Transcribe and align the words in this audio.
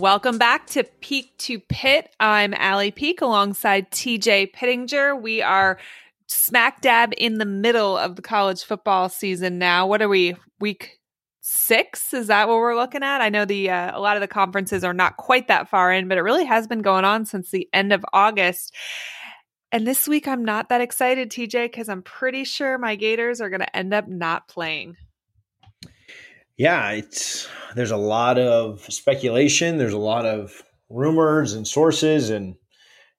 Welcome 0.00 0.38
back 0.38 0.66
to 0.68 0.84
Peak 1.02 1.36
to 1.40 1.60
Pit. 1.60 2.08
I'm 2.18 2.54
Allie 2.54 2.90
Peak 2.90 3.20
alongside 3.20 3.90
TJ 3.90 4.50
Pittinger. 4.54 5.14
We 5.14 5.42
are 5.42 5.78
smack 6.26 6.80
dab 6.80 7.12
in 7.18 7.36
the 7.36 7.44
middle 7.44 7.98
of 7.98 8.16
the 8.16 8.22
college 8.22 8.64
football 8.64 9.10
season 9.10 9.58
now. 9.58 9.86
What 9.86 10.00
are 10.00 10.08
we? 10.08 10.36
Week 10.58 11.00
six? 11.42 12.14
Is 12.14 12.28
that 12.28 12.48
what 12.48 12.56
we're 12.56 12.76
looking 12.76 13.02
at? 13.02 13.20
I 13.20 13.28
know 13.28 13.44
the 13.44 13.68
uh, 13.68 13.94
a 13.94 14.00
lot 14.00 14.16
of 14.16 14.22
the 14.22 14.26
conferences 14.26 14.84
are 14.84 14.94
not 14.94 15.18
quite 15.18 15.48
that 15.48 15.68
far 15.68 15.92
in, 15.92 16.08
but 16.08 16.16
it 16.16 16.22
really 16.22 16.46
has 16.46 16.66
been 16.66 16.80
going 16.80 17.04
on 17.04 17.26
since 17.26 17.50
the 17.50 17.68
end 17.74 17.92
of 17.92 18.02
August. 18.14 18.74
And 19.70 19.86
this 19.86 20.08
week, 20.08 20.26
I'm 20.26 20.46
not 20.46 20.70
that 20.70 20.80
excited, 20.80 21.30
TJ, 21.30 21.66
because 21.66 21.90
I'm 21.90 22.02
pretty 22.02 22.44
sure 22.44 22.78
my 22.78 22.96
Gators 22.96 23.42
are 23.42 23.50
going 23.50 23.60
to 23.60 23.76
end 23.76 23.92
up 23.92 24.08
not 24.08 24.48
playing. 24.48 24.96
Yeah, 26.60 26.90
it's 26.90 27.48
there's 27.74 27.90
a 27.90 27.96
lot 27.96 28.38
of 28.38 28.82
speculation. 28.92 29.78
There's 29.78 29.94
a 29.94 29.98
lot 29.98 30.26
of 30.26 30.62
rumors 30.90 31.54
and 31.54 31.66
sources 31.66 32.28
and 32.28 32.54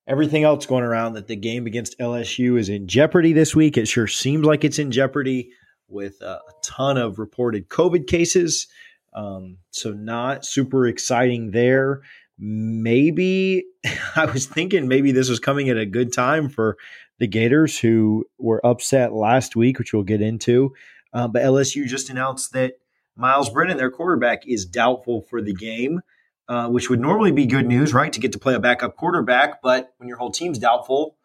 everything 0.08 0.44
else 0.44 0.68
going 0.68 0.84
around 0.84 1.14
that 1.14 1.28
the 1.28 1.36
game 1.36 1.66
against 1.66 1.98
LSU 1.98 2.60
is 2.60 2.70
in 2.70 2.88
jeopardy 2.88 3.34
this 3.34 3.56
week. 3.56 3.78
It 3.78 3.88
sure 3.88 4.06
seems 4.06 4.46
like 4.46 4.64
it's 4.64 4.78
in 4.78 4.92
jeopardy 4.92 5.50
with 5.88 6.22
a 6.22 6.38
ton 6.64 6.98
of 6.98 7.18
reported 7.18 7.68
COVID 7.68 8.06
cases. 8.06 8.68
Um, 9.16 9.58
so 9.72 9.90
not 9.90 10.46
super 10.46 10.86
exciting 10.86 11.50
there. 11.50 12.02
Maybe 12.38 13.64
I 14.16 14.26
was 14.26 14.46
thinking 14.46 14.88
maybe 14.88 15.12
this 15.12 15.30
was 15.30 15.40
coming 15.40 15.68
at 15.70 15.78
a 15.78 15.88
good 15.88 16.14
time 16.14 16.48
for 16.48 16.78
the 17.18 17.26
Gators 17.26 17.80
who 17.80 18.24
were 18.38 18.64
upset 18.64 19.14
last 19.14 19.56
week, 19.56 19.80
which 19.80 19.94
we'll 19.94 20.04
get 20.04 20.22
into. 20.22 20.76
Uh, 21.12 21.28
but 21.28 21.42
LSU 21.42 21.88
just 21.88 22.12
announced 22.12 22.54
that 22.54 22.74
Myles 23.22 23.50
Brennan, 23.50 23.78
their 23.78 23.92
quarterback, 23.92 24.48
is 24.48 24.66
doubtful 24.66 25.22
for 25.22 25.42
the 25.42 25.54
game, 25.54 26.02
uh, 26.50 26.68
which 26.68 26.90
would 26.90 27.00
normally 27.00 27.32
be 27.32 27.46
good 27.46 27.68
news, 27.68 27.94
right? 27.94 28.12
To 28.12 28.20
get 28.20 28.32
to 28.34 28.40
play 28.40 28.56
a 28.56 28.60
backup 28.60 28.96
quarterback. 28.98 29.62
But 29.62 29.94
when 29.98 30.10
your 30.10 30.18
whole 30.18 30.32
team's 30.32 30.58
doubtful, 30.58 31.16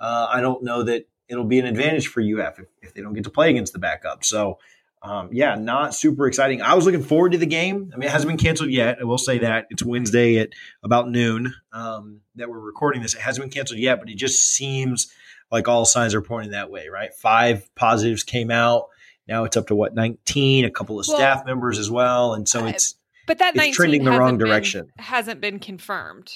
uh, 0.00 0.28
I 0.30 0.40
don't 0.40 0.64
know 0.64 0.82
that 0.82 1.06
it'll 1.28 1.44
be 1.44 1.60
an 1.60 1.66
advantage 1.66 2.08
for 2.08 2.20
UF 2.20 2.58
if, 2.58 2.66
if, 2.80 2.94
they 2.94 3.02
don't 3.02 3.12
get 3.12 3.24
to 3.24 3.30
play 3.30 3.50
against 3.50 3.72
the 3.72 3.78
backup. 3.78 4.24
So, 4.24 4.58
um, 5.02 5.28
yeah, 5.32 5.54
not 5.54 5.94
super 5.94 6.26
exciting. 6.26 6.62
I 6.62 6.74
was 6.74 6.86
looking 6.86 7.02
forward 7.02 7.32
to 7.32 7.38
the 7.38 7.46
game. 7.46 7.90
I 7.92 7.96
mean, 7.96 8.08
it 8.08 8.12
hasn't 8.12 8.28
been 8.28 8.38
canceled 8.38 8.70
yet. 8.70 8.98
I 9.00 9.04
will 9.04 9.18
say 9.18 9.38
that 9.38 9.66
it's 9.70 9.84
Wednesday 9.84 10.38
at 10.38 10.50
about 10.82 11.08
noon 11.08 11.54
um, 11.72 12.20
that 12.36 12.48
we're 12.48 12.58
recording 12.58 13.02
this. 13.02 13.14
It 13.14 13.20
hasn't 13.20 13.44
been 13.44 13.52
canceled 13.52 13.78
yet, 13.78 14.00
but 14.00 14.08
it 14.08 14.16
just 14.16 14.42
seems 14.52 15.12
like 15.50 15.68
all 15.68 15.84
signs 15.84 16.14
are 16.14 16.22
pointing 16.22 16.52
that 16.52 16.70
way, 16.70 16.88
right? 16.88 17.12
Five 17.14 17.68
positives 17.74 18.22
came 18.22 18.50
out. 18.50 18.88
Now 19.28 19.44
it's 19.44 19.56
up 19.56 19.68
to 19.68 19.74
what 19.74 19.94
19, 19.94 20.64
a 20.64 20.70
couple 20.70 20.98
of 20.98 21.06
well, 21.08 21.16
staff 21.16 21.46
members 21.46 21.78
as 21.78 21.90
well, 21.90 22.34
and 22.34 22.48
so 22.48 22.66
it's 22.66 22.96
but 23.26 23.38
that 23.38 23.56
it's 23.56 23.76
trending 23.76 24.04
the 24.04 24.10
wrong 24.10 24.36
been, 24.36 24.46
direction. 24.46 24.90
Hasn't 24.98 25.40
been 25.40 25.58
confirmed. 25.58 26.32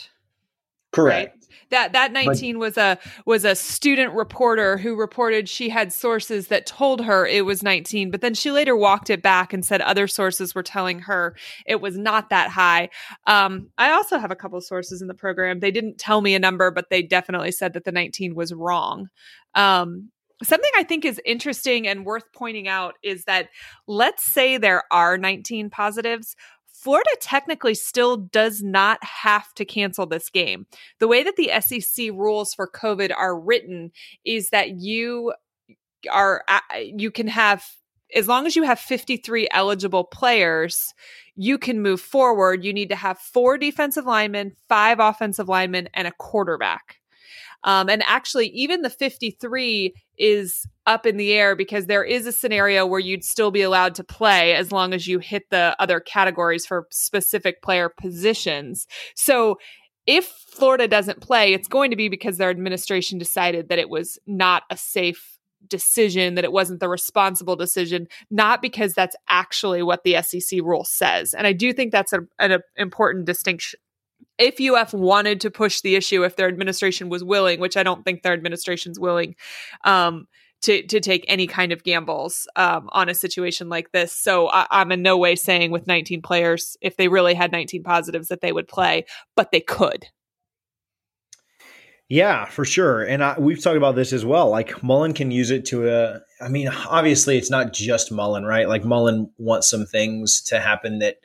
Correct. 0.92 1.34
Right? 1.34 1.42
That 1.70 1.92
that 1.94 2.12
19 2.12 2.54
but, 2.54 2.60
was 2.60 2.76
a 2.76 2.98
was 3.24 3.44
a 3.44 3.56
student 3.56 4.14
reporter 4.14 4.78
who 4.78 4.94
reported 4.94 5.48
she 5.48 5.68
had 5.68 5.92
sources 5.92 6.46
that 6.46 6.64
told 6.64 7.04
her 7.04 7.26
it 7.26 7.44
was 7.44 7.62
19, 7.62 8.10
but 8.10 8.20
then 8.20 8.34
she 8.34 8.52
later 8.52 8.76
walked 8.76 9.10
it 9.10 9.20
back 9.20 9.52
and 9.52 9.64
said 9.64 9.80
other 9.80 10.06
sources 10.06 10.54
were 10.54 10.62
telling 10.62 11.00
her 11.00 11.34
it 11.66 11.80
was 11.80 11.98
not 11.98 12.30
that 12.30 12.50
high. 12.50 12.88
Um, 13.26 13.68
I 13.76 13.90
also 13.90 14.18
have 14.18 14.30
a 14.30 14.36
couple 14.36 14.60
sources 14.60 15.02
in 15.02 15.08
the 15.08 15.14
program. 15.14 15.58
They 15.58 15.72
didn't 15.72 15.98
tell 15.98 16.20
me 16.20 16.34
a 16.34 16.38
number, 16.38 16.70
but 16.70 16.88
they 16.88 17.02
definitely 17.02 17.52
said 17.52 17.72
that 17.72 17.84
the 17.84 17.92
19 17.92 18.36
was 18.36 18.54
wrong. 18.54 19.08
Um, 19.54 20.10
Something 20.42 20.70
I 20.76 20.82
think 20.82 21.04
is 21.04 21.20
interesting 21.24 21.88
and 21.88 22.04
worth 22.04 22.30
pointing 22.32 22.68
out 22.68 22.94
is 23.02 23.24
that 23.24 23.48
let's 23.86 24.22
say 24.22 24.58
there 24.58 24.82
are 24.90 25.16
19 25.16 25.70
positives. 25.70 26.36
Florida 26.72 27.10
technically 27.20 27.74
still 27.74 28.18
does 28.18 28.62
not 28.62 29.02
have 29.02 29.52
to 29.54 29.64
cancel 29.64 30.04
this 30.06 30.28
game. 30.28 30.66
The 31.00 31.08
way 31.08 31.22
that 31.22 31.36
the 31.36 31.50
SEC 31.60 32.10
rules 32.12 32.52
for 32.52 32.68
COVID 32.68 33.12
are 33.16 33.38
written 33.38 33.92
is 34.24 34.50
that 34.50 34.80
you 34.80 35.32
are 36.12 36.44
uh, 36.48 36.60
you 36.76 37.10
can 37.10 37.28
have 37.28 37.64
as 38.14 38.28
long 38.28 38.46
as 38.46 38.54
you 38.54 38.62
have 38.62 38.78
53 38.78 39.48
eligible 39.50 40.04
players, 40.04 40.94
you 41.34 41.58
can 41.58 41.82
move 41.82 42.00
forward. 42.00 42.64
You 42.64 42.72
need 42.72 42.90
to 42.90 42.96
have 42.96 43.18
four 43.18 43.58
defensive 43.58 44.06
linemen, 44.06 44.52
five 44.68 45.00
offensive 45.00 45.48
linemen, 45.48 45.88
and 45.92 46.06
a 46.06 46.12
quarterback. 46.12 47.00
Um, 47.66 47.88
and 47.88 48.02
actually, 48.06 48.48
even 48.48 48.82
the 48.82 48.90
53 48.90 49.92
is 50.18 50.66
up 50.86 51.04
in 51.04 51.16
the 51.16 51.32
air 51.32 51.56
because 51.56 51.86
there 51.86 52.04
is 52.04 52.26
a 52.26 52.32
scenario 52.32 52.86
where 52.86 53.00
you'd 53.00 53.24
still 53.24 53.50
be 53.50 53.62
allowed 53.62 53.94
to 53.96 54.04
play 54.04 54.54
as 54.54 54.72
long 54.72 54.94
as 54.94 55.06
you 55.06 55.18
hit 55.18 55.50
the 55.50 55.76
other 55.78 56.00
categories 56.00 56.64
for 56.64 56.86
specific 56.90 57.60
player 57.62 57.88
positions. 57.88 58.86
So 59.16 59.58
if 60.06 60.26
Florida 60.26 60.86
doesn't 60.86 61.20
play, 61.20 61.52
it's 61.52 61.68
going 61.68 61.90
to 61.90 61.96
be 61.96 62.08
because 62.08 62.38
their 62.38 62.50
administration 62.50 63.18
decided 63.18 63.68
that 63.68 63.80
it 63.80 63.90
was 63.90 64.18
not 64.26 64.62
a 64.70 64.76
safe 64.76 65.36
decision, 65.68 66.36
that 66.36 66.44
it 66.44 66.52
wasn't 66.52 66.78
the 66.78 66.88
responsible 66.88 67.56
decision, 67.56 68.06
not 68.30 68.62
because 68.62 68.94
that's 68.94 69.16
actually 69.28 69.82
what 69.82 70.04
the 70.04 70.22
SEC 70.22 70.60
rule 70.62 70.84
says. 70.84 71.34
And 71.34 71.44
I 71.44 71.52
do 71.52 71.72
think 71.72 71.90
that's 71.90 72.12
a, 72.12 72.20
an 72.38 72.60
important 72.76 73.26
distinction 73.26 73.80
if 74.38 74.60
UF 74.60 74.92
wanted 74.92 75.40
to 75.42 75.50
push 75.50 75.80
the 75.80 75.96
issue, 75.96 76.24
if 76.24 76.36
their 76.36 76.48
administration 76.48 77.08
was 77.08 77.24
willing, 77.24 77.60
which 77.60 77.76
I 77.76 77.82
don't 77.82 78.04
think 78.04 78.22
their 78.22 78.32
administration's 78.32 78.98
willing, 78.98 79.36
um, 79.84 80.26
to 80.62 80.82
to 80.86 81.00
take 81.00 81.24
any 81.28 81.46
kind 81.46 81.72
of 81.72 81.84
gambles 81.84 82.48
um, 82.56 82.88
on 82.92 83.08
a 83.08 83.14
situation 83.14 83.68
like 83.68 83.92
this. 83.92 84.12
So 84.12 84.48
I, 84.50 84.66
I'm 84.70 84.92
in 84.92 85.02
no 85.02 85.16
way 85.16 85.36
saying 85.36 85.70
with 85.70 85.86
19 85.86 86.22
players, 86.22 86.76
if 86.80 86.96
they 86.96 87.08
really 87.08 87.34
had 87.34 87.52
19 87.52 87.82
positives, 87.82 88.28
that 88.28 88.40
they 88.40 88.52
would 88.52 88.68
play, 88.68 89.06
but 89.34 89.52
they 89.52 89.60
could. 89.60 90.06
Yeah, 92.08 92.44
for 92.44 92.64
sure. 92.64 93.02
And 93.02 93.22
I, 93.22 93.36
we've 93.38 93.60
talked 93.60 93.76
about 93.76 93.96
this 93.96 94.12
as 94.12 94.24
well. 94.24 94.48
Like 94.48 94.82
Mullen 94.82 95.12
can 95.12 95.30
use 95.32 95.50
it 95.50 95.66
to 95.66 95.88
a. 95.88 96.20
I 96.40 96.48
mean, 96.48 96.68
obviously, 96.68 97.36
it's 97.36 97.50
not 97.50 97.72
just 97.72 98.12
Mullen, 98.12 98.44
right? 98.44 98.68
Like 98.68 98.84
Mullen 98.84 99.30
wants 99.38 99.68
some 99.68 99.86
things 99.86 100.40
to 100.42 100.60
happen 100.60 101.00
that 101.00 101.16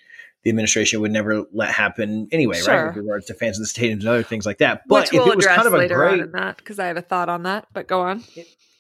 the 0.44 0.50
administration 0.50 1.02
would 1.02 1.12
never 1.12 1.46
let 1.54 1.72
happen 1.72 2.28
anyway, 2.32 2.58
sure. 2.58 2.74
right? 2.74 2.88
With 2.88 2.98
regards 2.98 3.26
to 3.28 3.34
fans 3.34 3.60
of 3.60 3.66
the 3.66 3.72
stadiums 3.72 4.00
and 4.00 4.08
other 4.08 4.24
things 4.24 4.46
like 4.46 4.58
that. 4.58 4.84
But 4.88 5.04
Which 5.04 5.14
if 5.14 5.24
we'll 5.24 5.34
it 5.34 5.36
was 5.36 5.46
kind 5.46 5.68
of 5.68 5.74
a 5.74 5.88
gray, 5.88 6.22
that 6.22 6.58
because 6.58 6.80
I 6.80 6.88
have 6.88 6.98
a 6.98 7.02
thought 7.02 7.30
on 7.30 7.44
that. 7.44 7.68
But 7.74 7.88
go 7.88 8.02
on. 8.02 8.24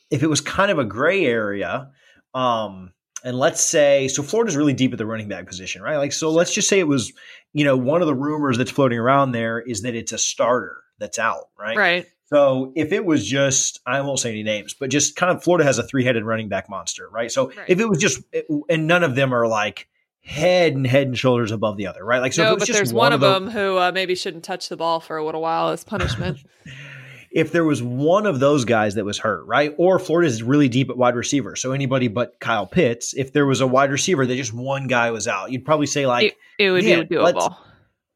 If 0.09 0.23
it 0.23 0.27
was 0.27 0.41
kind 0.41 0.71
of 0.71 0.79
a 0.79 0.85
gray 0.85 1.25
area, 1.25 1.91
um, 2.33 2.93
and 3.23 3.37
let's 3.37 3.61
say 3.61 4.07
so, 4.07 4.23
Florida's 4.23 4.55
really 4.55 4.73
deep 4.73 4.91
at 4.91 4.97
the 4.97 5.05
running 5.05 5.27
back 5.27 5.45
position, 5.45 5.81
right? 5.81 5.97
Like, 5.97 6.13
so 6.13 6.31
let's 6.31 6.53
just 6.53 6.67
say 6.67 6.79
it 6.79 6.87
was, 6.87 7.13
you 7.53 7.63
know, 7.63 7.77
one 7.77 8.01
of 8.01 8.07
the 8.07 8.15
rumors 8.15 8.57
that's 8.57 8.71
floating 8.71 8.97
around 8.97 9.31
there 9.31 9.59
is 9.59 9.83
that 9.83 9.95
it's 9.95 10.11
a 10.11 10.17
starter 10.17 10.81
that's 10.99 11.19
out, 11.19 11.49
right? 11.59 11.77
Right. 11.77 12.05
So 12.25 12.71
if 12.75 12.93
it 12.93 13.03
was 13.03 13.27
just, 13.27 13.81
I 13.85 13.99
won't 14.01 14.19
say 14.19 14.29
any 14.29 14.43
names, 14.43 14.73
but 14.73 14.89
just 14.89 15.17
kind 15.17 15.35
of 15.35 15.43
Florida 15.43 15.65
has 15.65 15.77
a 15.79 15.83
three 15.83 16.05
headed 16.05 16.23
running 16.23 16.47
back 16.47 16.69
monster, 16.69 17.09
right? 17.09 17.29
So 17.29 17.49
right. 17.49 17.65
if 17.67 17.79
it 17.79 17.89
was 17.89 17.99
just, 17.99 18.21
and 18.69 18.87
none 18.87 19.03
of 19.03 19.15
them 19.15 19.33
are 19.33 19.47
like 19.47 19.87
head 20.21 20.73
and 20.73 20.85
head 20.85 21.07
and 21.07 21.17
shoulders 21.17 21.51
above 21.51 21.77
the 21.77 21.87
other, 21.87 22.03
right? 22.05 22.21
Like, 22.21 22.33
so 22.33 22.43
no, 22.43 22.57
but 22.57 22.67
there's 22.67 22.93
one, 22.93 23.05
one 23.05 23.13
of 23.13 23.21
them, 23.21 23.45
them 23.45 23.53
who 23.53 23.77
uh, 23.77 23.91
maybe 23.93 24.15
shouldn't 24.15 24.43
touch 24.43 24.69
the 24.69 24.77
ball 24.77 24.99
for 24.99 25.17
a 25.17 25.25
little 25.25 25.41
while 25.41 25.69
as 25.69 25.83
punishment. 25.83 26.39
if 27.31 27.51
there 27.51 27.63
was 27.63 27.81
one 27.81 28.25
of 28.25 28.39
those 28.39 28.65
guys 28.65 28.95
that 28.95 29.05
was 29.05 29.17
hurt, 29.17 29.45
right? 29.45 29.73
Or 29.77 29.99
Florida 29.99 30.27
is 30.27 30.43
really 30.43 30.67
deep 30.67 30.89
at 30.89 30.97
wide 30.97 31.15
receiver, 31.15 31.55
so 31.55 31.71
anybody 31.71 32.07
but 32.07 32.39
Kyle 32.39 32.67
Pitts. 32.67 33.13
If 33.13 33.33
there 33.33 33.45
was 33.45 33.61
a 33.61 33.67
wide 33.67 33.91
receiver 33.91 34.25
that 34.25 34.35
just 34.35 34.53
one 34.53 34.87
guy 34.87 35.11
was 35.11 35.27
out, 35.27 35.51
you'd 35.51 35.65
probably 35.65 35.87
say 35.87 36.05
like 36.05 36.37
it, 36.59 36.63
it 36.65 36.71
would 36.71 36.83
be 36.83 37.15
doable, 37.15 37.55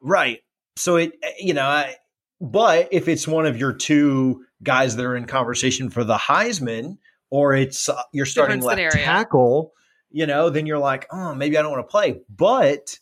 right? 0.01 0.39
So 0.77 0.97
it, 0.97 1.13
you 1.39 1.53
know, 1.53 1.65
I, 1.65 1.95
but 2.41 2.89
if 2.91 3.07
it's 3.07 3.27
one 3.27 3.45
of 3.45 3.57
your 3.57 3.71
two 3.71 4.44
guys 4.62 4.97
that 4.97 5.06
are 5.06 5.15
in 5.15 5.25
conversation 5.25 5.89
for 5.89 6.03
the 6.03 6.18
Heisman, 6.18 6.97
or 7.30 7.56
it's 7.56 7.88
uh, 7.88 8.01
you're 8.12 8.25
starting 8.25 8.62
left 8.62 8.77
scenario. 8.77 9.06
tackle 9.06 9.71
you 10.15 10.25
know, 10.25 10.50
then 10.50 10.65
you're 10.65 10.79
like, 10.79 11.06
oh, 11.12 11.35
maybe 11.35 11.57
I 11.57 11.62
don't 11.62 11.71
want 11.71 11.85
to 11.85 11.91
play. 11.91 12.21
But 12.29 12.97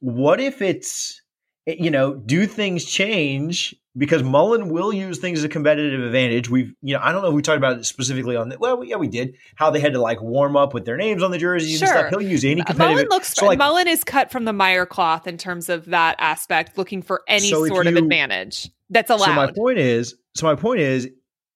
what 0.00 0.40
if 0.40 0.62
it's, 0.62 1.20
eh, 1.66 1.76
you 1.78 1.90
know, 1.90 2.14
do 2.14 2.46
things 2.46 2.86
change? 2.86 3.76
Because 3.94 4.22
Mullen 4.22 4.70
will 4.70 4.90
use 4.90 5.18
things 5.18 5.40
as 5.40 5.44
a 5.44 5.50
competitive 5.50 6.02
advantage. 6.02 6.48
We've, 6.48 6.72
you 6.80 6.94
know, 6.94 7.00
I 7.02 7.12
don't 7.12 7.20
know 7.20 7.28
if 7.28 7.34
we 7.34 7.42
talked 7.42 7.58
about 7.58 7.76
it 7.76 7.84
specifically 7.84 8.36
on 8.36 8.48
that. 8.48 8.58
Well, 8.58 8.82
yeah, 8.82 8.96
we 8.96 9.06
did. 9.06 9.36
How 9.56 9.68
they 9.68 9.80
had 9.80 9.92
to 9.92 10.00
like 10.00 10.22
warm 10.22 10.56
up 10.56 10.72
with 10.72 10.86
their 10.86 10.96
names 10.96 11.22
on 11.22 11.30
the 11.30 11.36
jerseys 11.36 11.78
sure. 11.78 11.88
and 11.88 11.98
stuff. 11.98 12.10
He'll 12.10 12.22
use 12.26 12.42
any 12.42 12.62
competitive. 12.62 12.96
Mullen 12.96 13.06
looks. 13.10 13.34
So 13.34 13.44
like, 13.44 13.58
Mullen 13.58 13.86
is 13.86 14.02
cut 14.02 14.30
from 14.30 14.46
the 14.46 14.54
Meyer 14.54 14.86
cloth 14.86 15.26
in 15.26 15.36
terms 15.36 15.68
of 15.68 15.84
that 15.86 16.16
aspect, 16.18 16.78
looking 16.78 17.02
for 17.02 17.22
any 17.28 17.50
so 17.50 17.66
sort 17.66 17.84
you, 17.84 17.92
of 17.92 17.98
advantage 17.98 18.70
that's 18.88 19.10
allowed. 19.10 19.26
So 19.26 19.34
my 19.34 19.52
point 19.52 19.78
is, 19.78 20.14
so 20.34 20.46
my 20.46 20.54
point 20.54 20.80
is, 20.80 21.10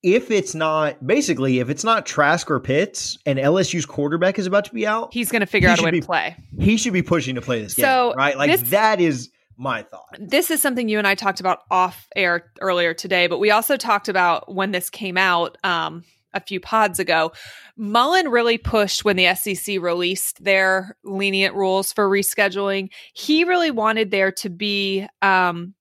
if 0.04 0.30
it's 0.30 0.54
not 0.54 1.04
basically 1.04 1.60
if 1.60 1.70
it's 1.70 1.82
not 1.82 2.04
Trask 2.04 2.50
or 2.50 2.60
Pitts 2.60 3.18
and 3.24 3.38
LSU's 3.38 3.86
quarterback 3.86 4.38
is 4.38 4.46
about 4.46 4.66
to 4.66 4.74
be 4.74 4.86
out, 4.86 5.14
he's 5.14 5.32
going 5.32 5.40
to 5.40 5.46
figure 5.46 5.70
out 5.70 5.80
a 5.80 5.82
way 5.82 5.92
be, 5.92 6.00
to 6.00 6.06
play. 6.06 6.36
He 6.60 6.76
should 6.76 6.92
be 6.92 7.02
pushing 7.02 7.36
to 7.36 7.40
play 7.40 7.62
this 7.62 7.74
game, 7.74 7.84
so 7.84 8.12
right? 8.14 8.36
Like 8.36 8.50
this, 8.50 8.70
that 8.70 9.00
is 9.00 9.30
my 9.56 9.82
thought. 9.82 10.16
This 10.18 10.50
is 10.50 10.60
something 10.60 10.90
you 10.90 10.98
and 10.98 11.08
I 11.08 11.14
talked 11.14 11.40
about 11.40 11.60
off 11.70 12.06
air 12.14 12.52
earlier 12.60 12.92
today, 12.92 13.28
but 13.28 13.38
we 13.38 13.50
also 13.50 13.78
talked 13.78 14.10
about 14.10 14.54
when 14.54 14.72
this 14.72 14.90
came 14.90 15.16
out. 15.16 15.56
Um, 15.64 16.04
a 16.36 16.40
few 16.40 16.58
pods 16.58 16.98
ago. 16.98 17.30
Mullen 17.76 18.28
really 18.28 18.58
pushed 18.58 19.04
when 19.04 19.14
the 19.14 19.32
SEC 19.36 19.80
released 19.80 20.42
their 20.42 20.96
lenient 21.04 21.54
rules 21.54 21.92
for 21.92 22.10
rescheduling. 22.10 22.90
He 23.12 23.44
really 23.44 23.70
wanted 23.70 24.10
there 24.10 24.32
to 24.32 24.50
be 24.50 25.06
um, 25.22 25.74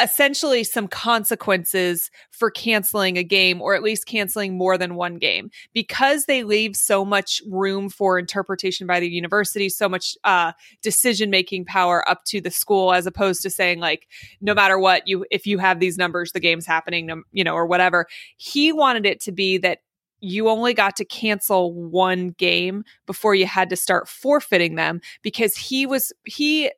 essentially 0.00 0.62
some 0.62 0.86
consequences 0.86 2.10
for 2.30 2.50
canceling 2.50 3.16
a 3.16 3.24
game 3.24 3.60
or 3.60 3.74
at 3.74 3.82
least 3.82 4.06
canceling 4.06 4.56
more 4.56 4.78
than 4.78 4.94
one 4.94 5.16
game. 5.16 5.50
Because 5.72 6.26
they 6.26 6.44
leave 6.44 6.76
so 6.76 7.04
much 7.04 7.42
room 7.50 7.88
for 7.88 8.18
interpretation 8.18 8.86
by 8.86 9.00
the 9.00 9.08
university 9.08 9.68
so 9.68 9.88
much 9.88 10.16
uh, 10.24 10.52
decision 10.82 11.30
making 11.30 11.64
power 11.64 12.08
up 12.08 12.24
to 12.24 12.40
the 12.40 12.50
school 12.50 12.92
as 12.92 13.06
opposed 13.06 13.42
to 13.42 13.50
saying 13.50 13.80
like 13.80 14.06
no 14.40 14.54
matter 14.54 14.78
what 14.78 15.06
you 15.08 15.26
if 15.30 15.46
you 15.46 15.58
have 15.58 15.80
these 15.80 15.98
numbers 15.98 16.32
the 16.32 16.40
game's 16.40 16.66
happening 16.66 17.22
you 17.32 17.42
know 17.42 17.54
or 17.54 17.66
whatever. 17.66 18.06
He 18.36 18.72
wanted 18.72 19.06
it 19.06 19.20
to 19.22 19.32
be 19.32 19.58
that 19.58 19.80
you 20.20 20.48
only 20.48 20.72
got 20.72 20.96
to 20.96 21.04
cancel 21.04 21.74
one 21.74 22.30
game 22.30 22.84
before 23.06 23.34
you 23.34 23.46
had 23.46 23.68
to 23.68 23.76
start 23.76 24.08
forfeiting 24.08 24.74
them 24.76 25.00
because 25.22 25.56
he 25.56 25.84
was 25.84 26.12
he 26.24 26.70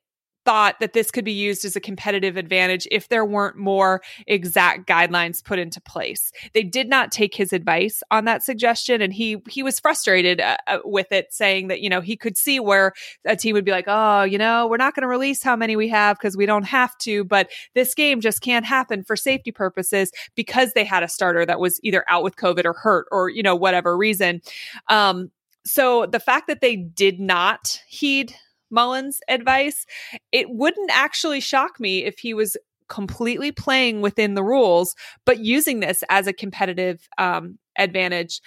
thought 0.46 0.78
that 0.78 0.92
this 0.92 1.10
could 1.10 1.24
be 1.24 1.32
used 1.32 1.64
as 1.64 1.74
a 1.74 1.80
competitive 1.80 2.36
advantage 2.36 2.86
if 2.92 3.08
there 3.08 3.24
weren't 3.24 3.56
more 3.56 4.00
exact 4.28 4.88
guidelines 4.88 5.44
put 5.44 5.58
into 5.58 5.80
place. 5.80 6.30
They 6.54 6.62
did 6.62 6.88
not 6.88 7.10
take 7.10 7.34
his 7.34 7.52
advice 7.52 8.00
on 8.12 8.24
that 8.26 8.44
suggestion 8.44 9.02
and 9.02 9.12
he 9.12 9.42
he 9.48 9.64
was 9.64 9.80
frustrated 9.80 10.40
uh, 10.40 10.56
uh 10.68 10.78
with 10.84 11.10
it 11.10 11.34
saying 11.34 11.66
that 11.68 11.80
you 11.80 11.90
know 11.90 12.00
he 12.00 12.16
could 12.16 12.38
see 12.38 12.60
where 12.60 12.92
a 13.26 13.34
team 13.34 13.54
would 13.54 13.64
be 13.64 13.72
like, 13.72 13.86
"Oh, 13.88 14.22
you 14.22 14.38
know, 14.38 14.68
we're 14.68 14.76
not 14.76 14.94
going 14.94 15.02
to 15.02 15.08
release 15.08 15.42
how 15.42 15.56
many 15.56 15.74
we 15.74 15.88
have 15.88 16.16
because 16.16 16.36
we 16.36 16.46
don't 16.46 16.64
have 16.64 16.96
to, 16.98 17.24
but 17.24 17.50
this 17.74 17.92
game 17.94 18.20
just 18.20 18.40
can't 18.40 18.64
happen 18.64 19.02
for 19.02 19.16
safety 19.16 19.50
purposes 19.50 20.12
because 20.36 20.72
they 20.74 20.84
had 20.84 21.02
a 21.02 21.08
starter 21.08 21.44
that 21.44 21.58
was 21.58 21.80
either 21.82 22.04
out 22.08 22.22
with 22.22 22.36
COVID 22.36 22.64
or 22.64 22.72
hurt 22.72 23.06
or, 23.10 23.28
you 23.28 23.42
know, 23.42 23.56
whatever 23.56 23.96
reason." 23.96 24.40
Um 24.88 25.32
so 25.64 26.06
the 26.06 26.20
fact 26.20 26.46
that 26.46 26.60
they 26.60 26.76
did 26.76 27.18
not 27.18 27.82
heed 27.88 28.36
Mullen's 28.70 29.20
advice, 29.28 29.86
it 30.32 30.48
wouldn't 30.50 30.90
actually 30.92 31.40
shock 31.40 31.78
me 31.80 32.04
if 32.04 32.18
he 32.18 32.34
was 32.34 32.56
completely 32.88 33.52
playing 33.52 34.00
within 34.00 34.34
the 34.34 34.44
rules, 34.44 34.94
but 35.24 35.40
using 35.40 35.80
this 35.80 36.04
as 36.08 36.26
a 36.26 36.32
competitive 36.32 37.08
um, 37.18 37.58
advantage. 37.78 38.40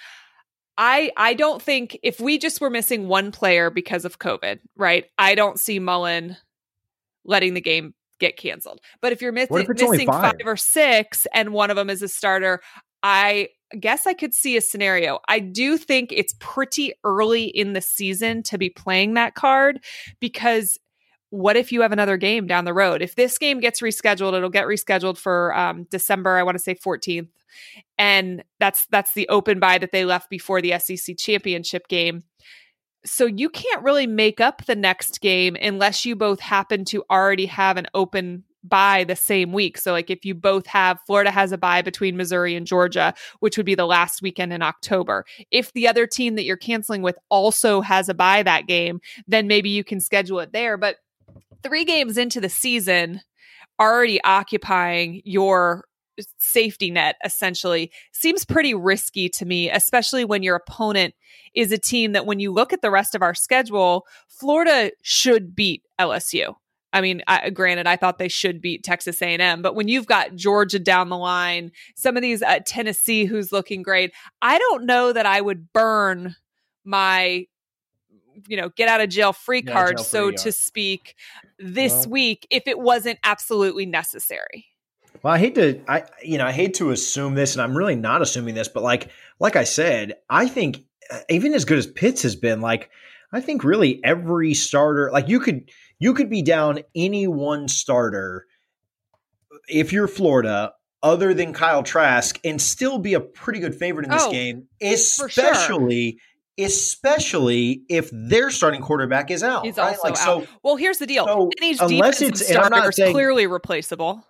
I 0.78 1.10
I 1.16 1.34
don't 1.34 1.60
think 1.60 1.98
if 2.02 2.20
we 2.20 2.38
just 2.38 2.60
were 2.60 2.70
missing 2.70 3.06
one 3.06 3.32
player 3.32 3.70
because 3.70 4.04
of 4.04 4.18
COVID, 4.18 4.60
right? 4.76 5.04
I 5.18 5.34
don't 5.34 5.60
see 5.60 5.78
Mullen 5.78 6.36
letting 7.24 7.54
the 7.54 7.60
game 7.60 7.94
get 8.18 8.36
canceled. 8.36 8.80
But 9.02 9.12
if 9.12 9.20
you're 9.20 9.32
miss- 9.32 9.48
if 9.50 9.68
missing 9.68 10.06
five? 10.06 10.22
five 10.22 10.46
or 10.46 10.56
six 10.56 11.26
and 11.34 11.52
one 11.52 11.70
of 11.70 11.76
them 11.76 11.90
is 11.90 12.02
a 12.02 12.08
starter, 12.08 12.60
I 13.02 13.48
guess 13.78 14.06
I 14.06 14.14
could 14.14 14.34
see 14.34 14.56
a 14.56 14.60
scenario. 14.60 15.20
I 15.28 15.38
do 15.38 15.78
think 15.78 16.12
it's 16.12 16.34
pretty 16.38 16.92
early 17.04 17.44
in 17.44 17.72
the 17.72 17.80
season 17.80 18.42
to 18.44 18.58
be 18.58 18.70
playing 18.70 19.14
that 19.14 19.34
card 19.34 19.84
because 20.18 20.78
what 21.30 21.56
if 21.56 21.70
you 21.70 21.82
have 21.82 21.92
another 21.92 22.16
game 22.16 22.46
down 22.46 22.64
the 22.64 22.74
road? 22.74 23.02
If 23.02 23.14
this 23.14 23.38
game 23.38 23.60
gets 23.60 23.80
rescheduled, 23.80 24.34
it'll 24.34 24.50
get 24.50 24.66
rescheduled 24.66 25.16
for 25.16 25.56
um, 25.56 25.86
December, 25.90 26.36
I 26.36 26.42
want 26.42 26.56
to 26.56 26.62
say 26.62 26.74
14th. 26.74 27.28
And 27.98 28.44
that's 28.58 28.86
that's 28.90 29.14
the 29.14 29.28
open 29.28 29.60
bye 29.60 29.78
that 29.78 29.92
they 29.92 30.04
left 30.04 30.30
before 30.30 30.60
the 30.60 30.78
SEC 30.78 31.16
championship 31.16 31.88
game. 31.88 32.22
So 33.04 33.26
you 33.26 33.48
can't 33.48 33.82
really 33.82 34.06
make 34.06 34.40
up 34.40 34.64
the 34.66 34.76
next 34.76 35.20
game 35.20 35.56
unless 35.60 36.04
you 36.04 36.16
both 36.16 36.40
happen 36.40 36.84
to 36.86 37.04
already 37.10 37.46
have 37.46 37.76
an 37.76 37.86
open 37.94 38.44
bye 38.62 39.04
the 39.04 39.16
same 39.16 39.52
week. 39.52 39.78
So, 39.78 39.92
like, 39.92 40.10
if 40.10 40.24
you 40.24 40.34
both 40.34 40.66
have 40.66 40.98
Florida 41.06 41.30
has 41.30 41.52
a 41.52 41.58
bye 41.58 41.82
between 41.82 42.16
Missouri 42.16 42.54
and 42.54 42.66
Georgia, 42.66 43.14
which 43.40 43.56
would 43.56 43.66
be 43.66 43.74
the 43.74 43.86
last 43.86 44.22
weekend 44.22 44.52
in 44.52 44.62
October. 44.62 45.24
If 45.50 45.72
the 45.72 45.88
other 45.88 46.06
team 46.06 46.36
that 46.36 46.44
you're 46.44 46.56
canceling 46.56 47.02
with 47.02 47.18
also 47.28 47.80
has 47.80 48.08
a 48.08 48.14
bye 48.14 48.42
that 48.42 48.66
game, 48.66 49.00
then 49.26 49.46
maybe 49.46 49.70
you 49.70 49.84
can 49.84 50.00
schedule 50.00 50.40
it 50.40 50.52
there. 50.52 50.76
But 50.76 50.96
three 51.62 51.84
games 51.84 52.18
into 52.18 52.40
the 52.40 52.48
season, 52.48 53.20
already 53.80 54.22
occupying 54.22 55.22
your 55.24 55.84
safety 56.38 56.90
net 56.90 57.16
essentially 57.24 57.90
seems 58.12 58.44
pretty 58.44 58.74
risky 58.74 59.28
to 59.30 59.46
me, 59.46 59.70
especially 59.70 60.24
when 60.24 60.42
your 60.42 60.56
opponent 60.56 61.14
is 61.54 61.72
a 61.72 61.78
team 61.78 62.12
that 62.12 62.26
when 62.26 62.40
you 62.40 62.52
look 62.52 62.72
at 62.72 62.82
the 62.82 62.90
rest 62.90 63.14
of 63.14 63.22
our 63.22 63.34
schedule, 63.34 64.06
Florida 64.28 64.90
should 65.02 65.54
beat 65.54 65.82
LSU. 65.98 66.54
I 66.92 67.00
mean, 67.00 67.22
I, 67.26 67.50
granted, 67.50 67.86
I 67.86 67.96
thought 67.96 68.18
they 68.18 68.28
should 68.28 68.60
beat 68.60 68.82
Texas 68.82 69.22
A&M, 69.22 69.62
but 69.62 69.74
when 69.74 69.88
you've 69.88 70.06
got 70.06 70.34
Georgia 70.34 70.78
down 70.78 71.08
the 71.08 71.16
line, 71.16 71.70
some 71.94 72.16
of 72.16 72.22
these 72.22 72.42
uh, 72.42 72.58
Tennessee, 72.66 73.24
who's 73.24 73.52
looking 73.52 73.82
great, 73.82 74.12
I 74.42 74.58
don't 74.58 74.86
know 74.86 75.12
that 75.12 75.26
I 75.26 75.40
would 75.40 75.72
burn 75.72 76.34
my, 76.84 77.46
you 78.48 78.56
know, 78.56 78.70
get 78.70 78.88
out 78.88 79.00
of 79.00 79.08
jail 79.08 79.32
free 79.32 79.62
yeah, 79.64 79.72
card, 79.72 79.98
jail 79.98 80.04
so 80.04 80.28
free, 80.28 80.36
to 80.38 80.52
speak, 80.52 81.14
this 81.58 81.92
well, 81.92 82.10
week 82.10 82.46
if 82.50 82.66
it 82.66 82.78
wasn't 82.78 83.18
absolutely 83.22 83.86
necessary. 83.86 84.66
Well, 85.22 85.34
I 85.34 85.38
hate 85.38 85.54
to, 85.56 85.80
I 85.86 86.04
you 86.22 86.38
know, 86.38 86.46
I 86.46 86.52
hate 86.52 86.74
to 86.74 86.90
assume 86.90 87.34
this, 87.34 87.54
and 87.54 87.62
I'm 87.62 87.76
really 87.76 87.96
not 87.96 88.22
assuming 88.22 88.54
this, 88.54 88.68
but 88.68 88.82
like, 88.82 89.08
like 89.38 89.54
I 89.54 89.64
said, 89.64 90.14
I 90.28 90.48
think 90.48 90.84
uh, 91.10 91.20
even 91.28 91.54
as 91.54 91.64
good 91.64 91.78
as 91.78 91.86
Pitts 91.86 92.22
has 92.22 92.36
been, 92.36 92.60
like, 92.60 92.90
I 93.32 93.40
think 93.40 93.62
really 93.62 94.00
every 94.02 94.54
starter, 94.54 95.10
like 95.12 95.28
you 95.28 95.40
could 95.40 95.70
you 96.00 96.14
could 96.14 96.28
be 96.28 96.42
down 96.42 96.80
any 96.96 97.28
one 97.28 97.68
starter 97.68 98.46
if 99.68 99.92
you're 99.92 100.08
Florida 100.08 100.72
other 101.02 101.32
than 101.32 101.52
Kyle 101.52 101.82
Trask 101.82 102.38
and 102.44 102.60
still 102.60 102.98
be 102.98 103.14
a 103.14 103.20
pretty 103.20 103.60
good 103.60 103.74
favorite 103.74 104.04
in 104.04 104.10
this 104.10 104.24
oh, 104.24 104.32
game, 104.32 104.66
especially 104.82 106.18
sure. 106.58 106.66
especially 106.66 107.82
if 107.88 108.10
their 108.12 108.50
starting 108.50 108.80
quarterback 108.80 109.30
is 109.30 109.42
out. 109.42 109.64
He's 109.64 109.76
right? 109.76 109.88
also 109.88 110.08
like, 110.08 110.12
out. 110.12 110.42
So, 110.42 110.46
well, 110.62 110.76
here's 110.76 110.98
the 110.98 111.06
deal. 111.06 111.26
So 111.26 111.50
unless 111.80 112.20
it's 112.20 112.46
starter 112.46 112.92
saying, 112.92 113.12
clearly 113.12 113.46
replaceable. 113.46 114.24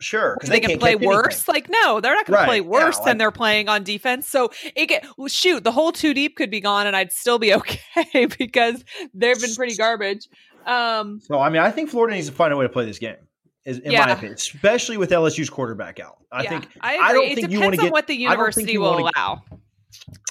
Sure, 0.00 0.36
because 0.36 0.48
they, 0.48 0.60
they 0.60 0.66
can 0.68 0.78
play 0.78 0.94
worse. 0.94 1.48
Like, 1.48 1.68
no, 1.68 2.00
they're 2.00 2.14
not 2.14 2.24
going 2.24 2.36
right. 2.36 2.44
to 2.44 2.48
play 2.48 2.60
worse 2.60 2.94
yeah, 2.94 2.98
like, 2.98 3.04
than 3.04 3.18
they're 3.18 3.32
playing 3.32 3.68
on 3.68 3.82
defense. 3.82 4.28
So 4.28 4.50
it 4.76 4.86
get 4.86 5.04
well, 5.16 5.26
shoot 5.26 5.64
the 5.64 5.72
whole 5.72 5.90
two 5.90 6.14
deep 6.14 6.36
could 6.36 6.52
be 6.52 6.60
gone, 6.60 6.86
and 6.86 6.94
I'd 6.94 7.10
still 7.10 7.40
be 7.40 7.52
okay 7.54 8.26
because 8.38 8.84
they've 9.12 9.40
been 9.40 9.54
pretty 9.56 9.74
garbage. 9.74 10.28
Um, 10.68 11.20
so 11.20 11.40
I 11.40 11.48
mean, 11.48 11.62
I 11.62 11.70
think 11.70 11.90
Florida 11.90 12.14
needs 12.14 12.28
to 12.28 12.34
find 12.34 12.52
a 12.52 12.56
way 12.56 12.64
to 12.64 12.68
play 12.68 12.84
this 12.84 12.98
game. 12.98 13.16
Is, 13.64 13.78
in 13.80 13.92
yeah. 13.92 14.06
my 14.06 14.12
opinion, 14.12 14.34
especially 14.34 14.96
with 14.96 15.10
LSU's 15.10 15.50
quarterback 15.50 16.00
out. 16.00 16.18
I 16.32 16.42
yeah, 16.42 16.50
think 16.50 16.68
I, 16.80 16.96
I, 16.96 17.12
don't 17.12 17.24
it 17.26 17.34
think 17.34 17.50
you 17.50 17.60
want 17.60 17.74
to 17.74 17.80
get 17.80 17.92
what 17.92 18.06
the 18.06 18.14
university 18.14 18.78
will 18.78 18.96
get, 18.96 19.12
allow. 19.16 19.42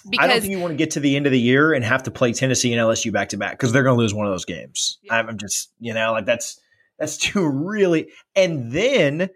Because 0.10 0.24
I 0.24 0.28
don't 0.28 0.42
think 0.42 0.52
you 0.52 0.60
want 0.60 0.72
to 0.72 0.78
get 0.78 0.92
to 0.92 1.00
the 1.00 1.16
end 1.16 1.26
of 1.26 1.32
the 1.32 1.40
year 1.40 1.74
and 1.74 1.84
have 1.84 2.04
to 2.04 2.12
play 2.12 2.34
Tennessee 2.34 2.74
and 2.74 2.80
LSU 2.80 3.12
back 3.12 3.30
to 3.30 3.38
back 3.38 3.52
because 3.52 3.72
they're 3.72 3.84
going 3.84 3.96
to 3.96 4.02
lose 4.02 4.14
one 4.14 4.26
of 4.26 4.34
those 4.34 4.46
games. 4.46 5.00
Yeah. 5.04 5.16
I'm 5.16 5.38
just, 5.38 5.72
you 5.80 5.94
know, 5.94 6.14
like 6.14 6.26
that's 6.26 6.60
that's 6.98 7.18
too 7.18 7.48
really, 7.48 8.10
and 8.36 8.72
then 8.72 9.30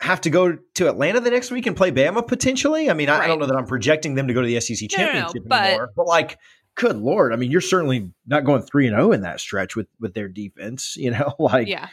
have 0.00 0.20
to 0.22 0.30
go 0.30 0.58
to 0.74 0.88
Atlanta 0.88 1.20
the 1.20 1.30
next 1.30 1.50
week 1.50 1.66
and 1.66 1.74
play 1.74 1.90
Bama 1.90 2.26
potentially. 2.26 2.90
I 2.90 2.94
mean, 2.94 3.08
right. 3.08 3.22
I, 3.22 3.24
I, 3.24 3.26
don't 3.28 3.38
know 3.38 3.46
that 3.46 3.56
I'm 3.56 3.66
projecting 3.66 4.14
them 4.14 4.28
to 4.28 4.34
go 4.34 4.42
to 4.42 4.46
the 4.46 4.60
SEC 4.60 4.90
championship 4.90 5.42
no, 5.46 5.56
no, 5.56 5.62
anymore, 5.62 5.86
but, 5.94 6.04
but 6.04 6.06
like 6.06 6.38
good 6.76 6.96
lord, 6.96 7.32
I 7.32 7.36
mean, 7.36 7.50
you're 7.50 7.60
certainly 7.60 8.12
not 8.26 8.44
going 8.44 8.62
three 8.62 8.86
and 8.86 8.94
zero 8.94 9.08
oh 9.08 9.12
in 9.12 9.22
that 9.22 9.40
stretch 9.40 9.74
with 9.74 9.88
with 9.98 10.14
their 10.14 10.28
defense. 10.28 10.96
You 11.06 11.12
know, 11.12 11.34
like 11.38 11.68
yeah. 11.68 11.88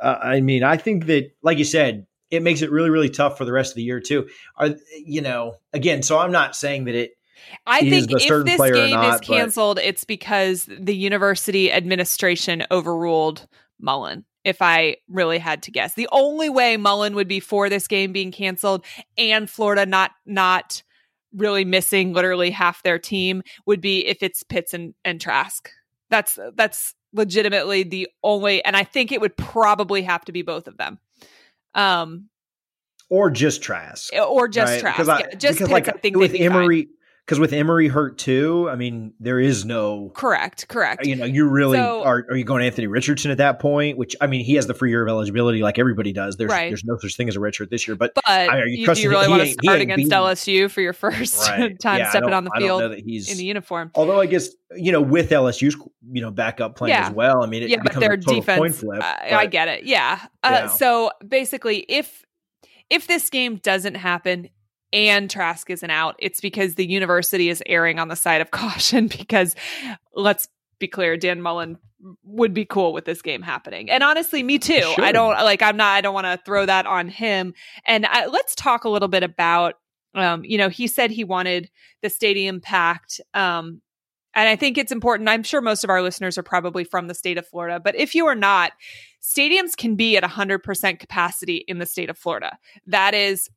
Uh, 0.00 0.18
I 0.20 0.40
mean, 0.40 0.64
I 0.64 0.76
think 0.76 1.06
that, 1.06 1.32
like 1.42 1.58
you 1.58 1.64
said, 1.64 2.06
it 2.30 2.42
makes 2.42 2.62
it 2.62 2.70
really, 2.70 2.90
really 2.90 3.08
tough 3.08 3.38
for 3.38 3.44
the 3.44 3.52
rest 3.52 3.72
of 3.72 3.76
the 3.76 3.82
year 3.82 4.00
too. 4.00 4.28
Are 4.56 4.70
you 5.04 5.20
know, 5.20 5.56
again, 5.72 6.02
so 6.02 6.18
I'm 6.18 6.32
not 6.32 6.56
saying 6.56 6.84
that 6.84 6.94
it. 6.94 7.12
I 7.66 7.80
think 7.80 8.10
if 8.10 8.44
this 8.44 8.70
game 8.72 8.94
not, 8.94 9.14
is 9.14 9.20
canceled, 9.20 9.76
but... 9.76 9.84
it's 9.84 10.04
because 10.04 10.68
the 10.68 10.94
university 10.94 11.72
administration 11.72 12.64
overruled 12.70 13.46
Mullen. 13.80 14.24
If 14.44 14.62
I 14.62 14.96
really 15.08 15.38
had 15.38 15.62
to 15.64 15.70
guess, 15.70 15.94
the 15.94 16.08
only 16.12 16.48
way 16.48 16.76
Mullen 16.76 17.14
would 17.14 17.28
be 17.28 17.40
for 17.40 17.68
this 17.68 17.86
game 17.86 18.12
being 18.12 18.32
canceled 18.32 18.84
and 19.18 19.48
Florida 19.48 19.86
not 19.86 20.12
not 20.24 20.82
really 21.34 21.64
missing 21.64 22.12
literally 22.12 22.50
half 22.50 22.82
their 22.82 22.98
team 22.98 23.42
would 23.66 23.80
be 23.80 24.06
if 24.06 24.22
it's 24.22 24.42
Pitts 24.42 24.74
and, 24.74 24.94
and 25.04 25.20
Trask. 25.20 25.70
That's 26.10 26.38
that's 26.54 26.94
legitimately 27.12 27.82
the 27.84 28.08
only 28.22 28.64
and 28.64 28.76
I 28.76 28.84
think 28.84 29.12
it 29.12 29.20
would 29.20 29.36
probably 29.36 30.02
have 30.02 30.24
to 30.26 30.32
be 30.32 30.42
both 30.42 30.68
of 30.68 30.76
them. 30.76 30.98
Um 31.74 32.28
or 33.08 33.30
just 33.30 33.62
Trask. 33.62 34.12
Or 34.14 34.48
just 34.48 34.82
right? 34.82 34.94
Trask. 34.94 35.08
I, 35.08 35.18
yeah, 35.20 35.34
just 35.34 35.58
Pitts, 35.58 35.70
like, 35.70 35.88
I 35.88 35.92
think 35.92 36.16
with 36.16 36.34
Emory 36.34 36.88
because 37.24 37.38
with 37.38 37.52
Emory 37.52 37.86
hurt 37.86 38.18
too, 38.18 38.68
I 38.68 38.74
mean, 38.74 39.14
there 39.20 39.38
is 39.38 39.64
no 39.64 40.10
correct, 40.12 40.66
correct. 40.66 41.06
You 41.06 41.14
know, 41.14 41.24
you 41.24 41.48
really 41.48 41.78
so, 41.78 42.02
are. 42.02 42.26
Are 42.28 42.36
you 42.36 42.44
going 42.44 42.64
Anthony 42.64 42.88
Richardson 42.88 43.30
at 43.30 43.38
that 43.38 43.60
point? 43.60 43.96
Which 43.96 44.16
I 44.20 44.26
mean, 44.26 44.44
he 44.44 44.54
has 44.54 44.66
the 44.66 44.74
free 44.74 44.90
year 44.90 45.02
of 45.02 45.08
eligibility 45.08 45.62
like 45.62 45.78
everybody 45.78 46.12
does. 46.12 46.36
There's 46.36 46.50
right. 46.50 46.68
there's 46.68 46.84
no 46.84 46.98
such 46.98 47.16
thing 47.16 47.28
as 47.28 47.36
a 47.36 47.38
redshirt 47.38 47.70
this 47.70 47.86
year. 47.86 47.96
But, 47.96 48.14
but 48.14 48.24
are 48.26 48.66
you, 48.66 48.92
do 48.92 49.00
you 49.00 49.08
really 49.08 49.28
want 49.28 49.42
to 49.42 49.52
start 49.52 49.80
against 49.80 50.04
beaten. 50.04 50.18
LSU 50.18 50.68
for 50.68 50.80
your 50.80 50.92
first 50.92 51.48
right. 51.48 51.78
time 51.80 52.00
yeah, 52.00 52.10
stepping 52.10 52.32
on 52.32 52.44
the 52.44 52.50
field 52.58 52.82
in 52.82 53.04
the 53.04 53.44
uniform? 53.44 53.92
Although 53.94 54.20
I 54.20 54.26
guess 54.26 54.48
you 54.74 54.90
know 54.90 55.00
with 55.00 55.30
LSU's 55.30 55.76
you 56.10 56.22
know 56.22 56.32
backup 56.32 56.74
playing 56.74 56.94
yeah. 56.94 57.06
as 57.06 57.14
well. 57.14 57.44
I 57.44 57.46
mean, 57.46 57.62
it 57.62 57.68
yeah, 57.68 57.82
but 57.82 57.94
their 57.94 58.16
defense. 58.16 58.80
Flip, 58.80 59.00
uh, 59.02 59.16
but, 59.22 59.32
I 59.32 59.46
get 59.46 59.68
it. 59.68 59.84
Yeah. 59.84 60.18
Uh, 60.42 60.50
yeah. 60.50 60.66
So 60.66 61.12
basically, 61.26 61.78
if 61.88 62.24
if 62.90 63.06
this 63.06 63.30
game 63.30 63.56
doesn't 63.56 63.94
happen, 63.94 64.48
and 64.92 65.30
Trask 65.30 65.68
isn't 65.70 65.90
out, 65.90 66.16
it's 66.18 66.40
because 66.40 66.74
the 66.74 66.86
university 66.86 67.48
is 67.48 67.62
erring 67.66 67.98
on 67.98 68.08
the 68.08 68.16
side 68.16 68.40
of 68.40 68.50
caution 68.50 69.08
because 69.08 69.54
let's 70.14 70.48
be 70.78 70.88
clear, 70.88 71.16
Dan 71.16 71.40
Mullen 71.40 71.78
would 72.24 72.52
be 72.52 72.64
cool 72.64 72.92
with 72.92 73.04
this 73.04 73.22
game 73.22 73.42
happening. 73.42 73.88
And 73.88 74.02
honestly, 74.02 74.42
me 74.42 74.58
too. 74.58 74.80
Sure. 74.80 75.04
I 75.04 75.12
don't 75.12 75.34
like 75.34 75.62
I'm 75.62 75.76
not 75.76 75.94
I 75.94 76.00
don't 76.00 76.14
want 76.14 76.26
to 76.26 76.40
throw 76.44 76.66
that 76.66 76.86
on 76.86 77.08
him. 77.08 77.54
And 77.86 78.06
I, 78.06 78.26
let's 78.26 78.54
talk 78.54 78.84
a 78.84 78.88
little 78.88 79.08
bit 79.08 79.22
about 79.22 79.74
um 80.14 80.44
you 80.44 80.58
know, 80.58 80.68
he 80.68 80.88
said 80.88 81.10
he 81.10 81.24
wanted 81.24 81.70
the 82.02 82.10
stadium 82.10 82.60
packed 82.60 83.20
um 83.34 83.80
and 84.34 84.48
I 84.48 84.56
think 84.56 84.78
it's 84.78 84.92
important. 84.92 85.28
I'm 85.28 85.42
sure 85.42 85.60
most 85.60 85.84
of 85.84 85.90
our 85.90 86.02
listeners 86.02 86.38
are 86.38 86.42
probably 86.42 86.84
from 86.84 87.06
the 87.06 87.14
state 87.14 87.38
of 87.38 87.46
Florida, 87.46 87.78
but 87.78 87.94
if 87.94 88.14
you 88.14 88.26
are 88.26 88.34
not, 88.34 88.72
stadiums 89.22 89.76
can 89.76 89.94
be 89.94 90.16
at 90.16 90.22
100% 90.22 90.98
capacity 90.98 91.56
in 91.68 91.78
the 91.78 91.86
state 91.86 92.08
of 92.08 92.16
Florida. 92.16 92.56
That 92.86 93.12
is 93.12 93.50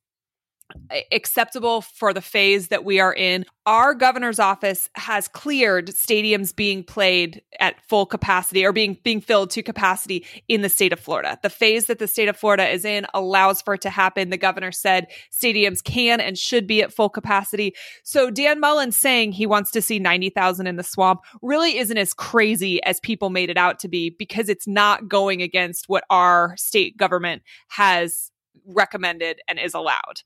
acceptable 1.12 1.82
for 1.82 2.14
the 2.14 2.22
phase 2.22 2.70
that 2.70 2.84
we 2.84 3.00
are 3.00 3.14
in. 3.14 3.46
Our 3.66 3.94
governor's 3.94 4.40
office 4.40 4.90
has 4.94 5.28
cleared 5.28 5.88
stadiums 5.90 6.56
being 6.56 6.84
played 6.84 7.42
at 7.60 7.82
full 7.88 8.06
capacity 8.06 8.66
or 8.66 8.72
being 8.72 8.98
being 9.04 9.22
filled 9.22 9.50
to 9.52 9.64
capacity 9.64 10.26
in 10.48 10.62
the 10.62 10.70
state 10.70 10.94
of 10.94 11.00
Florida. 11.00 11.40
The 11.42 11.50
phase 11.50 11.88
that 11.88 12.00
the 12.00 12.08
state 12.08 12.28
of 12.28 12.38
Florida 12.38 12.68
is 12.68 12.86
in 12.86 13.06
allows 13.14 13.62
for 13.62 13.76
it 13.76 13.82
to 13.82 13.90
happen. 13.90 14.30
The 14.30 14.38
governor 14.38 14.72
said 14.72 15.08
stadiums 15.32 15.84
can 15.84 16.20
and 16.20 16.38
should 16.38 16.68
be 16.68 16.82
at 16.82 16.94
full 16.94 17.10
capacity. 17.10 17.74
So 18.04 18.30
Dan 18.30 18.60
Mullen 18.60 18.92
saying 18.92 19.32
he 19.32 19.48
wants 19.48 19.72
to 19.72 19.82
see 19.82 20.00
90,000 20.00 20.68
in 20.68 20.76
the 20.76 20.84
swamp 20.84 21.22
really 21.42 21.78
isn't 21.78 21.98
as 21.98 22.14
crazy 22.14 22.84
as 22.84 23.00
people 23.00 23.30
made 23.30 23.50
it 23.50 23.58
out 23.58 23.80
to 23.80 23.88
be 23.88 24.12
because 24.12 24.50
it's 24.50 24.68
not 24.68 25.08
going 25.08 25.42
against 25.42 25.90
what 25.90 26.04
our 26.10 26.56
state 26.58 26.98
government 26.98 27.42
has 27.70 28.32
recommended 28.68 29.42
and 29.48 29.60
is 29.60 29.74
allowed. 29.74 30.22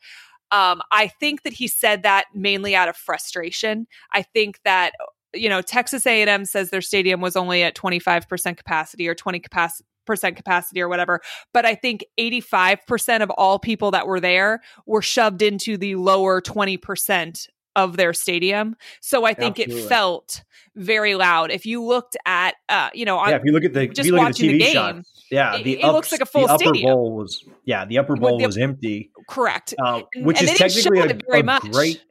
Um, 0.52 0.82
I 0.92 1.08
think 1.08 1.44
that 1.44 1.54
he 1.54 1.68
said 1.68 2.04
that 2.04 2.26
mainly 2.34 2.76
out 2.76 2.90
of 2.90 2.98
frustration. 2.98 3.88
I 4.12 4.22
think 4.22 4.60
that 4.64 4.94
you 5.34 5.50
know 5.50 5.62
Texas 5.62 6.06
A&M 6.06 6.46
says 6.46 6.70
their 6.70 6.82
stadium 6.82 7.22
was 7.22 7.36
only 7.36 7.64
at 7.64 7.76
25% 7.76 8.58
capacity 8.58 9.08
or 9.08 9.16
20 9.16 9.40
capacity 9.40 9.86
percent 10.06 10.36
capacity 10.36 10.82
or 10.82 10.90
whatever 10.90 11.22
but 11.54 11.68
i 11.68 11.76
think 11.76 12.04
85% 12.20 13.22
of 13.22 13.30
all 13.30 13.60
people 13.60 13.92
that 13.92 14.08
were 14.08 14.20
there 14.20 14.60
were 14.88 15.04
shoved 15.04 15.44
into 15.44 15.78
the 15.78 15.98
lower 15.98 16.42
20% 16.42 17.48
of 17.76 17.96
their 17.96 18.12
stadium 18.14 18.76
so 19.02 19.26
i 19.26 19.36
think 19.36 19.60
Absolutely. 19.60 19.86
it 19.86 19.88
felt 19.88 20.44
very 20.76 21.14
loud 21.14 21.52
if 21.52 21.68
you 21.68 21.84
looked 21.84 22.18
at 22.26 22.56
uh 22.70 22.90
you 22.92 23.06
know 23.06 23.24
yeah 23.28 23.36
if 23.36 23.44
you 23.46 23.52
look 23.52 23.64
at 23.64 23.74
the 23.74 23.88
just 23.88 24.12
watching 24.12 24.48
the, 24.48 24.54
the, 24.54 24.60
game 24.60 24.74
shots 24.74 25.20
yeah, 25.32 25.62
the 25.62 25.74
it, 25.74 25.84
ups, 25.84 25.84
it 25.84 25.92
looks 25.92 26.12
like 26.12 26.22
a 26.22 26.26
full 26.26 26.48
the 26.48 26.54
upper 26.54 26.64
stadium. 26.64 26.92
bowl 26.92 27.16
was 27.16 27.46
yeah, 27.66 27.86
the 27.86 27.98
upper 28.00 28.16
bowl 28.16 28.40
the, 28.40 28.46
was 28.46 28.58
empty. 28.58 29.12
Correct, 29.30 29.76
uh, 29.78 30.02
which 30.16 30.40
and, 30.40 30.50
is 30.50 30.58
technically 30.58 31.00
a, 31.00 31.38
a 31.40 31.60
great 31.60 32.04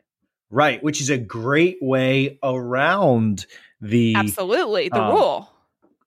right, 0.51 0.83
which 0.83 1.01
is 1.01 1.11
a 1.11 1.19
great 1.19 1.79
way 1.81 2.39
around 2.43 3.47
the 3.81 4.15
absolutely 4.15 4.89
the 4.89 5.03
um, 5.03 5.15
rule. 5.15 5.51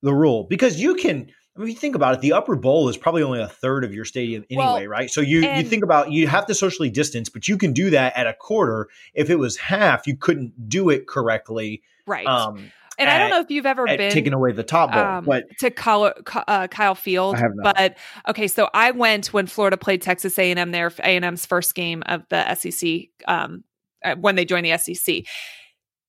The 0.02 0.14
rule 0.14 0.46
because 0.46 0.80
you 0.80 0.96
can. 0.96 1.32
I 1.54 1.60
mean, 1.60 1.68
if 1.68 1.76
you 1.76 1.80
think 1.80 1.96
about 1.96 2.14
it, 2.14 2.22
the 2.22 2.32
upper 2.32 2.56
bowl 2.56 2.88
is 2.88 2.96
probably 2.96 3.24
only 3.24 3.42
a 3.42 3.48
third 3.48 3.84
of 3.84 3.94
your 3.94 4.06
stadium 4.06 4.46
anyway, 4.50 4.66
well, 4.66 4.86
right? 4.88 5.12
So 5.12 5.20
you 5.20 5.42
you 5.42 5.64
think 5.64 5.84
about 5.84 6.10
you 6.10 6.28
have 6.28 6.46
to 6.46 6.56
socially 6.56 6.90
distance, 6.90 7.28
but 7.28 7.48
you 7.50 7.58
can 7.58 7.74
do 7.74 7.90
that 7.90 8.16
at 8.16 8.26
a 8.26 8.34
quarter. 8.34 8.88
If 9.14 9.30
it 9.30 9.36
was 9.36 9.58
half, 9.58 10.08
you 10.08 10.16
couldn't 10.16 10.70
do 10.70 10.90
it 10.90 11.08
correctly, 11.08 11.84
right? 12.08 12.26
Um, 12.26 12.72
and 13.02 13.10
at, 13.10 13.16
I 13.16 13.20
don't 13.20 13.30
know 13.30 13.42
if 13.42 13.52
you've 13.52 13.66
ever 13.66 13.86
been 13.86 14.12
taking 14.12 14.34
away 14.34 14.52
the 14.52 14.64
top 14.64 14.92
bowl, 14.92 15.04
um, 15.04 15.26
but 15.26 15.46
to 15.60 15.72
Kyle, 15.72 16.14
uh, 16.48 16.68
Kyle 16.68 16.96
Field. 16.96 17.38
But 17.62 17.98
okay, 18.30 18.48
so 18.48 18.70
I 18.74 18.92
went 18.92 19.28
when 19.28 19.48
Florida 19.48 19.78
played 19.78 20.02
Texas 20.02 20.38
A 20.40 20.52
and 20.52 20.60
M. 20.60 20.72
There, 20.72 20.92
A 21.00 21.16
and 21.16 21.26
M's 21.26 21.46
first 21.46 21.76
game 21.76 22.04
of 22.06 22.24
the 22.30 22.56
SEC 22.56 23.10
um, 23.28 23.64
uh, 24.04 24.16
when 24.16 24.36
they 24.36 24.46
joined 24.46 24.66
the 24.66 24.78
SEC 24.78 25.26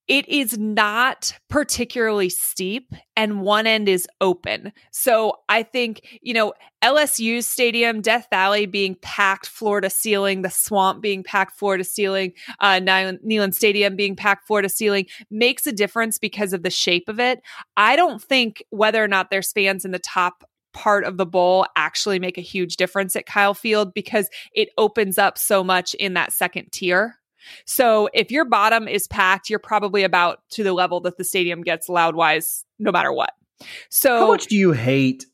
it 0.09 0.29
is 0.29 0.59
not 0.59 1.33
particularly 1.49 2.29
steep 2.29 2.93
and 3.17 3.43
one 3.43 3.67
end 3.67 3.89
is 3.89 4.07
open. 4.21 4.73
So 4.91 5.35
I 5.49 5.63
think, 5.63 6.19
you 6.23 6.35
know, 6.35 6.55
LSU's 6.83 7.47
stadium, 7.47 8.01
Death 8.01 8.27
Valley 8.31 8.67
being 8.67 8.97
packed 9.01 9.47
floor 9.47 9.81
to 9.81 9.89
ceiling, 9.89 10.43
the 10.43 10.51
swamp 10.51 11.03
being 11.03 11.23
packed 11.23 11.57
floor 11.57 11.77
to 11.77 11.85
ceiling, 11.85 12.33
uh, 12.61 12.81
Neyland 12.81 13.55
Stadium 13.55 13.95
being 13.95 14.17
packed 14.17 14.47
floor 14.47 14.63
to 14.63 14.69
ceiling 14.69 15.07
makes 15.31 15.67
a 15.67 15.73
difference 15.73 16.19
because 16.19 16.53
of 16.53 16.63
the 16.63 16.71
shape 16.71 17.09
of 17.09 17.21
it. 17.21 17.41
I 17.77 17.95
don't 17.95 18.23
think 18.23 18.63
whether 18.71 19.03
or 19.03 19.09
not 19.09 19.31
there's 19.31 19.53
fans 19.53 19.85
in 19.85 19.93
the 19.93 19.99
top 20.01 20.45
part 20.73 21.05
of 21.05 21.17
the 21.17 21.27
bowl 21.27 21.67
actually 21.77 22.19
make 22.19 22.39
a 22.39 22.43
huge 22.43 22.77
difference 22.77 23.15
at 23.15 23.27
Kyle 23.27 23.55
Field 23.55 23.95
because 23.95 24.29
it 24.53 24.71
opens 24.79 25.19
up 25.19 25.39
so 25.39 25.63
much 25.63 25.95
in 25.95 26.15
that 26.15 26.33
second 26.33 26.73
tier. 26.73 27.19
So 27.67 28.09
if 28.13 28.31
your 28.31 28.45
bottom 28.45 28.89
is 28.89 29.07
packed, 29.07 29.51
you're 29.51 29.59
probably 29.59 30.03
about 30.03 30.41
to 30.51 30.63
the 30.63 30.73
level 30.73 31.01
that 31.01 31.17
the 31.17 31.25
stadium 31.25 31.63
gets 31.63 31.89
loud 31.89 32.15
wise, 32.15 32.65
no 32.79 32.93
matter 32.93 33.13
what. 33.13 33.31
So 33.91 34.19
how 34.19 34.29
much 34.29 34.47
do 34.47 34.57
you 34.57 34.73
hate? 34.73 35.25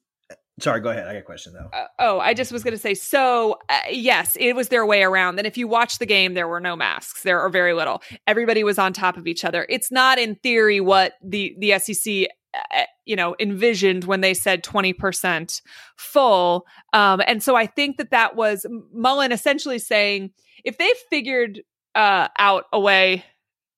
Sorry, 0.60 0.80
go 0.80 0.90
ahead. 0.90 1.06
I 1.06 1.12
got 1.12 1.20
a 1.20 1.22
question 1.22 1.52
though. 1.52 1.70
Uh, 1.72 1.86
oh, 2.00 2.18
I 2.18 2.34
just 2.34 2.50
was 2.50 2.64
going 2.64 2.74
to 2.74 2.78
say. 2.78 2.94
So 2.94 3.58
uh, 3.68 3.78
yes, 3.90 4.36
it 4.40 4.54
was 4.54 4.68
their 4.68 4.84
way 4.84 5.02
around. 5.02 5.38
And 5.38 5.46
if 5.46 5.56
you 5.56 5.68
watch 5.68 5.98
the 5.98 6.06
game, 6.06 6.34
there 6.34 6.48
were 6.48 6.60
no 6.60 6.74
masks. 6.74 7.22
There 7.22 7.40
are 7.40 7.48
very 7.48 7.74
little. 7.74 8.02
Everybody 8.26 8.64
was 8.64 8.78
on 8.78 8.92
top 8.92 9.16
of 9.16 9.26
each 9.26 9.44
other. 9.44 9.66
It's 9.68 9.92
not 9.92 10.18
in 10.18 10.34
theory 10.36 10.80
what 10.80 11.14
the 11.22 11.54
the 11.58 11.78
SEC 11.78 12.28
uh, 12.54 12.82
you 13.04 13.14
know 13.14 13.36
envisioned 13.38 14.04
when 14.04 14.20
they 14.22 14.32
said 14.32 14.64
20% 14.64 15.60
full 15.96 16.64
um, 16.94 17.20
and 17.26 17.42
so 17.42 17.54
i 17.54 17.66
think 17.66 17.98
that 17.98 18.10
that 18.10 18.36
was 18.36 18.64
mullen 18.90 19.32
essentially 19.32 19.78
saying 19.78 20.30
if 20.64 20.78
they 20.78 20.90
figured 21.10 21.60
uh, 21.98 22.28
out 22.38 22.66
away 22.72 23.24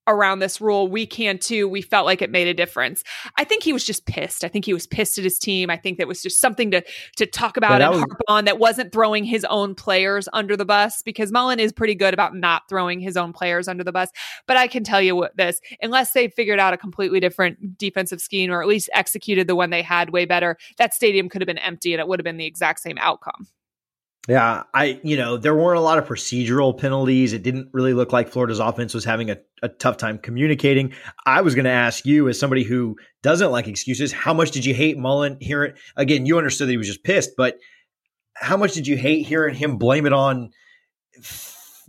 around 0.07 0.39
this 0.39 0.61
rule. 0.61 0.87
We 0.87 1.05
can 1.05 1.39
too. 1.39 1.67
We 1.67 1.81
felt 1.81 2.05
like 2.05 2.21
it 2.21 2.29
made 2.29 2.47
a 2.47 2.53
difference. 2.53 3.03
I 3.37 3.43
think 3.43 3.63
he 3.63 3.73
was 3.73 3.83
just 3.83 4.05
pissed. 4.05 4.43
I 4.43 4.47
think 4.47 4.65
he 4.65 4.73
was 4.73 4.85
pissed 4.85 5.17
at 5.17 5.23
his 5.23 5.39
team. 5.39 5.69
I 5.69 5.77
think 5.77 5.97
that 5.97 6.07
was 6.07 6.21
just 6.21 6.39
something 6.39 6.69
to 6.71 6.83
to 7.17 7.25
talk 7.25 7.57
about 7.57 7.81
yeah, 7.81 7.87
and 7.87 7.95
was- 7.95 8.01
harp 8.01 8.21
on 8.27 8.45
that 8.45 8.59
wasn't 8.59 8.91
throwing 8.91 9.23
his 9.23 9.43
own 9.45 9.73
players 9.73 10.29
under 10.33 10.55
the 10.55 10.65
bus 10.65 11.01
because 11.01 11.31
Mullen 11.31 11.59
is 11.59 11.71
pretty 11.71 11.95
good 11.95 12.13
about 12.13 12.35
not 12.35 12.63
throwing 12.69 12.99
his 12.99 13.17
own 13.17 13.33
players 13.33 13.67
under 13.67 13.83
the 13.83 13.91
bus. 13.91 14.09
But 14.47 14.57
I 14.57 14.67
can 14.67 14.83
tell 14.83 15.01
you 15.01 15.15
what 15.15 15.35
this, 15.35 15.59
unless 15.81 16.11
they 16.11 16.27
figured 16.27 16.59
out 16.59 16.73
a 16.73 16.77
completely 16.77 17.19
different 17.19 17.77
defensive 17.77 18.21
scheme 18.21 18.51
or 18.51 18.61
at 18.61 18.67
least 18.67 18.89
executed 18.93 19.47
the 19.47 19.55
one 19.55 19.71
they 19.71 19.81
had 19.81 20.11
way 20.11 20.25
better, 20.25 20.57
that 20.77 20.93
stadium 20.93 21.27
could 21.27 21.41
have 21.41 21.47
been 21.47 21.57
empty 21.57 21.93
and 21.93 21.99
it 21.99 22.07
would 22.07 22.19
have 22.19 22.25
been 22.25 22.37
the 22.37 22.45
exact 22.45 22.81
same 22.81 22.97
outcome. 22.99 23.47
Yeah, 24.27 24.63
I 24.73 24.99
you 25.03 25.17
know 25.17 25.37
there 25.37 25.55
weren't 25.55 25.79
a 25.79 25.81
lot 25.81 25.97
of 25.97 26.07
procedural 26.07 26.77
penalties. 26.77 27.33
It 27.33 27.41
didn't 27.41 27.69
really 27.73 27.93
look 27.93 28.13
like 28.13 28.29
Florida's 28.29 28.59
offense 28.59 28.93
was 28.93 29.03
having 29.03 29.31
a, 29.31 29.37
a 29.63 29.69
tough 29.69 29.97
time 29.97 30.19
communicating. 30.19 30.93
I 31.25 31.41
was 31.41 31.55
going 31.55 31.65
to 31.65 31.71
ask 31.71 32.05
you, 32.05 32.29
as 32.29 32.39
somebody 32.39 32.63
who 32.63 32.97
doesn't 33.23 33.51
like 33.51 33.67
excuses, 33.67 34.11
how 34.11 34.33
much 34.33 34.51
did 34.51 34.63
you 34.63 34.75
hate 34.75 34.97
Mullen? 34.97 35.37
Hearing 35.41 35.73
again, 35.95 36.27
you 36.27 36.37
understood 36.37 36.67
that 36.67 36.73
he 36.73 36.77
was 36.77 36.87
just 36.87 37.03
pissed, 37.03 37.31
but 37.35 37.57
how 38.35 38.57
much 38.57 38.73
did 38.73 38.85
you 38.85 38.95
hate 38.95 39.25
hearing 39.25 39.55
him 39.55 39.77
blame 39.77 40.05
it 40.05 40.13
on 40.13 40.51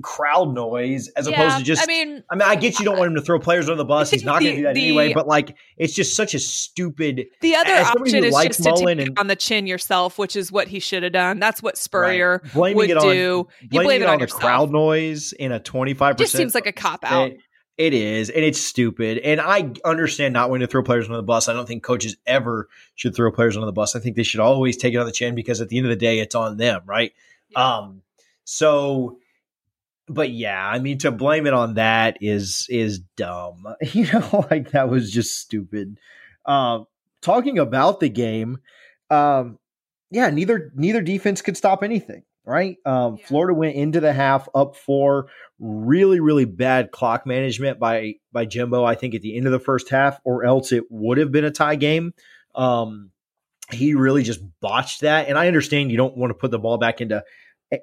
crowd 0.02 0.54
noise 0.54 1.08
as 1.08 1.28
yeah, 1.28 1.34
opposed 1.34 1.58
to 1.58 1.64
just. 1.64 1.82
I 1.82 1.86
mean, 1.86 2.22
I 2.30 2.34
mean, 2.34 2.42
I 2.42 2.54
get 2.56 2.78
you 2.78 2.84
don't 2.84 2.98
want 2.98 3.08
him 3.08 3.14
to 3.16 3.22
throw 3.22 3.38
players 3.38 3.68
on 3.68 3.76
the 3.76 3.84
bus. 3.84 4.10
He's 4.10 4.24
not 4.24 4.40
going 4.40 4.52
to 4.52 4.56
do 4.56 4.62
that 4.64 4.74
the, 4.74 4.88
anyway. 4.88 5.12
But 5.12 5.26
like, 5.26 5.56
it's 5.76 5.94
just 5.94 6.16
such 6.16 6.34
a 6.34 6.38
stupid. 6.38 7.26
The 7.40 7.54
other 7.56 7.74
option 7.74 8.24
is 8.24 8.34
just 8.34 8.64
Mullen 8.64 8.98
to 8.98 9.04
take 9.04 9.08
and, 9.08 9.18
on 9.18 9.26
the 9.26 9.36
chin 9.36 9.66
yourself, 9.66 10.18
which 10.18 10.36
is 10.36 10.50
what 10.50 10.68
he 10.68 10.80
should 10.80 11.02
have 11.02 11.12
done. 11.12 11.38
That's 11.38 11.62
what 11.62 11.76
Spurrier 11.76 12.40
right. 12.42 12.52
blaming 12.52 12.76
would 12.76 12.90
it 12.90 12.96
on, 12.96 13.02
do. 13.04 13.48
You 13.60 13.68
blame 13.68 14.02
it, 14.02 14.06
on, 14.06 14.14
on 14.14 14.20
the 14.20 14.26
crowd 14.26 14.70
noise 14.70 15.32
in 15.32 15.52
a 15.52 15.60
twenty 15.60 15.94
five 15.94 16.16
percent. 16.16 16.30
Just 16.30 16.36
seems 16.36 16.54
like 16.54 16.66
a 16.66 16.72
cop 16.72 17.04
out. 17.04 17.32
It 17.78 17.94
is, 17.94 18.28
and 18.28 18.44
it's 18.44 18.60
stupid. 18.60 19.18
And 19.18 19.40
I 19.40 19.72
understand 19.84 20.34
not 20.34 20.50
wanting 20.50 20.66
to 20.66 20.70
throw 20.70 20.82
players 20.82 21.08
on 21.08 21.16
the 21.16 21.22
bus. 21.22 21.48
I 21.48 21.54
don't 21.54 21.66
think 21.66 21.82
coaches 21.82 22.16
ever 22.26 22.68
should 22.94 23.16
throw 23.16 23.32
players 23.32 23.56
on 23.56 23.64
the 23.64 23.72
bus. 23.72 23.96
I 23.96 24.00
think 24.00 24.14
they 24.14 24.22
should 24.22 24.40
always 24.40 24.76
take 24.76 24.92
it 24.92 24.98
on 24.98 25.06
the 25.06 25.12
chin 25.12 25.34
because 25.34 25.62
at 25.62 25.70
the 25.70 25.78
end 25.78 25.86
of 25.86 25.90
the 25.90 25.96
day, 25.96 26.18
it's 26.18 26.34
on 26.34 26.58
them, 26.58 26.82
right? 26.84 27.12
Yeah. 27.50 27.76
Um, 27.78 28.02
so 28.44 29.18
but 30.12 30.30
yeah, 30.30 30.66
I 30.66 30.78
mean 30.78 30.98
to 30.98 31.10
blame 31.10 31.46
it 31.46 31.54
on 31.54 31.74
that 31.74 32.18
is 32.20 32.66
is 32.70 33.00
dumb. 33.16 33.66
You 33.92 34.10
know, 34.12 34.46
like 34.50 34.70
that 34.72 34.88
was 34.88 35.10
just 35.10 35.38
stupid. 35.38 35.98
Um, 36.46 36.86
talking 37.20 37.58
about 37.58 38.00
the 38.00 38.08
game, 38.08 38.58
um, 39.10 39.58
yeah, 40.10 40.30
neither 40.30 40.72
neither 40.74 41.02
defense 41.02 41.42
could 41.42 41.56
stop 41.56 41.82
anything. 41.82 42.22
Right, 42.44 42.78
um, 42.84 43.16
yeah. 43.18 43.26
Florida 43.26 43.54
went 43.54 43.76
into 43.76 44.00
the 44.00 44.12
half 44.12 44.48
up 44.54 44.74
four. 44.74 45.28
Really, 45.60 46.18
really 46.18 46.44
bad 46.44 46.90
clock 46.90 47.24
management 47.24 47.78
by 47.78 48.14
by 48.32 48.46
Jimbo. 48.46 48.84
I 48.84 48.96
think 48.96 49.14
at 49.14 49.22
the 49.22 49.36
end 49.36 49.46
of 49.46 49.52
the 49.52 49.60
first 49.60 49.90
half, 49.90 50.18
or 50.24 50.44
else 50.44 50.72
it 50.72 50.84
would 50.90 51.18
have 51.18 51.30
been 51.30 51.44
a 51.44 51.52
tie 51.52 51.76
game. 51.76 52.14
Um, 52.54 53.10
he 53.70 53.94
really 53.94 54.24
just 54.24 54.40
botched 54.60 55.02
that, 55.02 55.28
and 55.28 55.38
I 55.38 55.46
understand 55.46 55.92
you 55.92 55.96
don't 55.96 56.16
want 56.16 56.30
to 56.30 56.34
put 56.34 56.50
the 56.50 56.58
ball 56.58 56.78
back 56.78 57.00
into 57.00 57.22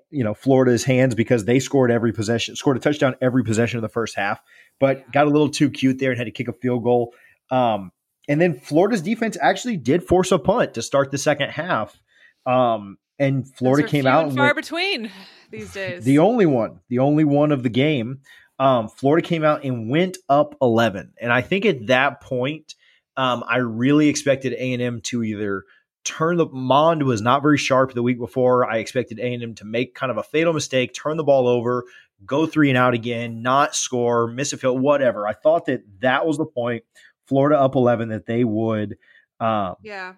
you 0.10 0.24
know 0.24 0.34
Florida's 0.34 0.84
hands 0.84 1.15
because 1.15 1.46
they 1.46 1.60
scored 1.60 1.91
every 1.91 2.12
possession, 2.12 2.55
scored 2.55 2.77
a 2.77 2.79
touchdown 2.79 3.15
every 3.22 3.43
possession 3.43 3.77
of 3.77 3.81
the 3.81 3.89
first 3.89 4.15
half, 4.15 4.41
but 4.79 5.12
got 5.12 5.27
a 5.27 5.29
little 5.29 5.50
too 5.50 5.69
cute 5.69 6.00
there 6.00 6.12
and 6.12 6.17
had 6.17 6.25
to 6.25 6.31
kick 6.31 6.48
a 6.48 6.53
field 6.53 6.84
goal. 6.84 7.13
Um, 7.51 7.91
and 8.27 8.39
then 8.39 8.60
Florida's 8.60 9.01
defense 9.01 9.38
actually 9.41 9.77
did 9.77 10.03
force 10.03 10.31
a 10.31 10.39
punt 10.39 10.75
to 10.75 10.81
start 10.81 11.12
the 11.12 11.17
second 11.17 11.50
half. 11.50 12.00
Um, 12.46 12.98
and 13.17 13.48
Florida 13.55 13.88
came 13.88 14.05
out 14.05 14.25
and 14.27 14.36
far 14.36 14.46
went, 14.46 14.55
between 14.55 15.12
these 15.51 15.74
days. 15.74 16.03
The 16.05 16.19
only 16.19 16.46
one, 16.46 16.79
the 16.89 17.00
only 17.00 17.24
one 17.24 17.51
of 17.51 17.63
the 17.63 17.69
game. 17.69 18.19
Um, 18.60 18.89
Florida 18.89 19.25
came 19.25 19.43
out 19.43 19.63
and 19.63 19.89
went 19.89 20.17
up 20.27 20.55
11, 20.62 21.13
and 21.22 21.31
I 21.31 21.41
think 21.41 21.65
at 21.65 21.88
that 21.88 22.19
point, 22.19 22.75
um, 23.15 23.43
I 23.48 23.58
really 23.58 24.10
expected 24.10 24.53
A 24.53 24.74
and 24.74 24.81
M 24.81 25.01
to 25.05 25.24
either 25.24 25.63
turn 26.03 26.38
the 26.38 26.48
Mond 26.48 27.03
was 27.03 27.22
not 27.22 27.41
very 27.41 27.58
sharp 27.58 27.94
the 27.94 28.03
week 28.03 28.20
before. 28.20 28.70
I 28.70 28.77
expected 28.77 29.20
A 29.20 29.34
and 29.34 29.44
M 29.44 29.56
to 29.56 29.65
make 29.65 29.96
kind 29.96 30.12
of 30.12 30.18
a 30.18 30.24
fatal 30.24 30.53
mistake, 30.53 30.94
turn 30.94 31.18
the 31.18 31.24
ball 31.24 31.48
over, 31.48 31.86
go 32.25 32.46
three 32.46 32.70
and 32.70 32.77
out 32.77 32.94
again, 32.94 33.41
not 33.41 33.75
score, 33.75 34.27
miss 34.27 34.53
a 34.53 34.58
field, 34.58 34.82
whatever. 34.82 35.27
I 35.27 35.34
thought 35.34 35.65
that 35.65 35.84
that 36.01 36.25
was 36.25 36.38
the 36.38 36.46
point. 36.46 36.84
Florida 37.27 37.60
up 37.60 37.75
11 37.75 38.10
that 38.10 38.25
they 38.25 38.44
would, 38.44 38.98
um, 39.39 39.75
yeah, 39.84 40.15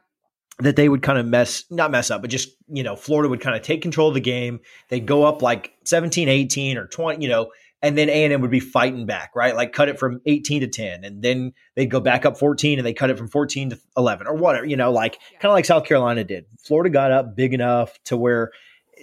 that 0.60 0.76
they 0.76 0.88
would 0.88 1.02
kind 1.02 1.20
of 1.20 1.26
mess, 1.26 1.66
not 1.70 1.92
mess 1.92 2.10
up, 2.10 2.22
but 2.22 2.30
just, 2.30 2.56
you 2.70 2.84
know, 2.84 2.96
Florida 2.96 3.28
would 3.28 3.42
kind 3.42 3.56
of 3.56 3.62
take 3.62 3.82
control 3.82 4.08
of 4.08 4.14
the 4.14 4.22
game. 4.22 4.62
They'd 4.90 5.06
go 5.06 5.24
up 5.24 5.42
like 5.42 5.74
17, 5.86 6.30
18 6.30 6.78
or 6.78 6.88
20, 6.88 7.22
you 7.22 7.30
know, 7.30 7.52
and 7.82 7.98
then 7.98 8.10
A&M 8.10 8.42
would 8.42 8.52
be 8.52 8.60
fighting 8.60 9.06
back, 9.06 9.32
right? 9.36 9.56
Like 9.56 9.74
cut 9.74 9.90
it 9.90 9.98
from 9.98 10.22
18 10.26 10.62
to 10.62 10.68
10 10.68 11.04
and 11.04 11.22
then 11.22 11.54
they'd 11.76 11.90
go 11.90 12.00
back 12.00 12.26
up 12.26 12.38
14 12.38 12.78
and 12.78 12.86
they 12.86 12.94
cut 12.94 13.10
it 13.10 13.18
from 13.18 13.28
14 13.28 13.72
to 13.72 13.80
11 13.98 14.28
or 14.28 14.36
whatever, 14.36 14.66
you 14.66 14.78
know, 14.78 14.92
like 14.92 15.18
yeah. 15.32 15.40
kind 15.40 15.52
of 15.52 15.56
like 15.56 15.66
South 15.66 15.86
Carolina 15.86 16.24
did. 16.24 16.46
Florida 16.60 16.90
got 16.90 17.12
up 17.12 17.36
big 17.36 17.54
enough 17.54 17.98
to 18.06 18.18
where 18.18 18.52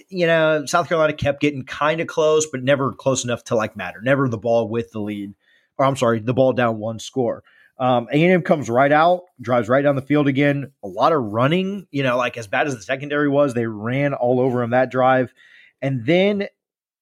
you 0.08 0.28
know, 0.28 0.64
South 0.66 0.88
Carolina 0.88 1.12
kept 1.12 1.40
getting 1.40 1.64
kind 1.64 2.00
of 2.00 2.06
close 2.06 2.46
but 2.46 2.62
never 2.62 2.92
close 2.92 3.24
enough 3.24 3.42
to 3.44 3.56
like 3.56 3.76
matter. 3.76 4.00
Never 4.00 4.28
the 4.28 4.38
ball 4.38 4.68
with 4.68 4.92
the 4.92 5.00
lead. 5.00 5.34
Or 5.76 5.84
I'm 5.84 5.96
sorry, 5.96 6.20
the 6.20 6.34
ball 6.34 6.52
down 6.52 6.78
one 6.78 6.98
score. 6.98 7.42
Um, 7.78 8.08
A&M 8.12 8.42
comes 8.42 8.68
right 8.68 8.90
out, 8.90 9.22
drives 9.40 9.68
right 9.68 9.82
down 9.82 9.94
the 9.94 10.02
field 10.02 10.26
again. 10.26 10.72
A 10.82 10.88
lot 10.88 11.12
of 11.12 11.22
running, 11.22 11.86
you 11.90 12.02
know, 12.02 12.16
like 12.16 12.36
as 12.36 12.48
bad 12.48 12.66
as 12.66 12.74
the 12.74 12.82
secondary 12.82 13.28
was, 13.28 13.54
they 13.54 13.66
ran 13.66 14.14
all 14.14 14.40
over 14.40 14.62
him 14.62 14.70
that 14.70 14.90
drive. 14.90 15.32
And 15.80 16.04
then 16.04 16.48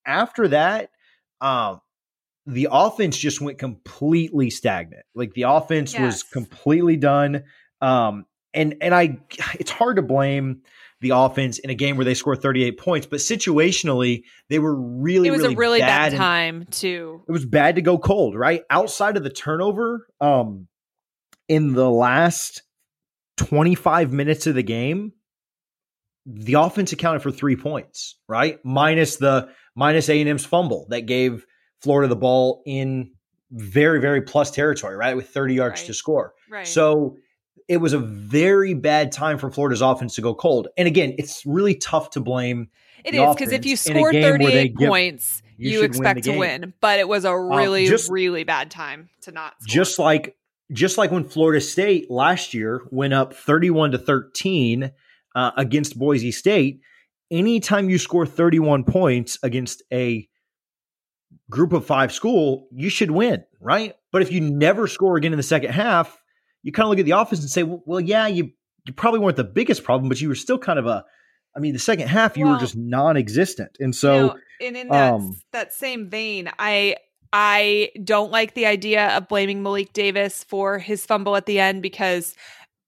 after 0.05 0.49
that, 0.49 0.91
um, 1.41 1.81
the 2.47 2.69
offense 2.71 3.17
just 3.17 3.41
went 3.41 3.59
completely 3.59 4.51
stagnant. 4.51 5.05
Like 5.15 5.35
the 5.35 5.43
offense 5.43 5.93
yes. 5.93 6.03
was 6.03 6.23
completely 6.23 6.97
done. 6.97 7.45
Um, 7.81 8.27
and 8.55 8.77
and 8.81 8.95
I, 8.95 9.19
it's 9.59 9.71
hard 9.71 9.97
to 9.97 10.03
blame 10.03 10.63
the 11.01 11.11
offense 11.11 11.59
in 11.59 11.69
a 11.71 11.75
game 11.75 11.97
where 11.97 12.05
they 12.05 12.15
scored 12.15 12.41
38 12.41 12.79
points, 12.79 13.07
but 13.07 13.19
situationally 13.19 14.23
they 14.49 14.59
were 14.59 14.75
really. 14.75 15.29
It 15.29 15.33
was 15.33 15.43
really 15.43 15.55
a 15.55 15.57
really 15.57 15.81
bad, 15.81 16.13
bad 16.13 16.17
time 16.17 16.67
too. 16.71 17.23
It 17.29 17.33
was 17.33 17.45
bad 17.45 17.75
to 17.75 17.83
go 17.83 17.99
cold, 17.99 18.37
right? 18.37 18.63
Outside 18.71 19.17
of 19.17 19.23
the 19.23 19.31
turnover, 19.31 20.07
um, 20.21 20.69
in 21.49 21.75
the 21.75 21.91
last 21.91 22.63
25 23.37 24.13
minutes 24.13 24.47
of 24.47 24.55
the 24.55 24.63
game, 24.63 25.13
the 26.25 26.55
offense 26.55 26.93
accounted 26.93 27.23
for 27.23 27.31
three 27.31 27.57
points, 27.57 28.19
right? 28.29 28.59
Minus 28.65 29.17
the 29.17 29.51
minus 29.77 30.09
A 30.09 30.21
and 30.21 30.29
M's 30.29 30.45
fumble 30.45 30.87
that 30.89 31.03
gave 31.03 31.47
Florida 31.81 32.09
the 32.09 32.17
ball 32.17 32.63
in 32.67 33.13
very, 33.53 34.01
very 34.01 34.23
plus 34.23 34.51
territory, 34.51 34.97
right? 34.97 35.15
With 35.15 35.29
30 35.29 35.55
yards 35.55 35.81
right. 35.81 35.87
to 35.87 35.95
score. 35.95 36.35
Right. 36.51 36.67
So 36.67 37.19
it 37.69 37.77
was 37.77 37.93
a 37.93 37.99
very 37.99 38.75
bad 38.75 39.13
time 39.13 39.39
for 39.39 39.51
Florida's 39.51 39.83
offense 39.83 40.17
to 40.17 40.23
go 40.23 40.35
cold. 40.35 40.69
And 40.77 40.89
again, 40.89 41.15
it's 41.19 41.45
really 41.47 41.75
tough 41.75 42.11
to 42.11 42.21
blame. 42.21 42.69
It 43.05 43.15
is 43.15 43.35
because 43.35 43.53
if 43.53 43.65
you 43.65 43.77
score 43.77 44.13
38 44.13 44.77
points, 44.77 45.43
give, 45.43 45.67
you, 45.67 45.71
you 45.79 45.85
expect 45.85 46.27
win 46.27 46.35
to 46.35 46.39
win. 46.39 46.75
But 46.81 46.99
it 46.99 47.07
was 47.07 47.25
a 47.25 47.31
um, 47.31 47.51
really, 47.51 47.85
um, 47.85 47.91
just, 47.91 48.11
really 48.11 48.43
bad 48.43 48.71
time 48.71 49.09
to 49.23 49.33
not 49.33 49.55
score. 49.61 49.73
Just 49.73 49.99
like 49.99 50.37
just 50.73 50.99
like 50.99 51.13
when 51.13 51.25
Florida 51.25 51.61
State 51.61 52.11
last 52.11 52.53
year 52.53 52.83
went 52.91 53.15
up 53.15 53.35
31 53.35 53.93
to 53.93 53.99
13 53.99 54.91
uh, 55.35 55.51
against 55.57 55.97
Boise 55.97 56.33
State, 56.33 56.81
anytime 57.31 57.91
you 57.91 57.99
score 57.99 58.27
31 58.27 58.85
points 58.85 59.39
against 59.43 59.83
a 59.93 60.29
group 61.51 61.73
of 61.73 61.85
five 61.87 62.13
school, 62.13 62.69
you 62.73 62.89
should 62.89 63.11
win, 63.11 63.45
right? 63.61 63.95
But 64.13 64.23
if 64.23 64.33
you 64.33 64.41
never 64.41 64.87
score 64.87 65.17
again 65.17 65.33
in 65.33 65.37
the 65.37 65.43
second 65.43 65.73
half, 65.73 66.21
you 66.63 66.73
kind 66.73 66.85
of 66.85 66.91
look 66.91 66.99
at 66.99 67.05
the 67.05 67.13
offense 67.13 67.41
and 67.41 67.51
say, 67.51 67.63
well, 67.63 67.83
well, 67.87 68.01
yeah, 68.01 68.27
you 68.27 68.51
you 68.87 68.93
probably 68.93 69.21
weren't 69.21 69.37
the 69.37 69.45
biggest 69.45 69.83
problem, 69.83 70.09
but 70.09 70.21
you 70.21 70.29
were 70.29 70.35
still 70.35 70.59
kind 70.59 70.79
of 70.79 70.87
a. 70.87 71.05
I 71.57 71.59
mean, 71.59 71.73
the 71.73 71.79
second 71.79 72.09
half 72.09 72.37
you 72.37 72.45
well, 72.45 72.55
were 72.55 72.61
just 72.61 72.77
non-existent, 72.77 73.79
and 73.81 73.95
so 73.95 74.37
and 74.61 74.77
in 74.77 74.89
that 74.89 75.15
um, 75.15 75.41
that 75.53 75.73
same 75.73 76.11
vein, 76.11 76.51
I 76.59 76.97
I 77.33 77.91
don't 78.03 78.31
like 78.31 78.55
the 78.55 78.67
idea 78.67 79.09
of 79.17 79.29
blaming 79.29 79.63
Malik 79.63 79.93
Davis 79.93 80.45
for 80.45 80.79
his 80.79 81.05
fumble 81.05 81.37
at 81.37 81.47
the 81.47 81.61
end 81.61 81.83
because, 81.83 82.35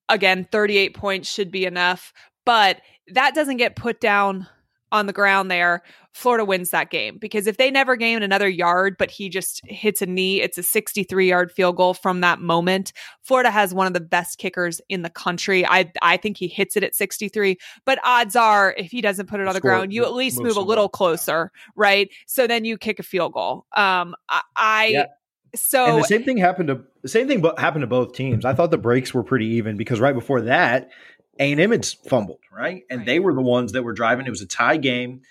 again, 0.09 0.47
38 0.51 0.95
points 0.95 1.31
should 1.31 1.51
be 1.51 1.65
enough, 1.65 2.13
but 2.45 2.81
that 3.13 3.35
doesn't 3.35 3.57
get 3.57 3.77
put 3.77 4.01
down 4.01 4.47
on 4.91 5.07
the 5.07 5.13
ground 5.13 5.51
there, 5.51 5.83
Florida 6.13 6.45
wins 6.45 6.71
that 6.71 6.91
game 6.91 7.19
because 7.19 7.47
if 7.47 7.59
they 7.59 7.71
never 7.71 7.95
gain 7.95 8.23
another 8.23 8.49
yard, 8.49 8.97
but 8.99 9.11
he 9.11 9.29
just 9.29 9.61
hits 9.67 10.03
a 10.03 10.07
knee, 10.07 10.41
it's 10.41 10.59
a 10.59 10.63
63 10.63 11.29
yard 11.29 11.53
field 11.53 11.77
goal 11.77 11.95
from 11.95 12.23
that 12.23 12.41
moment. 12.41 12.93
Florida 13.23 13.51
has 13.51 13.75
one 13.75 13.87
of 13.87 13.93
the 13.93 14.01
best 14.01 14.39
kickers 14.39 14.81
in 14.89 15.03
the 15.03 15.11
country. 15.11 15.67
I 15.67 15.93
I 16.03 16.17
think 16.17 16.37
he 16.37 16.49
hits 16.49 16.77
it 16.77 16.83
at 16.83 16.95
63, 16.95 17.59
but 17.85 17.99
odds 18.03 18.35
are 18.35 18.75
if 18.77 18.91
he 18.91 19.01
doesn't 19.01 19.27
put 19.27 19.41
it 19.41 19.47
on 19.47 19.55
the 19.55 19.61
ground, 19.61 19.93
you 19.93 20.05
at 20.05 20.15
least 20.15 20.41
move 20.41 20.57
a 20.57 20.63
little 20.63 20.89
closer, 20.89 21.53
right? 21.77 22.09
So 22.27 22.47
then 22.47 22.65
you 22.65 22.79
kick 22.79 22.99
a 22.99 23.05
field 23.05 23.35
goal. 23.35 23.67
Um, 23.77 24.15
I, 24.29 24.43
I 24.57 24.87
yeah. 24.87 25.07
so 25.55 25.87
and 25.87 25.99
the 26.03 26.09
same 26.09 26.25
thing 26.25 26.39
happened 26.39 26.69
to 26.69 26.83
the 27.03 27.09
same 27.09 27.29
thing 27.29 27.45
happened 27.59 27.83
to 27.83 27.87
both 27.87 28.15
teams. 28.15 28.45
I 28.45 28.55
thought 28.55 28.71
the 28.71 28.79
breaks 28.79 29.15
were 29.15 29.23
pretty 29.23 29.47
even 29.47 29.77
because 29.77 30.01
right 30.01 30.15
before 30.15 30.41
that 30.43 30.91
a&M 31.39 31.71
had 31.71 31.87
fumbled, 31.87 32.41
right? 32.53 32.83
And 32.91 33.01
right. 33.01 33.07
they 33.07 33.19
were 33.21 33.35
the 33.35 33.41
ones 33.41 33.73
that 33.73 33.83
were 33.83 33.93
driving. 33.93 34.27
It 34.27 34.31
was 34.31 34.43
a 34.43 34.47
tie 34.47 34.77
game. 34.77 35.23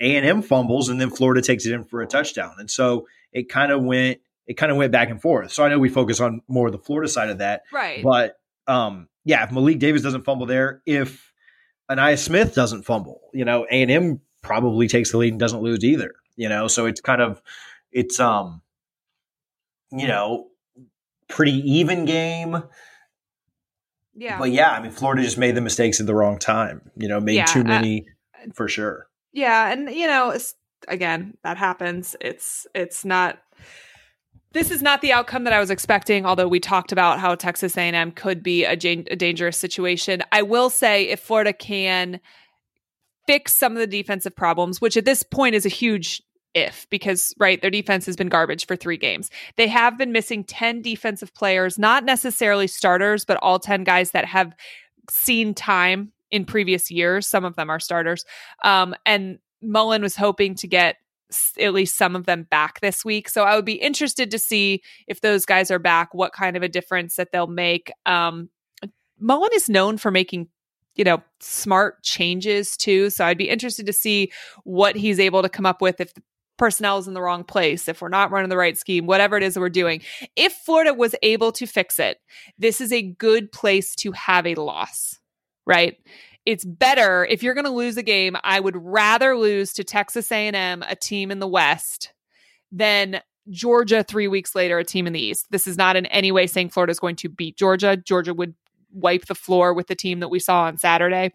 A&M 0.00 0.42
fumbles 0.42 0.88
and 0.88 1.00
then 1.00 1.10
Florida 1.10 1.40
takes 1.40 1.64
it 1.64 1.72
in 1.72 1.84
for 1.84 2.02
a 2.02 2.06
touchdown. 2.06 2.56
And 2.58 2.70
so 2.70 3.06
it 3.32 3.48
kind 3.48 3.70
of 3.70 3.82
went 3.82 4.20
it 4.44 4.54
kind 4.54 4.72
of 4.72 4.78
went 4.78 4.90
back 4.90 5.08
and 5.08 5.22
forth. 5.22 5.52
So 5.52 5.62
I 5.64 5.68
know 5.68 5.78
we 5.78 5.88
focus 5.88 6.18
on 6.20 6.42
more 6.48 6.66
of 6.66 6.72
the 6.72 6.78
Florida 6.78 7.08
side 7.08 7.28
of 7.28 7.38
that. 7.38 7.62
Right. 7.72 8.02
But 8.02 8.36
um 8.66 9.08
yeah, 9.24 9.44
if 9.44 9.52
Malik 9.52 9.78
Davis 9.78 10.02
doesn't 10.02 10.24
fumble 10.24 10.46
there, 10.46 10.82
if 10.84 11.32
Ainias 11.88 12.18
Smith 12.18 12.54
doesn't 12.54 12.82
fumble, 12.82 13.20
you 13.32 13.44
know, 13.44 13.64
A&M 13.70 14.20
probably 14.42 14.88
takes 14.88 15.12
the 15.12 15.18
lead 15.18 15.32
and 15.32 15.38
doesn't 15.40 15.62
lose 15.62 15.84
either. 15.84 16.14
You 16.34 16.48
know, 16.48 16.66
so 16.66 16.86
it's 16.86 17.00
kind 17.00 17.22
of 17.22 17.40
it's 17.92 18.18
um 18.18 18.62
you 19.92 20.08
know, 20.08 20.48
pretty 21.28 21.52
even 21.72 22.06
game. 22.06 22.62
Yeah. 24.14 24.38
But 24.38 24.52
yeah, 24.52 24.70
I 24.70 24.82
mean, 24.82 24.90
Florida 24.90 25.22
just 25.22 25.38
made 25.38 25.54
the 25.54 25.60
mistakes 25.60 26.00
at 26.00 26.06
the 26.06 26.14
wrong 26.14 26.38
time. 26.38 26.90
You 26.96 27.08
know, 27.08 27.20
made 27.20 27.34
yeah, 27.34 27.46
too 27.46 27.60
uh, 27.60 27.64
many 27.64 28.06
uh, 28.34 28.50
for 28.54 28.68
sure. 28.68 29.08
Yeah, 29.32 29.70
and 29.70 29.90
you 29.90 30.06
know, 30.06 30.36
again, 30.88 31.36
that 31.44 31.56
happens. 31.56 32.16
It's 32.20 32.66
it's 32.74 33.04
not. 33.04 33.38
This 34.52 34.70
is 34.70 34.82
not 34.82 35.00
the 35.00 35.12
outcome 35.12 35.44
that 35.44 35.54
I 35.54 35.60
was 35.60 35.70
expecting. 35.70 36.26
Although 36.26 36.48
we 36.48 36.60
talked 36.60 36.92
about 36.92 37.18
how 37.18 37.34
Texas 37.34 37.74
A&M 37.78 38.12
could 38.12 38.42
be 38.42 38.64
a, 38.64 38.72
a 38.72 39.16
dangerous 39.16 39.56
situation, 39.56 40.22
I 40.30 40.42
will 40.42 40.68
say 40.68 41.04
if 41.04 41.20
Florida 41.20 41.54
can 41.54 42.20
fix 43.26 43.54
some 43.54 43.72
of 43.72 43.78
the 43.78 43.86
defensive 43.86 44.36
problems, 44.36 44.78
which 44.78 44.98
at 44.98 45.06
this 45.06 45.22
point 45.22 45.54
is 45.54 45.64
a 45.64 45.70
huge 45.70 46.22
if 46.54 46.86
because 46.90 47.34
right 47.38 47.60
their 47.62 47.70
defense 47.70 48.06
has 48.06 48.16
been 48.16 48.28
garbage 48.28 48.66
for 48.66 48.76
3 48.76 48.96
games. 48.96 49.30
They 49.56 49.68
have 49.68 49.96
been 49.96 50.12
missing 50.12 50.44
10 50.44 50.82
defensive 50.82 51.34
players, 51.34 51.78
not 51.78 52.04
necessarily 52.04 52.66
starters, 52.66 53.24
but 53.24 53.38
all 53.38 53.58
10 53.58 53.84
guys 53.84 54.10
that 54.10 54.24
have 54.26 54.54
seen 55.10 55.54
time 55.54 56.12
in 56.30 56.44
previous 56.44 56.90
years. 56.90 57.26
Some 57.26 57.44
of 57.44 57.56
them 57.56 57.70
are 57.70 57.80
starters. 57.80 58.24
Um, 58.64 58.94
and 59.06 59.38
Mullen 59.60 60.02
was 60.02 60.16
hoping 60.16 60.54
to 60.56 60.66
get 60.66 60.96
at 61.58 61.72
least 61.72 61.96
some 61.96 62.14
of 62.16 62.26
them 62.26 62.46
back 62.50 62.80
this 62.80 63.04
week. 63.04 63.28
So 63.28 63.44
I 63.44 63.56
would 63.56 63.64
be 63.64 63.74
interested 63.74 64.30
to 64.30 64.38
see 64.38 64.82
if 65.06 65.20
those 65.20 65.46
guys 65.46 65.70
are 65.70 65.78
back, 65.78 66.12
what 66.12 66.32
kind 66.32 66.56
of 66.56 66.62
a 66.62 66.68
difference 66.68 67.16
that 67.16 67.32
they'll 67.32 67.46
make. 67.46 67.90
Um, 68.04 68.50
Mullen 69.18 69.50
is 69.54 69.68
known 69.68 69.98
for 69.98 70.10
making 70.10 70.48
you 70.94 71.04
know 71.04 71.22
smart 71.40 72.02
changes 72.02 72.76
too 72.76 73.08
so 73.08 73.24
i'd 73.24 73.38
be 73.38 73.48
interested 73.48 73.86
to 73.86 73.94
see 73.94 74.30
what 74.64 74.94
he's 74.94 75.18
able 75.18 75.40
to 75.40 75.48
come 75.48 75.64
up 75.64 75.80
with 75.80 76.00
if 76.02 76.12
personnel 76.62 76.98
is 76.98 77.08
in 77.08 77.14
the 77.14 77.20
wrong 77.20 77.42
place, 77.42 77.88
if 77.88 78.00
we're 78.00 78.08
not 78.08 78.30
running 78.30 78.48
the 78.48 78.56
right 78.56 78.78
scheme, 78.78 79.04
whatever 79.04 79.36
it 79.36 79.42
is 79.42 79.54
that 79.54 79.60
we're 79.60 79.68
doing. 79.68 80.00
If 80.36 80.52
Florida 80.52 80.94
was 80.94 81.12
able 81.20 81.50
to 81.50 81.66
fix 81.66 81.98
it, 81.98 82.18
this 82.56 82.80
is 82.80 82.92
a 82.92 83.02
good 83.02 83.50
place 83.50 83.96
to 83.96 84.12
have 84.12 84.46
a 84.46 84.54
loss, 84.54 85.18
right? 85.66 85.96
It's 86.46 86.64
better 86.64 87.24
if 87.24 87.42
you're 87.42 87.54
going 87.54 87.64
to 87.64 87.72
lose 87.72 87.96
a 87.96 88.02
game, 88.04 88.36
I 88.44 88.60
would 88.60 88.76
rather 88.76 89.36
lose 89.36 89.72
to 89.72 89.82
Texas 89.82 90.30
A&M, 90.30 90.84
a 90.86 90.94
team 90.94 91.32
in 91.32 91.40
the 91.40 91.48
West, 91.48 92.12
than 92.70 93.20
Georgia 93.50 94.04
3 94.04 94.28
weeks 94.28 94.54
later, 94.54 94.78
a 94.78 94.84
team 94.84 95.08
in 95.08 95.12
the 95.12 95.20
East. 95.20 95.48
This 95.50 95.66
is 95.66 95.76
not 95.76 95.96
in 95.96 96.06
any 96.06 96.30
way 96.30 96.46
saying 96.46 96.68
Florida 96.68 96.92
is 96.92 97.00
going 97.00 97.16
to 97.16 97.28
beat 97.28 97.56
Georgia. 97.56 97.96
Georgia 97.96 98.34
would 98.34 98.54
wipe 98.92 99.26
the 99.26 99.34
floor 99.34 99.74
with 99.74 99.88
the 99.88 99.96
team 99.96 100.20
that 100.20 100.28
we 100.28 100.38
saw 100.38 100.62
on 100.62 100.78
Saturday. 100.78 101.34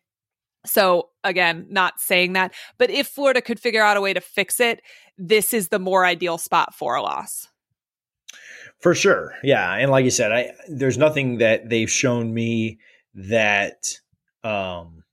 So 0.68 1.10
again, 1.24 1.66
not 1.70 2.00
saying 2.00 2.34
that, 2.34 2.54
but 2.78 2.90
if 2.90 3.08
Florida 3.08 3.42
could 3.42 3.60
figure 3.60 3.82
out 3.84 3.98
a 3.98 4.02
way 4.02 4.14
to 4.14 4.22
fix 4.22 4.60
it, 4.60 4.82
this 5.18 5.54
is 5.54 5.70
the 5.70 5.80
more 5.80 6.06
ideal 6.06 6.38
spot 6.38 6.76
for 6.76 6.96
a 6.96 7.02
loss. 7.02 7.48
For 8.80 8.94
sure. 8.94 9.34
Yeah, 9.44 9.74
and 9.74 9.90
like 9.90 10.06
you 10.06 10.12
said, 10.12 10.32
I 10.32 10.52
there's 10.70 10.98
nothing 10.98 11.40
that 11.40 11.70
they've 11.70 11.90
shown 11.90 12.34
me 12.34 12.80
that 13.16 14.00
um 14.44 15.04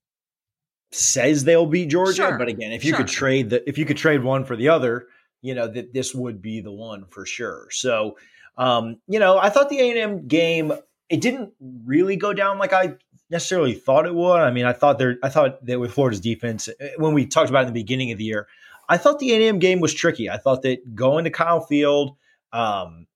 says 0.92 1.44
they'll 1.44 1.66
beat 1.66 1.86
Georgia, 1.88 2.14
Sure. 2.14 2.38
but 2.38 2.48
again, 2.48 2.72
if 2.72 2.84
you 2.84 2.90
Sure. 2.90 2.98
could 2.98 3.08
trade 3.08 3.50
the 3.50 3.68
if 3.68 3.78
you 3.78 3.84
could 3.84 3.96
trade 3.96 4.22
one 4.22 4.44
for 4.44 4.54
the 4.56 4.68
other, 4.68 5.06
you 5.40 5.54
know 5.54 5.66
that 5.66 5.92
this 5.94 6.14
would 6.14 6.42
be 6.42 6.60
the 6.60 6.72
one 6.72 7.06
for 7.06 7.24
sure. 7.26 7.68
So, 7.70 8.16
um, 8.58 9.00
you 9.08 9.18
know, 9.18 9.38
I 9.38 9.48
thought 9.48 9.70
the 9.70 9.80
A 9.80 9.90
and 9.90 9.98
M 9.98 10.28
game 10.28 10.72
it 11.10 11.20
didn't 11.20 11.52
really 11.60 12.16
go 12.16 12.32
down 12.32 12.58
like 12.58 12.72
I 12.72 12.94
necessarily 13.30 13.74
thought 13.74 14.06
it 14.06 14.14
would. 14.14 14.40
I 14.40 14.50
mean, 14.50 14.64
I 14.64 14.72
thought 14.72 14.98
there, 14.98 15.16
I 15.22 15.28
thought 15.28 15.64
that 15.66 15.80
with 15.80 15.92
Florida's 15.92 16.20
defense, 16.20 16.68
eh, 16.80 16.90
when 16.96 17.14
we 17.14 17.26
talked 17.26 17.50
about 17.50 17.64
it 17.64 17.68
in 17.68 17.74
the 17.74 17.80
beginning 17.80 18.12
of 18.12 18.18
the 18.18 18.24
year, 18.24 18.46
I 18.88 18.96
thought 18.96 19.18
the 19.18 19.32
A 19.32 19.36
and 19.36 19.44
M 19.44 19.58
game 19.58 19.80
was 19.80 19.94
tricky. 19.94 20.28
I 20.28 20.36
thought 20.36 20.62
that 20.62 20.94
going 20.94 21.24
to 21.24 21.30
Kyle 21.30 21.60
Field, 21.60 22.16
um, 22.52 23.06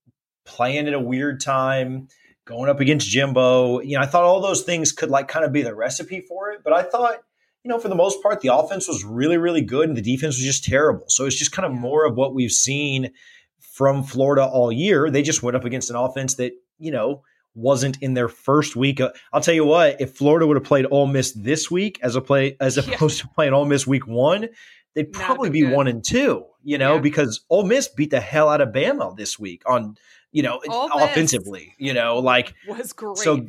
playing 0.45 0.87
at 0.87 0.93
a 0.93 0.99
weird 0.99 1.41
time, 1.41 2.07
going 2.45 2.69
up 2.69 2.79
against 2.79 3.07
Jimbo, 3.07 3.81
you 3.81 3.95
know, 3.95 4.01
I 4.01 4.07
thought 4.07 4.23
all 4.23 4.41
those 4.41 4.63
things 4.63 4.91
could 4.91 5.09
like 5.09 5.27
kind 5.27 5.45
of 5.45 5.53
be 5.53 5.61
the 5.61 5.75
recipe 5.75 6.21
for 6.21 6.51
it. 6.51 6.61
But 6.63 6.73
I 6.73 6.81
thought, 6.81 7.17
you 7.63 7.69
know, 7.69 7.77
for 7.77 7.89
the 7.89 7.95
most 7.95 8.23
part, 8.23 8.41
the 8.41 8.53
offense 8.53 8.87
was 8.87 9.03
really, 9.03 9.37
really 9.37 9.61
good 9.61 9.87
and 9.87 9.95
the 9.95 10.01
defense 10.01 10.35
was 10.35 10.43
just 10.43 10.63
terrible. 10.63 11.05
So 11.09 11.25
it's 11.25 11.37
just 11.37 11.51
kind 11.51 11.67
of 11.67 11.71
more 11.71 12.05
of 12.05 12.15
what 12.15 12.33
we've 12.33 12.51
seen 12.51 13.11
from 13.59 14.03
Florida 14.03 14.43
all 14.43 14.71
year. 14.71 15.11
They 15.11 15.21
just 15.21 15.43
went 15.43 15.55
up 15.55 15.65
against 15.65 15.91
an 15.91 15.95
offense 15.95 16.35
that, 16.35 16.53
you 16.79 16.91
know, 16.91 17.21
wasn't 17.59 17.97
in 18.01 18.13
their 18.13 18.29
first 18.29 18.75
week. 18.75 18.99
I'll 19.33 19.41
tell 19.41 19.53
you 19.53 19.65
what, 19.65 19.99
if 20.01 20.15
Florida 20.15 20.47
would 20.47 20.57
have 20.57 20.63
played 20.63 20.85
Ole 20.89 21.07
Miss 21.07 21.31
this 21.33 21.69
week 21.69 21.99
as 22.01 22.15
a 22.15 22.21
play 22.21 22.55
as 22.59 22.77
Yeah. 22.77 22.93
opposed 22.93 23.19
to 23.21 23.27
playing 23.27 23.53
Ole 23.53 23.65
Miss 23.65 23.85
week 23.85 24.07
one, 24.07 24.47
they'd 24.95 25.11
probably 25.11 25.49
be 25.49 25.63
one 25.63 25.87
and 25.87 26.03
two, 26.03 26.45
you 26.63 26.77
know, 26.77 26.95
Yeah. 26.95 27.01
because 27.01 27.41
Ole 27.49 27.63
Miss 27.65 27.87
beat 27.87 28.11
the 28.11 28.19
hell 28.21 28.49
out 28.49 28.61
of 28.61 28.69
Bama 28.69 29.15
this 29.15 29.37
week 29.37 29.61
on, 29.65 29.97
you 30.31 30.41
know, 30.43 30.59
Ole 30.69 30.89
Miss. 30.89 31.03
offensively, 31.03 31.75
you 31.77 31.93
know, 31.93 32.19
like, 32.19 32.53
Was 32.67 32.93
great. 32.93 33.17
So, 33.17 33.45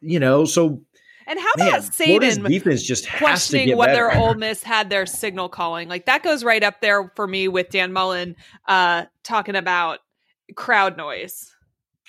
you 0.00 0.18
know, 0.18 0.44
so 0.44 0.80
and 1.26 1.38
how 1.38 1.50
man, 1.56 1.68
about 1.68 1.82
Saban 1.82 2.48
defense 2.48 2.82
just 2.82 3.06
has 3.06 3.18
to 3.20 3.24
questioning 3.24 3.76
whether 3.76 4.08
better. 4.08 4.18
Ole 4.20 4.34
Miss 4.34 4.62
had 4.64 4.90
their 4.90 5.06
signal 5.06 5.48
calling? 5.48 5.88
Like 5.88 6.06
that 6.06 6.24
goes 6.24 6.42
right 6.42 6.62
up 6.64 6.80
there 6.80 7.12
for 7.14 7.28
me 7.28 7.46
with 7.46 7.70
Dan 7.70 7.92
Mullen 7.92 8.34
uh, 8.66 9.04
talking 9.22 9.54
about 9.54 10.00
crowd 10.56 10.96
noise. 10.96 11.54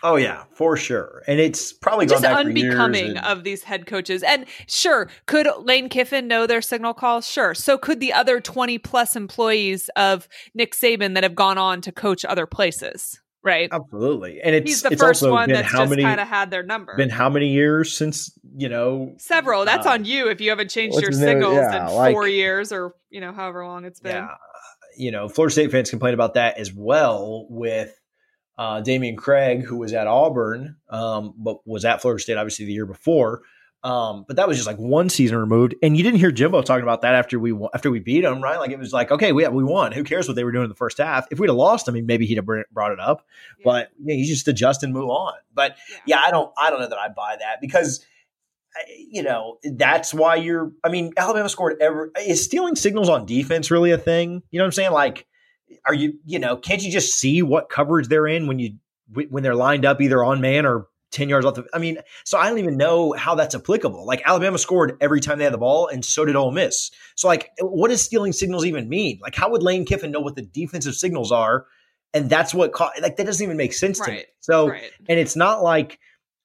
Oh 0.03 0.15
yeah, 0.17 0.43
for 0.51 0.77
sure, 0.77 1.23
and 1.27 1.39
it's 1.39 1.73
probably 1.73 2.05
gone 2.05 2.15
just 2.21 2.23
back 2.23 2.43
for 2.43 2.49
years 2.51 2.73
unbecoming 2.75 3.17
and- 3.17 3.25
of 3.25 3.43
these 3.43 3.63
head 3.63 3.85
coaches. 3.87 4.21
And 4.23 4.45
sure, 4.67 5.09
could 5.25 5.47
Lane 5.61 5.89
Kiffin 5.89 6.27
know 6.27 6.45
their 6.45 6.61
signal 6.61 6.93
calls? 6.93 7.27
Sure. 7.27 7.53
So 7.55 7.77
could 7.77 7.99
the 7.99 8.13
other 8.13 8.39
20 8.39 8.77
plus 8.79 9.15
employees 9.15 9.89
of 9.95 10.27
Nick 10.53 10.75
Saban 10.75 11.13
that 11.15 11.23
have 11.23 11.35
gone 11.35 11.57
on 11.57 11.81
to 11.81 11.91
coach 11.91 12.23
other 12.25 12.45
places, 12.45 13.19
right? 13.43 13.69
absolutely, 13.71 14.41
and 14.41 14.53
it's 14.55 14.69
He's 14.69 14.81
the 14.83 14.91
it's 14.91 15.01
first 15.01 15.21
one 15.27 15.49
that's 15.49 15.71
how 15.71 15.85
just 15.85 15.99
kind 15.99 16.19
of 16.19 16.27
had 16.27 16.51
their 16.51 16.63
number. 16.63 16.95
been 16.95 17.09
how 17.09 17.29
many 17.29 17.49
years 17.53 17.91
since 17.95 18.31
you 18.55 18.69
know 18.69 19.13
Several. 19.17 19.65
That's 19.65 19.87
uh, 19.87 19.91
on 19.91 20.05
you 20.05 20.29
if 20.29 20.39
you 20.41 20.49
haven't 20.49 20.69
changed 20.69 21.01
your 21.01 21.11
signals 21.11 21.55
Yeah, 21.55 21.87
in 21.89 21.93
like- 21.95 22.13
four 22.13 22.27
years 22.27 22.71
or 22.71 22.93
you 23.09 23.21
know 23.21 23.31
however 23.31 23.65
long 23.65 23.85
it's 23.85 23.99
been. 23.99 24.15
Yeah. 24.15 24.27
You 24.95 25.09
know, 25.09 25.27
Florida 25.27 25.51
State 25.53 25.71
fans 25.71 25.89
complain 25.89 26.13
about 26.13 26.35
that 26.35 26.59
as 26.59 26.71
well 26.71 27.47
with 27.49 27.91
uh, 28.57 28.81
Damian 28.81 29.15
Craig, 29.15 29.63
who 29.63 29.77
was 29.77 29.93
at 29.93 30.07
Auburn, 30.07 30.77
um, 30.89 31.33
but 31.37 31.65
was 31.67 31.85
at 31.85 32.01
Florida 32.01 32.21
State 32.21 32.37
obviously 32.37 32.65
the 32.65 32.73
year 32.73 32.85
before. 32.85 33.43
Um, 33.83 34.23
but 34.25 34.37
that 34.37 34.47
was 34.47 34.55
just 34.55 34.65
like 34.65 34.77
one 34.77 35.09
season 35.09 35.37
removed, 35.37 35.75
and 35.83 35.97
you 35.97 36.03
didn't 36.03 36.19
hear 36.19 36.31
Jimbo 36.31 36.61
talking 36.61 36.83
about 36.83 37.01
that 37.01 37.15
after 37.15 37.37
we 37.37 37.53
after 37.73 37.91
we 37.91 37.99
beat 37.99 38.23
him, 38.23 38.41
right? 38.41 38.57
Like 38.57 38.71
it 38.71 38.79
was 38.79 38.93
like, 38.93 39.11
okay, 39.11 39.33
we 39.33 39.45
we 39.49 39.63
won. 39.65 39.91
Who 39.91 40.05
cares 40.05 40.25
what 40.25 40.35
they 40.35 40.45
were 40.45 40.53
doing 40.53 40.63
in 40.63 40.69
the 40.69 40.75
first 40.75 40.99
half? 40.99 41.27
If 41.31 41.39
we'd 41.39 41.49
have 41.49 41.57
lost, 41.57 41.89
I 41.89 41.91
mean, 41.91 42.05
maybe 42.05 42.25
he'd 42.25 42.37
have 42.37 42.45
brought 42.45 42.93
it 42.93 42.99
up. 43.01 43.25
Yeah. 43.59 43.63
But 43.65 43.91
yeah, 44.01 44.15
you 44.15 44.25
just 44.25 44.47
adjust 44.47 44.83
and 44.83 44.93
move 44.93 45.09
on. 45.09 45.33
But 45.53 45.75
yeah, 46.05 46.21
I 46.25 46.31
don't 46.31 46.49
I 46.57 46.69
don't 46.69 46.79
know 46.79 46.87
that 46.87 46.97
I 46.97 47.09
buy 47.09 47.35
that 47.37 47.59
because 47.59 48.05
you 48.97 49.21
know 49.21 49.57
that's 49.63 50.13
why 50.13 50.35
you're. 50.35 50.71
I 50.83 50.89
mean, 50.89 51.11
Alabama 51.17 51.49
scored 51.49 51.81
every. 51.81 52.09
Is 52.25 52.41
stealing 52.41 52.77
signals 52.77 53.09
on 53.09 53.25
defense 53.25 53.69
really 53.69 53.91
a 53.91 53.97
thing? 53.97 54.43
You 54.49 54.59
know 54.59 54.63
what 54.63 54.67
I'm 54.67 54.71
saying? 54.73 54.91
Like, 54.91 55.25
are 55.85 55.93
you 55.93 56.19
you 56.25 56.39
know 56.39 56.55
can't 56.57 56.81
you 56.81 56.91
just 56.91 57.15
see 57.15 57.41
what 57.41 57.69
coverage 57.69 58.07
they're 58.07 58.27
in 58.27 58.47
when 58.47 58.59
you 58.59 58.75
when 59.29 59.43
they're 59.43 59.55
lined 59.55 59.85
up 59.85 60.01
either 60.01 60.23
on 60.23 60.41
man 60.41 60.65
or 60.65 60.87
10 61.11 61.29
yards 61.29 61.45
off 61.45 61.53
the 61.55 61.65
I 61.73 61.77
mean 61.77 61.99
so 62.25 62.37
I 62.37 62.49
don't 62.49 62.57
even 62.57 62.77
know 62.77 63.13
how 63.13 63.35
that's 63.35 63.53
applicable. 63.53 64.05
Like 64.05 64.23
Alabama 64.25 64.57
scored 64.57 64.97
every 64.99 65.21
time 65.21 65.37
they 65.37 65.43
had 65.43 65.53
the 65.53 65.59
ball 65.59 65.87
and 65.87 66.03
so 66.03 66.25
did 66.25 66.35
Ole 66.35 66.51
Miss. 66.51 66.89
So 67.15 67.27
like 67.27 67.51
what 67.59 67.89
does 67.89 68.01
stealing 68.01 68.33
signals 68.33 68.65
even 68.65 68.89
mean? 68.89 69.19
Like 69.21 69.35
how 69.35 69.51
would 69.51 69.61
Lane 69.61 69.85
Kiffin 69.85 70.11
know 70.11 70.19
what 70.19 70.35
the 70.35 70.41
defensive 70.41 70.95
signals 70.95 71.31
are 71.31 71.67
and 72.13 72.29
that's 72.29 72.53
what 72.53 72.73
ca- 72.73 72.91
like 73.01 73.17
that 73.17 73.25
doesn't 73.25 73.43
even 73.43 73.57
make 73.57 73.73
sense 73.73 73.99
to 73.99 74.11
me. 74.11 74.23
So 74.39 74.69
right. 74.69 74.91
and 75.07 75.19
it's 75.19 75.35
not 75.35 75.63
like 75.63 75.99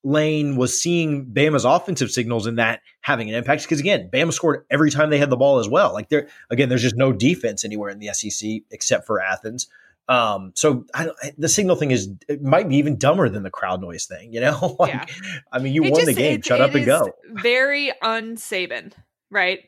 Lane 0.04 0.56
was 0.56 0.80
seeing 0.80 1.26
Bama's 1.26 1.64
offensive 1.64 2.10
signals 2.10 2.46
and 2.46 2.58
that 2.58 2.80
having 3.00 3.28
an 3.28 3.34
impact 3.34 3.62
because 3.62 3.80
again, 3.80 4.08
Bama 4.12 4.32
scored 4.32 4.64
every 4.70 4.90
time 4.90 5.10
they 5.10 5.18
had 5.18 5.30
the 5.30 5.36
ball 5.36 5.58
as 5.58 5.68
well. 5.68 5.92
Like 5.92 6.08
there 6.08 6.28
again, 6.50 6.68
there's 6.68 6.82
just 6.82 6.96
no 6.96 7.12
defense 7.12 7.64
anywhere 7.64 7.90
in 7.90 7.98
the 7.98 8.08
SEC 8.12 8.62
except 8.70 9.06
for 9.06 9.20
Athens. 9.20 9.66
Um, 10.08 10.52
so 10.54 10.86
I, 10.94 11.04
don't- 11.04 11.18
the 11.36 11.48
signal 11.48 11.76
thing 11.76 11.90
is 11.90 12.10
it 12.28 12.42
might 12.42 12.68
be 12.68 12.76
even 12.76 12.96
dumber 12.96 13.28
than 13.28 13.42
the 13.42 13.50
crowd 13.50 13.80
noise 13.80 14.06
thing. 14.06 14.32
You 14.32 14.40
know, 14.40 14.76
like 14.78 14.94
Yeah. 14.94 15.04
I 15.52 15.58
mean, 15.58 15.74
you 15.74 15.84
It 15.84 15.92
won 15.92 16.04
the 16.04 16.14
game. 16.14 16.40
Shut 16.42 16.60
up 16.60 16.74
and 16.74 16.86
go. 16.86 17.12
Very 17.30 17.92
unsaban, 18.02 18.92
right? 19.30 19.60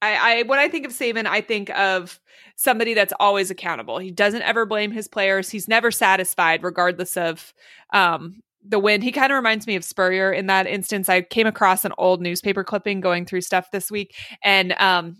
I, 0.00 0.38
I 0.38 0.42
when 0.42 0.58
I 0.58 0.68
think 0.68 0.86
of 0.86 0.92
Saban, 0.92 1.26
I 1.26 1.40
think 1.40 1.70
of 1.70 2.20
somebody 2.56 2.94
that's 2.94 3.12
always 3.18 3.50
accountable. 3.50 3.98
He 3.98 4.10
doesn't 4.10 4.42
ever 4.42 4.66
blame 4.66 4.92
his 4.92 5.08
players. 5.08 5.50
He's 5.50 5.66
never 5.68 5.90
satisfied, 5.90 6.62
regardless 6.62 7.16
of 7.16 7.52
um, 7.92 8.42
the 8.64 8.78
win. 8.78 9.02
He 9.02 9.12
kind 9.12 9.30
of 9.30 9.36
reminds 9.36 9.66
me 9.66 9.76
of 9.76 9.84
Spurrier 9.84 10.32
in 10.32 10.46
that 10.46 10.66
instance. 10.66 11.08
I 11.08 11.22
came 11.22 11.46
across 11.46 11.84
an 11.84 11.92
old 11.98 12.20
newspaper 12.20 12.64
clipping 12.64 13.00
going 13.00 13.26
through 13.26 13.42
stuff 13.42 13.70
this 13.70 13.90
week, 13.90 14.14
and 14.42 14.72
um, 14.80 15.16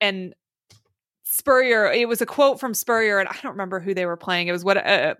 and 0.00 0.34
Spurrier. 1.22 1.90
It 1.92 2.08
was 2.08 2.20
a 2.20 2.26
quote 2.26 2.58
from 2.58 2.74
Spurrier, 2.74 3.18
and 3.18 3.28
I 3.28 3.36
don't 3.42 3.52
remember 3.52 3.80
who 3.80 3.94
they 3.94 4.06
were 4.06 4.16
playing. 4.16 4.48
It 4.48 4.52
was 4.52 4.64
what 4.64 4.78
uh, 4.78 5.14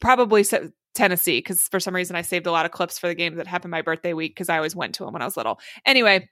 probably 0.00 0.42
se- 0.42 0.70
Tennessee, 0.94 1.38
because 1.38 1.62
for 1.68 1.78
some 1.78 1.94
reason 1.94 2.16
I 2.16 2.22
saved 2.22 2.46
a 2.46 2.52
lot 2.52 2.66
of 2.66 2.72
clips 2.72 2.98
for 2.98 3.08
the 3.08 3.14
game 3.14 3.36
that 3.36 3.46
happened 3.46 3.70
my 3.70 3.82
birthday 3.82 4.14
week 4.14 4.34
because 4.34 4.48
I 4.48 4.56
always 4.56 4.74
went 4.74 4.94
to 4.96 5.04
them 5.04 5.12
when 5.12 5.22
I 5.22 5.26
was 5.26 5.36
little. 5.36 5.60
Anyway, 5.84 6.28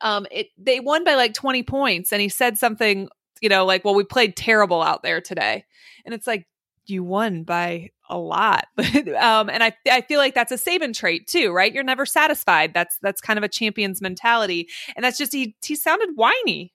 um, 0.00 0.26
it 0.30 0.48
they 0.56 0.80
won 0.80 1.04
by 1.04 1.14
like 1.14 1.34
twenty 1.34 1.62
points, 1.62 2.12
and 2.12 2.22
he 2.22 2.28
said 2.28 2.56
something, 2.56 3.08
you 3.40 3.48
know, 3.48 3.64
like, 3.64 3.84
"Well, 3.84 3.94
we 3.94 4.04
played 4.04 4.36
terrible 4.36 4.82
out 4.82 5.02
there 5.02 5.20
today," 5.20 5.64
and 6.04 6.14
it's 6.14 6.26
like 6.26 6.46
you 6.86 7.04
won 7.04 7.42
by 7.42 7.90
a 8.08 8.18
lot. 8.18 8.66
um, 8.78 9.48
and 9.50 9.62
I 9.62 9.72
I 9.90 10.02
feel 10.02 10.18
like 10.18 10.34
that's 10.34 10.52
a 10.52 10.56
Saban 10.56 10.94
trait 10.94 11.26
too, 11.26 11.52
right? 11.52 11.72
You're 11.72 11.84
never 11.84 12.06
satisfied. 12.06 12.74
That's 12.74 12.98
that's 13.02 13.20
kind 13.20 13.38
of 13.38 13.42
a 13.42 13.48
champion's 13.48 14.00
mentality, 14.00 14.68
and 14.96 15.04
that's 15.04 15.18
just 15.18 15.32
he 15.32 15.56
he 15.62 15.74
sounded 15.74 16.10
whiny. 16.14 16.72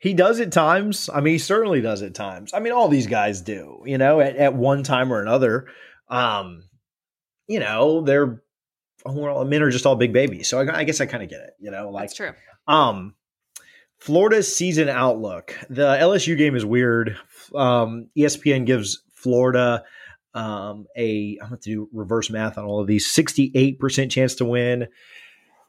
He 0.00 0.14
does 0.14 0.40
at 0.40 0.50
times. 0.50 1.08
I 1.14 1.20
mean, 1.20 1.34
he 1.34 1.38
certainly 1.38 1.80
does 1.80 2.02
at 2.02 2.14
times. 2.14 2.52
I 2.52 2.58
mean, 2.58 2.72
all 2.72 2.88
these 2.88 3.06
guys 3.06 3.40
do, 3.40 3.82
you 3.86 3.98
know, 3.98 4.20
at, 4.20 4.34
at 4.34 4.54
one 4.54 4.82
time 4.82 5.12
or 5.12 5.22
another. 5.22 5.68
Um, 6.08 6.64
you 7.46 7.60
know, 7.60 8.00
they're 8.00 8.42
well, 9.04 9.44
men 9.44 9.62
are 9.62 9.70
just 9.70 9.86
all 9.86 9.96
big 9.96 10.12
babies. 10.12 10.48
So 10.48 10.60
I, 10.60 10.78
I 10.78 10.84
guess 10.84 11.00
I 11.00 11.06
kind 11.06 11.22
of 11.22 11.28
get 11.28 11.40
it, 11.40 11.50
you 11.60 11.70
know, 11.70 11.90
like 11.90 12.04
That's 12.04 12.14
true. 12.14 12.32
Um, 12.66 13.14
Florida's 13.98 14.52
season 14.52 14.88
outlook. 14.88 15.56
The 15.70 15.96
LSU 15.96 16.36
game 16.36 16.56
is 16.56 16.64
weird. 16.64 17.16
Um, 17.54 18.08
ESPN 18.18 18.66
gives 18.66 19.02
Florida 19.22 19.84
um, 20.34 20.86
a 20.96 21.38
I'm 21.42 21.48
going 21.48 21.60
to 21.60 21.70
do 21.70 21.88
reverse 21.92 22.30
math 22.30 22.58
on 22.58 22.64
all 22.64 22.80
of 22.80 22.86
these. 22.86 23.06
68% 23.06 24.10
chance 24.10 24.36
to 24.36 24.44
win. 24.44 24.88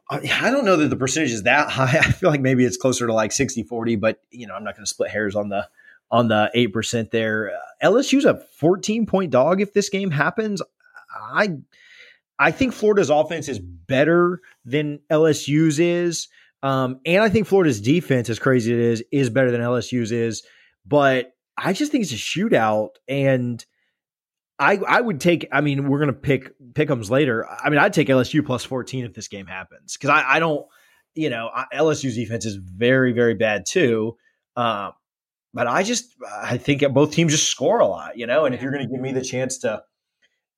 I, 0.10 0.52
don't 0.52 0.66
know 0.66 0.76
that 0.76 0.90
the 0.90 0.96
percentage 0.96 1.32
is 1.32 1.44
that 1.44 1.70
high. 1.72 1.98
I 1.98 2.12
feel 2.12 2.30
like 2.30 2.42
maybe 2.42 2.66
it's 2.66 2.78
closer 2.78 3.08
to 3.08 3.14
like 3.14 3.32
60 3.32 3.64
40, 3.64 3.96
but 3.96 4.22
you 4.32 4.48
know, 4.48 4.56
I'm 4.56 4.64
not 4.64 4.76
going 4.76 4.86
to 4.86 4.90
split 4.90 5.12
hairs 5.12 5.36
on 5.36 5.50
the 5.50 5.68
on 6.12 6.28
the 6.28 6.52
8% 6.56 7.10
there. 7.10 7.52
Uh, 7.52 7.90
LSU's 7.90 8.26
a 8.26 8.36
14 8.60 9.06
point 9.06 9.32
dog 9.32 9.62
if 9.62 9.74
this 9.74 9.90
game 9.90 10.12
happens. 10.12 10.62
I 11.16 11.58
I 12.38 12.52
think 12.52 12.74
Florida's 12.74 13.10
offense 13.10 13.48
is 13.48 13.60
better 13.60 14.42
than 14.66 15.00
LSU's 15.10 15.80
is. 15.80 16.28
Um, 16.62 17.00
and 17.06 17.22
I 17.22 17.30
think 17.30 17.48
Florida's 17.48 17.82
defense, 17.82 18.30
as 18.30 18.40
crazy 18.40 18.72
as 18.74 18.80
it 18.80 18.84
is, 18.84 19.04
is 19.12 19.30
better 19.30 19.52
than 19.52 19.62
LSU's 19.62 20.12
is. 20.12 20.44
But 20.86 21.33
I 21.58 21.74
just 21.74 21.92
think 21.92 22.04
it's 22.04 22.14
a 22.14 22.16
shootout. 22.16 22.90
And 23.08 23.64
I 24.60 24.78
I 24.88 25.02
would 25.02 25.20
take, 25.20 25.48
I 25.52 25.62
mean, 25.62 25.90
we're 25.90 26.00
gonna 26.00 26.14
pick 26.14 26.54
pick'ems 26.74 27.10
later. 27.10 27.48
I 27.50 27.70
mean, 27.70 27.80
I'd 27.80 27.94
take 27.94 28.08
LSU 28.08 28.46
plus 28.46 28.64
14 28.64 29.06
if 29.06 29.14
this 29.14 29.28
game 29.28 29.46
happens. 29.46 29.98
Cause 29.98 30.10
I, 30.10 30.24
I 30.36 30.40
don't, 30.40 30.66
you 31.16 31.30
know, 31.30 31.50
LSU's 31.74 32.16
defense 32.16 32.46
is 32.46 32.56
very, 32.56 33.12
very 33.14 33.34
bad 33.36 33.66
too. 33.66 34.18
Um, 34.56 34.94
but 35.54 35.68
I 35.68 35.84
just 35.84 36.16
I 36.44 36.58
think 36.58 36.88
both 36.94 37.12
teams 37.12 37.32
just 37.32 37.50
score 37.50 37.80
a 37.80 37.88
lot, 37.88 38.18
you 38.18 38.26
know, 38.28 38.46
and 38.46 38.56
if 38.56 38.62
you're 38.62 38.72
gonna 38.72 38.88
give 38.88 39.02
me 39.02 39.12
the 39.12 39.22
chance 39.22 39.60
to 39.60 39.84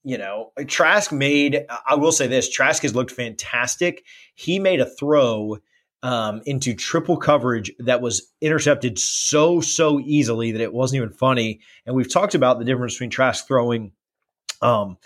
you 0.06 0.20
know, 0.20 0.52
Trask 0.68 1.12
made, 1.12 1.66
I 1.88 1.96
will 1.96 2.12
say 2.12 2.28
this 2.28 2.48
Trask 2.48 2.84
has 2.84 2.94
looked 2.94 3.10
fantastic. 3.10 4.06
He 4.36 4.60
made 4.60 4.80
a 4.80 4.86
throw 4.86 5.58
um, 6.06 6.44
into 6.46 6.76
triple 6.76 7.18
coverage 7.18 7.72
that 7.80 8.00
was 8.00 8.32
intercepted 8.40 9.00
so, 9.00 9.60
so 9.60 10.00
easily 10.00 10.52
that 10.52 10.62
it 10.62 10.72
wasn't 10.72 10.98
even 10.98 11.10
funny. 11.10 11.62
And 11.84 11.96
we've 11.96 12.14
talked 12.14 12.36
about 12.36 12.60
the 12.60 12.66
difference 12.66 12.94
between 12.94 13.10
Trask 13.10 13.48
throwing, 13.48 13.92
um, 14.62 15.00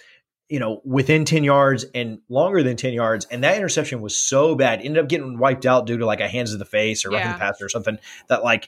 you 0.49 0.59
know, 0.59 0.81
within 0.83 1.23
10 1.23 1.45
yards 1.45 1.85
and 1.95 2.19
longer 2.27 2.63
than 2.63 2.75
10 2.75 2.91
yards. 2.91 3.23
And 3.31 3.45
that 3.45 3.55
interception 3.55 4.01
was 4.01 4.17
so 4.17 4.55
bad, 4.55 4.81
ended 4.81 5.01
up 5.01 5.07
getting 5.07 5.39
wiped 5.39 5.65
out 5.65 5.85
due 5.85 5.99
to 5.99 6.05
like 6.05 6.19
a 6.19 6.27
hands 6.27 6.51
to 6.51 6.57
the 6.57 6.65
face 6.65 7.05
or 7.05 7.11
roughing 7.11 7.27
yeah. 7.27 7.33
the 7.33 7.39
passer 7.39 7.65
or 7.67 7.69
something 7.69 7.97
that 8.27 8.43
like 8.43 8.67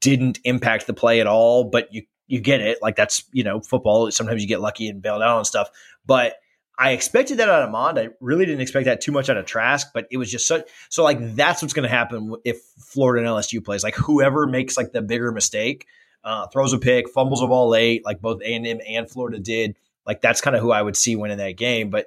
didn't 0.00 0.38
impact 0.44 0.86
the 0.86 0.92
play 0.92 1.22
at 1.22 1.26
all. 1.26 1.64
But 1.64 1.94
you, 1.94 2.02
you 2.26 2.40
get 2.40 2.60
it. 2.60 2.76
Like 2.82 2.96
that's, 2.96 3.24
you 3.32 3.42
know, 3.42 3.62
football. 3.62 4.10
Sometimes 4.10 4.42
you 4.42 4.48
get 4.48 4.60
lucky 4.60 4.90
and 4.90 5.00
bailed 5.00 5.22
out 5.22 5.38
on 5.38 5.46
stuff. 5.46 5.70
But 6.04 6.34
I 6.80 6.92
expected 6.92 7.36
that 7.38 7.48
out 7.48 7.62
of 7.62 7.70
Mond. 7.70 7.98
I 7.98 8.08
really 8.20 8.46
didn't 8.46 8.62
expect 8.62 8.86
that 8.86 9.02
too 9.02 9.12
much 9.12 9.28
out 9.28 9.36
of 9.36 9.44
Trask, 9.44 9.88
but 9.92 10.06
it 10.10 10.16
was 10.16 10.30
just 10.30 10.46
so, 10.46 10.64
so 10.88 11.04
like 11.04 11.18
that's 11.36 11.60
what's 11.60 11.74
going 11.74 11.88
to 11.88 11.94
happen 11.94 12.34
if 12.44 12.62
Florida 12.78 13.24
and 13.24 13.36
LSU 13.36 13.62
plays. 13.62 13.84
Like 13.84 13.94
whoever 13.94 14.46
makes 14.46 14.76
like 14.76 14.92
the 14.92 15.02
bigger 15.02 15.30
mistake, 15.30 15.86
uh, 16.24 16.46
throws 16.48 16.72
a 16.72 16.78
pick, 16.78 17.10
fumbles 17.10 17.42
a 17.42 17.46
ball 17.46 17.68
late, 17.68 18.04
like 18.04 18.20
both 18.20 18.40
A&M 18.42 18.80
and 18.88 19.10
Florida 19.10 19.38
did 19.38 19.76
like 20.06 20.20
that's 20.20 20.40
kind 20.40 20.56
of 20.56 20.62
who 20.62 20.72
I 20.72 20.82
would 20.82 20.96
see 20.96 21.16
winning 21.16 21.38
that 21.38 21.56
game. 21.56 21.90
But 21.90 22.06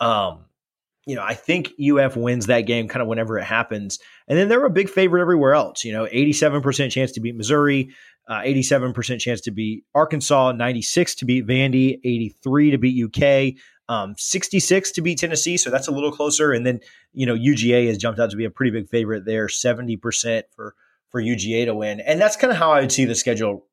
um, 0.00 0.46
you 1.06 1.14
know, 1.16 1.22
I 1.22 1.34
think 1.34 1.72
UF 1.80 2.16
wins 2.16 2.46
that 2.46 2.62
game 2.62 2.88
kind 2.88 3.02
of 3.02 3.08
whenever 3.08 3.38
it 3.38 3.44
happens. 3.44 3.98
And 4.26 4.38
then 4.38 4.48
they're 4.48 4.64
a 4.64 4.70
big 4.70 4.88
favorite 4.88 5.20
everywhere 5.20 5.54
else. 5.54 5.84
You 5.84 5.92
know, 5.92 6.06
87% 6.06 6.90
chance 6.90 7.12
to 7.12 7.20
beat 7.20 7.36
Missouri, 7.36 7.90
uh, 8.28 8.40
87% 8.40 9.20
chance 9.20 9.40
to 9.42 9.50
beat 9.50 9.84
Arkansas, 9.94 10.52
96 10.52 11.14
to 11.16 11.24
beat 11.24 11.46
Vandy, 11.46 12.00
83 12.04 12.70
to 12.70 12.78
beat 12.78 13.04
UK, 13.04 13.60
um, 13.88 14.14
66 14.16 14.92
to 14.92 15.02
beat 15.02 15.18
Tennessee. 15.18 15.56
So 15.56 15.70
that's 15.70 15.88
a 15.88 15.92
little 15.92 16.12
closer. 16.12 16.52
And 16.52 16.66
then, 16.66 16.80
you 17.12 17.26
know, 17.26 17.36
UGA 17.36 17.86
has 17.88 17.98
jumped 17.98 18.18
out 18.18 18.30
to 18.30 18.36
be 18.36 18.44
a 18.44 18.50
pretty 18.50 18.70
big 18.70 18.88
favorite 18.88 19.24
there, 19.24 19.46
70% 19.46 20.42
for, 20.54 20.74
for 21.10 21.22
UGA 21.22 21.66
to 21.66 21.74
win. 21.74 22.00
And 22.00 22.20
that's 22.20 22.36
kind 22.36 22.50
of 22.50 22.56
how 22.56 22.72
I 22.72 22.80
would 22.80 22.92
see 22.92 23.04
the 23.04 23.14
schedule 23.14 23.66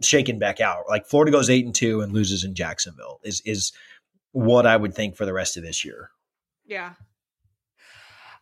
shaken 0.00 0.38
back 0.38 0.60
out. 0.60 0.84
Like 0.88 1.06
Florida 1.06 1.32
goes 1.32 1.50
eight 1.50 1.64
and 1.64 1.74
two 1.74 2.00
and 2.00 2.12
loses 2.12 2.44
in 2.44 2.54
Jacksonville 2.54 3.20
is 3.22 3.40
is 3.44 3.72
what 4.32 4.66
I 4.66 4.76
would 4.76 4.94
think 4.94 5.16
for 5.16 5.26
the 5.26 5.32
rest 5.32 5.56
of 5.56 5.62
this 5.62 5.84
year. 5.84 6.10
Yeah. 6.66 6.92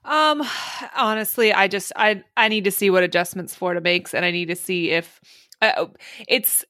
Um 0.05 0.43
honestly, 0.97 1.53
I 1.53 1.69
just 1.69 1.93
I 1.97 2.23
I 2.37 2.49
need 2.49 2.65
to 2.65 2.71
see 2.71 2.91
what 2.91 3.03
adjustments 3.03 3.55
Florida 3.55 3.81
makes 3.81 4.15
and 4.15 4.25
I 4.25 4.31
need 4.31 4.47
to 4.47 4.57
see 4.57 4.91
if 4.91 5.21
uh, 5.63 5.87
it's 6.29 6.65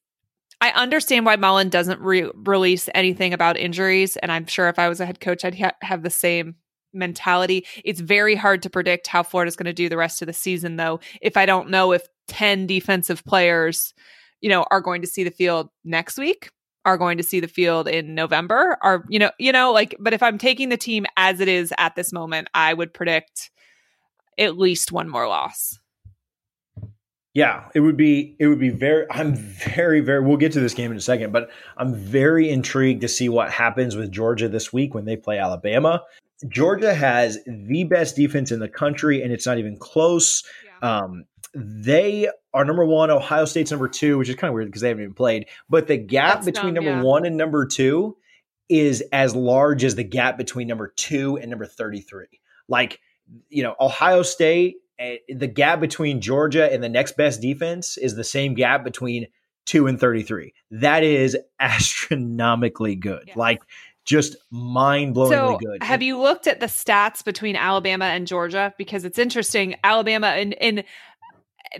I 0.60 0.70
understand 0.70 1.26
why 1.26 1.36
Mullen 1.36 1.68
doesn't 1.68 2.00
re- 2.00 2.30
release 2.34 2.88
anything 2.94 3.34
about 3.34 3.58
injuries 3.58 4.16
and 4.16 4.32
I'm 4.32 4.46
sure 4.46 4.68
if 4.68 4.78
I 4.78 4.88
was 4.88 5.00
a 5.00 5.06
head 5.06 5.20
coach 5.20 5.44
I'd 5.44 5.58
ha- 5.58 5.76
have 5.82 6.02
the 6.02 6.10
same 6.10 6.56
mentality. 6.94 7.66
It's 7.84 8.00
very 8.00 8.34
hard 8.34 8.62
to 8.62 8.70
predict 8.70 9.06
how 9.06 9.22
Florida's 9.22 9.56
going 9.56 9.66
to 9.66 9.72
do 9.72 9.88
the 9.88 9.98
rest 9.98 10.22
of 10.22 10.26
the 10.26 10.32
season 10.32 10.76
though 10.76 11.00
if 11.20 11.36
I 11.36 11.46
don't 11.46 11.70
know 11.70 11.92
if 11.92 12.02
10 12.28 12.66
defensive 12.66 13.24
players 13.24 13.92
you 14.40 14.48
know, 14.48 14.64
are 14.70 14.80
going 14.80 15.02
to 15.02 15.08
see 15.08 15.24
the 15.24 15.30
field 15.30 15.68
next 15.84 16.18
week, 16.18 16.50
are 16.84 16.98
going 16.98 17.18
to 17.18 17.24
see 17.24 17.40
the 17.40 17.48
field 17.48 17.88
in 17.88 18.14
November, 18.14 18.78
are, 18.82 19.04
you 19.08 19.18
know, 19.18 19.30
you 19.38 19.52
know, 19.52 19.72
like, 19.72 19.96
but 19.98 20.12
if 20.12 20.22
I'm 20.22 20.38
taking 20.38 20.68
the 20.68 20.76
team 20.76 21.06
as 21.16 21.40
it 21.40 21.48
is 21.48 21.72
at 21.78 21.96
this 21.96 22.12
moment, 22.12 22.48
I 22.54 22.72
would 22.72 22.94
predict 22.94 23.50
at 24.38 24.56
least 24.56 24.92
one 24.92 25.08
more 25.08 25.26
loss. 25.26 25.78
Yeah, 27.36 27.68
it 27.74 27.80
would 27.80 27.98
be 27.98 28.34
it 28.38 28.46
would 28.46 28.58
be 28.58 28.70
very 28.70 29.04
I'm 29.10 29.36
very 29.36 30.00
very 30.00 30.24
we'll 30.24 30.38
get 30.38 30.52
to 30.52 30.60
this 30.60 30.72
game 30.72 30.90
in 30.90 30.96
a 30.96 31.02
second, 31.02 31.34
but 31.34 31.50
I'm 31.76 31.94
very 31.94 32.48
intrigued 32.48 33.02
to 33.02 33.08
see 33.08 33.28
what 33.28 33.50
happens 33.50 33.94
with 33.94 34.10
Georgia 34.10 34.48
this 34.48 34.72
week 34.72 34.94
when 34.94 35.04
they 35.04 35.16
play 35.16 35.38
Alabama. 35.38 36.02
Georgia 36.48 36.94
has 36.94 37.36
the 37.46 37.84
best 37.84 38.16
defense 38.16 38.52
in 38.52 38.58
the 38.58 38.70
country 38.70 39.20
and 39.20 39.34
it's 39.34 39.44
not 39.44 39.58
even 39.58 39.76
close. 39.76 40.44
Yeah. 40.64 41.02
Um, 41.02 41.26
they 41.54 42.30
are 42.54 42.64
number 42.64 42.86
one. 42.86 43.10
Ohio 43.10 43.44
State's 43.44 43.70
number 43.70 43.88
two, 43.88 44.16
which 44.16 44.30
is 44.30 44.36
kind 44.36 44.48
of 44.48 44.54
weird 44.54 44.68
because 44.68 44.80
they 44.80 44.88
haven't 44.88 45.02
even 45.02 45.12
played. 45.12 45.44
But 45.68 45.88
the 45.88 45.98
gap 45.98 46.36
That's 46.36 46.46
between 46.46 46.72
dumb, 46.72 46.86
number 46.86 47.00
yeah. 47.02 47.06
one 47.06 47.26
and 47.26 47.36
number 47.36 47.66
two 47.66 48.16
is 48.70 49.04
as 49.12 49.36
large 49.36 49.84
as 49.84 49.94
the 49.94 50.04
gap 50.04 50.38
between 50.38 50.68
number 50.68 50.90
two 50.96 51.36
and 51.36 51.50
number 51.50 51.66
33. 51.66 52.28
Like, 52.66 52.98
you 53.50 53.62
know, 53.62 53.74
Ohio 53.78 54.22
State, 54.22 54.76
the 54.98 55.46
gap 55.46 55.80
between 55.80 56.20
Georgia 56.20 56.72
and 56.72 56.82
the 56.82 56.88
next 56.88 57.16
best 57.16 57.40
defense 57.40 57.96
is 57.96 58.14
the 58.14 58.24
same 58.24 58.54
gap 58.54 58.84
between 58.84 59.26
two 59.64 59.86
and 59.86 60.00
33. 60.00 60.54
That 60.70 61.02
is 61.04 61.36
astronomically 61.60 62.96
good. 62.96 63.24
Yes. 63.28 63.36
Like, 63.36 63.62
just 64.04 64.36
mind 64.50 65.16
blowingly 65.16 65.30
so 65.30 65.58
good. 65.58 65.82
Have 65.82 66.00
you 66.00 66.18
looked 66.18 66.46
at 66.46 66.60
the 66.60 66.66
stats 66.66 67.24
between 67.24 67.56
Alabama 67.56 68.04
and 68.04 68.26
Georgia? 68.26 68.72
Because 68.78 69.04
it's 69.04 69.18
interesting. 69.18 69.74
Alabama 69.82 70.28
and, 70.28 70.54
and 70.62 70.84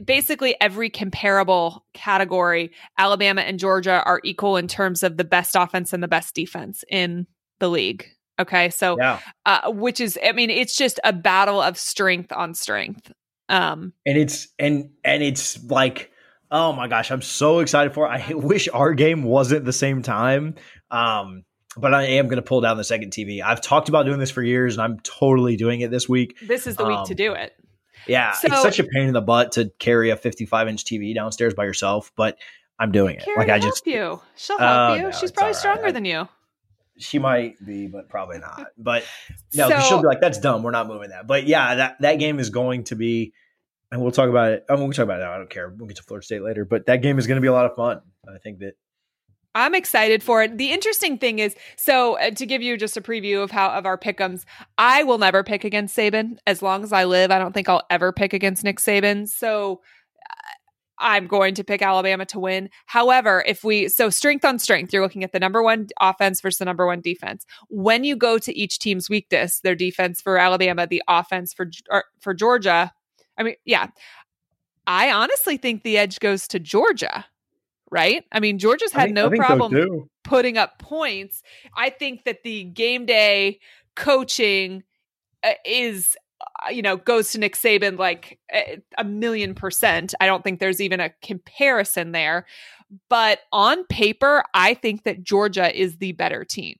basically 0.05 0.57
every 0.61 0.91
comparable 0.91 1.85
category, 1.95 2.73
Alabama 2.99 3.43
and 3.43 3.61
Georgia 3.61 4.03
are 4.05 4.21
equal 4.25 4.57
in 4.57 4.67
terms 4.67 5.05
of 5.05 5.17
the 5.17 5.25
best 5.25 5.55
offense 5.55 5.93
and 5.93 6.03
the 6.03 6.09
best 6.09 6.35
defense 6.35 6.85
in 6.91 7.29
the 7.61 7.69
league. 7.69 8.07
Okay, 8.39 8.71
so 8.71 8.99
yeah. 8.99 9.21
uh, 9.47 9.71
which 9.71 10.01
is, 10.01 10.19
I 10.25 10.33
mean, 10.33 10.51
it's 10.51 10.77
just 10.77 11.01
a 11.05 11.13
battle 11.13 11.61
of 11.61 11.79
strength 11.79 12.33
on 12.33 12.55
strength. 12.55 13.13
Um, 13.49 13.93
and 14.05 14.19
it's 14.19 14.49
and 14.59 14.91
and 15.05 15.23
it's 15.23 15.63
like, 15.65 16.11
oh 16.51 16.73
my 16.73 16.89
gosh, 16.89 17.11
I'm 17.11 17.23
so 17.23 17.61
excited 17.61 17.95
for. 17.95 18.07
It. 18.07 18.31
I 18.31 18.35
wish 18.35 18.69
our 18.69 18.93
game 18.93 19.23
wasn't 19.23 19.65
the 19.65 19.73
same 19.73 20.03
time. 20.03 20.57
Um, 20.91 21.45
but 21.77 21.93
I 21.93 22.05
am 22.05 22.27
going 22.27 22.37
to 22.37 22.43
pull 22.43 22.63
down 22.63 22.77
the 22.77 22.85
second 22.85 23.13
TV. 23.13 23.43
I've 23.43 23.61
talked 23.61 23.89
about 23.89 24.07
doing 24.07 24.19
this 24.19 24.31
for 24.31 24.43
years, 24.43 24.75
and 24.75 24.83
I'm 24.83 24.99
totally 25.01 25.57
doing 25.57 25.81
it 25.81 25.91
this 25.91 26.09
week. 26.09 26.39
This 26.41 26.67
is 26.67 26.77
the 26.77 26.85
um, 26.85 26.89
week 26.89 27.05
to 27.05 27.13
um, 27.13 27.17
do 27.17 27.33
it. 27.33 27.55
Yeah, 28.07 28.33
so, 28.33 28.49
it's 28.49 28.63
such 28.63 28.79
a 28.79 28.85
pain 28.85 29.09
in 29.09 29.13
the 29.13 29.21
butt 29.21 29.53
to 29.53 29.71
carry 29.79 30.11
a 30.11 30.17
55 30.17 30.69
inch 30.69 30.85
TV 30.85 31.15
downstairs 31.15 31.55
by 31.55 31.65
yourself, 31.65 32.13
but 32.17 32.39
I'm 32.79 32.93
doing 32.93 33.17
it. 33.17 33.27
like 33.37 33.49
I 33.49 33.59
just 33.59 33.87
you. 33.87 34.21
She'll 34.37 34.59
help 34.59 34.91
uh, 34.91 34.95
you. 34.95 35.03
No, 35.05 35.11
She's 35.11 35.33
probably 35.33 35.55
stronger 35.55 35.85
right. 35.85 35.95
than 35.95 36.05
you. 36.05 36.29
She 36.99 37.19
might 37.19 37.65
be, 37.65 37.87
but 37.87 38.09
probably 38.09 38.39
not. 38.39 38.69
But 38.79 39.05
no, 39.55 39.69
so, 39.69 39.81
she'll 39.81 40.01
be 40.01 40.07
like, 40.07 40.21
"That's 40.21 40.39
dumb. 40.39 40.63
We're 40.63 40.71
not 40.71 40.89
moving 40.89 41.11
that." 41.11 41.27
But 41.27 41.47
yeah, 41.47 41.75
that 41.75 42.01
that 42.01 42.19
game 42.19 42.39
is 42.39 42.51
going 42.51 42.85
to 42.85 42.97
be, 42.97 43.33
and 43.93 44.01
we'll 44.01 44.13
talk 44.13 44.29
about 44.29 44.53
it. 44.53 44.65
I 44.69 44.75
mean, 44.75 44.85
we'll 44.85 44.93
talk 44.93 45.05
about 45.05 45.21
it 45.21 45.25
now. 45.25 45.33
I 45.33 45.39
don't 45.39 45.51
care. 45.51 45.69
We'll 45.69 45.89
get 45.89 45.97
to 45.99 46.03
Florida 46.03 46.25
State 46.25 46.43
later, 46.43 46.65
but 46.65 46.87
that 46.87 47.03
game 47.03 47.19
is 47.19 47.27
going 47.27 47.37
to 47.37 47.43
be 47.43 47.49
a 47.49 47.53
lot 47.53 47.67
of 47.67 47.77
fun. 47.77 48.01
I 48.29 48.39
think 48.39 48.61
that 48.61 48.75
I'm 49.57 49.75
excited 49.75 50.23
for 50.23 50.43
it. 50.43 50.59
The 50.59 50.71
interesting 50.71 51.17
thing 51.17 51.39
is, 51.39 51.57
so 51.77 52.19
uh, 52.19 52.31
to 52.33 52.45
give 52.45 52.61
you 52.61 52.77
just 52.77 52.99
a 52.99 53.01
preview 53.01 53.43
of 53.43 53.51
how 53.51 53.71
of 53.71 53.87
our 53.87 53.97
pickums, 53.97 54.45
I 54.77 55.03
will 55.03 55.17
never 55.17 55.43
pick 55.43 55.65
against 55.65 55.97
Saban 55.97 56.37
as 56.47 56.61
long 56.61 56.85
as 56.85 56.93
I 56.93 57.05
live. 57.05 57.31
I 57.31 57.39
don't 57.39 57.53
think 57.53 57.67
I'll 57.67 57.87
ever 57.89 58.13
pick 58.13 58.35
against 58.35 58.65
Nick 58.65 58.79
Saban. 58.81 59.27
So 59.27 59.81
uh, 60.31 60.56
I'm 60.99 61.27
going 61.27 61.55
to 61.55 61.65
pick 61.65 61.83
Alabama 61.83 62.25
to 62.27 62.41
win. 62.41 62.71
However, 62.87 63.45
if 63.47 63.65
we 63.65 63.89
so 63.89 64.11
strength 64.11 64.45
on 64.45 64.59
strength, 64.59 64.93
you're 64.93 65.03
looking 65.03 65.25
at 65.25 65.33
the 65.33 65.41
number 65.41 65.63
one 65.63 65.89
offense 66.01 66.41
versus 66.41 66.59
the 66.59 66.65
number 66.65 66.87
one 66.87 67.01
defense. 67.01 67.45
When 67.69 68.05
you 68.05 68.17
go 68.17 68.39
to 68.39 68.57
each 68.57 68.79
team's 68.79 69.09
weakness, 69.09 69.61
their 69.61 69.75
defense 69.75 70.21
for 70.21 70.39
Alabama, 70.39 70.87
the 70.87 71.03
offense 71.09 71.53
for 71.53 71.71
for 72.21 72.35
Georgia. 72.35 72.93
I 73.39 73.43
mean, 73.43 73.57
yeah, 73.65 73.89
I 74.87 75.11
honestly 75.11 75.57
think 75.57 75.83
the 75.83 75.99
edge 75.99 76.21
goes 76.21 76.49
to 76.49 76.59
Georgia 76.59 77.27
right? 77.91 78.25
I 78.33 78.41
mean, 78.41 78.59
Georgia's 78.59 78.93
had 78.93 79.13
no 79.13 79.31
problem 79.31 80.09
putting 80.25 80.59
up 80.59 80.79
points. 80.79 81.43
I 81.77 81.91
think 81.91 82.25
that 82.25 82.43
the 82.43 82.65
game 82.65 83.07
day 83.07 83.61
coaching 83.95 84.83
uh, 85.43 85.53
is 85.65 86.17
you 86.71 86.83
know 86.83 86.97
goes 86.97 87.33
to 87.33 87.39
Nick 87.39 87.57
Saban 87.57 87.99
like 87.99 88.39
a, 88.53 88.83
a 88.99 89.05
million 89.05 89.55
percent. 89.55 90.15
I 90.21 90.27
don't 90.27 90.45
think 90.45 90.61
there's 90.61 90.81
even 90.81 91.01
a 91.01 91.11
comparison 91.23 92.13
there. 92.13 92.47
But 93.09 93.41
on 93.53 93.85
paper, 93.87 94.45
I 94.55 94.75
think 94.75 95.05
that 95.05 95.25
Georgia 95.25 95.75
is 95.77 95.97
the 95.99 96.13
better 96.13 96.45
team. 96.45 96.77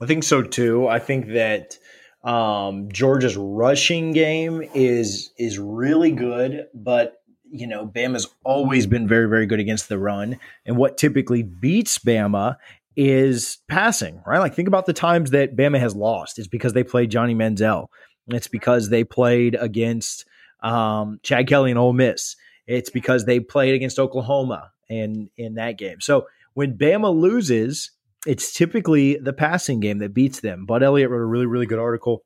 I 0.00 0.06
think 0.06 0.24
so 0.24 0.42
too. 0.42 0.86
I 0.88 0.98
think 0.98 1.28
that 1.28 1.78
um, 2.22 2.88
Georgia's 2.90 3.36
rushing 3.36 4.12
game 4.12 4.62
is 4.74 5.30
is 5.38 5.58
really 5.58 6.10
good, 6.10 6.66
but 6.74 7.16
you 7.50 7.68
know, 7.68 7.86
Bama's 7.86 8.26
always 8.44 8.84
been 8.86 9.06
very, 9.06 9.28
very 9.28 9.46
good 9.46 9.60
against 9.60 9.88
the 9.88 9.98
run. 9.98 10.38
And 10.66 10.76
what 10.76 10.98
typically 10.98 11.44
beats 11.44 12.00
Bama 12.00 12.56
is 12.96 13.58
passing, 13.68 14.20
right? 14.26 14.40
Like 14.40 14.54
think 14.54 14.66
about 14.66 14.86
the 14.86 14.92
times 14.92 15.30
that 15.30 15.54
Bama 15.56 15.78
has 15.78 15.94
lost. 15.94 16.38
It's 16.38 16.48
because 16.48 16.72
they 16.72 16.82
played 16.82 17.10
Johnny 17.10 17.34
Manziel. 17.34 17.86
It's 18.28 18.48
because 18.48 18.88
they 18.88 19.04
played 19.04 19.54
against 19.54 20.24
um, 20.62 21.20
Chad 21.22 21.46
Kelly 21.46 21.70
and 21.70 21.78
Ole 21.78 21.92
Miss. 21.92 22.36
It's 22.66 22.90
because 22.90 23.26
they 23.26 23.40
played 23.40 23.74
against 23.74 23.98
Oklahoma 23.98 24.72
in 24.88 25.30
in 25.36 25.54
that 25.54 25.76
game. 25.78 26.00
So 26.00 26.26
when 26.54 26.78
Bama 26.78 27.14
loses, 27.14 27.90
it's 28.26 28.52
typically 28.54 29.16
the 29.16 29.32
passing 29.32 29.80
game 29.80 29.98
that 29.98 30.14
beats 30.14 30.40
them. 30.40 30.66
Bud 30.66 30.82
Elliott 30.82 31.10
wrote 31.10 31.20
a 31.20 31.26
really, 31.26 31.46
really 31.46 31.66
good 31.66 31.78
article 31.78 32.22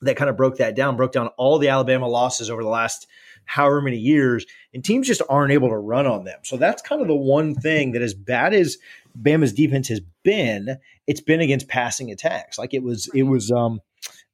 that 0.00 0.16
kind 0.16 0.30
of 0.30 0.36
broke 0.36 0.58
that 0.58 0.76
down, 0.76 0.96
broke 0.96 1.12
down 1.12 1.28
all 1.36 1.58
the 1.58 1.68
Alabama 1.68 2.08
losses 2.08 2.50
over 2.50 2.62
the 2.62 2.68
last 2.68 3.06
however 3.44 3.80
many 3.80 3.96
years, 3.96 4.44
and 4.74 4.84
teams 4.84 5.06
just 5.06 5.22
aren't 5.28 5.52
able 5.52 5.68
to 5.68 5.76
run 5.76 6.06
on 6.06 6.24
them. 6.24 6.38
So 6.42 6.56
that's 6.56 6.82
kind 6.82 7.00
of 7.00 7.08
the 7.08 7.16
one 7.16 7.54
thing 7.54 7.92
that, 7.92 8.02
as 8.02 8.14
bad 8.14 8.52
as 8.52 8.76
Bama's 9.20 9.52
defense 9.52 9.88
has 9.88 10.00
been, 10.22 10.76
it's 11.06 11.20
been 11.20 11.40
against 11.40 11.66
passing 11.66 12.10
attacks. 12.10 12.58
Like 12.58 12.74
it 12.74 12.82
was, 12.82 13.08
it 13.14 13.22
was 13.24 13.50
um, 13.50 13.80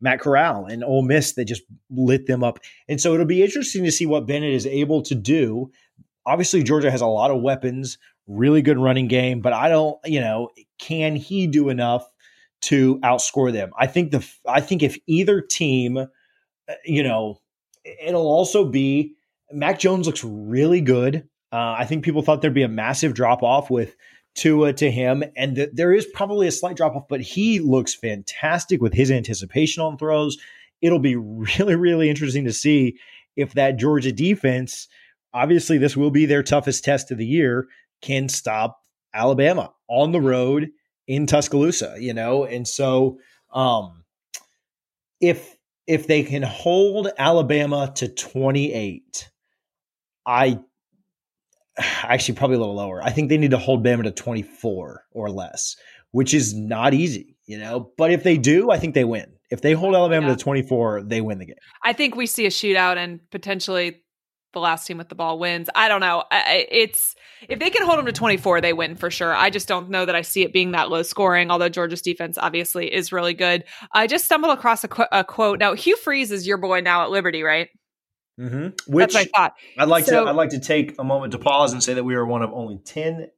Matt 0.01 0.21
Corral 0.21 0.67
and 0.67 0.85
Ole 0.85 1.03
Miss 1.03 1.35
that 1.35 1.47
just 1.47 1.63
lit 1.91 2.27
them 2.27 2.45
up. 2.45 2.59
And 2.89 3.01
so 3.01 3.15
it'll 3.15 3.27
be 3.27 3.43
interesting 3.43 3.85
to 3.85 3.93
see 3.93 4.07
what 4.07 4.27
Bennett 4.27 4.53
is 4.53 4.67
able 4.67 5.03
to 5.03 5.15
do. 5.15 5.71
Obviously, 6.27 6.63
Georgia 6.63 6.91
has 6.91 7.01
a 7.01 7.07
lot 7.07 7.31
of 7.31 7.43
weapons, 7.43 7.99
really 8.27 8.63
good 8.63 8.79
running 8.79 9.09
game, 9.09 9.41
but 9.41 9.53
I 9.53 9.69
don't, 9.69 9.99
you 10.05 10.21
know, 10.21 10.51
can 10.79 11.17
he 11.17 11.47
do 11.47 11.69
enough 11.69 12.09
to 12.65 12.99
outscore 13.01 13.53
them. 13.53 13.71
I 13.79 13.87
think 13.87 14.11
the 14.11 14.27
I 14.49 14.61
think 14.61 14.83
if 14.83 14.97
either 15.07 15.41
team, 15.43 15.99
uh, 15.99 16.07
you 16.85 17.03
know, 17.03 17.41
it'll 17.85 18.27
also 18.27 18.65
be 18.65 19.15
Mac 19.53 19.79
Jones 19.79 20.07
looks 20.07 20.25
really 20.25 20.81
good. 20.81 21.29
Uh, 21.53 21.77
I 21.79 21.85
think 21.85 22.05
people 22.05 22.23
thought 22.23 22.41
there'd 22.41 22.55
be 22.55 22.63
a 22.63 22.69
massive 22.69 23.13
drop 23.13 23.43
off 23.43 23.71
with 23.71 23.95
Tua 24.35 24.73
to 24.75 24.91
him, 24.91 25.25
and 25.37 25.57
th- 25.57 25.71
there 25.73 25.93
is 25.93 26.07
probably 26.07 26.47
a 26.47 26.53
slight 26.53 26.77
drop 26.77 26.97
off, 26.97 27.09
but 27.09 27.21
he 27.21 27.61
looks 27.61 27.95
fantastic 27.95 28.81
with 28.81 28.93
his 28.93 29.11
anticipation 29.11 29.83
on 29.83 29.97
throws. 29.97 30.39
It'll 30.83 30.99
be 30.99 31.17
really, 31.17 31.77
really 31.77 32.11
interesting 32.11 32.45
to 32.45 32.53
see 32.53 32.99
if 33.37 33.55
that 33.55 33.77
Georgia 33.77 34.13
defense, 34.13 34.89
obviously, 35.33 35.79
this 35.79 35.97
will 35.97 36.11
be 36.11 36.27
their 36.27 36.43
toughest 36.43 36.85
test 36.85 37.11
of 37.11 37.19
the 37.19 37.27
year, 37.27 37.67
can 38.03 38.29
stop 38.29 38.81
Alabama 39.15 39.73
on 39.89 40.13
the 40.13 40.21
road 40.21 40.71
in 41.07 41.27
Tuscaloosa, 41.27 41.97
you 41.99 42.13
know? 42.13 42.45
And 42.45 42.67
so 42.67 43.19
um 43.53 44.05
if 45.21 45.57
if 45.87 46.07
they 46.07 46.23
can 46.23 46.43
hold 46.43 47.09
Alabama 47.19 47.93
to 47.97 48.09
28, 48.09 49.31
I 50.27 50.59
actually 52.03 52.35
probably 52.35 52.57
a 52.57 52.61
little 52.61 52.75
lower. 52.75 53.03
I 53.03 53.11
think 53.11 53.29
they 53.29 53.39
need 53.39 53.51
to 53.53 53.59
hold 53.59 53.85
Bama 53.85 54.05
to 54.05 54.11
24 54.11 55.05
or 55.13 55.31
less, 55.31 55.77
which 56.13 56.35
is 56.35 56.55
not 56.55 56.95
easy, 56.95 57.37
you 57.47 57.59
know. 57.59 57.93
But 57.97 58.11
if 58.11 58.23
they 58.23 58.37
do, 58.37 58.71
I 58.71 58.79
think 58.79 58.95
they 58.95 59.05
win. 59.05 59.33
If 59.51 59.61
they 59.61 59.73
hold 59.73 59.95
Alabama 59.95 60.29
yeah. 60.29 60.35
to 60.35 60.43
24, 60.43 61.03
they 61.03 61.21
win 61.21 61.39
the 61.39 61.47
game. 61.47 61.57
I 61.83 61.93
think 61.93 62.17
we 62.17 62.27
see 62.27 62.47
a 62.47 62.51
shootout 62.51 62.97
and 62.97 63.21
potentially 63.31 64.01
the 64.53 64.61
last 64.61 64.87
team 64.87 64.99
with 64.99 65.09
the 65.09 65.15
ball 65.15 65.39
wins. 65.39 65.69
I 65.75 65.89
don't 65.89 66.01
know. 66.01 66.25
It's 66.31 67.15
if 67.49 67.59
they 67.59 67.71
can 67.71 67.85
hold 67.85 67.99
them 67.99 68.07
to 68.07 68.13
24, 68.13 68.61
they 68.63 68.73
win 68.73 68.97
for 68.97 69.11
sure. 69.11 69.35
I 69.35 69.51
just 69.51 69.69
don't 69.69 69.91
know 69.91 70.07
that 70.07 70.15
I 70.15 70.23
see 70.23 70.43
it 70.43 70.53
being 70.53 70.71
that 70.73 70.89
low 70.89 71.03
scoring. 71.03 71.51
Although 71.51 71.69
Georgia's 71.69 72.01
defense 72.01 72.39
obviously 72.39 72.93
is 72.93 73.13
really 73.13 73.35
good. 73.35 73.65
I 73.93 74.07
just 74.07 74.25
stumbled 74.25 74.57
across 74.57 74.83
a, 74.85 74.89
qu- 74.89 75.05
a 75.13 75.25
quote. 75.25 75.59
Now 75.59 75.75
Hugh 75.75 75.97
Freeze 75.97 76.31
is 76.31 76.47
your 76.47 76.57
boy 76.57 76.81
now 76.81 77.03
at 77.03 77.11
Liberty, 77.11 77.43
right? 77.43 77.69
Mm-hmm. 78.39 78.93
Which 78.93 79.13
That's 79.13 79.15
what 79.15 79.21
I 79.21 79.25
thought. 79.39 79.55
I'd 79.79 79.89
like 79.89 80.05
so, 80.07 80.25
to. 80.25 80.31
I'd 80.31 80.37
like 80.37 80.51
to 80.51 80.61
take 80.61 80.99
a 80.99 81.05
moment 81.05 81.33
to 81.33 81.39
pause 81.39 81.73
and 81.73 81.83
say 81.83 81.95
that 81.95 82.05
we 82.05 82.15
are 82.15 82.27
one 82.27 82.43
of 82.43 82.53
only 82.53 82.79
10 82.79 83.31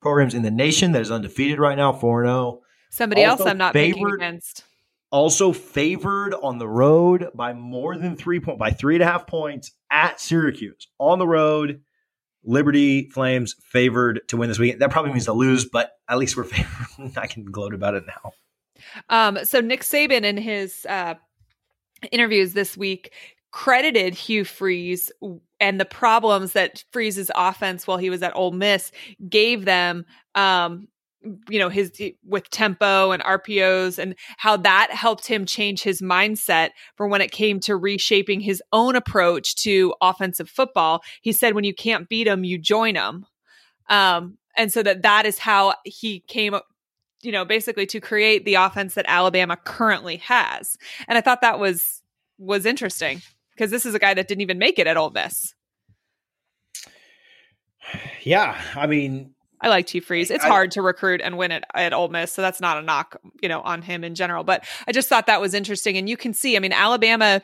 programs 0.00 0.34
in 0.34 0.42
the 0.42 0.50
nation 0.50 0.92
that 0.92 1.02
is 1.02 1.10
undefeated 1.10 1.58
right 1.58 1.76
now, 1.76 1.92
four 1.92 2.24
zero. 2.24 2.34
Oh. 2.34 2.62
Somebody 2.90 3.24
also 3.24 3.44
else 3.44 3.50
I'm 3.50 3.58
not 3.58 3.72
favored, 3.72 4.16
against 4.20 4.64
also 5.10 5.52
favored 5.52 6.34
on 6.34 6.58
the 6.58 6.68
road 6.68 7.28
by 7.34 7.52
more 7.52 7.96
than 7.96 8.16
three 8.16 8.40
point 8.40 8.58
by 8.58 8.70
three 8.70 8.96
and 8.96 9.02
a 9.02 9.06
half 9.06 9.26
points 9.26 9.72
at 9.90 10.20
Syracuse 10.20 10.88
on 10.98 11.18
the 11.18 11.26
road. 11.26 11.80
Liberty 12.44 13.08
Flames 13.08 13.54
favored 13.62 14.20
to 14.28 14.36
win 14.36 14.48
this 14.48 14.58
weekend. 14.58 14.82
That 14.82 14.90
probably 14.90 15.12
means 15.12 15.24
to 15.24 15.32
lose, 15.32 15.64
but 15.64 15.92
at 16.08 16.18
least 16.18 16.36
we're 16.36 16.44
favored. 16.44 17.16
I 17.16 17.26
can 17.26 17.44
gloat 17.44 17.74
about 17.74 17.94
it 17.94 18.04
now. 18.06 18.32
Um, 19.08 19.44
so 19.44 19.60
Nick 19.60 19.82
Saban 19.82 20.24
in 20.24 20.36
his 20.36 20.84
uh, 20.86 21.14
interviews 22.10 22.52
this 22.52 22.76
week 22.76 23.12
credited 23.54 24.14
Hugh 24.14 24.44
Freeze 24.44 25.12
and 25.60 25.80
the 25.80 25.84
problems 25.84 26.54
that 26.54 26.82
Freeze's 26.92 27.30
offense 27.36 27.86
while 27.86 27.98
he 27.98 28.10
was 28.10 28.20
at 28.20 28.34
Ole 28.34 28.50
Miss 28.50 28.90
gave 29.28 29.64
them 29.64 30.04
um, 30.34 30.88
you 31.48 31.60
know 31.60 31.68
his 31.68 31.92
with 32.26 32.50
tempo 32.50 33.12
and 33.12 33.22
RPOs 33.22 33.96
and 33.96 34.16
how 34.38 34.56
that 34.56 34.90
helped 34.90 35.28
him 35.28 35.46
change 35.46 35.82
his 35.82 36.02
mindset 36.02 36.70
for 36.96 37.06
when 37.06 37.20
it 37.20 37.30
came 37.30 37.60
to 37.60 37.76
reshaping 37.76 38.40
his 38.40 38.60
own 38.72 38.96
approach 38.96 39.54
to 39.54 39.94
offensive 40.02 40.50
football. 40.50 41.04
He 41.22 41.30
said 41.30 41.54
when 41.54 41.64
you 41.64 41.74
can't 41.74 42.08
beat 42.08 42.24
them, 42.24 42.42
you 42.42 42.58
join 42.58 42.94
them. 42.94 43.24
Um, 43.88 44.36
and 44.56 44.72
so 44.72 44.82
that 44.82 45.02
that 45.02 45.26
is 45.26 45.38
how 45.38 45.74
he 45.84 46.24
came 46.26 46.56
you 47.22 47.30
know 47.30 47.44
basically 47.44 47.86
to 47.86 48.00
create 48.00 48.44
the 48.44 48.56
offense 48.56 48.94
that 48.94 49.06
Alabama 49.06 49.56
currently 49.56 50.16
has. 50.16 50.76
And 51.06 51.16
I 51.16 51.20
thought 51.20 51.40
that 51.42 51.60
was 51.60 52.02
was 52.36 52.66
interesting 52.66 53.22
because 53.54 53.70
this 53.70 53.86
is 53.86 53.94
a 53.94 53.98
guy 53.98 54.14
that 54.14 54.28
didn't 54.28 54.42
even 54.42 54.58
make 54.58 54.78
it 54.78 54.86
at 54.86 54.96
Ole 54.96 55.10
Miss. 55.10 55.54
Yeah, 58.22 58.60
I 58.74 58.86
mean, 58.86 59.34
I 59.60 59.68
like 59.68 59.86
Chief 59.86 60.04
Freeze. 60.04 60.30
It's 60.30 60.44
I, 60.44 60.48
hard 60.48 60.70
to 60.72 60.82
recruit 60.82 61.20
and 61.22 61.38
win 61.38 61.50
it 61.50 61.64
at 61.74 61.92
Ole 61.92 62.08
Miss, 62.08 62.32
so 62.32 62.42
that's 62.42 62.60
not 62.60 62.78
a 62.78 62.82
knock, 62.82 63.16
you 63.42 63.48
know, 63.48 63.60
on 63.62 63.82
him 63.82 64.04
in 64.04 64.14
general. 64.14 64.44
But 64.44 64.66
I 64.86 64.92
just 64.92 65.08
thought 65.08 65.26
that 65.26 65.40
was 65.40 65.54
interesting, 65.54 65.96
and 65.96 66.08
you 66.08 66.16
can 66.16 66.34
see. 66.34 66.56
I 66.56 66.58
mean, 66.60 66.72
Alabama, 66.72 67.42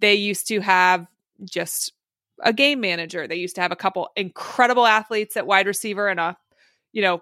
they 0.00 0.14
used 0.14 0.46
to 0.48 0.60
have 0.60 1.06
just 1.44 1.92
a 2.42 2.52
game 2.52 2.80
manager. 2.80 3.26
They 3.26 3.36
used 3.36 3.56
to 3.56 3.62
have 3.62 3.72
a 3.72 3.76
couple 3.76 4.10
incredible 4.16 4.86
athletes 4.86 5.36
at 5.36 5.46
wide 5.46 5.66
receiver 5.66 6.08
and 6.08 6.20
a, 6.20 6.36
you 6.92 7.02
know, 7.02 7.20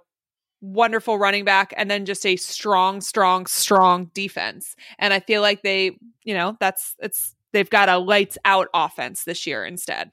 wonderful 0.61 1.18
running 1.18 1.44
back, 1.44 1.73
and 1.77 1.90
then 1.90 2.05
just 2.05 2.27
a 2.27 2.37
strong, 2.37 3.01
strong, 3.01 3.47
strong 3.47 4.11
defense. 4.14 4.77
And 4.99 5.14
I 5.14 5.20
feel 5.20 5.40
like 5.40 5.62
they, 5.62 5.99
you 6.23 6.35
know, 6.35 6.57
that's 6.61 6.94
it's 6.99 7.35
they've 7.55 7.71
got 7.71 7.88
a 7.88 7.97
lights 7.97 8.37
out 8.45 8.69
offense 8.75 9.25
this 9.25 9.47
year 9.47 9.64
instead. 9.64 10.11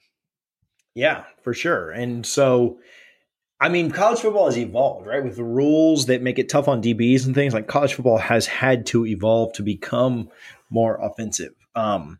Yeah, 0.95 1.25
for 1.43 1.53
sure. 1.53 1.91
And 1.91 2.25
so 2.25 2.79
I 3.61 3.69
mean, 3.69 3.91
college 3.91 4.19
football 4.19 4.47
has 4.47 4.57
evolved, 4.57 5.05
right? 5.05 5.23
With 5.23 5.35
the 5.35 5.43
rules 5.43 6.07
that 6.07 6.23
make 6.23 6.39
it 6.39 6.49
tough 6.49 6.67
on 6.67 6.81
DBs 6.81 7.27
and 7.27 7.35
things 7.35 7.53
like 7.53 7.67
college 7.67 7.93
football 7.93 8.17
has 8.17 8.47
had 8.47 8.87
to 8.87 9.05
evolve 9.05 9.53
to 9.53 9.61
become 9.61 10.29
more 10.71 10.95
offensive. 10.95 11.53
Um, 11.75 12.19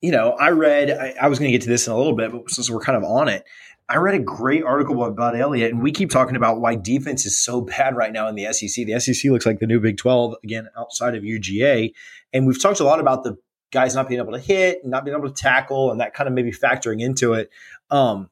you 0.00 0.12
know, 0.12 0.30
I 0.30 0.50
read, 0.50 0.92
I, 0.92 1.14
I 1.20 1.26
was 1.26 1.40
going 1.40 1.50
to 1.50 1.52
get 1.52 1.62
to 1.62 1.68
this 1.68 1.88
in 1.88 1.92
a 1.92 1.96
little 1.96 2.14
bit, 2.14 2.30
but 2.30 2.48
since 2.50 2.70
we're 2.70 2.78
kind 2.78 2.96
of 2.96 3.02
on 3.02 3.26
it, 3.26 3.42
I 3.88 3.96
read 3.96 4.14
a 4.14 4.20
great 4.20 4.62
article 4.62 5.02
about 5.04 5.36
Elliott, 5.36 5.72
and 5.72 5.82
we 5.82 5.90
keep 5.90 6.10
talking 6.10 6.36
about 6.36 6.60
why 6.60 6.76
defense 6.76 7.26
is 7.26 7.36
so 7.36 7.60
bad 7.60 7.96
right 7.96 8.12
now 8.12 8.28
in 8.28 8.36
the 8.36 8.50
SEC. 8.52 8.86
The 8.86 9.00
SEC 9.00 9.30
looks 9.32 9.46
like 9.46 9.58
the 9.58 9.66
new 9.66 9.80
Big 9.80 9.96
12, 9.96 10.36
again, 10.44 10.68
outside 10.78 11.16
of 11.16 11.24
UGA. 11.24 11.92
And 12.32 12.46
we've 12.46 12.62
talked 12.62 12.80
a 12.80 12.84
lot 12.84 13.00
about 13.00 13.24
the 13.24 13.36
guys 13.74 13.94
not 13.94 14.08
being 14.08 14.20
able 14.20 14.32
to 14.32 14.38
hit, 14.38 14.86
not 14.86 15.04
being 15.04 15.14
able 15.14 15.28
to 15.28 15.34
tackle, 15.34 15.90
and 15.90 16.00
that 16.00 16.14
kind 16.14 16.28
of 16.28 16.32
maybe 16.32 16.52
factoring 16.52 17.02
into 17.02 17.34
it. 17.34 17.50
Um, 17.90 18.30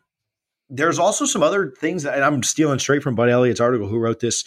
there's 0.71 0.99
also 0.99 1.27
some 1.27 1.43
other 1.43 1.75
things 1.79 2.05
that 2.05 2.23
I'm 2.23 2.43
stealing 2.43 2.79
straight 2.79 3.03
from 3.03 3.15
Bud 3.15 3.29
Elliott's 3.29 3.61
article, 3.61 3.89
who 3.89 3.99
wrote 3.99 4.21
this 4.21 4.45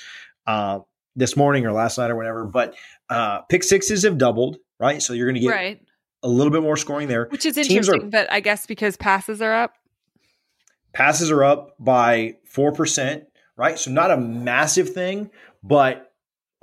uh, 0.48 0.80
this 1.16 1.38
morning 1.38 1.66
or 1.66 1.72
last 1.72 1.98
night 2.00 2.10
or 2.10 2.16
whatever. 2.16 2.46
But 2.46 2.74
uh, 3.10 3.42
pick 3.42 3.64
sixes 3.64 4.04
have 4.04 4.18
doubled, 4.18 4.58
right? 4.80 5.02
So 5.02 5.14
you're 5.14 5.28
going 5.28 5.36
to 5.36 5.42
get 5.42 5.50
right. 5.50 5.82
a 6.24 6.28
little 6.28 6.52
bit 6.52 6.64
more 6.64 6.78
scoring 6.78 7.08
there, 7.08 7.28
which 7.28 7.46
is 7.46 7.58
interesting. 7.58 8.08
Are, 8.08 8.10
but 8.10 8.32
I 8.32 8.40
guess 8.40 8.66
because 8.66 8.98
passes 8.98 9.42
are 9.42 9.54
up, 9.54 9.76
passes 10.94 11.30
are 11.30 11.44
up 11.44 11.76
by 11.78 12.38
four 12.46 12.72
percent, 12.72 13.26
right? 13.58 13.78
So 13.78 13.92
not 13.92 14.10
a 14.10 14.18
massive 14.18 14.90
thing, 14.92 15.30
but 15.62 16.12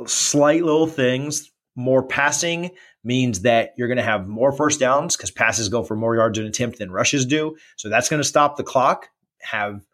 slight 0.06 0.64
little 0.64 0.88
things. 0.88 1.50
More 1.74 2.02
passing 2.02 2.72
means 3.04 3.42
that 3.42 3.74
you're 3.76 3.88
going 3.88 3.96
to 3.96 4.02
have 4.02 4.28
more 4.28 4.52
first 4.52 4.78
downs 4.80 5.16
because 5.16 5.30
passes 5.30 5.68
go 5.68 5.82
for 5.82 5.96
more 5.96 6.14
yards 6.14 6.38
an 6.38 6.46
attempt 6.46 6.78
than 6.78 6.90
rushes 6.90 7.26
do. 7.26 7.56
So 7.76 7.88
that's 7.88 8.08
going 8.08 8.22
to 8.22 8.28
stop 8.28 8.56
the 8.56 8.62
clock 8.62 9.08
have 9.42 9.84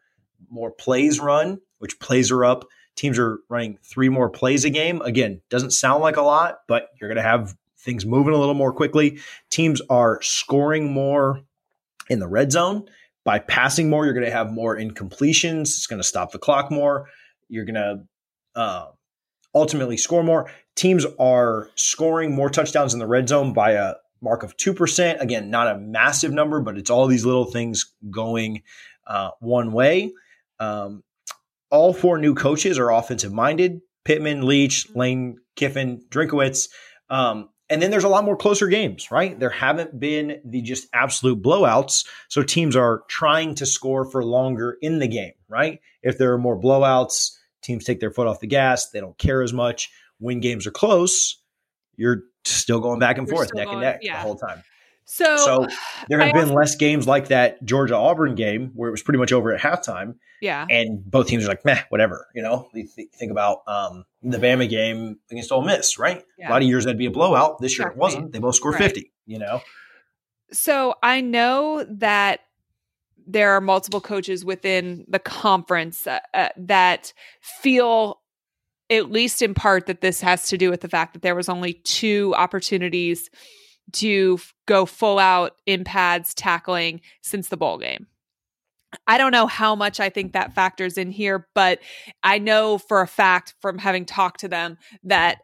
more 0.51 0.71
plays 0.71 1.18
run, 1.18 1.61
which 1.79 1.99
plays 1.99 2.31
are 2.31 2.44
up. 2.44 2.66
Teams 2.94 3.18
are 3.18 3.38
running 3.49 3.79
three 3.83 4.09
more 4.09 4.29
plays 4.31 4.64
a 4.64 4.71
game. 4.71 5.01
Again, 5.03 5.40
doesn't 5.51 5.71
sound 5.71 6.03
like 6.03 6.16
a 6.16 6.23
lot, 6.23 6.59
but 6.68 6.88
you're 7.01 7.09
going 7.09 7.23
to 7.23 7.29
have 7.29 7.57
things 7.79 8.05
moving 8.05 8.35
a 8.35 8.38
little 8.38 8.55
more 8.55 8.73
quickly. 8.73 9.18
Teams 9.51 9.81
are 9.88 10.21
scoring 10.23 10.92
more 10.92 11.40
in 12.09 12.18
the 12.18 12.29
red 12.29 12.53
zone. 12.53 12.87
By 13.25 13.38
passing 13.38 13.90
more, 13.90 14.05
you're 14.05 14.14
going 14.14 14.27
to 14.27 14.33
have 14.33 14.51
more 14.51 14.77
incompletions. 14.77 15.62
It's 15.62 15.87
going 15.87 16.01
to 16.01 16.07
stop 16.07 16.33
the 16.33 16.38
clock 16.38 16.71
more. 16.71 17.09
You're 17.49 17.64
going 17.64 17.75
to 17.75 18.05
uh, 18.55 18.87
ultimately 19.55 19.97
score 19.97 20.23
more. 20.23 20.51
Teams 20.77 21.07
are 21.19 21.71
scoring 21.75 22.35
more 22.35 22.51
touchdowns 22.51 22.92
in 22.92 23.01
the 23.01 23.07
red 23.07 23.29
zone 23.29 23.53
by 23.53 23.73
a 23.73 23.94
mark 24.21 24.42
of 24.42 24.57
2%. 24.57 25.21
Again, 25.21 25.51
not 25.51 25.69
a 25.69 25.79
massive 25.79 26.33
number, 26.33 26.61
but 26.61 26.79
it's 26.79 26.90
all 26.90 27.07
these 27.07 27.25
little 27.25 27.44
things 27.44 27.94
going 28.11 28.63
uh, 29.07 29.31
one 29.40 29.73
way. 29.73 30.13
Um, 30.61 31.03
all 31.71 31.92
four 31.92 32.19
new 32.19 32.35
coaches 32.35 32.79
are 32.79 32.90
offensive 32.90 33.33
minded 33.33 33.81
Pittman, 34.05 34.46
Leach, 34.46 34.88
Lane 34.94 35.38
Kiffin, 35.55 36.03
Drinkwitz. 36.09 36.69
Um, 37.11 37.51
and 37.69 37.83
then 37.83 37.90
there's 37.90 38.05
a 38.05 38.09
lot 38.09 38.25
more 38.25 38.37
closer 38.37 38.69
games, 38.69 39.11
right? 39.11 39.38
There 39.38 39.51
haven't 39.51 40.01
been 40.01 40.40
the 40.44 40.63
just 40.63 40.88
absolute 40.94 41.42
blowouts. 41.42 42.07
So 42.29 42.42
teams 42.42 42.75
are 42.75 43.03
trying 43.09 43.55
to 43.57 43.67
score 43.67 44.07
for 44.07 44.25
longer 44.25 44.79
in 44.81 44.99
the 44.99 45.09
game, 45.09 45.35
right? 45.49 45.81
If 46.03 46.17
there 46.17 46.33
are 46.33 46.38
more 46.38 46.59
blowouts, 46.59 47.33
teams 47.69 47.85
take 47.85 48.00
their 48.00 48.10
foot 48.10 48.27
off 48.27 48.40
the 48.40 48.46
gas. 48.46 48.90
They 48.90 49.00
don't 49.00 49.16
care 49.19 49.42
as 49.42 49.52
much. 49.52 49.90
When 50.19 50.40
games 50.40 50.66
are 50.66 50.73
close, 50.73 51.40
you're 51.96 52.23
still 52.44 52.81
going 52.81 52.98
back 52.98 53.19
and 53.19 53.29
forth, 53.29 53.54
neck 53.54 53.66
going, 53.66 53.77
and 53.77 53.83
neck 53.83 54.00
yeah. 54.02 54.16
the 54.16 54.23
whole 54.23 54.35
time. 54.35 54.64
So, 55.04 55.37
so 55.37 55.66
there 56.08 56.19
have 56.19 56.31
I 56.31 56.33
been 56.33 56.48
also, 56.48 56.54
less 56.54 56.75
games 56.75 57.06
like 57.06 57.29
that 57.29 57.64
Georgia 57.64 57.96
Auburn 57.96 58.35
game 58.35 58.73
where 58.75 58.88
it 58.88 58.90
was 58.90 59.02
pretty 59.02 59.19
much 59.19 59.33
over 59.33 59.54
at 59.54 59.60
halftime. 59.60 60.16
Yeah. 60.40 60.66
And 60.69 61.04
both 61.04 61.29
teams 61.29 61.44
are 61.44 61.48
like, 61.48 61.64
meh, 61.64 61.83
whatever. 61.90 62.27
You 62.35 62.42
know, 62.42 62.69
you 62.73 62.88
th- 62.88 63.08
think 63.14 63.31
about 63.31 63.58
um, 63.66 64.04
the 64.23 64.38
Bama 64.38 64.69
game 64.69 65.19
against 65.31 65.52
Ole 65.52 65.62
Miss, 65.62 65.98
right? 65.98 66.25
Yeah. 66.38 66.48
A 66.48 66.50
lot 66.50 66.62
of 66.62 66.69
years 66.69 66.85
that'd 66.85 66.98
be 66.98 67.06
a 67.06 67.10
blowout. 67.10 67.60
This 67.60 67.79
year 67.79 67.88
it 67.88 67.96
wasn't. 67.96 68.33
They 68.33 68.38
both 68.38 68.54
scored 68.54 68.75
right. 68.75 68.85
50, 68.85 69.12
you 69.27 69.38
know? 69.38 69.60
So 70.50 70.94
I 71.02 71.21
know 71.21 71.85
that 71.88 72.40
there 73.29 73.52
are 73.52 73.60
multiple 73.60 74.00
coaches 74.00 74.44
within 74.44 75.04
the 75.06 75.18
conference 75.18 76.06
uh, 76.06 76.18
uh, 76.33 76.48
that 76.56 77.12
feel 77.40 78.20
at 78.90 79.10
least 79.10 79.42
in 79.42 79.52
part 79.52 79.87
that 79.87 80.00
this 80.00 80.22
has 80.22 80.48
to 80.48 80.56
do 80.56 80.70
with 80.70 80.81
the 80.81 80.88
fact 80.88 81.12
that 81.12 81.20
there 81.20 81.35
was 81.35 81.48
only 81.48 81.74
two 81.74 82.35
opportunities 82.37 83.29
to 83.92 84.38
f- 84.38 84.54
go 84.66 84.87
full 84.87 85.18
out 85.18 85.52
in 85.66 85.85
pads 85.85 86.33
tackling 86.33 87.02
since 87.22 87.48
the 87.48 87.56
bowl 87.56 87.76
game. 87.76 88.06
I 89.06 89.18
don't 89.18 89.33
know 89.33 89.46
how 89.46 89.74
much 89.74 90.00
I 90.00 90.08
think 90.08 90.33
that 90.33 90.54
factors 90.54 90.96
in 90.96 91.10
here, 91.10 91.46
but 91.54 91.81
I 92.22 92.38
know 92.38 92.79
for 92.79 93.02
a 93.02 93.06
fact 93.06 93.54
from 93.60 93.76
having 93.76 94.06
talked 94.06 94.40
to 94.40 94.48
them 94.48 94.79
that 95.04 95.38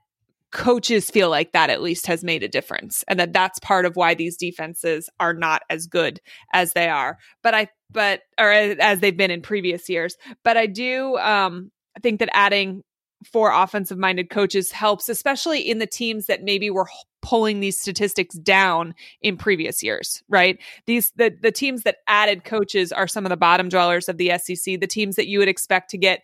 coaches 0.54 1.10
feel 1.10 1.28
like 1.28 1.52
that 1.52 1.68
at 1.68 1.82
least 1.82 2.06
has 2.06 2.22
made 2.22 2.44
a 2.44 2.48
difference 2.48 3.04
and 3.08 3.18
that 3.18 3.32
that's 3.32 3.58
part 3.58 3.84
of 3.84 3.96
why 3.96 4.14
these 4.14 4.36
defenses 4.36 5.10
are 5.18 5.34
not 5.34 5.62
as 5.68 5.86
good 5.86 6.20
as 6.52 6.72
they 6.72 6.88
are. 6.88 7.18
But 7.42 7.54
I 7.54 7.68
but 7.90 8.20
or 8.38 8.50
as 8.50 9.00
they've 9.00 9.16
been 9.16 9.32
in 9.32 9.42
previous 9.42 9.88
years. 9.88 10.16
But 10.44 10.56
I 10.56 10.66
do 10.66 11.18
um 11.18 11.70
think 12.02 12.20
that 12.20 12.30
adding 12.32 12.82
four 13.24 13.50
offensive 13.52 13.98
minded 13.98 14.30
coaches 14.30 14.70
helps, 14.70 15.08
especially 15.08 15.60
in 15.60 15.78
the 15.78 15.86
teams 15.86 16.26
that 16.26 16.42
maybe 16.42 16.70
were 16.70 16.88
pulling 17.20 17.60
these 17.60 17.78
statistics 17.78 18.36
down 18.36 18.94
in 19.22 19.36
previous 19.36 19.82
years, 19.82 20.22
right? 20.28 20.58
These 20.86 21.12
the 21.16 21.34
the 21.42 21.52
teams 21.52 21.82
that 21.82 21.96
added 22.06 22.44
coaches 22.44 22.92
are 22.92 23.08
some 23.08 23.26
of 23.26 23.30
the 23.30 23.36
bottom 23.36 23.68
dwellers 23.68 24.08
of 24.08 24.18
the 24.18 24.30
SEC, 24.38 24.78
the 24.78 24.86
teams 24.86 25.16
that 25.16 25.26
you 25.26 25.40
would 25.40 25.48
expect 25.48 25.90
to 25.90 25.98
get 25.98 26.22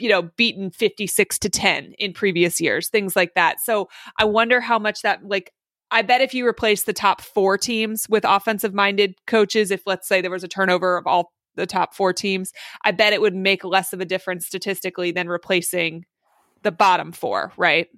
you 0.00 0.08
know 0.08 0.22
beaten 0.36 0.70
56 0.70 1.38
to 1.38 1.48
10 1.48 1.94
in 1.98 2.12
previous 2.12 2.60
years 2.60 2.88
things 2.88 3.16
like 3.16 3.34
that 3.34 3.60
so 3.60 3.88
i 4.18 4.24
wonder 4.24 4.60
how 4.60 4.78
much 4.78 5.02
that 5.02 5.24
like 5.24 5.52
I 5.90 6.02
bet 6.02 6.20
if 6.20 6.34
you 6.34 6.46
replace 6.46 6.84
the 6.84 6.92
top 6.92 7.20
four 7.20 7.58
teams 7.58 8.06
with 8.08 8.24
offensive 8.24 8.72
minded 8.72 9.14
coaches, 9.26 9.70
if 9.70 9.82
let's 9.86 10.06
say 10.06 10.20
there 10.20 10.30
was 10.30 10.44
a 10.44 10.48
turnover 10.48 10.96
of 10.96 11.06
all 11.06 11.32
the 11.56 11.66
top 11.66 11.94
four 11.94 12.12
teams, 12.12 12.52
I 12.84 12.92
bet 12.92 13.12
it 13.12 13.20
would 13.20 13.34
make 13.34 13.64
less 13.64 13.92
of 13.92 14.00
a 14.00 14.04
difference 14.04 14.46
statistically 14.46 15.10
than 15.10 15.28
replacing 15.28 16.04
the 16.62 16.70
bottom 16.70 17.10
four, 17.10 17.52
right? 17.56 17.88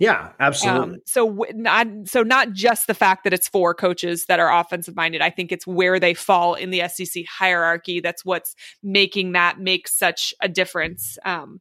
Yeah, 0.00 0.30
absolutely. 0.40 0.94
Um, 0.94 1.00
so 1.04 1.28
w- 1.28 1.52
not 1.54 1.86
so 2.06 2.22
not 2.22 2.52
just 2.52 2.86
the 2.86 2.94
fact 2.94 3.22
that 3.24 3.34
it's 3.34 3.46
four 3.46 3.74
coaches 3.74 4.24
that 4.26 4.40
are 4.40 4.50
offensive 4.50 4.96
minded. 4.96 5.20
I 5.20 5.28
think 5.28 5.52
it's 5.52 5.66
where 5.66 6.00
they 6.00 6.14
fall 6.14 6.54
in 6.54 6.70
the 6.70 6.88
SEC 6.88 7.24
hierarchy. 7.26 8.00
That's 8.00 8.24
what's 8.24 8.56
making 8.82 9.32
that 9.32 9.60
make 9.60 9.86
such 9.86 10.32
a 10.40 10.48
difference 10.48 11.18
um, 11.26 11.60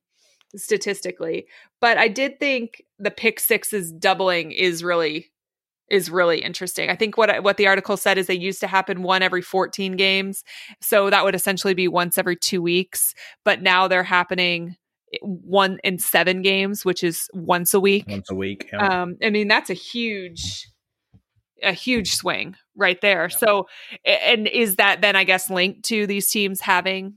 statistically. 0.56 1.48
But 1.82 1.98
I 1.98 2.08
did 2.08 2.40
think 2.40 2.82
the 2.98 3.12
pick 3.12 3.42
sixes 3.42 3.92
doubling 3.92 4.54
is 4.54 4.86
really 4.86 5.32
is 5.92 6.10
really 6.10 6.42
interesting. 6.42 6.90
I 6.90 6.96
think 6.96 7.18
what 7.18 7.44
what 7.44 7.58
the 7.58 7.68
article 7.68 7.98
said 7.98 8.18
is 8.18 8.28
they 8.28 8.36
used 8.36 8.62
to 8.62 8.68
happen 8.68 9.04
one 9.04 9.22
every 9.22 9.42
14 9.42 9.98
games. 9.98 10.46
So 10.82 11.10
that 11.10 11.26
would 11.26 11.36
essentially 11.36 11.74
be 11.74 11.90
once 11.90 12.18
every 12.18 12.38
2 12.38 12.62
weeks, 12.62 13.14
but 13.44 13.62
now 13.62 13.90
they're 13.90 14.02
happening 14.02 14.78
one 15.22 15.80
in 15.84 16.00
seven 16.00 16.42
games, 16.42 16.86
which 16.86 17.04
is 17.04 17.28
once 17.34 17.74
a 17.74 17.80
week. 17.80 18.06
Once 18.08 18.30
a 18.30 18.36
week. 18.36 18.70
Yeah. 18.72 19.02
Um, 19.02 19.18
I 19.24 19.30
mean, 19.30 19.48
that's 19.48 19.70
a 19.70 19.74
huge, 19.74 20.68
a 21.64 21.74
huge 21.74 22.14
swing 22.14 22.56
right 22.76 23.00
there. 23.02 23.28
Yeah. 23.32 23.38
So, 23.38 23.68
and 24.06 24.48
is 24.48 24.76
that 24.76 25.02
then 25.02 25.16
I 25.16 25.24
guess 25.24 25.50
linked 25.50 25.84
to 25.86 26.08
these 26.08 26.30
teams 26.30 26.62
having, 26.62 27.16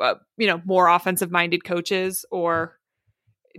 uh, 0.00 0.14
you 0.36 0.46
know, 0.46 0.60
more 0.64 0.88
offensive 0.88 1.30
minded 1.30 1.64
coaches 1.64 2.24
or 2.30 2.78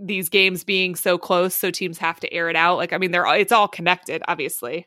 these 0.00 0.28
games 0.28 0.62
being 0.62 0.94
so 0.94 1.16
close, 1.16 1.54
so 1.54 1.70
teams 1.70 1.98
have 1.98 2.20
to 2.20 2.32
air 2.32 2.50
it 2.50 2.56
out? 2.56 2.76
Like, 2.76 2.92
I 2.92 2.98
mean, 2.98 3.10
they're 3.10 3.26
it's 3.36 3.52
all 3.52 3.68
connected, 3.68 4.22
obviously. 4.28 4.86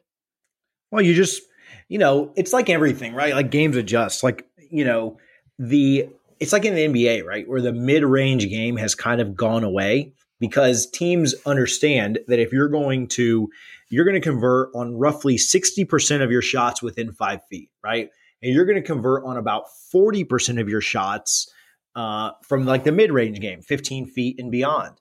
Well, 0.92 1.02
you 1.02 1.16
just, 1.16 1.42
you 1.88 1.98
know, 1.98 2.32
it's 2.36 2.54
like 2.54 2.70
everything, 2.70 3.14
right? 3.16 3.34
Like 3.34 3.50
games 3.50 3.76
adjust. 3.76 4.24
Like, 4.24 4.46
you 4.70 4.86
know, 4.86 5.18
the 5.58 6.10
it's 6.40 6.54
like 6.54 6.66
in 6.66 6.76
the 6.76 6.88
NBA, 6.88 7.26
right? 7.26 7.48
Where 7.48 7.62
the 7.62 7.74
mid 7.74 8.04
range 8.04 8.48
game 8.50 8.78
has 8.78 8.96
kind 8.96 9.22
of 9.22 9.36
gone 9.36 9.64
away 9.64 10.14
because 10.40 10.90
teams 10.90 11.36
understand 11.46 12.20
that 12.28 12.40
if 12.40 12.54
you're 12.54 12.70
going 12.70 13.08
to, 13.10 13.50
you're 13.90 14.06
going 14.06 14.16
to 14.16 14.22
convert 14.22 14.70
on 14.74 14.96
roughly 14.96 15.36
60% 15.36 16.24
of 16.24 16.32
your 16.32 16.42
shots 16.42 16.82
within 16.82 17.12
five 17.12 17.42
feet, 17.50 17.70
right? 17.84 18.10
And 18.42 18.54
you're 18.54 18.66
going 18.66 18.82
to 18.82 18.88
convert 18.88 19.26
on 19.26 19.36
about 19.36 19.66
40% 19.94 20.62
of 20.62 20.70
your 20.70 20.82
shots 20.82 21.52
uh, 21.96 22.32
from 22.44 22.66
like 22.66 22.86
the 22.86 22.92
mid 22.92 23.12
range 23.12 23.40
game, 23.42 23.62
15 23.62 24.06
feet 24.06 24.40
and 24.40 24.50
beyond 24.52 24.96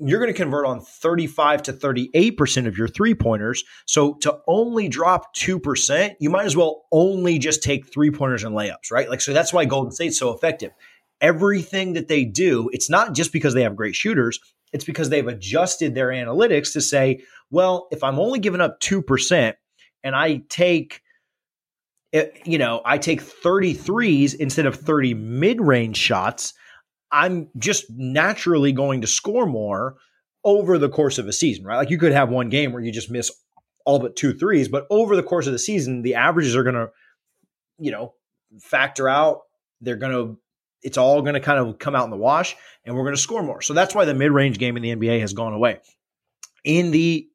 you're 0.00 0.18
going 0.18 0.32
to 0.32 0.36
convert 0.36 0.66
on 0.66 0.80
35 0.80 1.62
to 1.64 1.72
38% 1.72 2.66
of 2.66 2.76
your 2.76 2.88
three 2.88 3.14
pointers. 3.14 3.64
So 3.86 4.14
to 4.14 4.38
only 4.46 4.88
drop 4.88 5.34
2%, 5.36 6.14
you 6.18 6.30
might 6.30 6.46
as 6.46 6.56
well 6.56 6.86
only 6.90 7.38
just 7.38 7.62
take 7.62 7.92
three 7.92 8.10
pointers 8.10 8.42
and 8.42 8.54
layups, 8.54 8.90
right? 8.90 9.08
Like, 9.08 9.20
so 9.20 9.32
that's 9.32 9.52
why 9.52 9.64
Golden 9.66 9.92
State's 9.92 10.18
so 10.18 10.32
effective. 10.32 10.72
Everything 11.20 11.92
that 11.92 12.08
they 12.08 12.24
do, 12.24 12.70
it's 12.72 12.88
not 12.88 13.14
just 13.14 13.32
because 13.32 13.52
they 13.52 13.62
have 13.62 13.76
great 13.76 13.94
shooters, 13.94 14.40
it's 14.72 14.84
because 14.84 15.10
they've 15.10 15.26
adjusted 15.26 15.94
their 15.94 16.08
analytics 16.08 16.72
to 16.72 16.80
say, 16.80 17.22
well, 17.50 17.88
if 17.90 18.02
I'm 18.02 18.18
only 18.18 18.38
giving 18.38 18.60
up 18.60 18.80
2% 18.80 19.54
and 20.02 20.16
I 20.16 20.42
take, 20.48 21.02
eh, 22.12 22.26
you 22.44 22.56
know, 22.56 22.80
I 22.84 22.96
take 22.96 23.22
33s 23.22 24.34
instead 24.34 24.66
of 24.66 24.76
30 24.76 25.14
mid 25.14 25.60
range 25.60 25.96
shots, 25.96 26.54
I'm 27.12 27.48
just 27.58 27.86
naturally 27.90 28.72
going 28.72 29.00
to 29.00 29.06
score 29.06 29.46
more 29.46 29.96
over 30.44 30.78
the 30.78 30.88
course 30.88 31.18
of 31.18 31.26
a 31.28 31.32
season, 31.32 31.64
right? 31.64 31.76
Like 31.76 31.90
you 31.90 31.98
could 31.98 32.12
have 32.12 32.30
one 32.30 32.48
game 32.48 32.72
where 32.72 32.82
you 32.82 32.92
just 32.92 33.10
miss 33.10 33.30
all 33.84 33.98
but 33.98 34.16
two 34.16 34.32
threes, 34.32 34.68
but 34.68 34.86
over 34.90 35.16
the 35.16 35.22
course 35.22 35.46
of 35.46 35.52
the 35.52 35.58
season, 35.58 36.02
the 36.02 36.14
averages 36.14 36.56
are 36.56 36.62
going 36.62 36.74
to, 36.74 36.90
you 37.78 37.90
know, 37.90 38.14
factor 38.60 39.08
out. 39.08 39.40
They're 39.80 39.96
going 39.96 40.12
to, 40.12 40.38
it's 40.82 40.98
all 40.98 41.20
going 41.22 41.34
to 41.34 41.40
kind 41.40 41.58
of 41.58 41.78
come 41.78 41.94
out 41.94 42.04
in 42.04 42.10
the 42.10 42.16
wash 42.16 42.56
and 42.84 42.94
we're 42.94 43.04
going 43.04 43.16
to 43.16 43.20
score 43.20 43.42
more. 43.42 43.60
So 43.60 43.74
that's 43.74 43.94
why 43.94 44.04
the 44.04 44.14
mid 44.14 44.32
range 44.32 44.58
game 44.58 44.76
in 44.76 44.82
the 44.82 44.94
NBA 44.94 45.20
has 45.20 45.32
gone 45.32 45.52
away. 45.52 45.80
In 46.64 46.90
the 46.90 47.28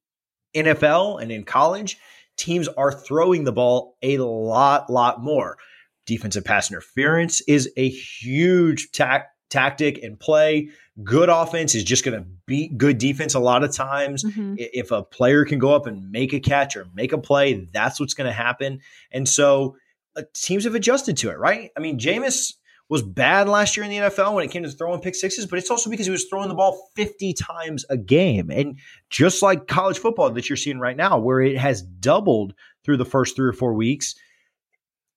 NFL 0.55 1.21
and 1.21 1.31
in 1.31 1.43
college, 1.43 1.97
teams 2.37 2.67
are 2.67 2.91
throwing 2.91 3.43
the 3.43 3.51
ball 3.51 3.97
a 4.01 4.17
lot, 4.17 4.89
lot 4.89 5.21
more. 5.21 5.57
Defensive 6.05 6.45
pass 6.45 6.69
interference 6.69 7.41
is 7.41 7.71
a 7.77 7.89
huge 7.89 8.91
tack 8.91 9.34
tactic 9.49 10.03
and 10.03 10.19
play. 10.19 10.69
Good 11.03 11.29
offense 11.29 11.75
is 11.75 11.83
just 11.83 12.03
going 12.03 12.17
to 12.17 12.25
beat 12.45 12.77
good 12.77 12.97
defense 12.97 13.33
a 13.33 13.39
lot 13.39 13.63
of 13.63 13.73
times. 13.73 14.23
Mm-hmm. 14.23 14.55
If 14.57 14.91
a 14.91 15.03
player 15.03 15.45
can 15.45 15.59
go 15.59 15.73
up 15.73 15.87
and 15.87 16.11
make 16.11 16.33
a 16.33 16.39
catch 16.39 16.75
or 16.75 16.87
make 16.93 17.11
a 17.11 17.17
play, 17.17 17.67
that's 17.71 17.99
what's 17.99 18.13
going 18.13 18.27
to 18.27 18.33
happen. 18.33 18.79
And 19.11 19.27
so 19.27 19.77
uh, 20.15 20.23
teams 20.33 20.63
have 20.63 20.75
adjusted 20.75 21.17
to 21.17 21.29
it, 21.29 21.37
right? 21.37 21.71
I 21.75 21.79
mean, 21.79 21.99
Jameis 21.99 22.53
was 22.87 23.01
bad 23.01 23.49
last 23.49 23.75
year 23.75 23.83
in 23.83 23.89
the 23.89 23.97
NFL 23.97 24.35
when 24.35 24.45
it 24.45 24.51
came 24.51 24.63
to 24.63 24.69
throwing 24.69 25.01
pick 25.01 25.15
sixes, 25.15 25.45
but 25.45 25.57
it's 25.57 25.71
also 25.71 25.89
because 25.89 26.05
he 26.05 26.11
was 26.11 26.25
throwing 26.25 26.49
the 26.49 26.55
ball 26.55 26.89
50 26.95 27.33
times 27.33 27.83
a 27.89 27.97
game. 27.97 28.51
And 28.51 28.77
just 29.09 29.41
like 29.41 29.67
college 29.67 29.97
football 29.97 30.29
that 30.29 30.49
you're 30.49 30.57
seeing 30.57 30.79
right 30.79 30.95
now, 30.95 31.17
where 31.17 31.41
it 31.41 31.57
has 31.57 31.81
doubled 31.81 32.53
through 32.83 32.97
the 32.97 33.05
first 33.05 33.35
three 33.35 33.49
or 33.49 33.53
four 33.53 33.73
weeks, 33.73 34.15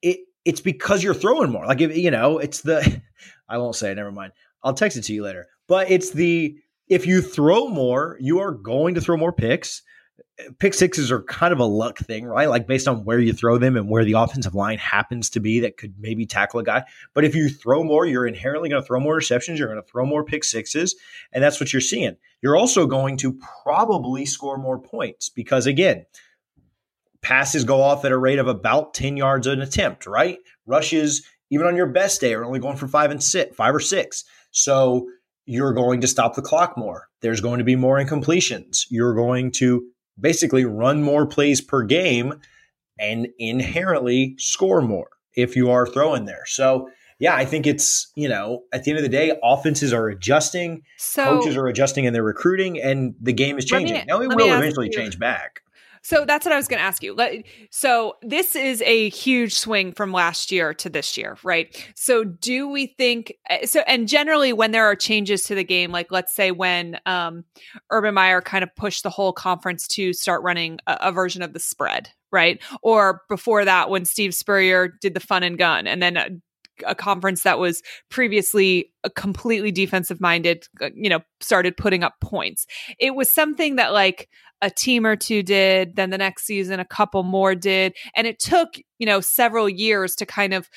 it 0.01 0.21
it's 0.45 0.63
because 0.63 1.03
you're 1.03 1.15
throwing 1.15 1.51
more. 1.51 1.67
Like, 1.67 1.83
if, 1.83 1.95
you 1.95 2.11
know, 2.11 2.39
it's 2.39 2.63
the, 2.63 3.03
I 3.49 3.59
won't 3.59 3.77
say 3.77 3.91
it, 3.93 3.95
never 3.95 4.13
mind. 4.13 4.33
I'll 4.63 4.75
text 4.75 4.97
it 4.97 5.03
to 5.03 5.13
you 5.15 5.23
later. 5.23 5.47
But 5.67 5.91
it's 5.91 6.11
the, 6.11 6.59
if 6.89 7.07
you 7.07 7.23
throw 7.23 7.69
more, 7.69 8.17
you 8.21 8.41
are 8.41 8.53
going 8.53 8.95
to 8.95 9.01
throw 9.01 9.17
more 9.17 9.33
picks. 9.33 9.83
Pick 10.59 10.75
sixes 10.75 11.11
are 11.11 11.23
kind 11.23 11.53
of 11.53 11.59
a 11.59 11.65
luck 11.65 11.99
thing, 11.99 12.25
right? 12.25 12.49
Like 12.49 12.67
based 12.67 12.87
on 12.87 13.05
where 13.05 13.19
you 13.19 13.33
throw 13.33 13.59
them 13.59 13.77
and 13.77 13.89
where 13.89 14.05
the 14.05 14.13
offensive 14.13 14.55
line 14.55 14.79
happens 14.79 15.31
to 15.31 15.41
be 15.41 15.61
that 15.61 15.77
could 15.77 15.95
maybe 15.99 16.27
tackle 16.27 16.61
a 16.61 16.65
guy. 16.65 16.85
But 17.13 17.25
if 17.25 17.35
you 17.35 17.49
throw 17.49 17.83
more, 17.83 18.07
you're 18.07 18.27
inherently 18.27 18.69
going 18.69 18.81
to 18.81 18.87
throw 18.87 19.01
more 19.01 19.17
receptions. 19.17 19.59
You're 19.59 19.69
going 19.69 19.83
to 19.83 19.89
throw 19.89 20.07
more 20.07 20.25
pick 20.25 20.45
sixes. 20.45 20.95
And 21.33 21.43
that's 21.43 21.61
what 21.61 21.73
you're 21.73 21.81
seeing. 21.81 22.17
You're 22.41 22.57
also 22.57 22.87
going 22.87 23.17
to 23.19 23.39
probably 23.63 24.27
score 24.27 24.59
more 24.59 24.79
points 24.79 25.29
because, 25.29 25.67
again, 25.67 26.07
passes 27.21 27.65
go 27.65 27.83
off 27.83 28.05
at 28.05 28.13
a 28.13 28.19
rate 28.19 28.39
of 28.39 28.47
about 28.47 28.95
10 28.95 29.17
yards 29.17 29.47
an 29.47 29.61
attempt, 29.61 30.07
right? 30.07 30.39
Rushes, 30.67 31.27
even 31.51 31.67
on 31.67 31.77
your 31.77 31.87
best 31.87 32.21
day, 32.21 32.35
are 32.35 32.45
only 32.45 32.59
going 32.59 32.77
for 32.77 32.89
five 32.89 33.11
and 33.11 33.23
six, 33.23 33.55
five 33.57 33.75
or 33.75 33.81
six. 33.81 34.25
So 34.51 35.09
you're 35.47 35.73
going 35.73 36.01
to 36.03 36.07
stop 36.07 36.35
the 36.35 36.43
clock 36.43 36.77
more. 36.77 37.09
There's 37.21 37.41
going 37.41 37.59
to 37.59 37.65
be 37.65 37.77
more 37.77 37.99
incompletions. 37.99 38.87
You're 38.91 39.15
going 39.15 39.51
to 39.53 39.87
basically 40.21 40.65
run 40.65 41.03
more 41.03 41.27
plays 41.27 41.61
per 41.61 41.85
game 41.85 42.35
and 42.99 43.29
inherently 43.39 44.35
score 44.39 44.83
more 44.83 45.09
if 45.35 45.57
you 45.57 45.71
are 45.71 45.87
throwing 45.87 46.25
there. 46.25 46.45
So 46.47 46.89
yeah, 47.19 47.35
I 47.35 47.45
think 47.45 47.67
it's, 47.67 48.13
you 48.15 48.29
know, 48.29 48.63
at 48.73 48.85
the 48.85 48.93
end 48.93 48.99
of 48.99 49.03
the 49.03 49.09
day, 49.09 49.37
offenses 49.43 49.93
are 49.93 50.09
adjusting, 50.09 50.83
so, 50.99 51.25
coaches 51.25 51.57
are 51.57 51.67
adjusting 51.67 52.05
in 52.05 52.13
their 52.13 52.23
recruiting, 52.23 52.81
and 52.81 53.15
the 53.21 53.33
game 53.33 53.59
is 53.59 53.65
changing. 53.65 53.97
Me, 53.97 54.05
now 54.07 54.21
it 54.21 54.29
will 54.29 54.55
eventually 54.55 54.89
change 54.89 55.19
back. 55.19 55.61
So 56.03 56.25
that's 56.25 56.45
what 56.45 56.53
I 56.53 56.57
was 56.57 56.69
going 56.69 56.79
to 56.79 56.85
ask 56.85 57.03
you. 57.03 57.17
So 57.71 58.17
this 58.23 58.57
is 58.57 58.83
a 58.83 59.09
huge 59.11 59.55
swing 59.55 59.93
from 59.93 60.13
last 60.13 60.51
year 60.51 60.75
to 60.75 60.89
this 60.89 61.17
year, 61.17 61.37
right? 61.43 61.75
So 61.95 62.25
do 62.25 62.69
we 62.69 62.95
think 62.99 63.35
eh, 63.49 63.67
so? 63.67 63.81
And 63.87 64.09
generally, 64.09 64.53
when 64.53 64.71
there 64.71 64.87
are 64.87 64.97
changes 64.97 65.45
to 65.45 65.55
the 65.55 65.65
game, 65.65 65.91
like 65.91 66.11
let's 66.11 66.35
say 66.35 66.51
when 66.51 66.99
um, 67.07 67.45
Urban 67.91 68.15
Meyer 68.15 68.41
kind 68.41 68.63
of 68.63 68.75
pushed 68.77 69.03
the 69.03 69.11
whole 69.11 69.33
conference 69.33 69.87
to 69.89 70.13
start 70.13 70.43
running 70.43 70.79
a, 70.87 70.99
a 71.03 71.13
version 71.13 71.43
of 71.43 71.53
the 71.53 71.61
spread, 71.61 72.11
right? 72.33 72.61
Or 72.83 73.23
before 73.29 73.65
that, 73.65 73.91
when 73.91 74.05
Steve 74.05 74.35
Spurrier 74.35 74.89
did 75.01 75.15
the 75.15 75.21
fun 75.21 75.43
and 75.43 75.59
gun, 75.59 75.87
and 75.87 76.03
then 76.03 76.17
uh, 76.17 76.29
a 76.87 76.95
conference 76.95 77.43
that 77.43 77.59
was 77.59 77.83
previously 78.11 78.93
a 79.05 79.11
completely 79.11 79.71
defensive 79.71 80.21
minded, 80.21 80.67
uh, 80.81 80.91
you 80.95 81.09
know, 81.09 81.21
started 81.41 81.77
putting 81.77 82.03
up 82.03 82.15
points. 82.21 82.67
It 82.99 83.15
was 83.15 83.31
something 83.31 83.77
that 83.77 83.93
like 83.93 84.29
a 84.61 84.71
team 84.71 85.07
or 85.07 85.17
two 85.17 85.43
did, 85.43 85.97
then 85.97 86.11
the 86.11 86.19
next 86.19 86.45
season 86.45 86.81
a 86.81 86.85
couple 86.85 87.23
more 87.23 87.55
did, 87.55 87.97
and 88.15 88.27
it 88.27 88.39
took, 88.39 88.77
you 88.99 89.07
know, 89.07 89.21
several 89.21 89.69
years 89.69 90.15
to 90.17 90.27
kind 90.27 90.53
of 90.53 90.69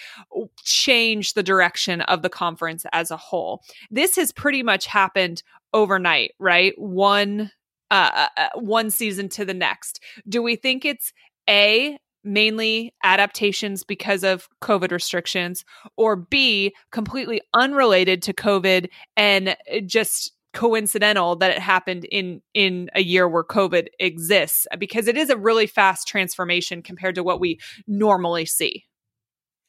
change 0.63 1.33
the 1.33 1.43
direction 1.43 2.01
of 2.01 2.21
the 2.21 2.29
conference 2.29 2.85
as 2.93 3.11
a 3.11 3.17
whole. 3.17 3.63
This 3.89 4.15
has 4.15 4.31
pretty 4.31 4.63
much 4.63 4.85
happened 4.85 5.43
overnight, 5.73 6.33
right? 6.39 6.73
One 6.77 7.51
uh, 7.89 8.11
uh, 8.13 8.27
uh 8.37 8.49
one 8.55 8.89
season 8.89 9.27
to 9.29 9.45
the 9.45 9.53
next. 9.53 10.01
Do 10.27 10.41
we 10.41 10.55
think 10.55 10.85
it's 10.85 11.11
a 11.49 11.97
mainly 12.23 12.93
adaptations 13.03 13.83
because 13.83 14.23
of 14.23 14.47
COVID 14.61 14.91
restrictions, 14.91 15.65
or 15.97 16.15
B, 16.15 16.73
completely 16.91 17.41
unrelated 17.53 18.21
to 18.23 18.33
COVID 18.33 18.89
and 19.17 19.49
uh, 19.49 19.79
just 19.85 20.33
coincidental 20.53 21.35
that 21.37 21.51
it 21.51 21.59
happened 21.59 22.05
in 22.05 22.41
in 22.53 22.89
a 22.93 23.01
year 23.01 23.27
where 23.27 23.43
covid 23.43 23.87
exists 23.99 24.67
because 24.79 25.07
it 25.07 25.17
is 25.17 25.29
a 25.29 25.37
really 25.37 25.67
fast 25.67 26.07
transformation 26.07 26.81
compared 26.81 27.15
to 27.15 27.23
what 27.23 27.39
we 27.39 27.59
normally 27.87 28.45
see. 28.45 28.85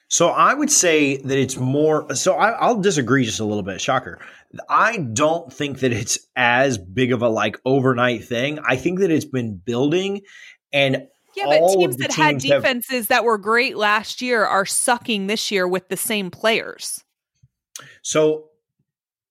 So 0.09 0.29
i 0.29 0.53
would 0.53 0.71
say 0.71 1.19
that 1.19 1.39
it's 1.39 1.57
more 1.57 2.13
so 2.15 2.35
I, 2.35 2.69
will 2.69 2.81
disagree 2.81 3.25
just 3.25 3.41
a 3.41 3.45
little 3.45 3.63
bit. 3.63 3.81
Shocker. 3.81 4.19
I 4.69 4.99
don't 4.99 5.53
think 5.53 5.81
that 5.81 5.93
it's 5.93 6.19
as 6.37 6.77
big 6.79 7.13
of 7.13 7.23
a 7.23 7.29
like 7.29 7.59
overnight 7.65 8.25
thing. 8.25 8.59
I 8.59 8.77
think 8.77 8.99
that 8.99 9.11
it's 9.11 9.25
been 9.25 9.57
building 9.57 10.23
and 10.73 11.07
yeah, 11.35 11.47
but 11.47 11.73
teams 11.75 11.97
that 11.97 12.11
teams 12.11 12.17
had 12.17 12.39
defenses 12.39 12.91
have, 12.93 13.09
that 13.09 13.25
were 13.25 13.39
great 13.39 13.77
last 13.77 14.21
year 14.21 14.45
are 14.45 14.67
sucking 14.67 15.29
this 15.29 15.51
year 15.51 15.67
with 15.67 15.89
the 15.89 15.97
same 15.97 16.31
players. 16.31 17.03
So 18.03 18.49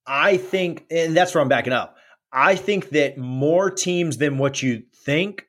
I 0.05 0.37
think, 0.37 0.85
and 0.89 1.15
that's 1.15 1.33
where 1.33 1.41
I'm 1.41 1.49
backing 1.49 1.73
up. 1.73 1.97
I 2.31 2.55
think 2.55 2.89
that 2.89 3.17
more 3.17 3.69
teams 3.69 4.17
than 4.17 4.37
what 4.37 4.61
you 4.61 4.83
think 5.05 5.45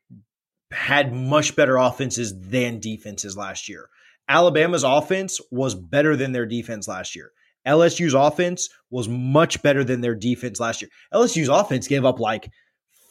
had 0.72 1.12
much 1.12 1.54
better 1.54 1.76
offenses 1.76 2.34
than 2.38 2.80
defenses 2.80 3.36
last 3.36 3.68
year. 3.68 3.88
Alabama's 4.28 4.84
offense 4.84 5.40
was 5.50 5.74
better 5.74 6.16
than 6.16 6.32
their 6.32 6.46
defense 6.46 6.88
last 6.88 7.14
year. 7.14 7.30
LSU's 7.66 8.14
offense 8.14 8.68
was 8.90 9.08
much 9.08 9.62
better 9.62 9.84
than 9.84 10.00
their 10.00 10.14
defense 10.14 10.58
last 10.58 10.82
year. 10.82 10.90
LSU's 11.12 11.48
offense 11.48 11.86
gave 11.86 12.04
up 12.04 12.18
like 12.18 12.50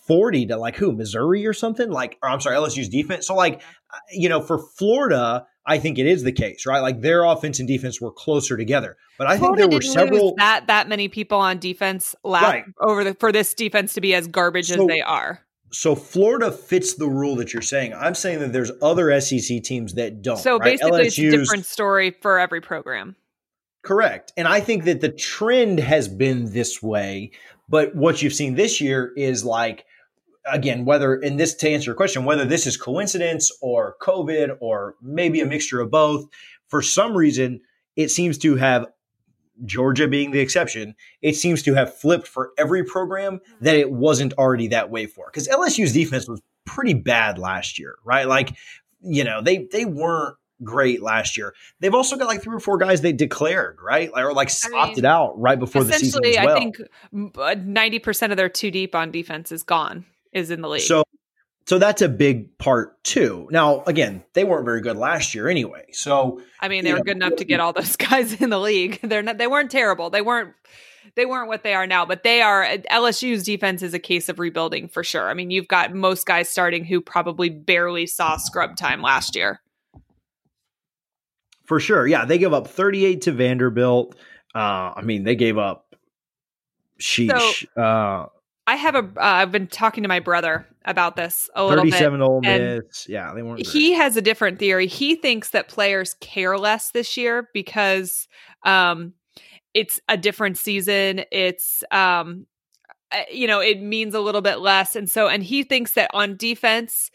40 0.08 0.48
to 0.48 0.58
like 0.58 0.76
who, 0.76 0.92
Missouri 0.92 1.46
or 1.46 1.54
something? 1.54 1.90
Like, 1.90 2.18
or 2.22 2.30
I'm 2.30 2.42
sorry, 2.42 2.58
LSU's 2.58 2.90
defense. 2.90 3.28
So, 3.28 3.36
like, 3.36 3.62
uh, 3.94 3.98
you 4.12 4.28
know, 4.28 4.42
for 4.42 4.60
Florida, 4.78 5.46
I 5.66 5.78
think 5.78 6.00
it 6.00 6.08
is 6.08 6.24
the 6.24 6.32
case, 6.32 6.66
right? 6.66 6.80
Like 6.80 7.02
their 7.02 7.24
offense 7.24 7.60
and 7.60 7.68
defense 7.68 8.02
were 8.02 8.12
closer 8.12 8.58
together. 8.58 8.98
But 9.18 9.28
I 9.28 9.38
Florida 9.38 9.64
think 9.64 9.72
there 9.72 9.78
were 9.78 9.82
several 9.82 10.36
that 10.38 10.68
that 10.68 10.88
many 10.88 11.08
people 11.08 11.38
on 11.38 11.60
defense 11.60 12.16
last 12.24 12.44
right. 12.44 12.66
over 12.80 13.04
the 13.04 13.14
for 13.14 13.32
this 13.32 13.54
defense 13.54 13.94
to 13.94 14.02
be 14.02 14.16
as 14.16 14.28
garbage 14.28 14.68
so, 14.68 14.82
as 14.82 14.88
they 14.88 15.02
are. 15.02 15.42
So 15.72 15.96
Florida 15.96 16.52
fits 16.52 16.96
the 16.96 17.08
rule 17.08 17.36
that 17.38 17.54
you're 17.54 17.62
saying. 17.62 17.94
I'm 17.94 18.16
saying 18.16 18.40
that 18.40 18.54
there's 18.54 18.72
other 18.82 19.20
SEC 19.22 19.64
teams 19.64 19.94
that 19.94 20.22
don't. 20.22 20.38
So 20.38 20.58
right? 20.58 20.78
basically, 20.78 21.06
LSU's, 21.06 21.18
it's 21.20 21.34
a 21.34 21.38
different 21.38 21.66
story 21.66 22.16
for 22.22 22.40
every 22.40 22.60
program. 22.60 23.16
Correct. 23.84 24.34
And 24.38 24.48
I 24.48 24.60
think 24.60 24.84
that 24.86 25.02
the 25.02 25.10
trend 25.10 25.80
has 25.80 26.08
been 26.08 26.52
this 26.52 26.84
way. 26.84 27.32
But 27.70 27.96
what 27.96 28.22
you've 28.22 28.34
seen 28.34 28.56
this 28.56 28.82
year 28.82 29.14
is 29.16 29.46
like 29.46 29.86
again, 30.46 30.86
whether 30.86 31.16
in 31.16 31.38
this 31.38 31.54
to 31.56 31.70
answer 31.70 31.90
your 31.90 31.96
question, 31.96 32.26
whether 32.26 32.46
this 32.46 32.66
is 32.66 32.78
coincidence 32.78 33.52
or 33.62 33.96
COVID 34.02 34.58
or 34.60 34.96
maybe 35.02 35.42
a 35.42 35.46
mixture 35.46 35.80
of 35.82 35.92
both, 35.92 36.28
for 36.68 36.82
some 36.82 37.16
reason, 37.16 37.62
it 37.96 38.10
seems 38.10 38.38
to 38.40 38.56
have 38.56 38.88
Georgia 39.66 40.08
being 40.08 40.32
the 40.32 40.40
exception, 40.40 40.96
it 41.22 41.36
seems 41.36 41.62
to 41.64 41.74
have 41.74 41.96
flipped 41.96 42.28
for 42.28 42.52
every 42.58 42.84
program 42.84 43.38
mm-hmm. 43.38 43.66
that 43.66 43.76
it 43.76 43.92
wasn't 43.92 44.34
already 44.34 44.68
that 44.70 44.90
way 44.90 45.06
for. 45.06 45.26
Because 45.28 45.48
LSU's 45.48 45.94
defense 45.94 46.28
was 46.28 46.42
pretty 46.66 46.94
bad 46.94 47.38
last 47.38 47.78
year, 47.78 47.96
right? 48.04 48.28
Like, 48.28 48.56
you 49.02 49.24
know, 49.24 49.42
they 49.42 49.68
they 49.72 49.86
weren't 49.86 50.36
great 50.64 51.02
last 51.02 51.38
year. 51.38 51.54
They've 51.80 51.94
also 51.94 52.18
got 52.18 52.28
like 52.28 52.42
three 52.42 52.56
or 52.56 52.60
four 52.60 52.78
guys 52.78 53.02
they 53.02 53.14
declared, 53.14 53.80
right? 53.84 54.10
Or 54.16 54.34
like 54.34 54.50
opted 54.74 55.04
mean, 55.04 55.06
out 55.06 55.40
right 55.40 55.60
before 55.60 55.84
the 55.84 55.94
season. 55.94 56.24
Essentially, 56.24 56.46
well. 56.46 56.56
I 56.56 56.60
think 56.60 57.38
uh, 57.38 57.56
ninety 57.60 58.00
percent 58.00 58.32
of 58.32 58.38
their 58.38 58.50
two 58.50 58.72
deep 58.72 58.96
on 58.96 59.12
defense 59.12 59.52
is 59.52 59.64
gone 59.64 60.06
is 60.32 60.52
in 60.52 60.62
the 60.62 60.70
league. 60.70 60.82
So 60.82 61.04
so 61.68 61.78
that's 61.78 62.02
a 62.02 62.10
big 62.10 62.58
part 62.58 63.02
too. 63.04 63.48
Now, 63.52 63.84
again, 63.84 64.24
they 64.34 64.44
weren't 64.44 64.66
very 64.66 64.82
good 64.82 64.98
last 64.98 65.36
year 65.36 65.48
anyway. 65.48 65.86
So 65.92 66.42
I 66.60 66.68
mean, 66.68 66.84
they 66.84 66.92
were 66.92 67.00
know, 67.00 67.04
good 67.04 67.16
enough 67.18 67.36
to 67.38 67.46
get 67.46 67.60
all 67.60 67.74
those 67.74 67.96
guys 67.98 68.42
in 68.42 68.50
the 68.50 68.60
league. 68.60 69.00
They're 69.04 69.22
not 69.22 69.38
they 69.38 69.48
weren't 69.48 69.72
terrible. 69.72 70.10
They 70.10 70.22
weren't 70.22 70.54
they 71.16 71.26
weren't 71.26 71.48
what 71.48 71.64
they 71.64 71.74
are 71.74 71.88
now, 71.88 72.06
but 72.06 72.24
they 72.24 72.42
are 72.42 72.66
LSU's 72.92 73.44
defense 73.44 73.82
is 73.84 73.94
a 73.94 74.00
case 74.00 74.30
of 74.30 74.40
rebuilding 74.40 74.88
for 74.88 75.04
sure. 75.04 75.30
I 75.30 75.34
mean, 75.34 75.52
you've 75.52 75.68
got 75.68 75.94
most 75.94 76.26
guys 76.26 76.50
starting 76.50 76.86
who 76.86 77.02
probably 77.02 77.50
barely 77.50 78.08
saw 78.08 78.38
scrub 78.38 78.76
time 78.76 79.02
last 79.02 79.36
year. 79.36 79.62
For 81.66 81.80
sure. 81.80 82.06
Yeah, 82.06 82.26
they 82.26 82.38
give 82.38 82.54
up 82.54 82.68
38 82.68 83.22
to 83.22 83.32
Vanderbilt. 83.32 84.16
Uh, 84.54 84.94
I 84.96 85.02
mean, 85.04 85.24
they 85.24 85.36
gave 85.36 85.58
up 85.58 85.96
sheesh. 87.00 87.66
So, 87.76 87.82
uh, 87.82 88.26
I 88.68 88.76
have 88.76 88.96
a. 88.96 89.02
have 89.02 89.18
uh, 89.18 89.46
been 89.48 89.68
talking 89.68 90.04
to 90.04 90.08
my 90.08 90.20
brother 90.20 90.68
about 90.86 91.16
this 91.16 91.50
a 91.56 91.64
little 91.64 91.84
37 91.84 92.20
bit. 92.20 92.26
Ole 92.26 92.42
Miss. 92.42 93.08
Yeah, 93.10 93.34
they 93.34 93.42
weren't. 93.42 93.66
He 93.66 93.94
has 93.94 94.18
a 94.18 94.22
different 94.22 94.60
theory. 94.60 94.88
He 94.88 95.16
thinks 95.16 95.50
that 95.52 95.68
players 95.68 96.16
care 96.16 96.58
less 96.58 96.92
this 96.92 97.18
year 97.18 97.50
because 97.54 98.28
um, 98.64 99.14
it's 99.74 100.00
a 100.08 100.18
different 100.18 100.58
season. 100.58 101.24
It's 101.32 101.84
um, 101.92 102.46
uh, 103.12 103.24
you 103.32 103.48
know, 103.48 103.60
it 103.60 103.82
means 103.82 104.14
a 104.14 104.22
little 104.22 104.42
bit 104.42 104.60
less, 104.60 104.96
and 104.96 105.10
so 105.10 105.28
and 105.28 105.44
he 105.44 105.64
thinks 105.64 105.94
that 105.94 106.12
on 106.14 106.38
defense, 106.38 107.12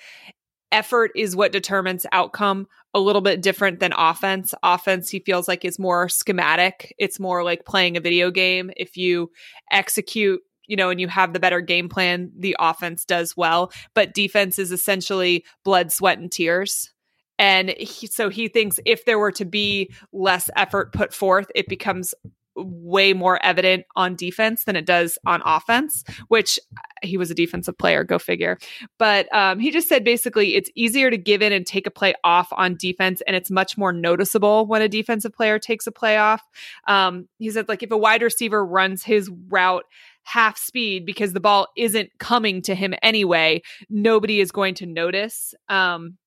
effort 0.72 1.12
is 1.14 1.36
what 1.36 1.52
determines 1.52 2.06
outcome 2.12 2.66
a 2.92 3.00
little 3.00 3.22
bit 3.22 3.42
different 3.42 3.78
than 3.78 3.92
offense. 3.96 4.54
Offense, 4.62 5.08
he 5.10 5.20
feels 5.20 5.48
like 5.48 5.64
is 5.64 5.78
more 5.78 6.08
schematic. 6.08 6.94
It's 6.98 7.20
more 7.20 7.44
like 7.44 7.64
playing 7.64 7.96
a 7.96 8.00
video 8.00 8.30
game. 8.30 8.70
If 8.76 8.96
you 8.96 9.30
execute 9.70 10.40
you 10.66 10.76
know, 10.76 10.90
and 10.90 11.00
you 11.00 11.08
have 11.08 11.32
the 11.32 11.40
better 11.40 11.60
game 11.60 11.88
plan, 11.88 12.30
the 12.38 12.56
offense 12.58 13.04
does 13.04 13.36
well. 13.36 13.72
But 13.94 14.14
defense 14.14 14.58
is 14.58 14.72
essentially 14.72 15.44
blood, 15.64 15.92
sweat, 15.92 16.18
and 16.18 16.30
tears. 16.30 16.92
And 17.38 17.70
he, 17.70 18.06
so 18.06 18.28
he 18.28 18.48
thinks 18.48 18.80
if 18.86 19.04
there 19.04 19.18
were 19.18 19.32
to 19.32 19.44
be 19.44 19.92
less 20.12 20.48
effort 20.56 20.92
put 20.92 21.12
forth, 21.12 21.46
it 21.54 21.68
becomes 21.68 22.14
way 22.56 23.12
more 23.12 23.38
evident 23.44 23.84
on 23.96 24.16
defense 24.16 24.64
than 24.64 24.76
it 24.76 24.86
does 24.86 25.18
on 25.26 25.42
offense, 25.44 26.02
which 26.28 26.58
uh, 26.76 26.80
he 27.02 27.16
was 27.16 27.30
a 27.30 27.34
defensive 27.34 27.76
player, 27.76 28.02
go 28.04 28.18
figure. 28.18 28.58
But 28.98 29.32
um, 29.34 29.58
he 29.58 29.70
just 29.70 29.88
said 29.88 30.04
basically 30.04 30.54
it's 30.54 30.70
easier 30.74 31.10
to 31.10 31.18
give 31.18 31.42
in 31.42 31.52
and 31.52 31.66
take 31.66 31.86
a 31.86 31.90
play 31.90 32.14
off 32.24 32.48
on 32.52 32.76
defense, 32.76 33.22
and 33.26 33.36
it's 33.36 33.50
much 33.50 33.76
more 33.76 33.92
noticeable 33.92 34.66
when 34.66 34.82
a 34.82 34.88
defensive 34.88 35.34
player 35.34 35.58
takes 35.58 35.86
a 35.86 35.92
play 35.92 36.16
off. 36.16 36.42
Um, 36.88 37.28
he 37.38 37.50
said, 37.50 37.68
like, 37.68 37.82
if 37.82 37.90
a 37.90 37.96
wide 37.96 38.22
receiver 38.22 38.64
runs 38.64 39.04
his 39.04 39.30
route 39.48 39.84
half 40.26 40.58
speed 40.58 41.06
because 41.06 41.32
the 41.32 41.40
ball 41.40 41.68
isn't 41.76 42.10
coming 42.18 42.60
to 42.62 42.74
him 42.74 42.94
anyway, 43.02 43.62
nobody 43.88 44.40
is 44.40 44.50
going 44.50 44.74
to 44.74 44.86
notice. 44.86 45.54
Um, 45.68 46.18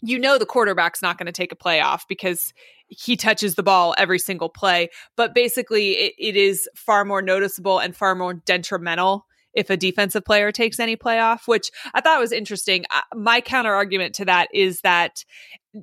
you 0.00 0.18
know 0.18 0.38
the 0.38 0.46
quarterback's 0.46 1.02
not 1.02 1.18
going 1.18 1.26
to 1.26 1.32
take 1.32 1.52
a 1.52 1.56
play 1.56 1.80
off 1.80 2.06
because 2.08 2.52
he 2.88 3.16
touches 3.16 3.54
the 3.54 3.62
ball 3.62 3.94
every 3.98 4.18
single 4.18 4.48
play. 4.48 4.88
But 5.16 5.34
basically, 5.34 5.92
it, 5.92 6.14
it 6.18 6.36
is 6.36 6.68
far 6.74 7.04
more 7.04 7.20
noticeable 7.20 7.78
and 7.78 7.94
far 7.94 8.14
more 8.14 8.34
detrimental 8.34 9.26
if 9.52 9.70
a 9.70 9.76
defensive 9.76 10.24
player 10.24 10.52
takes 10.52 10.78
any 10.78 10.96
playoff, 10.96 11.46
which 11.46 11.70
I 11.92 12.00
thought 12.00 12.20
was 12.20 12.32
interesting. 12.32 12.84
Uh, 12.90 13.00
my 13.14 13.40
counter 13.40 13.74
argument 13.74 14.14
to 14.16 14.24
that 14.24 14.48
is 14.54 14.80
that 14.82 15.24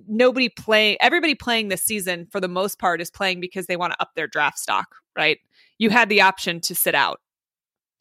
nobody 0.08 0.50
playing, 0.50 0.98
everybody 1.00 1.36
playing 1.36 1.68
this 1.68 1.84
season 1.84 2.28
for 2.32 2.40
the 2.40 2.48
most 2.48 2.80
part 2.80 3.02
is 3.02 3.12
playing 3.12 3.40
because 3.40 3.68
they 3.68 3.78
want 3.78 3.94
to 3.94 4.02
up 4.02 4.12
their 4.16 4.28
draft 4.28 4.58
stock, 4.58 4.96
right? 5.16 5.40
You 5.78 5.90
had 5.90 6.10
the 6.10 6.22
option 6.22 6.62
to 6.62 6.74
sit 6.74 6.96
out 6.96 7.20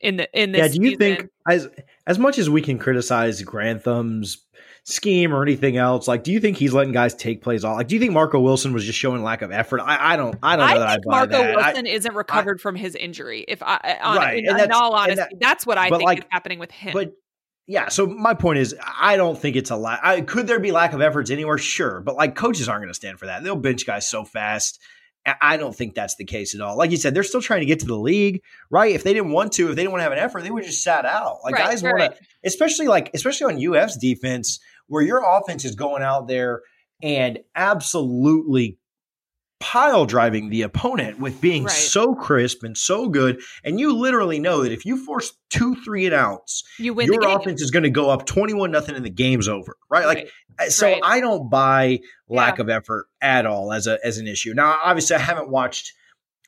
in 0.04 0.16
the 0.16 0.40
in 0.40 0.52
this. 0.52 0.58
Yeah, 0.60 0.68
do 0.68 0.82
you 0.82 0.90
season. 0.90 0.98
think 0.98 1.30
as 1.48 1.68
as 2.06 2.18
much 2.18 2.38
as 2.38 2.50
we 2.50 2.62
can 2.62 2.78
criticize 2.78 3.42
Grantham's 3.42 4.44
scheme 4.84 5.32
or 5.32 5.42
anything 5.42 5.76
else, 5.78 6.06
like 6.06 6.22
do 6.22 6.30
you 6.30 6.40
think 6.40 6.56
he's 6.56 6.74
letting 6.74 6.92
guys 6.92 7.14
take 7.14 7.42
plays 7.42 7.64
off? 7.64 7.78
Like, 7.78 7.88
do 7.88 7.94
you 7.94 8.00
think 8.00 8.12
Marco 8.12 8.38
Wilson 8.38 8.72
was 8.72 8.84
just 8.84 8.98
showing 8.98 9.22
lack 9.22 9.42
of 9.42 9.50
effort? 9.50 9.80
I, 9.80 10.12
I 10.12 10.16
don't 10.16 10.36
I 10.42 10.56
don't 10.56 10.68
know 10.68 10.78
that 10.78 10.88
I 10.88 10.90
that 10.90 11.02
think 11.02 11.14
I 11.14 11.18
Marco 11.18 11.32
that. 11.32 11.56
Wilson 11.56 11.86
I, 11.86 11.90
isn't 11.90 12.14
recovered 12.14 12.60
from 12.60 12.76
his 12.76 12.94
injury. 12.94 13.44
If 13.48 13.62
I 13.62 13.98
on, 14.02 14.16
right, 14.18 14.44
in, 14.44 14.60
in 14.60 14.72
all 14.72 14.92
honesty, 14.92 15.16
that, 15.16 15.32
that's 15.40 15.66
what 15.66 15.78
I 15.78 15.88
think 15.88 16.02
like, 16.02 16.18
is 16.18 16.24
happening 16.30 16.58
with 16.58 16.70
him. 16.70 16.92
But 16.92 17.12
yeah, 17.66 17.88
so 17.88 18.06
my 18.06 18.34
point 18.34 18.58
is, 18.58 18.76
I 19.00 19.16
don't 19.16 19.38
think 19.38 19.56
it's 19.56 19.70
a 19.70 19.76
lack. 19.76 20.26
Could 20.26 20.46
there 20.46 20.60
be 20.60 20.70
lack 20.70 20.92
of 20.92 21.00
efforts 21.00 21.30
anywhere? 21.30 21.56
Sure, 21.56 22.02
but 22.02 22.14
like 22.14 22.34
coaches 22.34 22.68
aren't 22.68 22.82
going 22.82 22.90
to 22.90 22.94
stand 22.94 23.18
for 23.18 23.26
that. 23.26 23.42
They'll 23.42 23.56
bench 23.56 23.86
guys 23.86 24.06
so 24.06 24.22
fast. 24.22 24.78
I 25.40 25.56
don't 25.56 25.74
think 25.74 25.94
that's 25.94 26.16
the 26.16 26.24
case 26.24 26.54
at 26.54 26.60
all. 26.60 26.76
Like 26.76 26.90
you 26.90 26.96
said, 26.96 27.14
they're 27.14 27.22
still 27.22 27.40
trying 27.40 27.60
to 27.60 27.66
get 27.66 27.80
to 27.80 27.86
the 27.86 27.96
league, 27.96 28.42
right? 28.70 28.94
If 28.94 29.04
they 29.04 29.14
didn't 29.14 29.32
want 29.32 29.52
to, 29.54 29.70
if 29.70 29.76
they 29.76 29.82
didn't 29.82 29.92
want 29.92 30.00
to 30.00 30.04
have 30.04 30.12
an 30.12 30.18
effort, 30.18 30.42
they 30.42 30.50
would 30.50 30.64
just 30.64 30.82
sat 30.82 31.06
out. 31.06 31.38
Like 31.42 31.54
right, 31.54 31.64
guys 31.64 31.82
want 31.82 31.98
to, 31.98 32.14
especially 32.44 32.88
like 32.88 33.10
especially 33.14 33.54
on 33.54 33.74
UF's 33.74 33.96
defense, 33.96 34.60
where 34.86 35.02
your 35.02 35.22
offense 35.26 35.64
is 35.64 35.74
going 35.74 36.02
out 36.02 36.28
there 36.28 36.62
and 37.02 37.38
absolutely 37.54 38.78
pile 39.60 40.04
driving 40.04 40.50
the 40.50 40.62
opponent 40.62 41.18
with 41.18 41.40
being 41.40 41.64
right. 41.64 41.72
so 41.72 42.14
crisp 42.14 42.62
and 42.62 42.76
so 42.76 43.08
good. 43.08 43.40
And 43.62 43.78
you 43.78 43.96
literally 43.96 44.38
know 44.38 44.62
that 44.62 44.72
if 44.72 44.84
you 44.84 45.02
force 45.04 45.32
two, 45.50 45.74
three 45.76 46.06
and 46.06 46.14
outs, 46.14 46.64
you 46.78 46.94
win 46.94 47.12
your 47.12 47.26
offense 47.28 47.62
is 47.62 47.70
going 47.70 47.84
to 47.84 47.90
go 47.90 48.10
up 48.10 48.26
21 48.26 48.70
nothing 48.70 48.96
and 48.96 49.04
the 49.04 49.10
game's 49.10 49.48
over. 49.48 49.76
Right. 49.88 50.04
right. 50.04 50.16
Like, 50.18 50.30
uh, 50.58 50.70
so 50.70 50.86
right. 50.86 51.00
I 51.02 51.20
don't 51.20 51.48
buy 51.48 52.00
lack 52.28 52.58
yeah. 52.58 52.62
of 52.62 52.68
effort 52.68 53.06
at 53.20 53.46
all 53.46 53.72
as 53.72 53.86
a, 53.86 53.98
as 54.04 54.18
an 54.18 54.26
issue. 54.26 54.54
Now, 54.54 54.78
obviously 54.82 55.16
I 55.16 55.20
haven't 55.20 55.50
watched, 55.50 55.92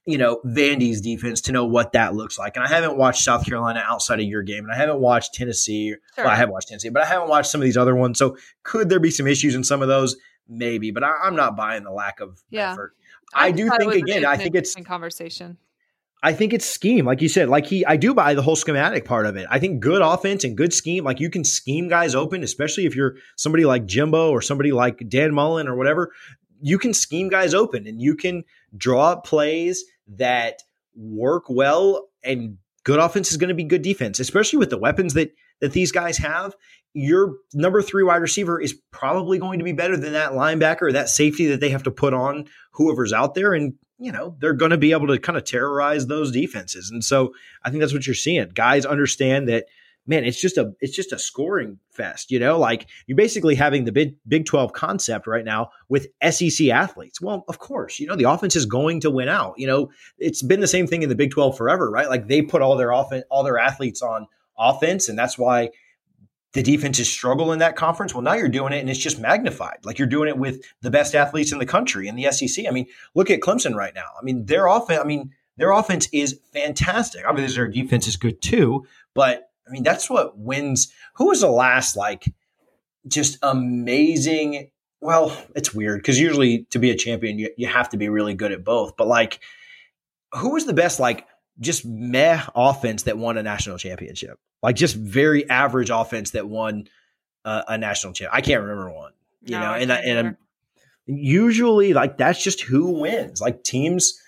you 0.05 0.19
know, 0.19 0.41
Vandy's 0.45 1.01
defense 1.01 1.41
to 1.43 1.53
know 1.53 1.65
what 1.65 1.93
that 1.93 2.15
looks 2.15 2.39
like. 2.39 2.57
And 2.57 2.65
I 2.65 2.69
haven't 2.69 2.97
watched 2.97 3.23
South 3.23 3.47
Carolina 3.47 3.83
outside 3.85 4.21
of 4.21 4.27
your 4.27 4.43
game. 4.43 4.65
And 4.65 4.73
I 4.73 4.77
haven't 4.77 5.01
watched 5.01 5.35
Tennessee. 5.35 5.95
Sure. 6.15 6.25
Well, 6.25 6.29
I 6.29 6.37
have 6.37 6.49
watched 6.49 6.69
Tennessee, 6.69 6.91
but 6.91 7.03
I 7.03 7.07
haven't 7.07 7.29
watched 7.29 7.51
some 7.51 7.61
of 7.61 7.65
these 7.65 7.77
other 7.77 7.95
ones. 7.95 8.19
So 8.19 8.37
could 8.63 8.89
there 8.89 9.01
be 9.01 9.11
some 9.11 9.27
issues 9.27 9.55
in 9.55 9.65
some 9.65 9.83
of 9.83 9.89
those? 9.89 10.17
Maybe, 10.49 10.91
but 10.91 11.03
I, 11.03 11.27
am 11.27 11.35
not 11.35 11.57
buying 11.57 11.83
the 11.83 11.91
lack 11.91 12.21
of 12.21 12.43
yeah. 12.51 12.73
effort. 12.73 12.95
I, 13.35 13.47
I 13.47 13.51
do 13.51 13.69
think 13.79 13.95
again. 13.95 14.25
I 14.25 14.37
think 14.37 14.55
it's 14.55 14.75
conversation. 14.77 15.59
I 16.23 16.33
think 16.33 16.53
it's 16.53 16.65
scheme, 16.65 17.05
like 17.05 17.21
you 17.21 17.29
said. 17.29 17.49
Like 17.49 17.67
he, 17.67 17.85
I 17.85 17.97
do 17.97 18.15
buy 18.15 18.35
the 18.35 18.43
whole 18.43 18.57
schematic 18.57 19.05
part 19.05 19.27
of 19.27 19.37
it. 19.37 19.47
I 19.51 19.59
think 19.59 19.81
good 19.81 20.03
offense 20.03 20.45
and 20.45 20.57
good 20.57 20.73
scheme, 20.73 21.05
like 21.05 21.21
you 21.21 21.31
can 21.31 21.45
scheme 21.45 21.89
guys 21.89 22.15
open, 22.15 22.43
especially 22.43 22.87
if 22.87 22.97
you're 22.97 23.17
somebody 23.37 23.65
like 23.65 23.87
Jimbo 23.87 24.31
or 24.31 24.41
somebody 24.41 24.73
like 24.73 25.09
Dan 25.09 25.35
Mullen 25.35 25.69
or 25.69 25.77
whatever. 25.77 26.13
You 26.61 26.79
can 26.79 26.95
scheme 26.95 27.29
guys 27.29 27.53
open, 27.53 27.87
and 27.87 28.01
you 28.01 28.17
can 28.17 28.45
draw 28.77 29.13
up 29.13 29.25
plays 29.25 29.85
that 30.09 30.63
work 30.95 31.45
well. 31.49 32.09
And 32.25 32.57
good 32.83 32.99
offense 32.99 33.31
is 33.31 33.37
going 33.37 33.49
to 33.49 33.55
be 33.55 33.65
good 33.65 33.83
defense, 33.83 34.19
especially 34.19 34.59
with 34.59 34.71
the 34.71 34.79
weapons 34.79 35.15
that 35.15 35.33
that 35.61 35.73
these 35.73 35.93
guys 35.93 36.19
have 36.19 36.55
your 36.97 37.37
number 37.53 37.83
three 37.83 38.03
wide 38.03 38.23
receiver 38.23 38.59
is 38.59 38.73
probably 38.91 39.39
going 39.39 39.59
to 39.59 39.65
be 39.65 39.73
better 39.73 39.99
than 39.99 40.15
that 40.15 40.33
linebacker 40.33 40.91
that 40.95 41.11
safety 41.11 41.47
that 41.49 41.61
they 41.61 41.69
have 41.69 41.83
to 41.83 41.91
put 41.91 42.15
on 42.15 42.47
whoever's 42.71 43.13
out 43.13 43.35
there. 43.35 43.53
And, 43.53 43.75
you 43.99 44.11
know, 44.11 44.35
they're 44.41 44.55
going 44.55 44.71
to 44.71 44.79
be 44.79 44.93
able 44.93 45.09
to 45.09 45.19
kind 45.19 45.37
of 45.37 45.45
terrorize 45.45 46.07
those 46.07 46.33
defenses. 46.33 46.91
And 46.91 47.05
so 47.05 47.35
I 47.63 47.69
think 47.69 47.83
that's 47.83 47.93
what 47.93 48.07
you're 48.07 48.15
seeing. 48.15 48.49
Guys 48.49 48.87
understand 48.87 49.47
that, 49.51 49.67
man, 50.07 50.25
it's 50.25 50.41
just 50.41 50.57
a 50.57 50.73
it's 50.81 50.97
just 50.97 51.13
a 51.13 51.19
scoring 51.19 51.79
fest, 51.91 52.31
you 52.31 52.39
know, 52.39 52.59
like 52.59 52.87
you're 53.07 53.15
basically 53.15 53.57
having 53.57 53.85
the 53.85 53.93
big 53.93 54.17
Big 54.27 54.47
12 54.47 54.73
concept 54.73 55.27
right 55.27 55.45
now 55.45 55.69
with 55.91 56.09
SEC 56.31 56.69
athletes. 56.69 57.21
Well, 57.21 57.45
of 57.47 57.59
course, 57.59 58.01
you 58.01 58.07
know, 58.07 58.17
the 58.17 58.31
offense 58.31 58.57
is 58.57 58.65
going 58.65 59.01
to 59.01 59.11
win 59.11 59.29
out. 59.29 59.53
You 59.59 59.67
know, 59.67 59.91
it's 60.17 60.41
been 60.41 60.61
the 60.61 60.67
same 60.67 60.87
thing 60.87 61.03
in 61.03 61.11
the 61.11 61.15
Big 61.15 61.31
12 61.31 61.59
forever, 61.59 61.91
right? 61.91 62.09
Like 62.09 62.27
they 62.27 62.41
put 62.41 62.63
all 62.63 62.79
their 62.79 62.93
offense 62.93 63.25
all 63.31 63.45
their 63.45 63.59
athletes 63.59 64.01
on 64.01 64.29
offense, 64.59 65.11
and 65.11 65.19
that's 65.19 65.37
why 65.37 65.69
the 66.57 66.63
defenses 66.63 67.07
struggle 67.07 67.53
in 67.53 67.59
that 67.59 67.77
conference. 67.77 68.15
Well, 68.15 68.23
now 68.23 68.33
you're 68.33 68.49
doing 68.49 68.73
it 68.73 68.79
and 68.79 68.89
it's 68.89 68.99
just 68.99 69.21
magnified. 69.21 69.77
Like 69.85 69.99
you're 69.99 70.09
doing 70.09 70.27
it 70.27 70.39
with 70.39 70.65
the 70.81 70.91
best 70.91 71.15
athletes 71.15 71.53
in 71.53 71.59
the 71.59 71.67
country 71.67 72.09
in 72.09 72.17
the 72.17 72.33
SEC. 72.33 72.65
I 72.67 72.71
mean, 72.71 72.87
look 73.15 73.31
at 73.31 73.41
Clemson 73.41 73.75
right 73.75 73.95
now. 73.95 74.07
I 74.19 74.25
mean, 74.25 74.47
their 74.47 74.67
offense, 74.67 74.99
I 74.99 75.05
mean, 75.05 75.33
their 75.59 75.71
offense 75.71 76.09
is 76.15 76.41
fantastic. 76.55 77.27
Obviously, 77.29 77.57
their 77.57 77.69
defense 77.69 78.09
is 78.09 78.17
good 78.17 78.41
too, 78.41 78.87
but 79.13 79.51
I 79.69 79.71
mean, 79.71 79.83
that's 79.83 80.09
what 80.09 80.39
wins. 80.39 80.91
Who 81.17 81.27
was 81.27 81.43
the 81.43 81.51
last 81.51 81.95
like 81.95 82.25
just 83.07 83.37
amazing? 83.43 84.71
Well, 85.03 85.37
it's 85.55 85.75
weird 85.75 85.99
because 85.99 86.19
usually 86.19 86.65
to 86.71 86.79
be 86.79 86.91
a 86.91 86.97
champion, 86.97 87.39
you, 87.39 87.51
you 87.59 87.67
have 87.67 87.91
to 87.91 87.99
be 87.99 88.09
really 88.09 88.33
good 88.33 88.53
at 88.53 88.65
both. 88.65 88.97
But 88.97 89.09
like, 89.09 89.41
who 90.33 90.55
was 90.55 90.65
the 90.65 90.73
best 90.73 91.01
like 91.01 91.27
just 91.61 91.85
meh 91.85 92.43
offense 92.55 93.05
that 93.05 93.19
won 93.19 93.39
a 93.39 93.43
national 93.43 93.79
championship? 93.79 94.39
like 94.63 94.77
just 94.77 94.97
very 94.97 95.49
average 95.49 95.91
offense 95.91 96.33
that 96.33 96.49
won 96.49 96.89
uh, 97.45 97.63
a 97.69 97.79
national 97.79 98.13
champ. 98.13 98.33
I 98.35 98.41
can't 98.41 98.63
remember 98.63 98.91
one, 98.91 99.13
you 99.43 99.53
no, 99.53 99.61
know, 99.61 99.75
and 99.75 99.91
and 99.93 100.37
usually 101.07 101.95
like 101.95 102.19
that's 102.19 102.43
just 102.43 102.63
who 102.63 103.01
wins. 103.01 103.41
Like 103.41 103.63
teams 103.63 104.21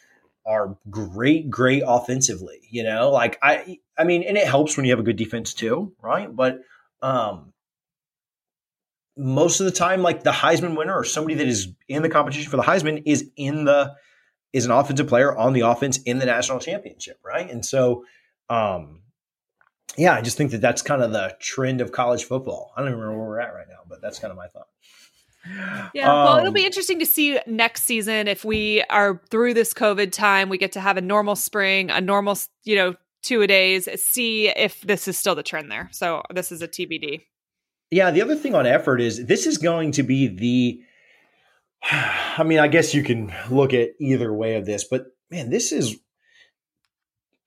are 0.46 0.78
great, 0.88 1.50
great 1.50 1.82
offensively, 1.84 2.60
you 2.70 2.84
know, 2.84 3.10
like 3.10 3.38
I, 3.42 3.78
I 3.98 4.04
mean, 4.04 4.22
and 4.22 4.36
it 4.36 4.46
helps 4.46 4.76
when 4.76 4.86
you 4.86 4.92
have 4.92 5.00
a 5.00 5.02
good 5.02 5.16
defense 5.16 5.54
too, 5.54 5.92
right? 6.00 6.34
But, 6.34 6.60
um, 7.02 7.52
most 9.16 9.58
of 9.58 9.66
the 9.66 9.72
time, 9.72 10.02
like 10.02 10.22
the 10.22 10.30
Heisman 10.30 10.76
winner 10.76 10.96
or 10.96 11.02
somebody 11.02 11.34
that 11.34 11.48
is 11.48 11.68
in 11.88 12.02
the 12.02 12.08
competition 12.08 12.48
for 12.48 12.56
the 12.56 12.62
Heisman 12.62 13.02
is 13.04 13.28
in 13.36 13.64
the 13.64 13.96
is 14.52 14.64
an 14.64 14.70
offensive 14.70 15.06
player 15.08 15.36
on 15.36 15.52
the 15.52 15.60
offense 15.60 15.98
in 16.02 16.18
the 16.18 16.26
national 16.26 16.58
championship, 16.58 17.18
right? 17.24 17.50
And 17.50 17.64
so, 17.64 18.04
um, 18.48 19.02
yeah, 19.96 20.14
I 20.14 20.22
just 20.22 20.36
think 20.36 20.52
that 20.52 20.60
that's 20.60 20.82
kind 20.82 21.02
of 21.02 21.12
the 21.12 21.36
trend 21.40 21.80
of 21.80 21.92
college 21.92 22.24
football. 22.24 22.72
I 22.76 22.80
don't 22.80 22.88
even 22.88 23.00
remember 23.00 23.18
where 23.18 23.28
we're 23.28 23.40
at 23.40 23.54
right 23.54 23.66
now, 23.68 23.80
but 23.88 24.00
that's 24.00 24.18
kind 24.18 24.30
of 24.30 24.36
my 24.36 24.46
thought. 24.46 24.68
Yeah, 25.94 26.10
um, 26.10 26.24
well, 26.24 26.38
it'll 26.38 26.52
be 26.52 26.60
um, 26.62 26.66
interesting 26.66 26.98
to 26.98 27.06
see 27.06 27.38
next 27.46 27.84
season 27.84 28.28
if 28.28 28.44
we 28.44 28.82
are 28.90 29.22
through 29.30 29.54
this 29.54 29.72
COVID 29.72 30.12
time, 30.12 30.48
we 30.48 30.58
get 30.58 30.72
to 30.72 30.80
have 30.80 30.96
a 30.96 31.00
normal 31.00 31.36
spring, 31.36 31.90
a 31.90 32.00
normal, 32.00 32.36
you 32.64 32.76
know, 32.76 32.94
two 33.22 33.42
a 33.42 33.46
days, 33.46 33.88
see 34.00 34.48
if 34.48 34.80
this 34.82 35.08
is 35.08 35.16
still 35.16 35.34
the 35.34 35.42
trend 35.42 35.70
there. 35.70 35.88
So 35.92 36.22
this 36.34 36.52
is 36.52 36.62
a 36.62 36.68
TBD. 36.68 37.22
Yeah, 37.90 38.10
the 38.10 38.20
other 38.22 38.36
thing 38.36 38.54
on 38.54 38.66
effort 38.66 39.00
is 39.00 39.26
this 39.26 39.46
is 39.46 39.58
going 39.58 39.92
to 39.92 40.02
be 40.02 40.26
the 40.26 40.82
I 41.90 42.42
mean, 42.44 42.58
I 42.58 42.68
guess 42.68 42.94
you 42.94 43.02
can 43.02 43.32
look 43.50 43.74
at 43.74 43.90
either 44.00 44.32
way 44.32 44.56
of 44.56 44.66
this, 44.66 44.84
but 44.84 45.06
man, 45.30 45.50
this 45.50 45.72
is 45.72 45.98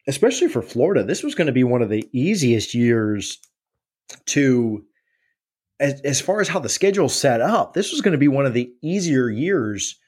especially 0.08 0.48
for 0.48 0.62
Florida, 0.62 1.04
this 1.04 1.24
was 1.24 1.36
going 1.36 1.48
to 1.48 1.54
be 1.54 1.64
one 1.64 1.82
of 1.82 1.90
the 1.90 2.08
easiest 2.12 2.74
years 2.74 3.40
to, 4.26 4.84
as, 5.80 6.02
as 6.02 6.22
far 6.22 6.42
as 6.42 6.48
how 6.48 6.60
the 6.60 6.70
schedule 6.70 7.10
set 7.10 7.42
up, 7.42 7.74
this 7.74 7.92
was 7.92 8.02
going 8.02 8.14
to 8.14 8.18
be 8.18 8.28
one 8.28 8.46
of 8.46 8.54
the 8.54 8.72
easier 8.84 9.30
years 9.30 10.00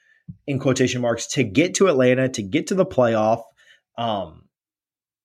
in 0.46 0.58
quotation 0.58 1.00
marks 1.00 1.26
to 1.28 1.44
get 1.44 1.74
to 1.74 1.88
Atlanta, 1.88 2.28
to 2.28 2.42
get 2.42 2.66
to 2.68 2.74
the 2.74 2.86
playoff 2.86 3.42
um, 3.98 4.44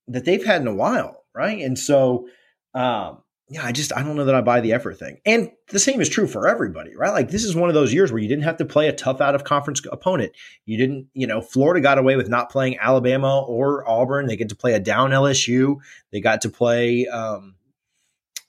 that 0.08 0.26
they've 0.26 0.45
had 0.45 0.62
in 0.62 0.68
a 0.68 0.76
while. 0.76 1.24
Right. 1.34 1.62
And 1.62 1.78
so, 1.78 2.28
um, 2.74 3.22
yeah, 3.52 3.66
I 3.66 3.72
just 3.72 3.91
I 3.95 4.04
don't 4.04 4.16
know 4.16 4.26
that 4.26 4.36
I 4.36 4.41
buy 4.41 4.62
the 4.62 4.74
effort 4.74 5.00
thing. 5.00 5.20
And 5.26 5.52
the 5.70 5.80
same 5.80 6.00
is 6.02 6.08
true 6.08 6.28
for 6.28 6.47
everybody, 6.47 6.95
right? 6.95 7.12
Like 7.12 7.30
this 7.30 7.43
is 7.43 7.56
one 7.56 7.68
of 7.68 7.74
those 7.74 7.91
years 7.91 8.12
where 8.12 8.22
you 8.22 8.28
didn't 8.28 8.43
have 8.43 8.58
to 8.58 8.66
play 8.66 8.88
a 8.88 8.93
tough 8.93 9.22
out 9.22 9.34
of 9.34 9.43
conference 9.43 9.82
opponent. 9.91 10.34
You 10.66 10.78
didn't, 10.78 11.08
you 11.14 11.26
know, 11.26 11.41
Florida 11.41 11.82
got 11.82 11.97
away 11.97 12.16
with 12.16 12.30
not 12.30 12.52
playing 12.52 12.78
Alabama 12.80 13.41
or 13.41 13.89
Auburn. 13.89 14.28
They 14.28 14.36
get 14.36 14.50
to 14.50 14.56
play 14.56 14.74
a 14.74 14.80
down 14.80 15.10
LSU. 15.10 15.78
They 16.12 16.22
got 16.22 16.41
to 16.41 16.50
play 16.50 17.08
um, 17.08 17.56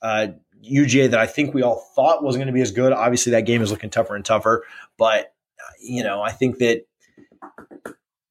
uh, 0.03 0.27
UGA 0.63 1.09
that 1.09 1.19
I 1.19 1.25
think 1.25 1.55
we 1.55 1.63
all 1.63 1.83
thought 1.95 2.23
was 2.23 2.35
going 2.35 2.47
to 2.47 2.53
be 2.53 2.61
as 2.61 2.71
good. 2.71 2.93
Obviously, 2.93 3.31
that 3.31 3.47
game 3.47 3.63
is 3.63 3.71
looking 3.71 3.89
tougher 3.89 4.15
and 4.15 4.23
tougher. 4.23 4.65
But 4.97 5.33
you 5.81 6.03
know, 6.03 6.21
I 6.21 6.31
think 6.31 6.59
that 6.59 6.85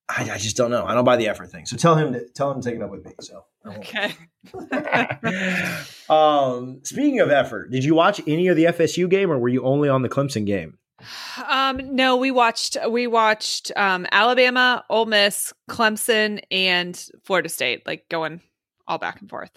I, 0.08 0.30
I, 0.30 0.38
just 0.38 0.56
don't 0.56 0.70
know. 0.70 0.84
I 0.84 0.94
don't 0.94 1.04
buy 1.04 1.16
the 1.16 1.28
effort 1.28 1.50
thing. 1.50 1.66
So 1.66 1.76
tell 1.76 1.96
him 1.96 2.12
to 2.12 2.28
tell 2.28 2.50
him 2.52 2.60
to 2.60 2.68
take 2.68 2.76
it 2.76 2.82
up 2.82 2.90
with 2.90 3.04
me. 3.04 3.12
So 3.20 3.44
okay. 3.66 4.12
um, 6.08 6.80
speaking 6.82 7.20
of 7.20 7.30
effort, 7.30 7.70
did 7.70 7.84
you 7.84 7.94
watch 7.94 8.20
any 8.26 8.48
of 8.48 8.56
the 8.56 8.64
FSU 8.64 9.08
game, 9.08 9.30
or 9.30 9.38
were 9.38 9.48
you 9.48 9.64
only 9.64 9.88
on 9.88 10.02
the 10.02 10.08
Clemson 10.08 10.46
game? 10.46 10.78
Um, 11.48 11.94
no, 11.94 12.16
we 12.16 12.30
watched 12.30 12.76
we 12.88 13.06
watched 13.06 13.72
um, 13.76 14.06
Alabama, 14.12 14.84
Ole 14.90 15.06
Miss, 15.06 15.52
Clemson, 15.68 16.40
and 16.50 16.96
Florida 17.24 17.48
State, 17.48 17.86
like 17.86 18.08
going 18.08 18.40
all 18.86 18.98
back 18.98 19.20
and 19.20 19.30
forth. 19.30 19.50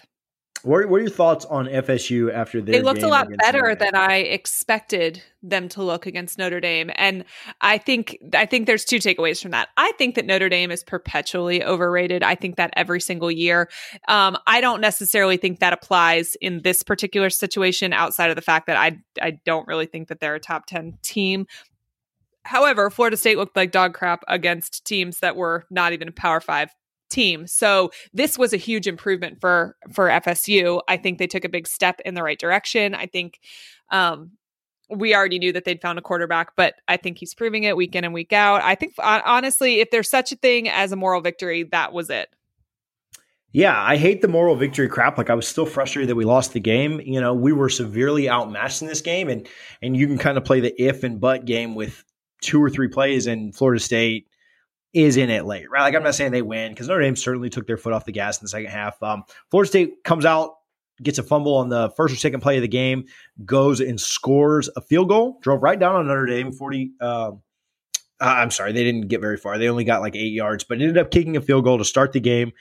What, 0.64 0.88
what 0.88 0.97
are 0.97 1.01
your 1.01 1.09
thoughts 1.09 1.43
on 1.43 1.66
FSU 1.66 2.34
after 2.34 2.61
they 2.61 2.82
looked 2.82 3.03
a 3.03 3.07
lot 3.09 3.28
better 3.38 3.76
than 3.76 3.95
I 3.95 4.20
expected 4.20 5.22
them 5.41 5.68
to 5.70 5.84
look 5.84 6.05
against 6.05 6.38
Notre 6.38 6.61
Dame, 6.61 6.89
and 6.95 7.26
I 7.59 7.78
think 7.78 8.18
I 8.34 8.45
think 8.45 8.66
there's 8.66 8.86
two 8.86 8.95
takeaways 8.95 9.41
from 9.41 9.51
that. 9.51 9.68
I 9.76 9.91
think 9.97 10.16
that 10.16 10.26
Notre 10.26 10.47
Dame 10.47 10.72
is 10.72 10.82
perpetually 10.82 11.61
overrated. 11.61 12.24
I 12.24 12.36
think 12.36 12.55
that 12.55 12.72
every 12.78 13.01
single 13.01 13.30
year. 13.30 13.70
Um, 14.07 14.38
I 14.47 14.61
don't 14.61 14.80
necessarily 14.80 15.36
think 15.36 15.59
that 15.59 15.74
applies 15.74 16.36
in 16.36 16.61
this 16.61 16.82
particular 16.82 17.30
situation, 17.30 17.91
outside 17.91 18.30
of 18.30 18.38
the 18.38 18.41
fact 18.41 18.68
that 18.68 18.78
I 18.78 18.99
I 19.22 19.39
don't 19.45 19.68
really 19.68 19.86
think 19.86 20.07
that 20.07 20.22
they're 20.22 20.36
a 20.36 20.39
top 20.39 20.66
ten 20.66 20.97
team. 21.01 21.45
However, 22.45 22.89
Florida 22.89 23.18
State 23.18 23.38
looked 23.38 23.57
like 23.57 23.72
dog 23.72 23.93
crap 23.93 24.24
against 24.30 24.86
teams 24.86 25.20
that 25.20 25.36
were 25.36 25.66
not 25.70 25.91
even 25.91 26.07
a 26.07 26.14
Power 26.14 26.39
Five 26.39 26.70
team. 27.10 27.47
So 27.47 27.91
this 28.14 28.38
was 28.38 28.54
a 28.54 28.58
huge 28.58 28.88
improvement 28.88 29.39
for 29.39 29.76
for 29.91 30.08
FSU. 30.10 30.82
I 30.88 30.97
think 30.97 31.20
they 31.20 31.28
took 31.28 31.45
a 31.45 31.49
big 31.49 31.68
step 31.68 31.99
in 32.06 32.14
the 32.14 32.24
right 32.24 32.39
direction. 32.39 32.95
I 32.95 33.06
think 33.06 33.39
um, 33.91 34.32
we 34.89 35.16
already 35.16 35.39
knew 35.39 35.54
that 35.54 35.66
they'd 35.66 35.82
found 35.82 35.99
a 35.99 36.01
quarterback, 36.01 36.56
but 36.56 36.76
I 36.88 36.97
think 36.97 37.18
he's 37.18 37.34
proving 37.34 37.64
it 37.64 37.78
week 37.78 37.95
in 37.95 38.04
and 38.04 38.14
week 38.14 38.34
out. 38.34 38.62
I 38.64 38.76
think 38.76 38.93
honestly, 38.99 39.80
if 39.80 39.91
there's 39.91 40.10
such 40.10 40.32
a 40.32 40.36
thing 40.36 40.70
as 40.70 40.91
a 40.91 40.95
moral 40.95 41.22
victory, 41.22 41.64
that 41.72 41.93
was 41.93 42.10
it. 42.10 42.30
Yeah, 43.54 43.80
I 43.80 43.97
hate 43.97 44.24
the 44.24 44.28
moral 44.28 44.56
victory 44.56 44.89
crap. 44.89 45.20
Like 45.20 45.30
I 45.30 45.36
was 45.36 45.47
still 45.47 45.68
frustrated 45.68 46.10
that 46.10 46.16
we 46.16 46.26
lost 46.26 46.54
the 46.54 46.60
game. 46.60 46.99
You 47.01 47.22
know, 47.22 47.36
we 47.36 47.54
were 47.54 47.70
severely 47.70 48.28
outmatched 48.28 48.82
in 48.82 48.88
this 48.88 49.01
game, 49.01 49.30
and 49.30 49.47
and 49.82 49.95
you 49.95 50.08
can 50.08 50.18
kind 50.18 50.38
of 50.38 50.43
play 50.43 50.60
the 50.60 50.74
if 50.82 51.04
and 51.04 51.22
but 51.22 51.45
game 51.45 51.76
with 51.76 52.04
two 52.41 52.62
or 52.62 52.70
three 52.72 52.88
plays, 52.88 53.28
and 53.28 53.56
Florida 53.56 53.80
State 53.80 54.28
is 54.94 55.18
in 55.18 55.30
it 55.30 55.46
late, 55.46 55.70
right? 55.70 55.82
Like 55.82 55.96
I'm 55.96 56.04
not 56.04 56.16
saying 56.16 56.32
they 56.32 56.41
win 56.41 56.72
because 56.72 56.88
Notre 56.88 57.02
Dame 57.02 57.16
certainly 57.16 57.50
took 57.50 57.68
their 57.68 57.78
foot 57.78 57.94
off 57.94 58.06
the 58.06 58.12
gas 58.12 58.39
in 58.39 58.46
the 58.46 58.50
second 58.50 58.70
half. 58.70 59.02
Um, 59.02 59.24
Florida 59.50 59.68
State 59.68 60.04
comes 60.04 60.26
out, 60.26 60.56
gets 61.02 61.18
a 61.18 61.24
fumble 61.24 61.56
on 61.56 61.70
the 61.70 61.89
first 61.98 62.14
or 62.14 62.18
second 62.18 62.41
play 62.41 62.58
of 62.58 62.62
the 62.62 62.68
game, 62.68 63.06
goes 63.44 63.80
and 63.80 64.00
scores 64.00 64.70
a 64.76 64.82
field 64.82 65.10
goal, 65.10 65.39
drove 65.41 65.64
right 65.64 65.80
down 65.80 65.96
on 65.96 66.08
Notre 66.08 66.28
Dame, 66.28 66.52
40, 66.52 66.91
uh, 67.02 67.32
Uh, 68.22 68.26
I'm 68.26 68.52
sorry, 68.52 68.72
they 68.72 68.84
didn't 68.84 69.08
get 69.10 69.20
very 69.20 69.38
far. 69.38 69.58
They 69.58 69.68
only 69.68 69.84
got 69.84 70.02
like 70.02 70.16
eight 70.16 70.32
yards, 70.32 70.64
but 70.64 70.80
ended 70.80 70.98
up 70.98 71.12
kicking 71.12 71.36
a 71.36 71.41
field 71.41 71.64
goal 71.66 71.80
to 71.80 71.84
start 71.84 72.14
the 72.14 72.22
game. 72.22 72.54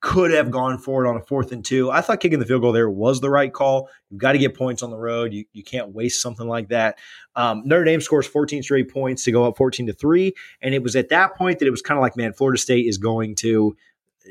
Could 0.00 0.30
have 0.30 0.50
gone 0.50 0.78
forward 0.78 1.06
on 1.06 1.16
a 1.16 1.20
fourth 1.20 1.52
and 1.52 1.62
two. 1.62 1.90
I 1.90 2.00
thought 2.00 2.20
kicking 2.20 2.38
the 2.38 2.46
field 2.46 2.62
goal 2.62 2.72
there 2.72 2.88
was 2.88 3.20
the 3.20 3.28
right 3.28 3.52
call. 3.52 3.90
You've 4.08 4.20
got 4.20 4.32
to 4.32 4.38
get 4.38 4.56
points 4.56 4.82
on 4.82 4.90
the 4.90 4.96
road. 4.96 5.32
You, 5.32 5.44
you 5.52 5.62
can't 5.62 5.94
waste 5.94 6.22
something 6.22 6.48
like 6.48 6.68
that. 6.68 6.98
Um, 7.36 7.62
Notre 7.66 7.84
Dame 7.84 8.00
scores 8.00 8.26
14 8.26 8.62
straight 8.62 8.90
points 8.90 9.24
to 9.24 9.32
go 9.32 9.44
up 9.44 9.58
14 9.58 9.88
to 9.88 9.92
three. 9.92 10.32
And 10.62 10.74
it 10.74 10.82
was 10.82 10.96
at 10.96 11.10
that 11.10 11.36
point 11.36 11.58
that 11.58 11.66
it 11.66 11.70
was 11.70 11.82
kind 11.82 11.98
of 11.98 12.02
like, 12.02 12.16
man, 12.16 12.32
Florida 12.32 12.58
State 12.58 12.86
is 12.86 12.96
going 12.96 13.34
to 13.36 13.76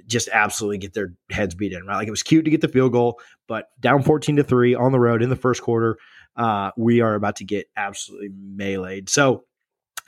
just 0.08 0.30
absolutely 0.32 0.78
get 0.80 0.94
their 0.94 1.14
heads 1.30 1.56
beat 1.56 1.74
in, 1.74 1.86
right? 1.86 1.98
Like 1.98 2.08
it 2.08 2.12
was 2.12 2.24
cute 2.24 2.46
to 2.46 2.52
get 2.52 2.62
the 2.62 2.68
field 2.68 2.92
goal, 2.92 3.20
but 3.48 3.70
down 3.80 4.04
14 4.04 4.38
to 4.38 4.44
three 4.44 4.76
on 4.76 4.92
the 4.92 5.00
road 5.00 5.22
in 5.22 5.30
the 5.30 5.36
first 5.36 5.62
quarter, 5.62 5.98
uh, 6.36 6.72
we 6.78 7.02
are 7.02 7.16
about 7.16 7.38
to 7.38 7.44
get 7.44 7.68
absolutely 7.76 8.30
meleeed. 8.30 9.10
So 9.10 9.46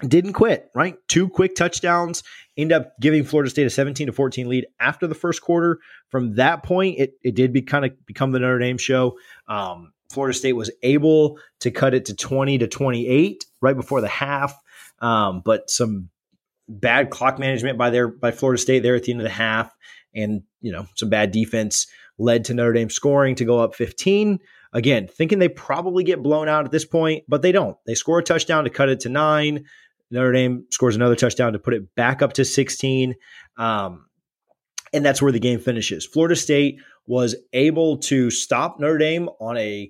didn't 0.08 0.34
quit, 0.34 0.70
right? 0.74 0.95
Two 1.08 1.30
quick 1.30 1.56
touchdowns, 1.56 2.24
end 2.58 2.72
up 2.72 2.93
giving 2.99 3.24
Florida 3.24 3.49
State 3.49 3.68
a 3.68 3.70
17 3.70 4.08
to 4.08 4.14
14 4.14 4.47
lead 4.47 4.68
after 4.80 5.08
the 5.08 5.16
first 5.16 5.41
quarter. 5.41 5.80
From 6.10 6.36
that 6.36 6.64
point, 6.64 6.99
it, 6.99 7.14
it 7.24 7.36
did 7.36 7.54
be 7.54 7.62
kind 7.62 7.86
of 7.86 7.91
become 8.06 8.32
the 8.32 8.39
Notre 8.39 8.60
Dame 8.60 8.78
show. 8.78 9.18
Um, 9.47 9.93
Florida 10.12 10.38
State 10.38 10.54
was 10.54 10.72
able 10.84 11.39
to 11.62 11.72
cut 11.72 11.93
it 11.93 12.06
to 12.06 12.16
20 12.16 12.60
to 12.60 12.68
28 12.68 13.45
right 13.62 13.76
before 13.76 14.02
the 14.02 14.08
half. 14.08 14.60
Um, 14.99 15.41
but 15.43 15.70
some 15.70 16.10
bad 16.68 17.10
clock 17.10 17.39
management 17.39 17.78
by 17.78 17.89
their 17.89 18.08
by 18.08 18.32
Florida 18.32 18.62
State 18.62 18.84
there 18.84 18.95
at 18.95 19.04
the 19.04 19.12
end 19.12 19.22
of 19.22 19.26
the 19.26 19.32
half, 19.32 19.76
and 20.14 20.43
you 20.62 20.72
know 20.72 20.86
some 20.95 21.10
bad 21.10 21.32
defense 21.32 21.88
led 22.18 22.45
to 22.45 22.54
Notre 22.54 22.74
Dame 22.74 22.89
scoring 22.89 23.36
to 23.36 23.45
go 23.45 23.60
up 23.60 23.76
15. 23.76 24.39
Again, 24.74 25.08
thinking 25.08 25.39
they 25.39 25.49
probably 25.49 26.04
get 26.04 26.24
blown 26.24 26.47
out 26.47 26.66
at 26.66 26.72
this 26.72 26.86
point, 26.86 27.26
but 27.28 27.41
they 27.41 27.52
don't. 27.52 27.76
They 27.86 27.95
score 27.95 28.20
a 28.20 28.24
touchdown 28.24 28.64
to 28.64 28.70
cut 28.70 28.89
it 28.89 29.02
to 29.02 29.10
nine. 29.10 29.66
Notre 30.12 30.34
Dame 30.34 30.66
scores 30.70 30.95
another 30.95 31.16
touchdown 31.16 31.53
to 31.53 31.59
put 31.59 31.74
it 31.74 31.95
back 31.95 32.22
up 32.22 32.34
to 32.34 32.45
16. 32.45 33.16
Um, 33.57 34.05
and 34.93 35.05
that's 35.05 35.22
where 35.22 35.32
the 35.32 35.39
game 35.39 35.59
finishes. 35.59 36.05
Florida 36.05 36.36
State 36.36 36.80
was 37.07 37.36
able 37.53 37.97
to 37.97 38.30
stop 38.30 38.80
Notre 38.80 38.97
Dame 38.97 39.30
on 39.39 39.57
a 39.57 39.89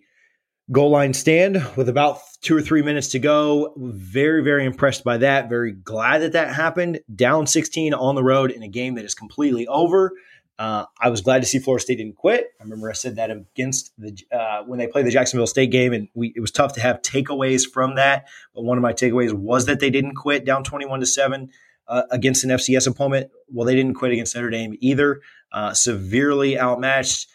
goal 0.72 0.92
line 0.92 1.14
stand 1.14 1.66
with 1.76 1.90
about 1.90 2.20
two 2.42 2.56
or 2.56 2.62
three 2.62 2.82
minutes 2.82 3.10
to 3.10 3.20
go. 3.20 3.74
Very, 3.78 4.44
very 4.44 4.66
impressed 4.66 5.04
by 5.04 5.18
that. 5.18 5.50
Very 5.50 5.74
glad 5.74 6.20
that 6.20 6.34
that 6.34 6.54
happened. 6.54 7.02
Down 7.14 7.46
16 7.48 7.94
on 7.94 8.16
the 8.16 8.24
road 8.24 8.52
in 8.52 8.64
a 8.64 8.68
game 8.68 8.96
that 8.96 9.06
is 9.06 9.16
completely 9.16 9.68
over. 9.68 10.14
Uh, 10.60 10.86
I 11.02 11.10
was 11.10 11.22
glad 11.22 11.42
to 11.42 11.48
see 11.48 11.60
Florida 11.60 11.82
State 11.82 11.98
didn't 11.98 12.18
quit. 12.18 12.46
I 12.60 12.64
remember 12.64 12.90
I 12.90 12.94
said 12.94 13.16
that 13.16 13.32
against 13.32 13.94
the 13.98 14.16
uh, 14.32 14.64
when 14.64 14.78
they 14.78 14.88
played 14.88 15.06
the 15.06 15.12
Jacksonville 15.12 15.48
State 15.48 15.72
game, 15.72 15.92
and 15.94 16.08
we, 16.14 16.34
it 16.36 16.40
was 16.40 16.52
tough 16.52 16.74
to 16.74 16.82
have 16.82 17.02
takeaways 17.02 17.64
from 17.68 17.96
that. 17.96 18.28
But 18.54 18.64
one 18.64 18.78
of 18.78 18.82
my 18.82 18.94
takeaways 18.94 19.34
was 19.34 19.66
that 19.66 19.80
they 19.80 19.90
didn't 19.90 20.16
quit 20.16 20.46
down 20.46 20.64
twenty-one 20.64 21.00
to 21.00 21.06
seven 21.06 21.50
uh, 21.88 22.04
against 22.12 22.44
an 22.44 22.52
FCS 22.52 22.88
opponent. 22.88 23.32
Well, 23.50 23.66
they 23.66 23.76
didn't 23.76 23.96
quit 23.96 24.12
against 24.12 24.36
Notre 24.36 24.52
Dame 24.52 24.76
either. 24.80 25.22
Uh, 25.52 25.74
severely 25.74 26.60
outmatched, 26.60 27.28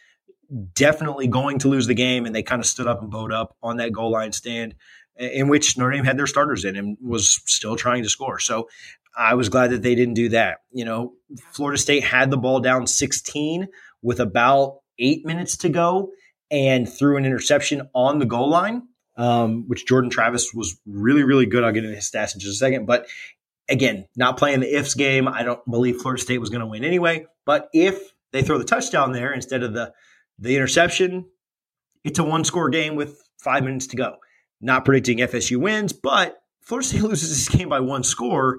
definitely 0.75 1.27
going 1.27 1.59
to 1.61 1.69
lose 1.69 1.87
the 1.87 1.95
game, 1.95 2.27
and 2.27 2.35
they 2.35 2.43
kind 2.43 2.61
of 2.61 2.67
stood 2.67 2.87
up 2.87 3.03
and 3.03 3.11
bowed 3.11 3.33
up 3.33 3.57
on 3.63 3.79
that 3.79 3.93
goal 3.93 4.13
line 4.13 4.33
stand 4.33 4.75
in 5.19 5.49
which 5.49 5.77
Notre 5.77 5.93
Dame 5.93 6.05
had 6.05 6.19
their 6.19 6.27
starters 6.27 6.65
in 6.65 6.77
and 6.77 6.97
was 7.03 7.41
still 7.47 7.77
trying 7.77 8.03
to 8.03 8.09
score. 8.09 8.39
So 8.39 8.69
I 9.17 9.35
was 9.35 9.49
glad 9.49 9.71
that 9.71 9.83
they 9.83 9.95
didn't 9.95 10.15
do 10.15 10.29
that. 10.31 10.59
You 10.71 10.85
know, 10.85 11.15
Florida 11.53 11.79
State 11.79 12.05
had 12.05 12.31
the 12.31 12.37
ball 12.37 12.61
down 12.61 12.87
16 12.87 13.69
with 14.03 14.21
about 14.21 14.81
eight 14.99 15.25
minutes 15.25 15.57
to 15.59 15.69
go 15.69 16.11
and 16.51 16.89
threw 16.89 17.17
an 17.17 17.25
interception 17.25 17.89
on 17.95 18.19
the 18.19 18.27
goal 18.27 18.51
line, 18.51 18.83
um, 19.17 19.65
which 19.69 19.87
Jordan 19.87 20.11
Travis 20.11 20.53
was 20.53 20.79
really, 20.87 21.23
really 21.23 21.47
good. 21.47 21.65
I'll 21.65 21.73
get 21.73 21.85
into 21.85 21.97
his 21.97 22.11
stats 22.11 22.35
in 22.35 22.41
just 22.41 22.55
a 22.55 22.59
second. 22.59 22.87
But 22.87 23.07
again, 23.69 24.07
not 24.17 24.37
playing 24.37 24.61
the 24.61 24.77
ifs 24.77 24.95
game. 24.95 25.29
I 25.29 25.43
don't 25.43 25.65
believe 25.69 25.97
Florida 25.97 26.23
State 26.23 26.39
was 26.39 26.51
going 26.51 26.61
to 26.61 26.67
win 26.67 26.85
anyway. 26.85 27.27
But 27.45 27.69
if 27.73 28.13
they 28.33 28.43
throw 28.43 28.59
the 28.59 28.65
touchdown 28.65 29.13
there 29.13 29.33
instead 29.33 29.63
of 29.63 29.73
the 29.73 29.93
the 30.39 30.55
interception, 30.55 31.25
it's 32.05 32.19
a 32.19 32.25
one 32.25 32.45
score 32.45 32.69
game 32.69 32.95
with 32.95 33.23
five 33.39 33.65
minutes 33.65 33.87
to 33.89 33.97
go. 33.97 34.17
Not 34.61 34.85
predicting 34.85 35.19
FSU 35.19 35.57
wins, 35.57 35.93
but 35.93 36.37
Florida 36.61 36.87
State 36.87 37.03
loses 37.03 37.31
this 37.31 37.49
game 37.49 37.69
by 37.69 37.81
one 37.81 38.05
score 38.05 38.59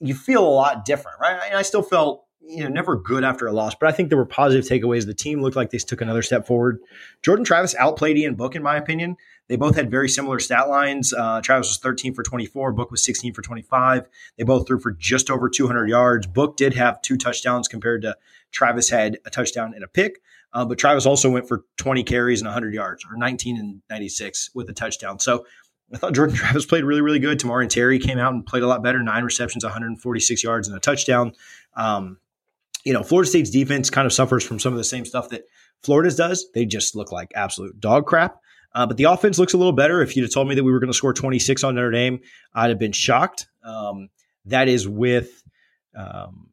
you 0.00 0.14
feel 0.14 0.46
a 0.46 0.48
lot 0.48 0.84
different, 0.84 1.18
right? 1.20 1.52
I, 1.52 1.58
I 1.58 1.62
still 1.62 1.82
felt 1.82 2.24
you 2.40 2.62
know 2.62 2.68
never 2.68 2.96
good 2.96 3.24
after 3.24 3.46
a 3.46 3.52
loss, 3.52 3.74
but 3.74 3.88
I 3.88 3.92
think 3.92 4.08
there 4.08 4.18
were 4.18 4.26
positive 4.26 4.64
takeaways. 4.64 5.06
The 5.06 5.14
team 5.14 5.40
looked 5.40 5.56
like 5.56 5.70
they 5.70 5.78
took 5.78 6.00
another 6.00 6.22
step 6.22 6.46
forward. 6.46 6.78
Jordan 7.22 7.44
Travis 7.44 7.74
outplayed 7.74 8.16
Ian 8.16 8.34
Book 8.34 8.54
in 8.54 8.62
my 8.62 8.76
opinion. 8.76 9.16
They 9.48 9.56
both 9.56 9.76
had 9.76 9.90
very 9.90 10.08
similar 10.08 10.40
stat 10.40 10.68
lines. 10.68 11.12
Uh, 11.12 11.40
Travis 11.40 11.68
was 11.68 11.78
13 11.78 12.14
for 12.14 12.22
24. 12.22 12.72
Book 12.72 12.90
was 12.90 13.02
16 13.04 13.32
for 13.32 13.42
25. 13.42 14.08
They 14.36 14.44
both 14.44 14.66
threw 14.66 14.80
for 14.80 14.90
just 14.92 15.30
over 15.30 15.48
200 15.48 15.88
yards. 15.88 16.26
Book 16.26 16.56
did 16.56 16.74
have 16.74 17.00
two 17.00 17.16
touchdowns 17.16 17.68
compared 17.68 18.02
to 18.02 18.16
Travis 18.50 18.90
had 18.90 19.18
a 19.24 19.30
touchdown 19.30 19.72
and 19.74 19.84
a 19.84 19.88
pick. 19.88 20.20
Uh, 20.52 20.64
but 20.64 20.78
Travis 20.78 21.06
also 21.06 21.30
went 21.30 21.46
for 21.46 21.64
20 21.76 22.02
carries 22.02 22.40
and 22.40 22.46
100 22.46 22.72
yards, 22.72 23.04
or 23.04 23.16
19 23.16 23.58
and 23.58 23.82
96 23.90 24.50
with 24.54 24.70
a 24.70 24.72
touchdown. 24.72 25.18
So 25.18 25.44
I 25.92 25.98
thought 25.98 26.14
Jordan 26.14 26.36
Travis 26.36 26.66
played 26.66 26.84
really, 26.84 27.00
really 27.00 27.18
good. 27.18 27.38
Tamorrion 27.38 27.68
Terry 27.68 27.98
came 27.98 28.18
out 28.18 28.32
and 28.32 28.44
played 28.44 28.62
a 28.62 28.66
lot 28.66 28.82
better. 28.82 29.02
Nine 29.02 29.24
receptions, 29.24 29.64
146 29.64 30.42
yards, 30.42 30.68
and 30.68 30.76
a 30.76 30.80
touchdown. 30.80 31.32
Um, 31.74 32.18
you 32.84 32.92
know, 32.92 33.02
Florida 33.02 33.28
State's 33.28 33.50
defense 33.50 33.90
kind 33.90 34.06
of 34.06 34.12
suffers 34.12 34.44
from 34.44 34.58
some 34.58 34.72
of 34.72 34.78
the 34.78 34.84
same 34.84 35.04
stuff 35.04 35.28
that 35.30 35.44
Florida's 35.82 36.16
does. 36.16 36.46
They 36.54 36.64
just 36.64 36.94
look 36.94 37.12
like 37.12 37.32
absolute 37.34 37.80
dog 37.80 38.06
crap. 38.06 38.40
Uh, 38.74 38.86
but 38.86 38.96
the 38.96 39.04
offense 39.04 39.38
looks 39.38 39.54
a 39.54 39.56
little 39.56 39.72
better. 39.72 40.02
If 40.02 40.16
you'd 40.16 40.22
have 40.22 40.32
told 40.32 40.48
me 40.48 40.54
that 40.54 40.64
we 40.64 40.70
were 40.70 40.80
going 40.80 40.90
to 40.90 40.96
score 40.96 41.12
26 41.14 41.64
on 41.64 41.74
Notre 41.74 41.90
Dame, 41.90 42.20
I'd 42.54 42.68
have 42.68 42.78
been 42.78 42.92
shocked. 42.92 43.48
Um, 43.64 44.10
that 44.44 44.68
is 44.68 44.86
with 44.86 45.42
um, 45.96 46.50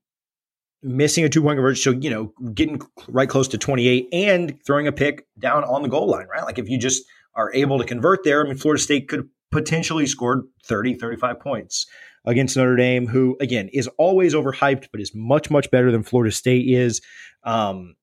missing 0.81 1.25
a 1.25 1.29
two 1.29 1.41
point 1.41 1.57
conversion. 1.57 1.93
So, 1.93 1.99
you 1.99 2.09
know, 2.09 2.33
getting 2.53 2.81
right 3.07 3.27
close 3.27 3.47
to 3.49 3.57
28 3.57 4.07
and 4.13 4.57
throwing 4.65 4.87
a 4.87 4.91
pick 4.91 5.27
down 5.37 5.63
on 5.63 5.81
the 5.81 5.89
goal 5.89 6.07
line, 6.07 6.27
right? 6.27 6.43
Like 6.43 6.59
if 6.59 6.69
you 6.69 6.77
just 6.77 7.03
are 7.35 7.53
able 7.53 7.79
to 7.79 7.85
convert 7.85 8.23
there, 8.23 8.43
I 8.43 8.47
mean, 8.47 8.57
Florida 8.57 8.81
State 8.81 9.07
could 9.07 9.29
potentially 9.51 10.05
scored 10.05 10.43
30, 10.65 10.95
35 10.95 11.39
points 11.39 11.87
against 12.25 12.57
Notre 12.57 12.75
Dame, 12.75 13.07
who, 13.07 13.37
again, 13.39 13.69
is 13.73 13.87
always 13.97 14.33
overhyped, 14.33 14.87
but 14.91 15.01
is 15.01 15.13
much, 15.13 15.49
much 15.51 15.69
better 15.71 15.91
than 15.91 16.03
Florida 16.03 16.31
State 16.31 16.67
is. 16.67 17.01
Um, 17.43 17.95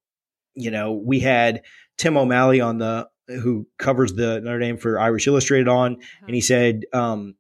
you 0.55 0.70
know, 0.70 0.93
we 0.93 1.20
had 1.20 1.62
Tim 1.99 2.16
O'Malley 2.16 2.61
on 2.61 2.78
the 2.78 3.09
who 3.28 3.66
covers 3.78 4.14
the 4.14 4.41
Notre 4.41 4.59
Dame 4.59 4.76
for 4.76 4.99
Irish 4.99 5.26
Illustrated 5.26 5.68
on, 5.68 5.97
mm-hmm. 5.97 6.26
and 6.26 6.35
he 6.35 6.41
said, 6.41 6.83
um, 6.93 7.37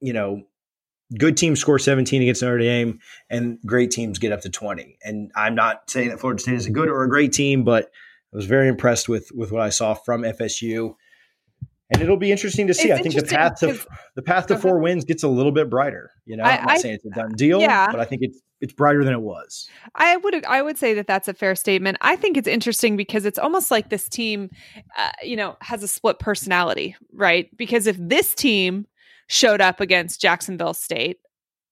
you 0.00 0.12
know, 0.12 0.42
good 1.18 1.36
teams 1.36 1.60
score 1.60 1.78
17 1.78 2.22
against 2.22 2.42
Notre 2.42 2.58
Dame, 2.58 2.98
and 3.28 3.58
great 3.64 3.90
teams 3.90 4.18
get 4.18 4.32
up 4.32 4.40
to 4.42 4.50
20. 4.50 4.98
And 5.04 5.30
I'm 5.36 5.54
not 5.54 5.88
saying 5.90 6.08
that 6.08 6.20
Florida 6.20 6.40
State 6.40 6.54
is 6.54 6.66
a 6.66 6.70
good 6.70 6.88
or 6.88 7.04
a 7.04 7.08
great 7.08 7.32
team, 7.32 7.64
but 7.64 7.90
I 8.32 8.36
was 8.36 8.46
very 8.46 8.68
impressed 8.68 9.08
with 9.08 9.30
with 9.34 9.52
what 9.52 9.62
I 9.62 9.70
saw 9.70 9.94
from 9.94 10.22
FSU 10.22 10.94
and 11.90 12.02
it'll 12.02 12.16
be 12.16 12.32
interesting 12.32 12.66
to 12.66 12.74
see. 12.74 12.90
It's 12.90 13.00
I 13.00 13.02
think 13.02 13.14
the 13.14 13.22
path 13.22 13.60
to 13.60 13.78
the 14.16 14.22
path 14.22 14.46
to 14.48 14.58
four 14.58 14.78
wins 14.78 15.04
gets 15.04 15.22
a 15.22 15.28
little 15.28 15.52
bit 15.52 15.70
brighter. 15.70 16.10
You 16.24 16.36
know, 16.36 16.44
I, 16.44 16.56
am 16.56 16.64
not 16.64 16.72
I, 16.72 16.78
saying 16.78 16.94
it's 16.96 17.04
a 17.04 17.10
done 17.10 17.32
deal, 17.32 17.60
yeah. 17.60 17.90
but 17.90 18.00
I 18.00 18.04
think 18.04 18.22
it's 18.22 18.40
it's 18.60 18.72
brighter 18.72 19.04
than 19.04 19.12
it 19.12 19.20
was. 19.20 19.68
I 19.94 20.16
would 20.16 20.44
I 20.46 20.62
would 20.62 20.78
say 20.78 20.94
that 20.94 21.06
that's 21.06 21.28
a 21.28 21.34
fair 21.34 21.54
statement. 21.54 21.98
I 22.00 22.16
think 22.16 22.36
it's 22.36 22.48
interesting 22.48 22.96
because 22.96 23.24
it's 23.24 23.38
almost 23.38 23.70
like 23.70 23.90
this 23.90 24.08
team, 24.08 24.50
uh, 24.98 25.10
you 25.22 25.36
know, 25.36 25.56
has 25.60 25.82
a 25.82 25.88
split 25.88 26.18
personality, 26.18 26.96
right? 27.12 27.54
Because 27.56 27.86
if 27.86 27.96
this 27.98 28.34
team 28.34 28.86
showed 29.28 29.60
up 29.60 29.80
against 29.80 30.20
Jacksonville 30.20 30.74
State, 30.74 31.18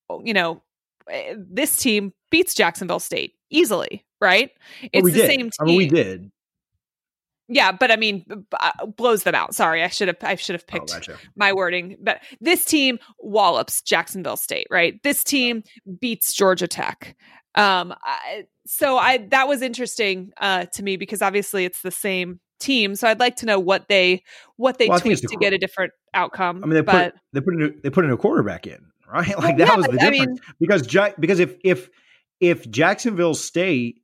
oh, 0.08 0.22
you 0.24 0.34
know, 0.34 0.62
eh, 1.10 1.34
this 1.36 1.76
team 1.76 2.12
beats 2.30 2.54
Jacksonville 2.54 3.00
State 3.00 3.34
easily, 3.50 4.04
right? 4.20 4.50
It's 4.92 5.02
well, 5.02 5.12
the 5.12 5.18
did. 5.18 5.26
same 5.26 5.40
team. 5.40 5.50
I 5.60 5.64
mean, 5.64 5.76
we 5.76 5.88
did. 5.88 6.30
Yeah, 7.48 7.72
but 7.72 7.90
I 7.90 7.96
mean, 7.96 8.24
uh, 8.58 8.86
blows 8.86 9.24
them 9.24 9.34
out. 9.34 9.54
Sorry, 9.54 9.82
I 9.82 9.88
should 9.88 10.08
have 10.08 10.16
I 10.22 10.34
should 10.36 10.54
have 10.54 10.64
oh, 10.68 10.72
picked 10.72 10.90
oh, 10.92 10.94
gotcha. 10.94 11.16
my 11.36 11.52
wording. 11.52 11.96
But 12.00 12.20
this 12.40 12.64
team 12.64 12.98
wallops 13.18 13.82
Jacksonville 13.82 14.36
State, 14.36 14.66
right? 14.70 15.02
This 15.02 15.22
team 15.22 15.62
beats 16.00 16.32
Georgia 16.32 16.66
Tech. 16.66 17.16
Um, 17.54 17.94
I, 18.02 18.44
so 18.66 18.96
I 18.96 19.18
that 19.30 19.46
was 19.46 19.62
interesting 19.62 20.32
uh, 20.40 20.66
to 20.72 20.82
me 20.82 20.96
because 20.96 21.20
obviously 21.20 21.64
it's 21.64 21.82
the 21.82 21.90
same 21.90 22.40
team. 22.60 22.94
So 22.94 23.08
I'd 23.08 23.20
like 23.20 23.36
to 23.36 23.46
know 23.46 23.58
what 23.58 23.88
they 23.88 24.22
what 24.56 24.78
they 24.78 24.88
well, 24.88 25.00
tweaked 25.00 25.28
to 25.28 25.36
get 25.36 25.52
a 25.52 25.58
different 25.58 25.92
outcome. 26.14 26.62
I 26.62 26.66
mean, 26.66 26.74
they 26.74 26.80
but, 26.80 27.12
put 27.12 27.20
they 27.34 27.40
put 27.40 27.54
a 27.54 27.56
new, 27.56 27.80
they 27.82 27.90
put 27.90 28.04
a 28.04 28.08
new 28.08 28.16
quarterback 28.16 28.66
in, 28.66 28.86
right? 29.12 29.38
Like 29.38 29.58
that 29.58 29.68
yeah, 29.68 29.76
was 29.76 29.86
the 29.86 29.92
difference 29.92 30.20
I 30.20 30.26
mean, 30.26 30.38
because 30.58 30.82
because 31.18 31.40
if 31.40 31.56
if 31.62 31.90
if 32.40 32.70
Jacksonville 32.70 33.34
State 33.34 34.00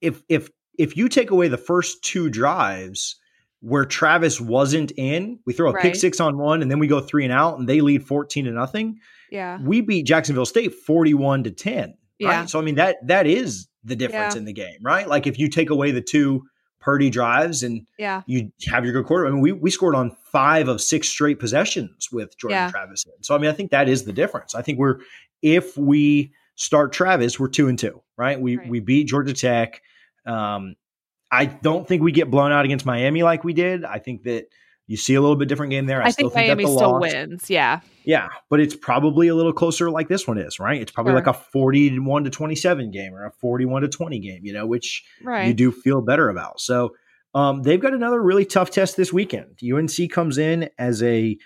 if 0.00 0.22
if 0.28 0.48
if 0.78 0.96
you 0.96 1.08
take 1.08 1.30
away 1.30 1.48
the 1.48 1.58
first 1.58 2.02
two 2.02 2.30
drives 2.30 3.16
where 3.60 3.84
Travis 3.84 4.40
wasn't 4.40 4.92
in, 4.96 5.40
we 5.44 5.52
throw 5.52 5.70
a 5.70 5.72
right. 5.72 5.82
pick 5.82 5.96
six 5.96 6.20
on 6.20 6.38
one 6.38 6.62
and 6.62 6.70
then 6.70 6.78
we 6.78 6.86
go 6.86 7.00
three 7.00 7.24
and 7.24 7.32
out 7.32 7.58
and 7.58 7.68
they 7.68 7.80
lead 7.80 8.06
14 8.06 8.44
to 8.44 8.50
nothing. 8.52 9.00
Yeah. 9.30 9.58
We 9.60 9.80
beat 9.80 10.06
Jacksonville 10.06 10.46
State 10.46 10.74
41 10.74 11.44
to 11.44 11.50
10. 11.50 11.94
Yeah. 12.18 12.28
Right? 12.28 12.50
So 12.50 12.58
I 12.58 12.62
mean 12.62 12.76
that 12.76 12.96
that 13.06 13.26
is 13.26 13.68
the 13.84 13.96
difference 13.96 14.34
yeah. 14.34 14.38
in 14.38 14.44
the 14.44 14.52
game, 14.52 14.78
right? 14.82 15.08
Like 15.08 15.26
if 15.26 15.38
you 15.38 15.48
take 15.48 15.70
away 15.70 15.90
the 15.90 16.00
two 16.00 16.44
Purdy 16.80 17.10
drives 17.10 17.62
and 17.62 17.86
yeah. 17.98 18.22
you 18.26 18.52
have 18.70 18.84
your 18.84 18.92
good 18.92 19.04
quarter. 19.04 19.26
I 19.26 19.30
mean, 19.30 19.40
we, 19.40 19.52
we 19.52 19.70
scored 19.70 19.96
on 19.96 20.16
five 20.32 20.68
of 20.68 20.80
six 20.80 21.08
straight 21.08 21.40
possessions 21.40 22.08
with 22.12 22.38
Jordan 22.38 22.56
yeah. 22.56 22.70
Travis 22.70 23.04
in. 23.04 23.22
So 23.22 23.34
I 23.34 23.38
mean, 23.38 23.50
I 23.50 23.52
think 23.52 23.72
that 23.72 23.88
is 23.88 24.04
the 24.04 24.12
difference. 24.12 24.54
I 24.54 24.62
think 24.62 24.78
we're 24.78 25.00
if 25.42 25.76
we 25.76 26.32
start 26.54 26.92
Travis, 26.92 27.38
we're 27.38 27.48
two 27.48 27.68
and 27.68 27.78
two, 27.78 28.00
right? 28.16 28.40
We 28.40 28.56
Right. 28.56 28.68
we 28.68 28.80
beat 28.80 29.08
Georgia 29.08 29.32
Tech. 29.32 29.82
Um, 30.28 30.74
I 31.30 31.46
don't 31.46 31.86
think 31.86 32.02
we 32.02 32.12
get 32.12 32.30
blown 32.30 32.52
out 32.52 32.64
against 32.64 32.86
Miami 32.86 33.22
like 33.22 33.44
we 33.44 33.52
did. 33.52 33.84
I 33.84 33.98
think 33.98 34.22
that 34.24 34.46
you 34.86 34.96
see 34.96 35.14
a 35.14 35.20
little 35.20 35.36
bit 35.36 35.48
different 35.48 35.70
game 35.70 35.84
there. 35.86 36.02
I, 36.02 36.06
I, 36.06 36.10
still 36.10 36.30
think 36.30 36.46
Miami 36.46 36.64
still 36.64 36.92
loss. 36.92 37.02
wins. 37.02 37.50
Yeah. 37.50 37.80
Yeah, 38.04 38.28
but 38.48 38.60
it's 38.60 38.74
probably 38.74 39.28
a 39.28 39.34
little 39.34 39.52
closer 39.52 39.90
like 39.90 40.08
this 40.08 40.26
one 40.26 40.38
is, 40.38 40.58
right? 40.58 40.80
It's 40.80 40.90
probably 40.90 41.10
Sure. 41.10 41.16
like 41.18 41.26
a 41.26 41.34
41 41.34 42.24
to 42.24 42.30
27 42.30 42.90
game 42.90 43.14
or 43.14 43.26
a 43.26 43.30
41 43.32 43.82
to 43.82 43.88
20 43.88 44.18
game, 44.20 44.40
you 44.46 44.54
know, 44.54 44.66
which 44.66 45.04
Right. 45.22 45.46
you 45.48 45.52
do 45.54 45.70
feel 45.72 46.00
better 46.00 46.30
about. 46.30 46.60
So 46.60 46.94
um, 47.34 47.62
they've 47.62 47.80
got 47.80 47.92
another 47.92 48.22
really 48.22 48.46
tough 48.46 48.70
test 48.70 48.96
this 48.96 49.12
weekend. 49.12 49.58
UNC 49.62 50.10
comes 50.10 50.38
in 50.38 50.70
as 50.78 51.02
a 51.02 51.36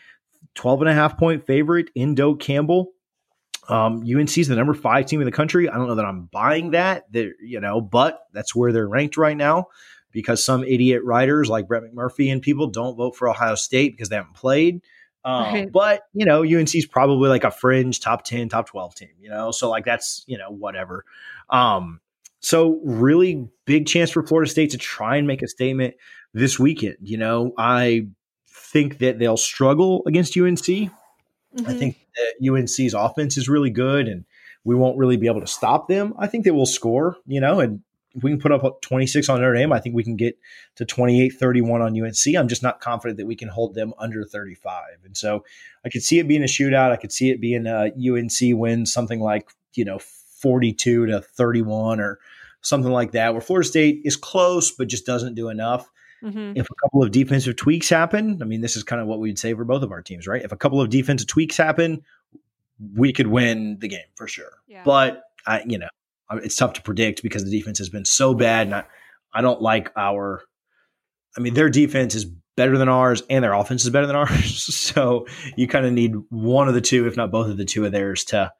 12 0.54 0.82
and 0.82 0.90
a 0.90 0.94
half 0.94 1.18
point 1.18 1.44
favorite 1.44 1.90
in 1.96 2.14
Doak 2.14 2.38
Campbell. 2.38 2.92
Um, 3.68 4.02
UNC 4.02 4.36
is 4.38 4.48
the 4.48 4.56
number 4.56 4.74
five 4.74 5.06
team 5.06 5.20
in 5.20 5.24
the 5.24 5.32
country. 5.32 5.68
I 5.68 5.74
don't 5.76 5.86
know 5.86 5.94
that 5.94 6.04
I'm 6.04 6.26
buying 6.26 6.72
that, 6.72 7.04
They're, 7.12 7.34
you 7.40 7.60
know, 7.60 7.80
but 7.80 8.26
that's 8.32 8.54
where 8.54 8.72
they're 8.72 8.88
ranked 8.88 9.16
right 9.16 9.36
now 9.36 9.68
because 10.10 10.44
some 10.44 10.64
idiot 10.64 11.02
writers 11.04 11.48
like 11.48 11.68
Brett 11.68 11.82
McMurphy 11.82 12.32
and 12.32 12.42
people 12.42 12.66
don't 12.68 12.96
vote 12.96 13.16
for 13.16 13.28
Ohio 13.28 13.54
State 13.54 13.92
because 13.92 14.08
they 14.08 14.16
haven't 14.16 14.34
played. 14.34 14.82
Um, 15.24 15.42
Right. 15.44 15.72
But 15.72 16.02
you 16.12 16.26
know, 16.26 16.42
UNC 16.42 16.74
is 16.74 16.86
probably 16.86 17.28
like 17.28 17.44
a 17.44 17.50
fringe 17.50 18.00
top 18.00 18.24
ten, 18.24 18.48
top 18.48 18.66
twelve 18.66 18.94
team. 18.94 19.10
You 19.20 19.30
know, 19.30 19.50
so 19.52 19.70
like 19.70 19.84
that's 19.84 20.24
you 20.26 20.36
know 20.36 20.50
whatever. 20.50 21.04
Um, 21.48 22.00
so 22.40 22.80
really 22.84 23.48
big 23.64 23.86
chance 23.86 24.10
for 24.10 24.26
Florida 24.26 24.50
State 24.50 24.70
to 24.70 24.78
try 24.78 25.16
and 25.16 25.26
make 25.26 25.42
a 25.42 25.48
statement 25.48 25.94
this 26.34 26.58
weekend. 26.58 26.96
You 27.00 27.18
know, 27.18 27.52
I 27.56 28.08
think 28.48 28.98
that 28.98 29.18
they'll 29.18 29.36
struggle 29.36 30.02
against 30.06 30.36
UNC. 30.36 30.90
I 31.54 31.72
Mhm. 31.72 31.78
think 31.78 32.06
that 32.16 32.34
UNC's 32.46 32.94
offense 32.94 33.36
is 33.36 33.48
really 33.48 33.70
good 33.70 34.08
and 34.08 34.24
we 34.64 34.74
won't 34.74 34.98
really 34.98 35.16
be 35.16 35.26
able 35.26 35.40
to 35.40 35.46
stop 35.46 35.88
them. 35.88 36.14
I 36.18 36.26
think 36.26 36.44
they 36.44 36.50
will 36.50 36.66
score, 36.66 37.16
you 37.26 37.40
know, 37.40 37.60
and 37.60 37.80
if 38.14 38.22
we 38.22 38.30
can 38.30 38.40
put 38.40 38.52
up 38.52 38.82
26 38.82 39.28
on 39.28 39.40
Notre 39.40 39.54
Dame, 39.54 39.72
I 39.72 39.80
think 39.80 39.94
we 39.94 40.04
can 40.04 40.16
get 40.16 40.38
to 40.76 40.84
28 40.84 41.30
31 41.30 41.80
on 41.80 41.94
UNC. 41.94 42.36
I'm 42.36 42.48
just 42.48 42.62
not 42.62 42.80
confident 42.80 43.16
that 43.18 43.26
we 43.26 43.36
can 43.36 43.48
hold 43.48 43.74
them 43.74 43.94
under 43.98 44.24
35. 44.24 44.98
And 45.04 45.16
so 45.16 45.44
I 45.84 45.88
could 45.88 46.02
see 46.02 46.18
it 46.18 46.28
being 46.28 46.42
a 46.42 46.46
shootout. 46.46 46.90
I 46.90 46.96
could 46.96 47.12
see 47.12 47.30
it 47.30 47.40
being 47.40 47.66
a 47.66 47.90
UNC 47.96 48.54
wins 48.54 48.92
something 48.92 49.20
like, 49.20 49.50
you 49.74 49.84
know, 49.84 49.98
42 49.98 51.06
to 51.06 51.20
31 51.20 52.00
or 52.00 52.18
something 52.60 52.92
like 52.92 53.12
that, 53.12 53.32
where 53.32 53.40
Florida 53.40 53.66
State 53.66 54.02
is 54.04 54.16
close 54.16 54.70
but 54.70 54.88
just 54.88 55.06
doesn't 55.06 55.34
do 55.34 55.48
enough 55.48 55.90
Mhm. 56.22 56.56
if 56.56 56.66
a 56.70 56.74
couple 56.82 57.02
of 57.02 57.10
defensive 57.10 57.56
tweaks 57.56 57.88
happen, 57.88 58.38
I 58.40 58.44
mean, 58.44 58.60
this 58.60 58.76
is 58.76 58.82
kind 58.84 59.00
of 59.02 59.08
what 59.08 59.18
we'd 59.18 59.38
say 59.38 59.54
for 59.54 59.64
both 59.64 59.82
of 59.82 59.90
our 59.90 60.02
teams, 60.02 60.26
right? 60.26 60.42
If 60.42 60.52
a 60.52 60.56
couple 60.56 60.80
of 60.80 60.88
defensive 60.90 61.26
tweaks 61.26 61.56
happen, 61.56 62.02
we 62.94 63.12
could 63.12 63.26
win 63.26 63.78
the 63.80 63.88
game 63.88 64.06
for 64.14 64.26
sure. 64.28 64.52
Yeah. 64.68 64.82
But 64.84 65.22
I, 65.46 65.62
you 65.66 65.78
know, 65.78 65.88
it's 66.32 66.56
tough 66.56 66.74
to 66.74 66.82
predict 66.82 67.22
because 67.22 67.44
the 67.44 67.50
defense 67.50 67.78
has 67.78 67.88
been 67.88 68.04
so 68.04 68.34
bad, 68.34 68.66
and 68.68 68.76
I, 68.76 68.84
I 69.32 69.40
don't 69.40 69.60
like 69.60 69.90
our. 69.96 70.42
I 71.36 71.40
mean, 71.40 71.54
their 71.54 71.70
defense 71.70 72.14
is 72.14 72.24
better 72.56 72.76
than 72.78 72.88
ours, 72.88 73.22
and 73.30 73.42
their 73.42 73.54
offense 73.54 73.84
is 73.84 73.90
better 73.90 74.06
than 74.06 74.16
ours. 74.24 74.62
So 74.74 75.26
you 75.56 75.66
kind 75.66 75.86
of 75.86 75.92
need 75.92 76.14
one 76.30 76.68
of 76.68 76.74
the 76.74 76.80
two, 76.80 77.06
if 77.06 77.16
not 77.16 77.30
both 77.30 77.48
of 77.48 77.56
the 77.56 77.64
two 77.64 77.84
of 77.84 77.92
theirs, 77.92 78.24
to 78.26 78.52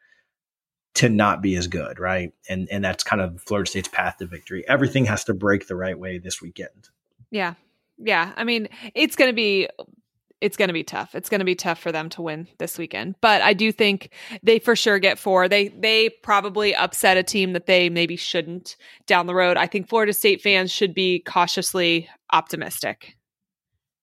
to 0.94 1.08
not 1.08 1.40
be 1.40 1.56
as 1.56 1.66
good, 1.68 1.98
right? 1.98 2.32
And 2.48 2.68
and 2.70 2.84
that's 2.84 3.02
kind 3.04 3.22
of 3.22 3.40
Florida 3.42 3.70
State's 3.70 3.88
path 3.88 4.18
to 4.18 4.26
victory. 4.26 4.64
Everything 4.68 5.04
has 5.06 5.24
to 5.24 5.34
break 5.34 5.66
the 5.66 5.76
right 5.76 5.98
way 5.98 6.18
this 6.18 6.42
weekend. 6.42 6.90
Yeah. 7.32 7.54
Yeah. 7.98 8.32
I 8.36 8.44
mean, 8.44 8.68
it's 8.94 9.16
going 9.16 9.30
to 9.30 9.34
be 9.34 9.68
it's 10.40 10.56
going 10.56 10.68
to 10.68 10.74
be 10.74 10.82
tough. 10.82 11.14
It's 11.14 11.28
going 11.28 11.38
to 11.38 11.44
be 11.44 11.54
tough 11.54 11.78
for 11.78 11.92
them 11.92 12.08
to 12.10 12.22
win 12.22 12.48
this 12.58 12.76
weekend. 12.76 13.14
But 13.20 13.42
I 13.42 13.54
do 13.54 13.70
think 13.70 14.10
they 14.42 14.58
for 14.58 14.74
sure 14.76 14.98
get 14.98 15.18
four. 15.18 15.48
They 15.48 15.68
they 15.68 16.10
probably 16.10 16.74
upset 16.74 17.16
a 17.16 17.22
team 17.22 17.54
that 17.54 17.66
they 17.66 17.88
maybe 17.88 18.16
shouldn't 18.16 18.76
down 19.06 19.26
the 19.26 19.34
road. 19.34 19.56
I 19.56 19.66
think 19.66 19.88
Florida 19.88 20.12
State 20.12 20.42
fans 20.42 20.70
should 20.70 20.94
be 20.94 21.20
cautiously 21.20 22.08
optimistic. 22.32 23.16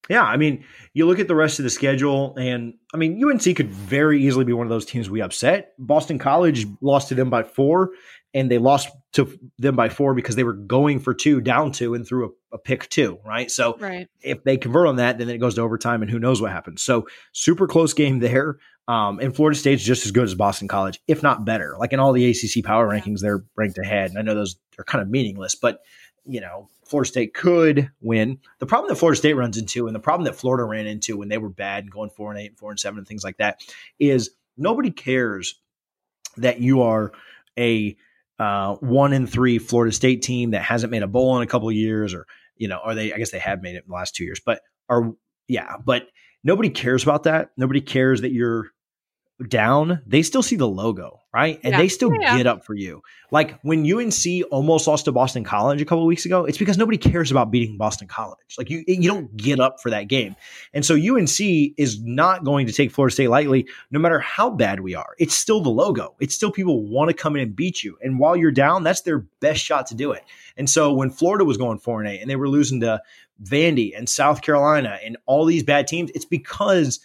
Yeah, 0.09 0.23
I 0.23 0.37
mean, 0.37 0.65
you 0.93 1.05
look 1.05 1.19
at 1.19 1.27
the 1.27 1.35
rest 1.35 1.59
of 1.59 1.63
the 1.63 1.69
schedule, 1.69 2.35
and 2.35 2.73
I 2.95 2.97
mean, 2.97 3.23
UNC 3.23 3.55
could 3.55 3.69
very 3.69 4.23
easily 4.23 4.43
be 4.43 4.53
one 4.53 4.65
of 4.65 4.71
those 4.71 4.85
teams 4.85 5.07
we 5.07 5.21
upset. 5.21 5.73
Boston 5.77 6.17
College 6.17 6.65
lost 6.81 7.09
to 7.09 7.15
them 7.15 7.29
by 7.29 7.43
four, 7.43 7.91
and 8.33 8.49
they 8.51 8.57
lost 8.57 8.89
to 9.13 9.37
them 9.57 9.75
by 9.75 9.89
four 9.89 10.13
because 10.13 10.35
they 10.35 10.43
were 10.43 10.53
going 10.53 10.99
for 10.99 11.13
two, 11.13 11.41
down 11.41 11.71
two, 11.71 11.93
and 11.95 12.07
threw 12.07 12.27
a, 12.51 12.55
a 12.55 12.57
pick 12.59 12.87
two, 12.89 13.19
right? 13.25 13.49
So 13.49 13.75
Right. 13.79 14.07
if 14.21 14.43
they 14.43 14.57
convert 14.57 14.87
on 14.87 14.97
that, 14.97 15.17
then 15.17 15.29
it 15.29 15.37
goes 15.39 15.55
to 15.55 15.61
overtime, 15.61 16.01
and 16.01 16.11
who 16.11 16.19
knows 16.19 16.41
what 16.41 16.51
happens. 16.51 16.81
So 16.83 17.07
super 17.31 17.67
close 17.67 17.93
game 17.93 18.19
there. 18.19 18.57
Um, 18.87 19.19
and 19.19 19.35
Florida 19.35 19.57
State's 19.57 19.83
just 19.83 20.05
as 20.05 20.11
good 20.11 20.23
as 20.23 20.33
Boston 20.35 20.67
College, 20.67 20.99
if 21.07 21.21
not 21.21 21.45
better. 21.45 21.75
Like 21.79 21.93
in 21.93 21.99
all 21.99 22.11
the 22.11 22.25
ACC 22.29 22.63
power 22.63 22.91
Yeah. 22.93 22.99
rankings, 23.01 23.19
they're 23.21 23.43
ranked 23.55 23.77
ahead. 23.77 24.09
And 24.09 24.17
I 24.19 24.23
know 24.23 24.33
those 24.33 24.55
are 24.79 24.83
kind 24.83 25.01
of 25.01 25.09
meaningless, 25.09 25.53
but 25.55 25.81
you 26.25 26.41
know, 26.41 26.67
Florida 26.85 27.07
State 27.07 27.33
could 27.33 27.89
win. 28.01 28.37
The 28.59 28.65
problem 28.67 28.89
that 28.89 28.95
Florida 28.97 29.17
State 29.17 29.33
runs 29.35 29.57
into, 29.57 29.87
and 29.87 29.95
the 29.95 29.99
problem 29.99 30.25
that 30.25 30.35
Florida 30.35 30.63
ran 30.63 30.85
into 30.85 31.17
when 31.17 31.29
they 31.29 31.37
were 31.39 31.49
bad 31.49 31.83
and 31.83 31.91
going 31.91 32.09
four 32.11 32.31
and 32.31 32.39
eight 32.39 32.47
and 32.49 32.57
four 32.57 32.69
and 32.71 32.79
seven 32.79 32.97
and 32.99 33.07
things 33.07 33.23
like 33.23 33.37
that, 33.37 33.61
is 33.99 34.31
nobody 34.57 34.91
cares 34.91 35.59
that 36.37 36.59
you 36.61 36.81
are 36.81 37.11
a 37.57 37.95
uh, 38.39 38.75
one 38.75 39.13
in 39.13 39.27
three 39.27 39.59
Florida 39.59 39.93
State 39.93 40.21
team 40.21 40.51
that 40.51 40.61
hasn't 40.61 40.91
made 40.91 41.03
a 41.03 41.07
bowl 41.07 41.37
in 41.37 41.43
a 41.43 41.47
couple 41.47 41.71
years, 41.71 42.13
or 42.13 42.25
you 42.55 42.67
know, 42.67 42.79
or 42.83 42.95
they 42.95 43.13
I 43.13 43.17
guess 43.17 43.31
they 43.31 43.39
have 43.39 43.61
made 43.61 43.75
it 43.75 43.83
in 43.83 43.89
the 43.89 43.93
last 43.93 44.15
two 44.15 44.23
years, 44.23 44.41
but 44.43 44.61
are 44.87 45.11
yeah, 45.47 45.75
but 45.83 46.07
nobody 46.43 46.69
cares 46.69 47.03
about 47.03 47.23
that. 47.23 47.49
Nobody 47.57 47.81
cares 47.81 48.21
that 48.21 48.31
you're 48.31 48.67
down. 49.47 50.01
They 50.05 50.21
still 50.21 50.43
see 50.43 50.55
the 50.55 50.67
logo, 50.67 51.18
right? 51.33 51.59
And 51.63 51.73
Yeah. 51.73 51.77
they 51.77 51.87
still 51.87 52.11
Yeah. 52.19 52.35
get 52.37 52.47
up 52.47 52.65
for 52.65 52.73
you. 52.73 53.01
Like 53.31 53.59
when 53.61 53.85
UNC 53.85 54.43
almost 54.49 54.87
lost 54.87 55.05
to 55.05 55.11
Boston 55.11 55.43
College 55.43 55.79
a 55.81 55.85
couple 55.85 56.03
of 56.03 56.07
weeks 56.07 56.25
ago, 56.25 56.45
it's 56.45 56.57
because 56.57 56.77
nobody 56.77 56.97
cares 56.97 57.29
about 57.29 57.51
beating 57.51 57.77
Boston 57.77 58.07
College. 58.07 58.55
Like 58.57 58.69
you 58.71 58.83
you 58.87 59.07
don't 59.07 59.35
get 59.37 59.59
up 59.59 59.79
for 59.79 59.91
that 59.91 60.07
game. 60.07 60.35
And 60.73 60.83
so 60.83 60.95
UNC 60.95 61.39
is 61.77 62.01
not 62.01 62.43
going 62.43 62.65
to 62.65 62.73
take 62.73 62.91
Florida 62.91 63.13
State 63.13 63.29
lightly 63.29 63.67
no 63.91 63.99
matter 63.99 64.19
how 64.19 64.49
bad 64.49 64.79
we 64.79 64.95
are. 64.95 65.15
It's 65.19 65.35
still 65.35 65.61
the 65.61 65.69
logo. 65.69 66.15
It's 66.19 66.33
still 66.33 66.51
people 66.51 66.87
want 66.87 67.09
to 67.09 67.13
come 67.13 67.35
in 67.35 67.43
and 67.43 67.55
beat 67.55 67.83
you. 67.83 67.97
And 68.01 68.17
while 68.17 68.35
you're 68.35 68.51
down, 68.51 68.83
that's 68.83 69.01
their 69.01 69.19
best 69.39 69.63
shot 69.63 69.85
to 69.87 69.95
do 69.95 70.11
it. 70.11 70.23
And 70.57 70.67
so 70.67 70.91
when 70.93 71.11
Florida 71.11 71.45
was 71.45 71.57
going 71.57 71.77
4 71.77 72.01
and 72.01 72.09
8 72.09 72.21
and 72.21 72.29
they 72.29 72.35
were 72.35 72.49
losing 72.49 72.79
to 72.81 73.01
Vandy 73.43 73.95
and 73.95 74.09
South 74.09 74.41
Carolina 74.41 74.97
and 75.05 75.15
all 75.27 75.45
these 75.45 75.63
bad 75.63 75.87
teams, 75.87 76.09
it's 76.15 76.25
because 76.25 76.99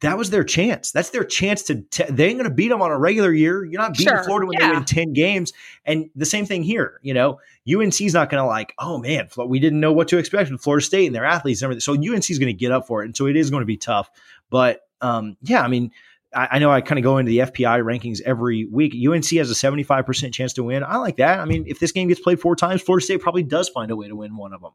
that 0.00 0.16
was 0.16 0.30
their 0.30 0.44
chance. 0.44 0.92
That's 0.92 1.10
their 1.10 1.24
chance 1.24 1.62
to. 1.64 1.82
T- 1.82 2.04
they 2.08 2.28
ain't 2.28 2.38
going 2.38 2.48
to 2.48 2.54
beat 2.54 2.68
them 2.68 2.80
on 2.80 2.90
a 2.90 2.98
regular 2.98 3.32
year. 3.32 3.64
You're 3.64 3.80
not 3.80 3.92
beating 3.92 4.08
Sure, 4.08 4.24
Florida 4.24 4.46
when 4.46 4.58
yeah. 4.58 4.68
they 4.68 4.74
win 4.74 4.84
ten 4.84 5.12
games. 5.12 5.52
And 5.84 6.10
the 6.16 6.24
same 6.24 6.46
thing 6.46 6.62
here. 6.62 6.98
You 7.02 7.12
know, 7.12 7.40
UNC's 7.70 8.14
not 8.14 8.30
going 8.30 8.42
to 8.42 8.46
like. 8.46 8.74
Oh 8.78 8.98
man, 8.98 9.28
we 9.46 9.58
didn't 9.58 9.80
know 9.80 9.92
what 9.92 10.08
to 10.08 10.18
expect 10.18 10.48
from 10.48 10.58
Florida 10.58 10.84
State 10.84 11.06
and 11.06 11.14
their 11.14 11.26
athletes 11.26 11.60
and 11.60 11.66
everything. 11.66 11.80
So 11.80 11.92
UNC's 11.92 12.38
going 12.38 12.48
to 12.48 12.58
get 12.58 12.72
up 12.72 12.86
for 12.86 13.02
it, 13.02 13.06
and 13.06 13.16
so 13.16 13.26
it 13.26 13.36
is 13.36 13.50
going 13.50 13.60
to 13.60 13.66
be 13.66 13.76
tough. 13.76 14.10
But 14.48 14.80
um, 15.00 15.36
yeah, 15.42 15.62
I 15.62 15.68
mean. 15.68 15.92
I 16.32 16.46
I 16.52 16.58
know 16.60 16.70
I 16.70 16.80
kind 16.80 16.96
of 16.96 17.02
go 17.02 17.18
into 17.18 17.30
the 17.30 17.38
FPI 17.38 17.82
rankings 17.82 18.20
every 18.20 18.64
week. 18.64 18.94
UNC 18.94 19.28
has 19.30 19.50
a 19.50 19.54
75% 19.54 20.32
chance 20.32 20.52
to 20.52 20.62
win. 20.62 20.84
I 20.84 20.98
like 20.98 21.16
that. 21.16 21.40
I 21.40 21.44
mean, 21.44 21.64
if 21.66 21.80
this 21.80 21.90
game 21.90 22.06
gets 22.06 22.20
played 22.20 22.38
four 22.38 22.54
times, 22.54 22.82
Florida 22.82 23.04
State 23.04 23.20
probably 23.20 23.42
does 23.42 23.68
find 23.68 23.90
a 23.90 23.96
way 23.96 24.06
to 24.06 24.14
win 24.14 24.36
one 24.36 24.52
of 24.52 24.60
them. 24.60 24.70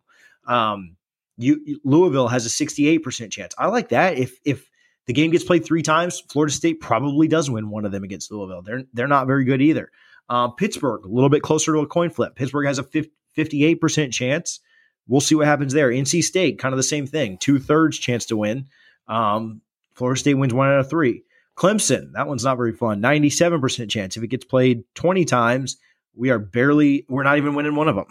Um, 0.53 0.97
you, 1.37 1.79
Louisville 1.85 2.27
has 2.27 2.45
a 2.45 2.49
68% 2.49 3.31
chance. 3.31 3.55
I 3.57 3.67
like 3.67 3.87
that. 3.89 4.17
If 4.17 4.37
if 4.43 4.69
the 5.05 5.13
game 5.13 5.31
gets 5.31 5.43
played 5.43 5.65
three 5.65 5.83
times, 5.83 6.21
Florida 6.29 6.53
State 6.53 6.81
probably 6.81 7.27
does 7.27 7.49
win 7.49 7.69
one 7.69 7.85
of 7.85 7.91
them 7.91 8.03
against 8.03 8.31
Louisville. 8.31 8.61
They're 8.61 8.83
they're 8.93 9.07
not 9.07 9.27
very 9.27 9.45
good 9.45 9.61
either. 9.61 9.91
Um, 10.29 10.55
Pittsburgh, 10.55 11.05
a 11.05 11.09
little 11.09 11.29
bit 11.29 11.43
closer 11.43 11.73
to 11.73 11.79
a 11.79 11.87
coin 11.87 12.09
flip. 12.09 12.35
Pittsburgh 12.35 12.65
has 12.65 12.79
a 12.79 12.83
58% 12.83 14.11
chance. 14.11 14.59
We'll 15.07 15.21
see 15.21 15.35
what 15.35 15.45
happens 15.45 15.73
there. 15.73 15.89
NC 15.89 16.23
State, 16.23 16.57
kind 16.57 16.73
of 16.73 16.77
the 16.77 16.83
same 16.83 17.05
thing. 17.05 17.37
Two 17.37 17.59
thirds 17.59 17.99
chance 17.99 18.25
to 18.27 18.37
win. 18.37 18.67
Um, 19.07 19.61
Florida 19.93 20.19
State 20.19 20.33
wins 20.33 20.53
one 20.53 20.67
out 20.67 20.79
of 20.79 20.89
three. 20.89 21.23
Clemson, 21.55 22.13
that 22.13 22.27
one's 22.27 22.43
not 22.43 22.57
very 22.57 22.73
fun. 22.73 23.01
97% 23.01 23.89
chance. 23.89 24.17
If 24.17 24.23
it 24.23 24.27
gets 24.27 24.43
played 24.43 24.83
20 24.95 25.25
times, 25.25 25.77
we 26.15 26.29
are 26.29 26.39
barely, 26.39 27.05
we're 27.07 27.23
not 27.23 27.37
even 27.37 27.55
winning 27.55 27.75
one 27.75 27.87
of 27.87 27.95
them, 27.95 28.05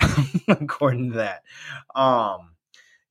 according 0.48 1.10
to 1.12 1.16
that. 1.18 1.42
Um, 1.94 2.53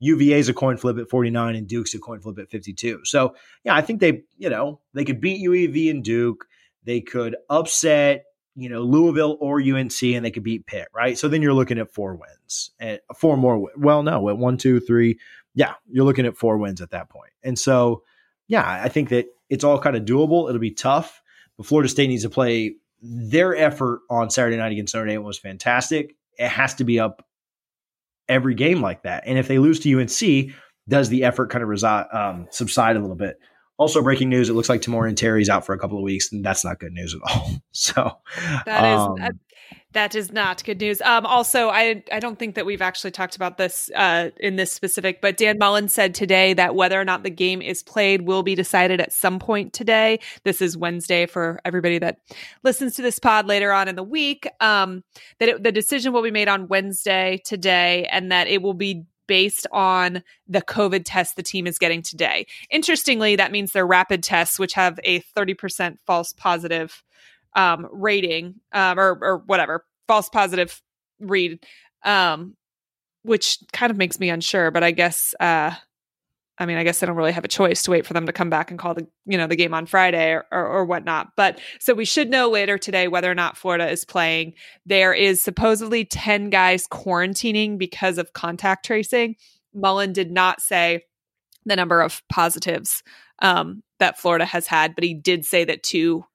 UVA 0.03 0.37
is 0.37 0.49
a 0.49 0.53
coin 0.53 0.75
flip 0.75 0.97
at 0.97 1.09
49 1.09 1.55
and 1.55 1.65
Duke's 1.65 1.93
a 1.93 1.99
coin 1.99 2.19
flip 2.19 2.37
at 2.37 2.49
52. 2.49 3.05
So, 3.05 3.35
yeah, 3.63 3.73
I 3.73 3.81
think 3.81 4.01
they, 4.01 4.23
you 4.37 4.49
know, 4.49 4.81
they 4.93 5.05
could 5.05 5.21
beat 5.21 5.41
UAV 5.47 5.89
and 5.89 6.03
Duke. 6.03 6.45
They 6.83 6.99
could 6.99 7.37
upset, 7.49 8.25
you 8.55 8.67
know, 8.67 8.81
Louisville 8.81 9.37
or 9.39 9.61
UNC 9.61 10.03
and 10.03 10.25
they 10.25 10.31
could 10.31 10.43
beat 10.43 10.65
Pitt, 10.65 10.89
right? 10.93 11.17
So 11.17 11.29
then 11.29 11.41
you're 11.41 11.53
looking 11.53 11.79
at 11.79 11.93
four 11.93 12.15
wins 12.15 12.71
and 12.79 12.99
four 13.15 13.37
more. 13.37 13.69
Well, 13.77 14.03
no, 14.03 14.27
at 14.27 14.37
one, 14.37 14.57
two, 14.57 14.81
three. 14.81 15.19
Yeah, 15.55 15.75
you're 15.89 16.05
looking 16.05 16.25
at 16.25 16.35
four 16.35 16.57
wins 16.57 16.81
at 16.81 16.91
that 16.91 17.09
point. 17.09 17.31
And 17.41 17.57
so, 17.57 18.03
yeah, 18.49 18.81
I 18.83 18.89
think 18.89 19.07
that 19.09 19.27
it's 19.49 19.63
all 19.63 19.79
kind 19.79 19.95
of 19.95 20.03
doable. 20.03 20.49
It'll 20.49 20.59
be 20.59 20.71
tough, 20.71 21.21
but 21.55 21.65
Florida 21.65 21.87
State 21.87 22.07
needs 22.09 22.23
to 22.23 22.29
play 22.29 22.75
their 23.01 23.55
effort 23.55 24.01
on 24.09 24.29
Saturday 24.29 24.57
night 24.57 24.73
against 24.73 24.93
Notre 24.93 25.07
Dame 25.07 25.23
was 25.23 25.39
fantastic. 25.39 26.17
It 26.37 26.49
has 26.49 26.73
to 26.75 26.83
be 26.83 26.99
up 26.99 27.25
every 28.33 28.55
game 28.55 28.81
like 28.81 29.03
that. 29.03 29.23
And 29.25 29.37
if 29.37 29.47
they 29.47 29.59
lose 29.59 29.79
to 29.81 29.99
UNC, 29.99 30.53
does 30.87 31.09
the 31.09 31.23
effort 31.23 31.49
kind 31.49 31.63
of 31.63 31.69
reside, 31.69 32.07
um, 32.11 32.47
subside 32.49 32.95
a 32.95 32.99
little 32.99 33.15
bit? 33.15 33.39
Also, 33.77 34.01
breaking 34.01 34.29
news: 34.29 34.49
It 34.49 34.53
looks 34.53 34.69
like 34.69 34.81
Tamorrion 34.81 35.15
Terry's 35.15 35.49
out 35.49 35.65
for 35.65 35.73
a 35.73 35.79
couple 35.79 35.97
of 35.97 36.03
weeks, 36.03 36.31
and 36.31 36.45
that's 36.45 36.63
not 36.63 36.79
good 36.79 36.93
news 36.93 37.15
at 37.15 37.21
all. 37.29 37.49
So 37.75 38.17
that 38.65 38.83
um, 38.83 39.17
is 39.19 39.31
that 39.93 40.15
is 40.15 40.31
not 40.31 40.63
good 40.63 40.79
news. 40.79 41.01
Um, 41.01 41.25
also, 41.25 41.69
I 41.69 42.03
I 42.11 42.19
don't 42.19 42.37
think 42.37 42.55
that 42.55 42.65
we've 42.65 42.81
actually 42.81 43.11
talked 43.11 43.35
about 43.35 43.57
this 43.57 43.89
uh, 43.95 44.31
in 44.37 44.55
this 44.55 44.71
specific, 44.71 45.21
but 45.21 45.37
Dan 45.37 45.57
Mullen 45.57 45.87
said 45.87 46.13
today 46.15 46.53
that 46.53 46.75
whether 46.75 46.99
or 46.99 47.05
not 47.05 47.23
the 47.23 47.29
game 47.29 47.61
is 47.61 47.83
played 47.83 48.23
will 48.23 48.43
be 48.43 48.55
decided 48.55 48.99
at 48.99 49.13
some 49.13 49.39
point 49.39 49.73
today. 49.73 50.19
This 50.43 50.61
is 50.61 50.75
Wednesday 50.75 51.25
for 51.25 51.59
everybody 51.63 51.99
that 51.99 52.17
listens 52.63 52.95
to 52.95 53.01
this 53.01 53.19
pod 53.19 53.47
later 53.47 53.71
on 53.71 53.87
in 53.87 53.95
the 53.95 54.03
week. 54.03 54.47
Um, 54.59 55.03
that 55.39 55.49
it, 55.49 55.63
the 55.63 55.71
decision 55.71 56.11
will 56.11 56.23
be 56.23 56.31
made 56.31 56.47
on 56.47 56.67
Wednesday 56.67 57.41
today, 57.45 58.07
and 58.11 58.31
that 58.31 58.47
it 58.47 58.61
will 58.61 58.73
be 58.73 59.05
based 59.27 59.67
on 59.71 60.23
the 60.47 60.61
COVID 60.61 61.03
test 61.05 61.35
the 61.35 61.43
team 61.43 61.65
is 61.65 61.77
getting 61.77 62.01
today. 62.01 62.45
Interestingly, 62.69 63.35
that 63.35 63.51
means 63.51 63.71
their 63.71 63.87
rapid 63.87 64.21
tests, 64.21 64.59
which 64.59 64.73
have 64.73 64.99
a 65.03 65.21
30% 65.35 65.97
false 66.05 66.33
positive 66.33 67.03
um, 67.55 67.87
rating 67.91 68.55
um, 68.71 68.99
or, 68.99 69.17
or 69.21 69.37
whatever 69.45 69.85
false 70.07 70.29
positive 70.29 70.81
read, 71.19 71.65
um, 72.03 72.55
which 73.23 73.59
kind 73.71 73.91
of 73.91 73.97
makes 73.97 74.19
me 74.19 74.29
unsure. 74.29 74.71
But 74.71 74.83
I 74.83 74.91
guess, 74.91 75.33
uh, 75.39 75.71
I 76.59 76.65
mean, 76.65 76.77
I 76.77 76.83
guess 76.83 77.01
I 77.01 77.05
don't 77.05 77.15
really 77.15 77.31
have 77.31 77.45
a 77.45 77.49
choice 77.49 77.83
to 77.83 77.91
wait 77.91 78.05
for 78.05 78.13
them 78.13 78.27
to 78.27 78.33
come 78.33 78.49
back 78.49 78.69
and 78.69 78.79
call 78.79 78.93
the 78.93 79.07
you 79.25 79.37
know 79.37 79.47
the 79.47 79.55
game 79.55 79.73
on 79.73 79.85
Friday 79.85 80.31
or, 80.31 80.45
or, 80.51 80.67
or 80.67 80.85
whatnot. 80.85 81.29
But 81.35 81.59
so 81.79 81.93
we 81.93 82.05
should 82.05 82.29
know 82.29 82.49
later 82.49 82.77
today 82.77 83.07
whether 83.07 83.31
or 83.31 83.35
not 83.35 83.57
Florida 83.57 83.89
is 83.89 84.05
playing. 84.05 84.53
There 84.85 85.13
is 85.13 85.43
supposedly 85.43 86.05
ten 86.05 86.49
guys 86.49 86.87
quarantining 86.87 87.77
because 87.77 88.17
of 88.17 88.33
contact 88.33 88.85
tracing. 88.85 89.35
Mullen 89.73 90.13
did 90.13 90.31
not 90.31 90.61
say 90.61 91.03
the 91.65 91.75
number 91.75 92.01
of 92.01 92.21
positives 92.29 93.01
um, 93.39 93.81
that 93.99 94.19
Florida 94.19 94.45
has 94.45 94.67
had, 94.67 94.93
but 94.95 95.03
he 95.03 95.13
did 95.13 95.45
say 95.45 95.63
that 95.63 95.81
two 95.81 96.25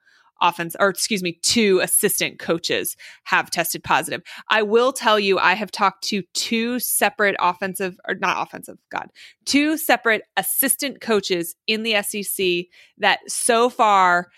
offense 0.41 0.76
or 0.78 0.89
excuse 0.89 1.22
me 1.22 1.39
two 1.43 1.80
assistant 1.80 2.39
coaches 2.39 2.97
have 3.24 3.51
tested 3.51 3.82
positive 3.82 4.22
i 4.49 4.62
will 4.62 4.93
tell 4.93 5.18
you 5.18 5.39
i 5.39 5.55
have 5.55 5.70
talked 5.70 6.03
to 6.05 6.22
two 6.34 6.78
separate 6.78 7.36
offensive 7.41 7.99
or 8.07 8.14
not 8.16 8.47
offensive 8.47 8.78
god 8.91 9.09
two 9.45 9.76
separate 9.76 10.22
assistant 10.36 11.01
coaches 11.01 11.55
in 11.66 11.82
the 11.82 11.95
sec 12.03 12.66
that 12.99 13.18
so 13.26 13.68
far 13.68 14.28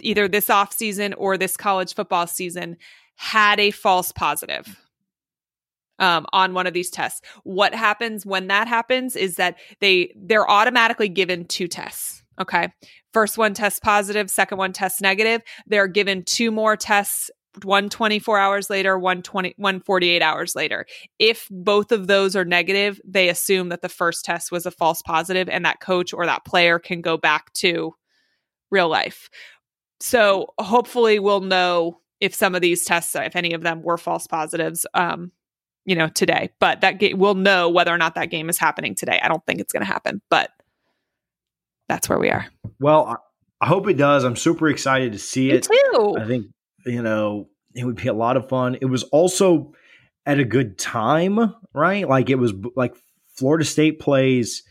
either 0.00 0.28
this 0.28 0.50
off 0.50 0.72
season 0.72 1.14
or 1.14 1.36
this 1.36 1.56
college 1.56 1.94
football 1.94 2.26
season 2.26 2.76
had 3.16 3.58
a 3.58 3.70
false 3.70 4.12
positive 4.12 4.78
um, 5.98 6.26
on 6.32 6.54
one 6.54 6.66
of 6.66 6.74
these 6.74 6.90
tests. 6.90 7.20
What 7.44 7.74
happens 7.74 8.26
when 8.26 8.48
that 8.48 8.68
happens 8.68 9.16
is 9.16 9.36
that 9.36 9.56
they 9.80 10.12
they're 10.16 10.48
automatically 10.48 11.08
given 11.08 11.44
two 11.46 11.68
tests. 11.68 12.22
Okay. 12.40 12.68
First 13.16 13.38
one 13.38 13.54
tests 13.54 13.80
positive, 13.80 14.28
second 14.28 14.58
one 14.58 14.74
tests 14.74 15.00
negative. 15.00 15.40
They're 15.66 15.86
given 15.86 16.22
two 16.22 16.50
more 16.50 16.76
tests 16.76 17.30
one 17.62 17.88
24 17.88 18.38
hours 18.38 18.68
later, 18.68 18.98
one 18.98 19.22
20, 19.22 19.54
one 19.56 19.80
48 19.80 20.20
hours 20.20 20.54
later. 20.54 20.84
If 21.18 21.48
both 21.50 21.92
of 21.92 22.08
those 22.08 22.36
are 22.36 22.44
negative, 22.44 23.00
they 23.06 23.30
assume 23.30 23.70
that 23.70 23.80
the 23.80 23.88
first 23.88 24.26
test 24.26 24.52
was 24.52 24.66
a 24.66 24.70
false 24.70 25.00
positive 25.00 25.48
and 25.48 25.64
that 25.64 25.80
coach 25.80 26.12
or 26.12 26.26
that 26.26 26.44
player 26.44 26.78
can 26.78 27.00
go 27.00 27.16
back 27.16 27.50
to 27.54 27.94
real 28.70 28.90
life. 28.90 29.30
So 29.98 30.48
hopefully 30.58 31.18
we'll 31.18 31.40
know 31.40 32.00
if 32.20 32.34
some 32.34 32.54
of 32.54 32.60
these 32.60 32.84
tests, 32.84 33.16
if 33.16 33.34
any 33.34 33.54
of 33.54 33.62
them 33.62 33.80
were 33.80 33.96
false 33.96 34.26
positives, 34.26 34.84
um, 34.92 35.32
you 35.86 35.96
know, 35.96 36.08
today. 36.08 36.50
But 36.60 36.82
that 36.82 36.98
game, 36.98 37.16
we'll 37.16 37.34
know 37.34 37.70
whether 37.70 37.94
or 37.94 37.98
not 37.98 38.14
that 38.16 38.28
game 38.28 38.50
is 38.50 38.58
happening 38.58 38.94
today. 38.94 39.18
I 39.22 39.28
don't 39.28 39.46
think 39.46 39.60
it's 39.60 39.72
going 39.72 39.86
to 39.86 39.90
happen, 39.90 40.20
but 40.28 40.50
that's 41.88 42.08
where 42.08 42.18
we 42.18 42.30
are. 42.30 42.46
Well, 42.80 43.22
I 43.60 43.66
hope 43.66 43.88
it 43.88 43.96
does. 43.96 44.24
I'm 44.24 44.36
super 44.36 44.68
excited 44.68 45.12
to 45.12 45.18
see 45.18 45.48
Me 45.48 45.54
it. 45.54 45.62
Too. 45.64 46.16
I 46.18 46.26
think 46.26 46.46
you 46.84 47.02
know 47.02 47.48
it 47.74 47.84
would 47.84 47.96
be 47.96 48.08
a 48.08 48.14
lot 48.14 48.36
of 48.36 48.48
fun. 48.48 48.76
It 48.80 48.86
was 48.86 49.04
also 49.04 49.72
at 50.24 50.38
a 50.38 50.44
good 50.44 50.78
time, 50.78 51.54
right? 51.72 52.08
Like 52.08 52.30
it 52.30 52.36
was 52.36 52.52
like 52.74 52.94
Florida 53.36 53.64
State 53.64 54.00
plays. 54.00 54.62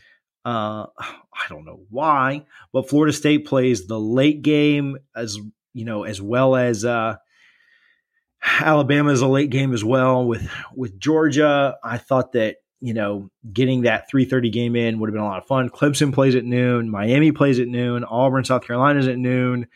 Uh, 0.44 0.86
I 0.98 1.48
don't 1.50 1.66
know 1.66 1.80
why, 1.90 2.46
but 2.72 2.88
Florida 2.88 3.12
State 3.12 3.46
plays 3.46 3.86
the 3.86 4.00
late 4.00 4.42
game 4.42 4.96
as 5.14 5.38
you 5.74 5.84
know, 5.84 6.04
as 6.04 6.22
well 6.22 6.56
as 6.56 6.84
uh, 6.84 7.16
Alabama 8.60 9.10
is 9.10 9.20
a 9.20 9.28
late 9.28 9.50
game 9.50 9.72
as 9.72 9.84
well 9.84 10.26
with 10.26 10.48
with 10.74 10.98
Georgia. 10.98 11.76
I 11.82 11.98
thought 11.98 12.32
that 12.32 12.56
you 12.80 12.94
know, 12.94 13.30
getting 13.52 13.82
that 13.82 14.10
3:30 14.10 14.52
game 14.52 14.76
in 14.76 14.98
would 14.98 15.08
have 15.08 15.14
been 15.14 15.22
a 15.22 15.26
lot 15.26 15.38
of 15.38 15.46
fun. 15.46 15.70
Clemson 15.70 16.12
plays 16.12 16.34
at 16.34 16.44
noon, 16.44 16.90
Miami 16.90 17.32
plays 17.32 17.58
at 17.58 17.68
noon, 17.68 18.04
Auburn, 18.04 18.44
South 18.44 18.62
Carolina 18.66 18.98
is 18.98 19.08
at 19.08 19.18
noon. 19.18 19.66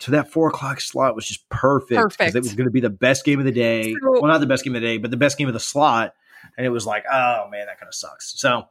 So 0.00 0.12
that 0.12 0.30
four 0.30 0.48
o'clock 0.48 0.80
slot 0.80 1.14
was 1.14 1.26
just 1.26 1.48
perfect 1.48 2.16
because 2.16 2.34
it 2.34 2.42
was 2.42 2.54
going 2.54 2.66
to 2.66 2.72
be 2.72 2.80
the 2.80 2.90
best 2.90 3.24
game 3.24 3.40
of 3.40 3.44
the 3.44 3.52
day. 3.52 3.92
So, 3.92 4.12
well, 4.12 4.26
not 4.26 4.38
the 4.38 4.46
best 4.46 4.64
game 4.64 4.74
of 4.74 4.80
the 4.80 4.86
day, 4.86 4.98
but 4.98 5.10
the 5.10 5.16
best 5.16 5.36
game 5.36 5.48
of 5.48 5.54
the 5.54 5.60
slot. 5.60 6.14
And 6.56 6.64
it 6.64 6.70
was 6.70 6.86
like, 6.86 7.04
oh 7.10 7.48
man, 7.50 7.66
that 7.66 7.78
kind 7.78 7.88
of 7.88 7.94
sucks. 7.94 8.38
So, 8.40 8.68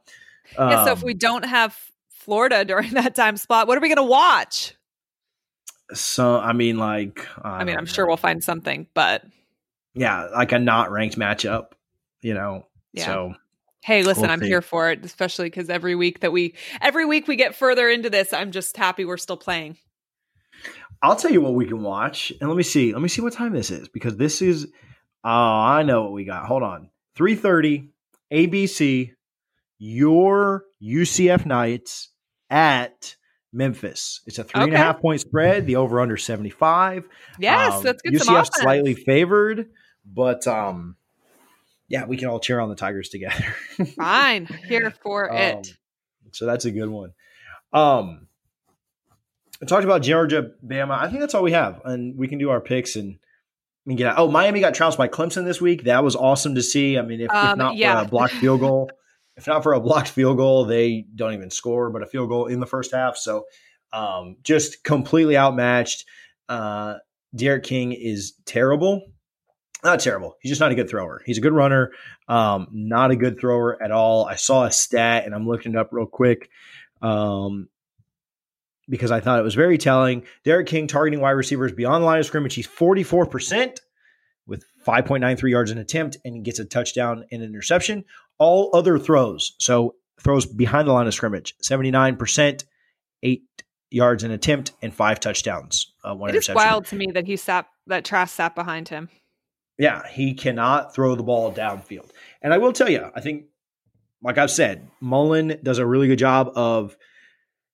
um, 0.56 0.70
yeah. 0.70 0.84
So 0.86 0.92
if 0.92 0.98
um, 0.98 1.04
we 1.04 1.14
don't 1.14 1.44
have 1.44 1.78
Florida 2.08 2.64
during 2.66 2.90
that 2.94 3.14
time 3.14 3.36
slot, 3.36 3.68
what 3.68 3.76
are 3.76 3.80
we 3.80 3.88
going 3.88 3.96
to 3.96 4.02
watch? 4.02 4.74
So 5.92 6.38
I 6.38 6.52
mean, 6.52 6.78
like, 6.78 7.26
I, 7.42 7.58
I 7.58 7.64
mean, 7.64 7.76
I'm 7.76 7.84
know. 7.84 7.90
sure 7.90 8.06
we'll 8.06 8.16
find 8.16 8.42
something, 8.42 8.86
but 8.94 9.24
yeah, 9.94 10.28
like 10.34 10.52
a 10.52 10.58
not 10.58 10.90
ranked 10.90 11.18
matchup, 11.18 11.72
you 12.22 12.34
know. 12.34 12.66
Yeah. 12.92 13.06
So 13.06 13.34
Hey, 13.82 14.02
listen, 14.02 14.22
we'll 14.22 14.32
I'm 14.32 14.42
here 14.42 14.60
for 14.60 14.90
it, 14.90 15.04
especially 15.04 15.46
because 15.46 15.70
every 15.70 15.94
week 15.94 16.20
that 16.20 16.32
we 16.32 16.54
every 16.82 17.06
week 17.06 17.26
we 17.26 17.36
get 17.36 17.54
further 17.54 17.88
into 17.88 18.10
this, 18.10 18.32
I'm 18.32 18.52
just 18.52 18.76
happy 18.76 19.04
we're 19.04 19.16
still 19.16 19.38
playing. 19.38 19.78
I'll 21.02 21.16
tell 21.16 21.30
you 21.30 21.40
what 21.40 21.54
we 21.54 21.66
can 21.66 21.82
watch, 21.82 22.30
and 22.40 22.50
let 22.50 22.56
me 22.56 22.62
see. 22.62 22.92
Let 22.92 23.00
me 23.00 23.08
see 23.08 23.22
what 23.22 23.32
time 23.32 23.54
this 23.54 23.70
is 23.70 23.88
because 23.88 24.16
this 24.16 24.42
is. 24.42 24.66
Oh, 25.24 25.30
I 25.30 25.82
know 25.82 26.02
what 26.02 26.12
we 26.12 26.24
got. 26.24 26.46
Hold 26.46 26.62
on, 26.62 26.90
three 27.14 27.34
thirty, 27.34 27.90
ABC, 28.32 29.12
your 29.78 30.64
UCF 30.82 31.46
Knights 31.46 32.10
at 32.50 33.16
Memphis. 33.50 34.20
It's 34.26 34.38
a 34.38 34.44
three 34.44 34.62
okay. 34.62 34.70
and 34.70 34.74
a 34.74 34.78
half 34.78 35.00
point 35.00 35.22
spread. 35.22 35.66
The 35.66 35.76
over 35.76 36.00
under 36.00 36.18
seventy 36.18 36.50
five. 36.50 37.04
Yes, 37.38 37.72
um, 37.72 37.82
that's 37.82 38.02
good. 38.02 38.12
UCF 38.12 38.50
slightly 38.52 38.94
favored, 38.94 39.70
but 40.04 40.46
um, 40.46 40.96
yeah, 41.90 42.06
we 42.06 42.16
can 42.16 42.28
all 42.28 42.38
cheer 42.38 42.60
on 42.60 42.70
the 42.70 42.76
Tigers 42.76 43.08
together. 43.08 43.44
Fine, 43.96 44.46
here 44.66 44.90
for 45.02 45.30
um, 45.30 45.36
it. 45.36 45.74
So 46.30 46.46
that's 46.46 46.64
a 46.64 46.70
good 46.70 46.88
one. 46.88 47.12
Um, 47.72 48.28
I 49.60 49.66
talked 49.66 49.84
about 49.84 50.02
Georgia, 50.02 50.52
Bama. 50.64 50.96
I 50.96 51.08
think 51.08 51.20
that's 51.20 51.34
all 51.34 51.42
we 51.42 51.52
have, 51.52 51.82
and 51.84 52.16
we 52.16 52.28
can 52.28 52.38
do 52.38 52.48
our 52.50 52.60
picks 52.62 52.96
and. 52.96 53.18
I 53.18 53.88
mean, 53.88 53.96
get 53.96 54.08
out. 54.08 54.18
Oh, 54.18 54.30
Miami 54.30 54.60
got 54.60 54.74
trounced 54.74 54.98
by 54.98 55.08
Clemson 55.08 55.46
this 55.46 55.58
week. 55.58 55.84
That 55.84 56.04
was 56.04 56.14
awesome 56.14 56.54
to 56.56 56.62
see. 56.62 56.98
I 56.98 57.02
mean, 57.02 57.22
if, 57.22 57.30
um, 57.30 57.52
if 57.52 57.56
not 57.56 57.76
yeah. 57.76 57.98
for 57.98 58.06
a 58.06 58.08
blocked 58.10 58.34
field 58.34 58.60
goal, 58.60 58.90
if 59.38 59.46
not 59.46 59.62
for 59.62 59.72
a 59.72 59.80
blocked 59.80 60.08
field 60.10 60.36
goal, 60.36 60.66
they 60.66 61.06
don't 61.14 61.32
even 61.32 61.48
score, 61.48 61.88
but 61.88 62.02
a 62.02 62.06
field 62.06 62.28
goal 62.28 62.44
in 62.44 62.60
the 62.60 62.66
first 62.66 62.92
half. 62.92 63.16
So, 63.16 63.46
um, 63.90 64.36
just 64.42 64.84
completely 64.84 65.34
outmatched. 65.34 66.04
Uh, 66.46 66.96
D'Eriq 67.34 67.62
King 67.62 67.92
is 67.92 68.34
terrible 68.44 69.02
not 69.84 70.00
terrible. 70.00 70.36
He's 70.40 70.50
just 70.50 70.60
not 70.60 70.72
a 70.72 70.74
good 70.74 70.88
thrower. 70.88 71.22
He's 71.24 71.38
a 71.38 71.40
good 71.40 71.52
runner, 71.52 71.92
um, 72.28 72.68
not 72.72 73.10
a 73.10 73.16
good 73.16 73.40
thrower 73.40 73.82
at 73.82 73.90
all. 73.90 74.26
I 74.26 74.36
saw 74.36 74.64
a 74.64 74.72
stat 74.72 75.24
and 75.24 75.34
I'm 75.34 75.46
looking 75.46 75.72
it 75.72 75.78
up 75.78 75.88
real 75.92 76.06
quick 76.06 76.50
um, 77.02 77.68
because 78.88 79.10
I 79.10 79.20
thought 79.20 79.38
it 79.38 79.44
was 79.44 79.54
very 79.54 79.78
telling. 79.78 80.24
D'Eriq 80.44 80.66
King 80.66 80.86
targeting 80.86 81.20
wide 81.20 81.30
receivers 81.30 81.72
beyond 81.72 82.02
the 82.02 82.06
line 82.06 82.18
of 82.18 82.26
scrimmage. 82.26 82.54
He's 82.54 82.68
44% 82.68 83.78
with 84.46 84.64
5.93 84.86 85.50
yards 85.50 85.70
an 85.70 85.78
attempt 85.78 86.18
and 86.24 86.34
he 86.34 86.40
gets 86.42 86.58
a 86.58 86.64
touchdown 86.64 87.24
and 87.30 87.42
interception. 87.42 88.04
All 88.38 88.70
other 88.74 88.98
throws, 88.98 89.54
so 89.58 89.94
throws 90.22 90.46
behind 90.46 90.88
the 90.88 90.92
line 90.92 91.06
of 91.06 91.14
scrimmage, 91.14 91.56
79%, 91.58 92.64
eight 93.22 93.42
yards 93.90 94.24
an 94.24 94.30
attempt, 94.30 94.72
and 94.82 94.94
five 94.94 95.20
touchdowns. 95.20 95.92
Uh, 96.04 96.14
one 96.14 96.30
it 96.30 96.36
is 96.36 96.48
wild 96.48 96.86
to 96.86 96.96
me 96.96 97.06
that 97.12 97.26
he 97.26 97.36
sat 97.36 97.66
that 97.86 98.04
Trask 98.04 98.34
sat 98.34 98.54
behind 98.54 98.88
him. 98.88 99.08
Yeah, 99.80 100.06
he 100.06 100.34
cannot 100.34 100.94
throw 100.94 101.14
the 101.14 101.22
ball 101.22 101.50
downfield. 101.50 102.10
And 102.42 102.52
I 102.52 102.58
will 102.58 102.74
tell 102.74 102.90
you, 102.90 103.10
I 103.14 103.22
think, 103.22 103.46
like 104.22 104.36
I've 104.36 104.50
said, 104.50 104.86
Mullen 105.00 105.58
does 105.62 105.78
a 105.78 105.86
really 105.86 106.06
good 106.06 106.18
job 106.18 106.50
of 106.54 106.98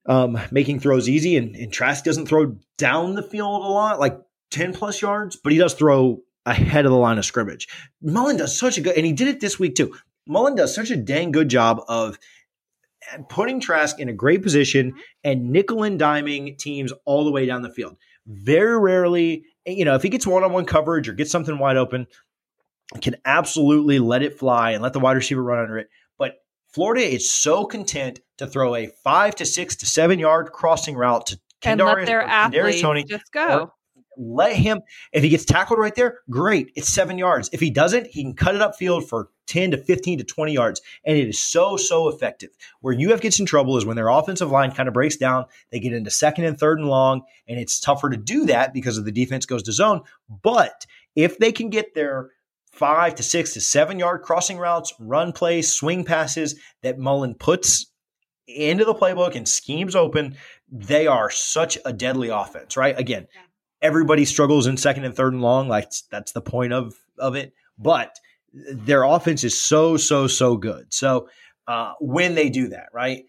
um, 0.07 0.39
making 0.53 0.79
throws 0.79 1.09
easy, 1.09 1.37
and, 1.37 1.57
and 1.57 1.73
Trask 1.73 2.05
doesn't 2.05 2.27
throw 2.27 2.55
down 2.79 3.17
the 3.17 3.25
field 3.25 3.61
a 3.61 3.67
lot, 3.67 3.99
like 3.99 4.17
10 4.53 4.73
plus 4.73 5.03
yards, 5.03 5.35
but 5.35 5.51
he 5.51 5.59
does 5.59 5.75
throw 5.75 6.23
ahead 6.47 6.87
of 6.87 6.93
the 6.93 6.97
line 6.97 7.19
of 7.19 7.25
scrimmage. 7.25 7.67
Mullen 8.01 8.37
does 8.37 8.57
such 8.57 8.79
a 8.79 8.83
good, 8.83 8.97
and 8.97 9.05
he 9.05 9.13
did 9.13 9.27
it 9.27 9.41
this 9.41 9.59
week 9.59 9.75
too. 9.75 9.93
Mullen 10.29 10.55
does 10.55 10.73
such 10.73 10.93
a 10.93 10.97
dang 10.97 11.33
good 11.33 11.49
job 11.49 11.83
of 11.89 12.21
putting 13.29 13.59
Trask 13.59 13.99
in 13.99 14.09
a 14.09 14.13
great 14.13 14.45
position 14.45 14.95
and 15.25 15.51
nickel 15.51 15.83
and 15.83 15.99
diming 15.99 16.57
teams 16.57 16.93
all 17.05 17.25
the 17.25 17.33
way 17.33 17.47
down 17.47 17.63
the 17.63 17.71
field. 17.71 17.97
Very 18.29 18.79
rarely 18.79 19.45
you 19.67 19.85
know, 19.85 19.95
if 19.95 20.03
he 20.03 20.09
gets 20.09 20.27
one 20.27 20.45
on 20.45 20.53
one 20.53 20.65
coverage 20.65 21.09
or 21.09 21.13
gets 21.13 21.31
something 21.31 21.59
wide 21.59 21.77
open, 21.77 22.07
can 23.01 23.17
absolutely 23.25 23.99
let 23.99 24.23
it 24.23 24.39
fly 24.39 24.73
and 24.73 24.83
let 24.83 24.93
the 24.93 25.01
wide 25.01 25.17
receiver 25.17 25.43
run 25.43 25.59
under 25.59 25.79
it. 25.79 25.89
But 26.19 26.37
Florida 26.69 27.05
is 27.05 27.31
so 27.31 27.65
content 27.65 28.21
to 28.39 28.47
throw 28.47 28.75
a 28.75 28.89
five 29.03 29.35
to 29.37 29.45
six 29.45 29.77
to 29.77 29.87
seven 29.87 30.19
yard 30.19 30.53
crossing 30.53 30.95
route 30.95 31.27
to 31.27 31.41
and 31.63 31.81
let 31.81 32.07
their 32.07 32.23
athletes 32.23 32.81
Toney, 32.81 33.05
just 33.05 33.33
go. 33.33 33.73
Let 34.17 34.55
him. 34.55 34.81
If 35.13 35.23
he 35.23 35.29
gets 35.29 35.45
tackled 35.45 35.79
right 35.79 35.95
there, 35.95 36.21
great. 36.31 36.73
It's 36.75 36.89
seven 36.89 37.19
yards. 37.19 37.51
If 37.53 37.61
he 37.61 37.71
doesn't, 37.71 38.09
he 38.09 38.23
can 38.23 38.35
cut 38.35 38.55
it 38.55 38.61
upfield 38.61 39.09
for 39.09 39.29
ten 39.47 39.71
to 39.73 39.77
fifteen 39.77 40.19
to 40.19 40.25
twenty 40.25 40.53
yards, 40.53 40.81
and 41.05 41.17
it 41.17 41.29
is 41.29 41.39
so 41.39 41.77
so 41.77 42.09
effective. 42.09 42.51
Where 42.81 42.97
UF 42.99 43.21
gets 43.21 43.39
in 43.39 43.47
trouble 43.47 43.77
is 43.77 43.85
when 43.85 43.97
their 43.97 44.09
offensive 44.09 44.51
line 44.51 44.73
kind 44.73 44.89
of 44.89 44.95
breaks 44.95 45.17
down. 45.17 45.47
They 45.71 45.81
get 45.81 45.93
into 45.93 46.11
second 46.11 46.45
and 46.45 46.59
third 46.59 46.79
and 46.79 46.89
long, 46.89 47.23
and 47.47 47.59
it's 47.59 47.81
tougher 47.81 48.11
to 48.11 48.17
do 48.17 48.47
that 48.47 48.73
because 48.73 48.99
of 48.99 49.05
the 49.05 49.13
defense 49.13 49.47
goes 49.47 49.63
to 49.65 49.73
zone. 49.73 50.03
But 50.43 50.87
if 51.15 51.39
they 51.39 51.53
can 51.53 51.71
get 51.71 51.95
their 51.95 52.31
five 52.77 53.15
to 53.17 53.23
six 53.23 53.55
to 53.55 53.61
seven 53.61 53.99
yard 53.99 54.23
crossing 54.23 54.59
routes, 54.59 54.93
run 54.99 55.33
plays, 55.33 55.73
swing 55.73 56.05
passes 56.05 56.59
that 56.83 56.99
Mullen 56.99 57.35
puts 57.35 57.87
into 58.47 58.85
the 58.85 58.95
playbook 58.95 59.35
and 59.35 59.49
schemes 59.49 59.97
open, 59.97 60.37
they 60.71 61.07
are 61.07 61.31
such 61.31 61.79
a 61.85 61.93
deadly 61.93 62.29
offense, 62.29 62.77
right? 62.77 62.99
Again, 62.99 63.27
everybody 63.83 64.25
struggles 64.25 64.67
in 64.67 64.77
second 64.77 65.05
and 65.05 65.15
third 65.15 65.33
and 65.33 65.43
long. 65.43 65.69
Like 65.69 65.93
that's 66.11 66.33
the 66.33 66.41
point 66.41 66.73
of 66.73 66.95
of 67.19 67.35
it. 67.35 67.53
But 67.79 68.19
their 68.53 69.03
offense 69.03 69.45
is 69.45 69.61
so, 69.61 69.97
so, 69.97 70.27
so 70.27 70.57
good. 70.57 70.93
So 70.93 71.29
uh, 71.67 71.93
when 72.01 72.35
they 72.35 72.49
do 72.49 72.69
that, 72.69 72.89
right? 72.93 73.25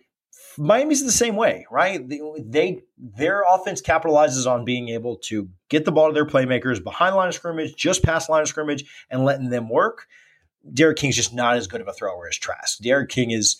Miami's 0.58 1.04
the 1.04 1.12
same 1.12 1.36
way, 1.36 1.66
right? 1.70 2.08
They, 2.08 2.20
they, 2.40 2.82
their 2.98 3.44
offense 3.48 3.82
capitalizes 3.82 4.50
on 4.50 4.66
being 4.66 4.90
able 4.90 5.18
to 5.26 5.50
get 5.70 5.86
the 5.86 5.92
ball 5.92 6.08
to 6.08 6.14
their 6.14 6.26
playmakers 6.26 6.84
behind 6.84 7.16
line 7.16 7.28
of 7.28 7.36
scrimmage, 7.36 7.76
just 7.76 8.04
past 8.04 8.30
line 8.30 8.42
of 8.42 8.48
scrimmage, 8.48 8.86
and 9.10 9.24
letting 9.24 9.50
them 9.50 9.70
work. 9.70 10.08
D'Eriq 10.74 10.96
King's 10.96 11.16
just 11.16 11.34
not 11.34 11.58
as 11.58 11.68
good 11.68 11.82
of 11.82 11.88
a 11.88 11.94
thrower 11.94 12.28
as 12.28 12.38
Trask. 12.38 12.80
D'Eriq 12.80 13.10
King 13.10 13.32
is 13.32 13.58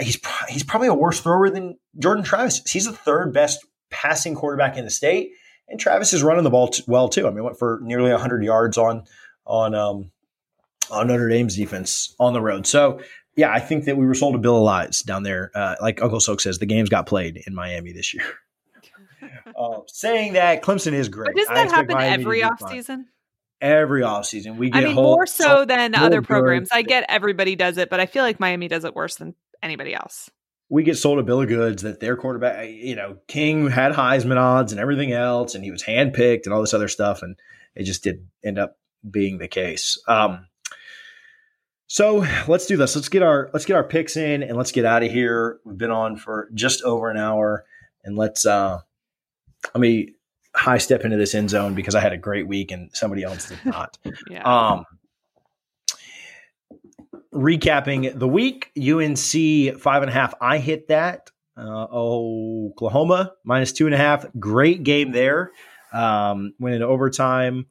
he's 0.00 0.18
he's 0.48 0.62
probably 0.62 0.88
a 0.88 0.94
worse 0.94 1.20
thrower 1.20 1.50
than 1.50 1.78
Jordan 1.98 2.24
Travis. 2.24 2.62
He's 2.70 2.86
the 2.86 2.92
third 2.92 3.32
best 3.32 3.66
passing 3.90 4.34
quarterback 4.34 4.76
in 4.76 4.84
the 4.84 4.90
state, 4.90 5.32
and 5.70 5.78
Travis 5.78 6.12
is 6.12 6.22
running 6.22 6.44
the 6.44 6.50
ball 6.50 6.68
t- 6.68 6.84
well 6.86 7.08
too. 7.08 7.26
I 7.26 7.30
mean, 7.30 7.44
went 7.44 7.58
for 7.58 7.80
nearly 7.82 8.10
100 8.10 8.44
yards 8.44 8.76
on 8.76 9.04
on 9.46 9.74
um, 9.74 10.10
on 10.90 11.06
Notre 11.06 11.28
Dame's 11.28 11.56
defense 11.56 12.14
on 12.18 12.32
the 12.32 12.40
road. 12.40 12.66
So 12.66 13.00
yeah, 13.36 13.52
I 13.52 13.60
think 13.60 13.84
that 13.84 13.96
we 13.96 14.04
were 14.04 14.14
sold 14.14 14.34
a 14.34 14.38
bill 14.38 14.56
of 14.56 14.62
lies 14.62 15.02
down 15.02 15.22
there. 15.22 15.50
Uh, 15.54 15.76
like 15.80 16.02
Uncle 16.02 16.20
Soak 16.20 16.40
says, 16.40 16.58
the 16.58 16.66
games 16.66 16.88
got 16.88 17.06
played 17.06 17.40
in 17.46 17.54
Miami 17.54 17.92
this 17.92 18.12
year. 18.12 18.24
uh, 19.58 19.78
saying 19.86 20.34
that 20.34 20.62
Clemson 20.62 20.92
is 20.92 21.08
great. 21.08 21.30
But 21.34 21.36
doesn't 21.36 21.54
that 21.54 21.70
happen 21.70 21.94
Miami 21.94 22.24
every 22.24 22.40
offseason? 22.42 23.04
Every 23.60 24.00
offseason, 24.00 24.56
we 24.56 24.70
get. 24.70 24.82
I 24.82 24.86
mean, 24.86 24.94
more 24.94 25.26
so 25.26 25.64
than 25.66 25.94
other 25.94 26.22
programs. 26.22 26.70
Good. 26.70 26.78
I 26.78 26.82
get 26.82 27.04
everybody 27.08 27.56
does 27.56 27.76
it, 27.76 27.90
but 27.90 28.00
I 28.00 28.06
feel 28.06 28.22
like 28.22 28.40
Miami 28.40 28.68
does 28.68 28.84
it 28.84 28.94
worse 28.94 29.16
than 29.16 29.34
anybody 29.62 29.94
else. 29.94 30.30
We 30.70 30.84
get 30.84 30.96
sold 30.96 31.18
a 31.18 31.22
bill 31.22 31.42
of 31.42 31.48
goods 31.48 31.82
that 31.82 32.00
their 32.00 32.16
quarterback, 32.16 32.68
you 32.68 32.94
know, 32.94 33.18
King 33.26 33.68
had 33.68 33.92
Heisman 33.92 34.38
odds 34.38 34.72
and 34.72 34.80
everything 34.80 35.12
else, 35.12 35.54
and 35.54 35.64
he 35.64 35.70
was 35.70 35.82
handpicked 35.82 36.44
and 36.44 36.54
all 36.54 36.60
this 36.60 36.74
other 36.74 36.88
stuff, 36.88 37.22
and 37.22 37.36
it 37.74 37.82
just 37.82 38.04
did 38.04 38.26
end 38.44 38.58
up 38.58 38.78
being 39.08 39.38
the 39.38 39.48
case. 39.48 39.98
Um, 40.06 40.46
so 41.88 42.24
let's 42.46 42.66
do 42.66 42.76
this. 42.76 42.94
Let's 42.94 43.08
get 43.08 43.22
our 43.22 43.50
let's 43.52 43.66
get 43.66 43.74
our 43.74 43.82
picks 43.82 44.16
in 44.16 44.44
and 44.44 44.56
let's 44.56 44.70
get 44.70 44.84
out 44.84 45.02
of 45.02 45.10
here. 45.10 45.58
We've 45.64 45.76
been 45.76 45.90
on 45.90 46.16
for 46.16 46.48
just 46.54 46.82
over 46.82 47.10
an 47.10 47.16
hour, 47.16 47.64
and 48.04 48.16
let's 48.16 48.46
uh, 48.46 48.78
let 49.74 49.80
me 49.80 50.14
high 50.54 50.78
step 50.78 51.04
into 51.04 51.16
this 51.16 51.34
end 51.34 51.50
zone 51.50 51.74
because 51.74 51.94
I 51.96 52.00
had 52.00 52.12
a 52.12 52.16
great 52.16 52.46
week 52.46 52.70
and 52.70 52.90
somebody 52.92 53.22
else 53.22 53.48
did 53.48 53.58
not. 53.64 53.98
yeah. 54.30 54.42
Um, 54.42 54.84
recapping 57.34 58.18
the 58.18 58.28
week, 58.28 58.70
UNC 58.76 59.80
five 59.80 60.02
and 60.02 60.10
a 60.10 60.14
half. 60.14 60.34
I 60.40 60.58
hit 60.58 60.88
that. 60.88 61.30
Uh, 61.56 61.86
Oklahoma 61.92 63.32
minus 63.44 63.72
two 63.72 63.86
and 63.86 63.94
a 63.94 63.98
half. 63.98 64.26
Great 64.38 64.82
game 64.82 65.12
there. 65.12 65.52
Um, 65.92 66.54
went 66.58 66.74
into 66.74 66.86
overtime. 66.86 67.66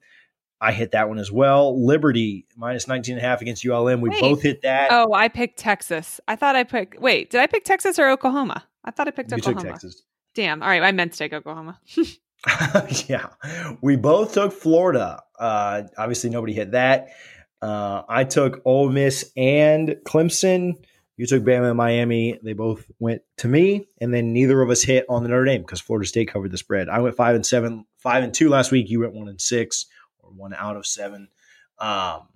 I 0.62 0.74
hit 0.74 0.92
that 0.92 1.08
one 1.08 1.20
as 1.20 1.32
well. 1.32 1.86
Liberty 1.86 2.46
minus 2.58 2.88
19 2.88 3.16
and 3.16 3.24
a 3.24 3.28
half 3.28 3.42
against 3.42 3.66
ULM. 3.66 4.02
We 4.02 4.10
wait. 4.10 4.20
both 4.20 4.42
hit 4.42 4.62
that. 4.64 4.90
Oh, 4.92 5.14
I 5.14 5.30
picked 5.30 5.58
Texas. 5.58 6.20
I 6.28 6.36
thought 6.36 6.56
I 6.56 6.66
picked. 6.66 7.00
Wait, 7.00 7.30
did 7.30 7.40
I 7.40 7.48
pick 7.48 7.64
Texas 7.64 7.98
or 7.98 8.10
Oklahoma? 8.10 8.66
I 8.84 8.92
thought 8.92 9.08
I 9.08 9.12
picked 9.12 9.32
you 9.32 9.38
Oklahoma. 9.38 9.62
Took 9.62 9.72
Texas. 9.72 10.04
Damn. 10.36 10.62
All 10.62 10.68
right, 10.68 10.84
I 10.84 10.92
meant 10.92 11.14
to 11.14 11.18
take 11.18 11.34
Oklahoma. 11.34 11.80
yeah, 13.08 13.28
we 13.82 13.96
both 13.96 14.34
took 14.34 14.54
Florida. 14.54 15.22
Uh, 15.38 15.84
obviously, 15.98 16.30
nobody 16.30 16.54
hit 16.54 16.72
that. 16.72 17.10
Uh, 17.62 18.04
I 18.08 18.24
took 18.24 18.62
Ole 18.66 18.90
Miss 18.90 19.32
and 19.36 19.90
Clemson. 20.06 20.76
You 21.18 21.26
took 21.26 21.44
Bama 21.44 21.70
and 21.70 21.78
Miami. 21.78 22.40
They 22.42 22.54
both 22.54 22.86
went 23.00 23.22
to 23.38 23.48
me, 23.50 23.88
and 24.00 24.14
then 24.14 24.32
neither 24.32 24.62
of 24.62 24.70
us 24.70 24.82
hit 24.82 25.06
on 25.10 25.24
the 25.24 25.30
Notre 25.30 25.46
Dame 25.46 25.62
because 25.62 25.82
Florida 25.82 26.08
State 26.08 26.30
covered 26.30 26.52
the 26.52 26.58
spread. 26.58 26.88
I 26.88 27.00
went 27.00 27.18
five 27.18 27.36
and 27.36 27.46
seven, 27.46 27.86
five 27.98 28.24
and 28.24 28.34
two 28.34 28.48
last 28.48 28.72
week. 28.72 28.90
You 28.90 29.02
went 29.02 29.14
one 29.14 29.28
and 29.28 29.42
six 29.42 29.88
or 30.20 30.32
one 30.32 30.54
out 30.54 30.78
of 30.78 30.88
seven. 30.88 31.28
Um, 31.78 32.30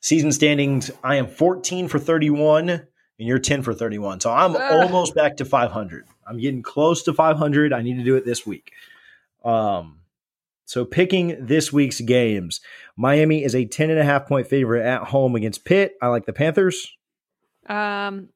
season 0.00 0.32
standings, 0.32 0.90
I 1.04 1.16
am 1.16 1.28
14 1.28 1.88
for 1.88 1.98
31, 1.98 2.70
and 2.70 2.82
you're 3.18 3.38
10 3.38 3.62
for 3.62 3.74
31. 3.74 4.20
So 4.20 4.32
I'm 4.32 4.56
almost 4.56 5.14
back 5.14 5.36
to 5.36 5.44
500. 5.44 6.06
I'm 6.26 6.38
getting 6.38 6.62
close 6.62 7.04
to 7.04 7.12
500. 7.12 7.72
I 7.72 7.82
need 7.82 7.98
to 7.98 8.04
do 8.04 8.16
it 8.16 8.24
this 8.24 8.44
week. 8.46 8.72
Um, 9.44 10.00
so 10.66 10.84
picking 10.84 11.46
this 11.46 11.72
week's 11.72 12.00
games, 12.00 12.60
Miami 12.96 13.44
is 13.44 13.54
a 13.54 13.64
10 13.64 13.88
and 13.88 13.98
a 13.98 14.04
half 14.04 14.26
point 14.26 14.48
favorite 14.48 14.84
at 14.84 15.04
home 15.04 15.36
against 15.36 15.64
Pitt. 15.64 15.96
I 16.02 16.08
like 16.08 16.26
the 16.26 16.32
Panthers. 16.32 16.92
Um, 17.68 18.28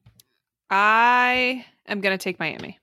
I 0.71 1.67
am 1.87 2.01
going 2.01 2.17
to 2.17 2.23
take 2.23 2.39
Miami. 2.39 2.79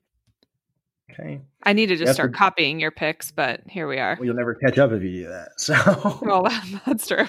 Okay. 1.09 1.41
I 1.63 1.73
need 1.73 1.87
to 1.87 1.95
just 1.95 2.13
start 2.13 2.33
to, 2.33 2.37
copying 2.37 2.79
your 2.79 2.91
picks, 2.91 3.31
but 3.31 3.61
here 3.67 3.87
we 3.87 3.99
are. 3.99 4.17
Well, 4.19 4.25
you'll 4.25 4.35
never 4.35 4.53
catch 4.53 4.77
up 4.77 4.91
if 4.91 5.01
you 5.01 5.23
do 5.23 5.27
that. 5.29 5.59
So, 5.59 6.19
well, 6.21 6.43
that's 6.85 7.07
true. 7.07 7.25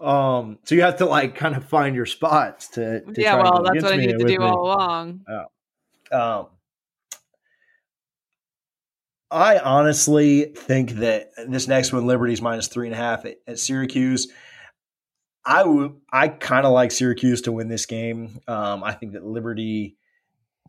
um, 0.04 0.58
so 0.64 0.74
you 0.74 0.80
have 0.80 0.96
to 0.96 1.06
like 1.06 1.34
kind 1.34 1.56
of 1.56 1.64
find 1.66 1.94
your 1.94 2.06
spots 2.06 2.68
to. 2.68 3.02
to 3.02 3.20
yeah, 3.20 3.36
well, 3.36 3.62
that's 3.62 3.84
what 3.84 3.92
I 3.92 3.96
need 3.96 4.18
to 4.18 4.24
do 4.24 4.38
me. 4.38 4.44
all 4.44 4.64
along. 4.64 5.24
Um, 6.10 6.46
I 9.30 9.58
honestly 9.58 10.44
think 10.44 10.92
that 10.92 11.30
this 11.46 11.68
next 11.68 11.92
one, 11.92 12.06
Liberty's 12.06 12.40
minus 12.40 12.68
three 12.68 12.86
and 12.86 12.94
a 12.94 12.98
half 12.98 13.24
at, 13.24 13.36
at 13.46 13.58
Syracuse. 13.58 14.28
I 15.44 15.64
would, 15.64 15.96
I 16.12 16.28
kind 16.28 16.66
of 16.66 16.72
like 16.72 16.90
Syracuse 16.90 17.42
to 17.42 17.52
win 17.52 17.68
this 17.68 17.86
game. 17.86 18.40
Um, 18.46 18.84
I 18.84 18.92
think 18.92 19.12
that 19.12 19.24
Liberty 19.24 19.96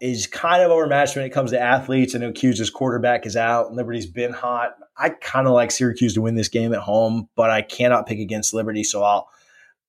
is 0.01 0.27
kind 0.27 0.63
of 0.63 0.71
overmatched 0.71 1.15
when 1.15 1.25
it 1.25 1.31
comes 1.31 1.51
to 1.51 1.59
athletes. 1.59 2.15
I 2.15 2.19
know 2.19 2.31
Q's 2.31 2.69
quarterback 2.69 3.25
is 3.25 3.35
out. 3.35 3.73
Liberty's 3.73 4.05
been 4.05 4.31
hot. 4.31 4.75
I 4.97 5.09
kind 5.09 5.47
of 5.47 5.53
like 5.53 5.71
Syracuse 5.71 6.13
to 6.13 6.21
win 6.21 6.35
this 6.35 6.47
game 6.47 6.73
at 6.73 6.79
home, 6.79 7.29
but 7.35 7.49
I 7.49 7.61
cannot 7.61 8.07
pick 8.07 8.19
against 8.19 8.53
Liberty, 8.53 8.83
so 8.83 9.03
I'll. 9.03 9.29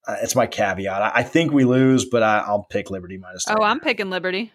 Uh, 0.09 0.17
it's 0.23 0.35
my 0.35 0.47
caveat. 0.47 1.03
I, 1.03 1.13
I, 1.17 1.23
think 1.23 1.53
we 1.53 1.65
lose, 1.67 2.07
but 2.07 2.23
I, 2.23 2.51
will 2.51 2.65
pick 2.65 2.91
Liberty 2.91 3.19
minus. 3.19 3.45
Oh, 3.47 3.63
I'm 3.63 3.81
picking 3.81 4.09
Liberty. 4.09 4.51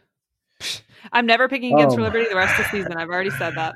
I'm 1.13 1.27
never 1.27 1.47
picking 1.47 1.75
against 1.75 1.97
um, 1.97 2.03
Liberty 2.03 2.25
the 2.27 2.35
rest 2.35 2.59
of 2.59 2.65
the 2.65 2.71
season. 2.71 2.97
I've 2.97 3.09
already 3.09 3.29
said 3.29 3.53
that. 3.55 3.75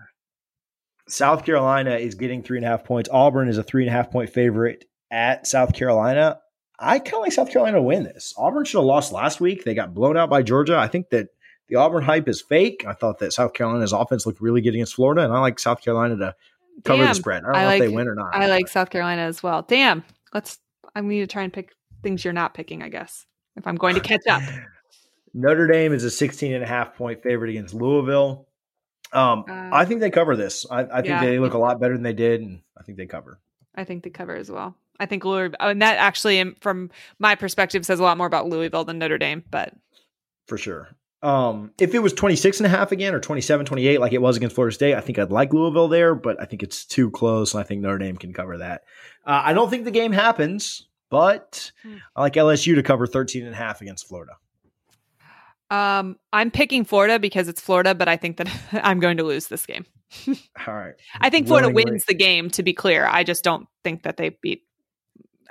South 1.11 1.45
Carolina 1.45 1.95
is 1.95 2.15
getting 2.15 2.44
three 2.44 2.57
and 2.57 2.65
a 2.65 2.69
half 2.69 2.84
points. 2.84 3.10
Auburn 3.11 3.49
is 3.49 3.57
a 3.57 3.64
three 3.64 3.84
and 3.84 3.90
a 3.90 3.94
half 3.94 4.11
point 4.11 4.30
favorite 4.30 4.86
at 5.11 5.48
South 5.48 5.73
Carolina. 5.73 6.40
I 6.80 6.99
kind 6.99 7.15
of 7.15 7.22
like 7.22 7.31
South 7.34 7.52
Carolina 7.52 7.77
to 7.77 7.81
win 7.81 8.03
this. 8.03 8.34
Auburn 8.38 8.64
should 8.64 8.77
have 8.77 8.86
lost 8.86 9.11
last 9.11 9.41
week. 9.41 9.64
They 9.64 9.73
got 9.73 9.94
blown 9.94 10.18
out 10.18 10.30
by 10.30 10.44
Georgia. 10.44 10.77
I 10.77 10.88
think 10.88 11.10
that 11.10 11.30
the 11.68 11.76
Auburn 11.76 12.03
hype 12.03 12.27
is 12.30 12.41
fake. 12.41 12.86
I 12.88 12.94
thought 12.94 13.19
that 13.19 13.34
South 13.34 13.53
Carolina's 13.53 13.91
offense 13.91 14.26
looked 14.26 14.41
really 14.41 14.61
good 14.61 14.73
against 14.73 14.95
Florida, 14.95 15.23
and 15.23 15.34
I 15.34 15.40
like 15.40 15.60
South 15.60 15.81
Carolina 15.81 16.15
to 16.18 16.36
cover 16.84 17.03
Damn. 17.03 17.10
the 17.10 17.15
spread. 17.15 17.44
I 17.44 17.48
don't 17.48 17.56
I 17.56 17.61
know 17.61 17.68
like, 17.68 17.81
if 17.81 17.90
they 17.90 17.95
win 17.95 18.07
or 18.07 18.15
not. 18.15 18.34
I 18.34 18.48
like 18.48 18.68
South 18.68 18.90
Carolina 18.90 19.23
as 19.23 19.44
well. 19.44 19.64
Damn. 19.64 20.03
Let's 20.34 20.60
I 20.95 21.02
need 21.02 21.19
to 21.22 21.27
try 21.27 21.44
and 21.44 21.53
pick 21.53 21.73
things 22.02 22.23
you're 22.23 22.34
not 22.34 22.53
picking, 22.53 22.81
I 22.81 22.90
guess, 22.90 23.26
if 23.56 23.68
I'm 23.68 23.76
going 23.76 23.95
to 23.95 24.02
catch 24.02 24.26
up. 24.30 24.41
Notre 25.34 25.68
Dame 25.68 25.94
is 25.94 26.03
a 26.03 26.10
16 26.10 26.53
and 26.53 26.64
a 26.64 26.68
half 26.68 26.95
point 26.95 27.22
favorite 27.22 27.52
against 27.52 27.73
Louisville. 27.73 28.48
Um, 29.11 29.45
uh, 29.49 29.69
I 29.72 29.86
think 29.86 30.02
they 30.02 30.10
cover 30.10 30.36
this. 30.36 30.65
I, 30.69 30.81
I 30.84 31.02
think 31.02 31.07
yeah. 31.07 31.26
they 31.26 31.40
look 31.40 31.53
a 31.53 31.57
lot 31.57 31.80
better 31.80 31.94
than 31.94 32.03
they 32.03 32.14
did, 32.14 32.41
and 32.41 32.61
I 32.77 32.84
think 32.84 32.98
they 32.98 33.07
cover. 33.07 33.40
I 33.76 33.84
think 33.84 34.03
they 34.03 34.10
cover 34.10 34.36
as 34.36 34.52
well. 34.52 34.76
I 34.99 35.06
think 35.06 35.23
Louisville, 35.23 35.56
and 35.60 35.81
that 35.81 35.98
actually, 35.98 36.56
from 36.61 36.91
my 37.19 37.36
perspective, 37.36 37.86
says 37.86 37.99
a 37.99 38.03
lot 38.03 38.18
more 38.18 38.27
about 38.27 38.48
Louisville 38.48 38.84
than 38.84 38.99
Notre 38.99 39.18
Dame, 39.18 39.44
but 39.49 39.73
for 40.48 40.57
sure. 40.57 40.90
Um, 41.22 41.72
if 41.77 41.94
it 41.94 41.99
was 41.99 42.14
26 42.14 42.60
and 42.60 42.68
a 42.68 42.69
half 42.69 42.91
again 42.91 43.14
or 43.14 43.19
27, 43.19 43.65
28, 43.65 43.99
like 43.99 44.14
it 44.14 44.22
was 44.22 44.38
against 44.38 44.56
Florida 44.56 44.73
State, 44.73 44.95
I 44.95 45.02
think 45.02 45.19
I'd 45.19 45.31
like 45.31 45.53
Louisville 45.53 45.90
there, 45.90 46.15
but 46.15 46.41
I 46.41 46.45
think 46.45 46.64
it's 46.64 46.86
too 46.86 47.11
close. 47.11 47.53
And 47.53 47.60
I 47.60 47.64
think 47.64 47.81
Notre 47.81 47.98
Dame 47.98 48.18
can 48.18 48.34
cover 48.34 48.57
that. 48.57 48.84
Uh, 49.26 49.41
I 49.45 49.53
don't 49.53 49.69
think 49.69 49.84
the 49.84 49.91
game 49.91 50.14
happens, 50.14 50.88
but 51.10 51.72
hmm. 51.84 51.98
I 52.15 52.22
like 52.22 52.34
LSU 52.34 52.76
to 52.76 52.84
cover 52.84 53.06
13 53.06 53.45
and 53.45 53.53
a 53.53 53.57
half 53.57 53.81
against 53.81 54.07
Florida. 54.07 54.34
Um, 55.70 56.18
I'm 56.34 56.50
picking 56.52 56.84
Florida 56.84 57.20
because 57.20 57.48
it's 57.48 57.62
Florida, 57.62 57.94
but 57.94 58.08
I 58.08 58.18
think 58.18 58.38
that 58.38 58.50
I'm 58.74 59.00
going 59.00 59.18
to 59.18 59.24
lose 59.24 59.48
this 59.48 59.66
game. 59.66 59.86
All 60.68 60.74
right. 60.74 60.96
I 61.22 61.30
think 61.30 61.48
Florida 61.48 61.68
Willingly. 61.68 61.91
wins 61.91 62.06
the 62.06 62.16
game, 62.16 62.50
to 62.52 62.64
be 62.64 62.74
clear. 62.74 63.06
I 63.06 63.24
just 63.24 63.44
don't 63.44 63.68
think 63.84 64.04
that 64.04 64.18
they 64.18 64.30
beat 64.41 64.64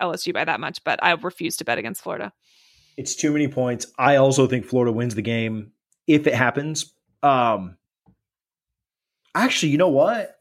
LSU 0.01 0.32
by 0.32 0.45
that 0.45 0.61
much, 0.61 0.82
but 0.85 1.03
I 1.03 1.12
refuse 1.12 1.57
to 1.59 1.65
bet 1.65 1.78
against 1.78 2.03
Florida. 2.03 2.32
It's 2.97 3.15
too 3.15 3.32
many 3.32 3.47
points. 3.47 3.86
I 3.97 4.16
also 4.16 4.49
think 4.49 4.66
Florida 4.66 4.93
wins 4.93 5.15
the 5.15 5.23
game 5.23 5.73
if 6.09 6.27
it 6.27 6.35
happens. 6.35 6.93
Um, 7.23 7.77
actually, 9.35 9.70
you 9.70 9.78
know 9.78 9.89
what? 9.89 10.35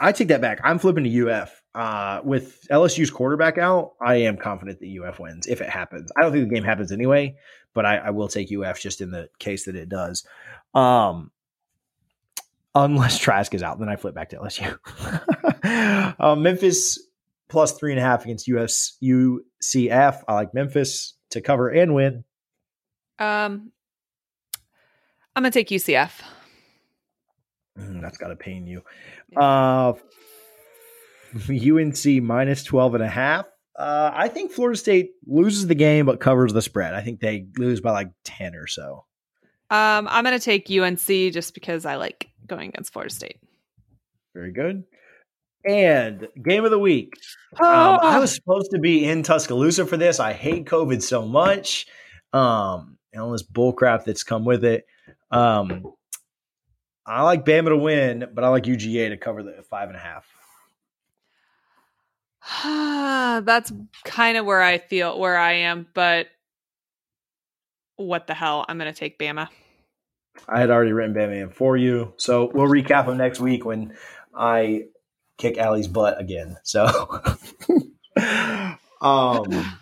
I 0.00 0.10
take 0.10 0.28
that 0.28 0.40
back. 0.40 0.60
I'm 0.64 0.80
flipping 0.80 1.04
to 1.04 1.30
UF. 1.30 1.62
Uh, 1.74 2.20
with 2.22 2.66
LSU's 2.70 3.10
quarterback 3.10 3.58
out, 3.58 3.94
I 4.00 4.16
am 4.16 4.36
confident 4.36 4.78
that 4.80 5.02
UF 5.02 5.18
wins 5.18 5.48
if 5.48 5.60
it 5.60 5.68
happens. 5.68 6.12
I 6.16 6.22
don't 6.22 6.32
think 6.32 6.48
the 6.48 6.54
game 6.54 6.64
happens 6.64 6.92
anyway, 6.92 7.36
but 7.72 7.84
I, 7.84 7.96
I 7.96 8.10
will 8.10 8.28
take 8.28 8.52
UF 8.52 8.78
just 8.80 9.00
in 9.00 9.10
the 9.10 9.28
case 9.40 9.64
that 9.64 9.74
it 9.74 9.88
does. 9.88 10.24
Um, 10.74 11.32
unless 12.74 13.18
Trask 13.18 13.52
is 13.54 13.62
out, 13.62 13.80
then 13.80 13.88
I 13.88 13.96
flip 13.96 14.14
back 14.14 14.30
to 14.30 14.36
LSU. 14.36 16.14
um, 16.20 16.42
Memphis 16.42 17.00
plus 17.48 17.72
three 17.72 17.90
and 17.90 17.98
a 17.98 18.02
half 18.02 18.24
against 18.24 18.46
US 18.48 18.96
UCF. 19.02 20.22
I 20.28 20.34
like 20.34 20.54
Memphis 20.54 21.14
to 21.30 21.40
cover 21.40 21.68
and 21.70 21.92
win. 21.94 22.24
Um, 23.18 23.72
I'm 25.34 25.42
gonna 25.42 25.50
take 25.50 25.68
UCF. 25.68 26.20
Mm, 27.78 28.00
that's 28.00 28.18
got 28.18 28.28
to 28.28 28.36
pain 28.36 28.66
you. 28.66 28.82
Uh, 29.36 29.94
UNC 31.48 32.22
minus 32.22 32.64
12 32.64 32.94
and 32.96 33.04
a 33.04 33.08
half. 33.08 33.46
Uh, 33.76 34.10
I 34.14 34.28
think 34.28 34.52
Florida 34.52 34.78
State 34.78 35.10
loses 35.26 35.66
the 35.66 35.74
game 35.74 36.06
but 36.06 36.20
covers 36.20 36.52
the 36.52 36.62
spread. 36.62 36.94
I 36.94 37.00
think 37.00 37.20
they 37.20 37.46
lose 37.58 37.80
by 37.80 37.90
like 37.90 38.10
10 38.24 38.54
or 38.54 38.66
so. 38.66 39.04
Um, 39.70 40.06
I'm 40.08 40.24
going 40.24 40.38
to 40.38 40.44
take 40.44 40.70
UNC 40.70 41.32
just 41.32 41.54
because 41.54 41.84
I 41.84 41.96
like 41.96 42.28
going 42.46 42.68
against 42.68 42.92
Florida 42.92 43.12
State. 43.12 43.40
Very 44.34 44.52
good. 44.52 44.84
And 45.66 46.28
game 46.40 46.64
of 46.64 46.70
the 46.70 46.78
week. 46.78 47.14
Oh. 47.58 47.94
Um, 47.94 48.00
I 48.02 48.18
was 48.18 48.34
supposed 48.34 48.70
to 48.72 48.78
be 48.78 49.04
in 49.04 49.22
Tuscaloosa 49.22 49.86
for 49.86 49.96
this. 49.96 50.20
I 50.20 50.34
hate 50.34 50.66
COVID 50.66 51.02
so 51.02 51.26
much. 51.26 51.86
Um, 52.32 52.98
and 53.12 53.22
all 53.22 53.30
this 53.30 53.42
bullcrap 53.42 54.04
that's 54.04 54.24
come 54.24 54.44
with 54.44 54.64
it. 54.64 54.86
Um, 55.30 55.94
I 57.06 57.22
like 57.22 57.44
Bama 57.44 57.68
to 57.68 57.76
win, 57.76 58.28
but 58.34 58.44
I 58.44 58.48
like 58.48 58.64
UGA 58.64 59.10
to 59.10 59.16
cover 59.16 59.42
the 59.42 59.64
five 59.68 59.88
and 59.88 59.96
a 59.96 60.00
half. 60.00 60.26
That's 62.64 63.72
kind 64.04 64.36
of 64.36 64.44
where 64.46 64.62
I 64.62 64.78
feel 64.78 65.18
where 65.18 65.36
I 65.36 65.52
am, 65.52 65.86
but 65.94 66.28
what 67.96 68.26
the 68.26 68.34
hell? 68.34 68.64
I'm 68.68 68.78
going 68.78 68.92
to 68.92 68.98
take 68.98 69.18
Bama. 69.18 69.48
I 70.48 70.60
had 70.60 70.70
already 70.70 70.92
written 70.92 71.14
Bama 71.14 71.42
in 71.42 71.50
for 71.50 71.76
you, 71.76 72.12
so 72.16 72.50
we'll 72.52 72.66
recap 72.66 73.06
them 73.06 73.16
next 73.16 73.40
week 73.40 73.64
when 73.64 73.96
I 74.34 74.86
kick 75.38 75.58
Allie's 75.58 75.88
butt 75.88 76.20
again. 76.20 76.56
So, 76.64 76.84
um, 79.00 79.78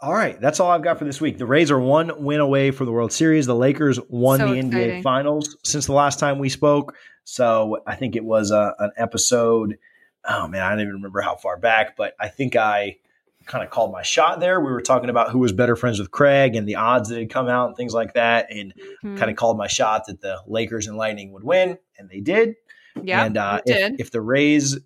all 0.00 0.12
right, 0.12 0.38
that's 0.40 0.60
all 0.60 0.70
I've 0.70 0.82
got 0.82 0.98
for 0.98 1.06
this 1.06 1.20
week. 1.20 1.38
The 1.38 1.46
Rays 1.46 1.70
are 1.70 1.80
one 1.80 2.22
win 2.22 2.40
away 2.40 2.70
from 2.70 2.86
the 2.86 2.92
World 2.92 3.12
Series. 3.12 3.46
The 3.46 3.54
Lakers 3.54 3.98
won 4.08 4.38
so 4.38 4.48
the 4.48 4.58
exciting. 4.58 5.00
NBA 5.00 5.02
Finals 5.02 5.56
since 5.64 5.86
the 5.86 5.94
last 5.94 6.18
time 6.18 6.38
we 6.38 6.50
spoke. 6.50 6.94
So 7.24 7.82
I 7.86 7.96
think 7.96 8.16
it 8.16 8.24
was 8.24 8.50
a, 8.50 8.74
an 8.78 8.92
episode. 8.96 9.78
Oh 10.26 10.46
man, 10.46 10.62
I 10.62 10.70
don't 10.70 10.80
even 10.80 10.94
remember 10.94 11.20
how 11.20 11.36
far 11.36 11.58
back, 11.58 11.96
but 11.96 12.14
I 12.20 12.28
think 12.28 12.56
I 12.56 12.98
kind 13.46 13.64
of 13.64 13.70
called 13.70 13.92
my 13.92 14.02
shot 14.02 14.40
there. 14.40 14.60
We 14.60 14.70
were 14.70 14.80
talking 14.80 15.10
about 15.10 15.30
who 15.30 15.38
was 15.38 15.52
better 15.52 15.76
friends 15.76 15.98
with 15.98 16.10
Craig 16.10 16.56
and 16.56 16.66
the 16.66 16.76
odds 16.76 17.08
that 17.08 17.18
had 17.18 17.30
come 17.30 17.48
out 17.48 17.68
and 17.68 17.76
things 17.76 17.92
like 17.92 18.14
that, 18.14 18.50
and 18.50 18.74
mm-hmm. 18.74 19.16
kind 19.16 19.30
of 19.30 19.36
called 19.36 19.58
my 19.58 19.66
shot 19.66 20.06
that 20.06 20.20
the 20.20 20.40
Lakers 20.46 20.86
and 20.86 20.96
Lightning 20.96 21.32
would 21.32 21.44
win, 21.44 21.78
and 21.98 22.08
they 22.08 22.20
did. 22.20 22.54
Yeah, 23.02 23.24
and 23.24 23.36
uh, 23.36 23.60
if, 23.66 24.00
if 24.00 24.10
the 24.10 24.20
Rays 24.20 24.78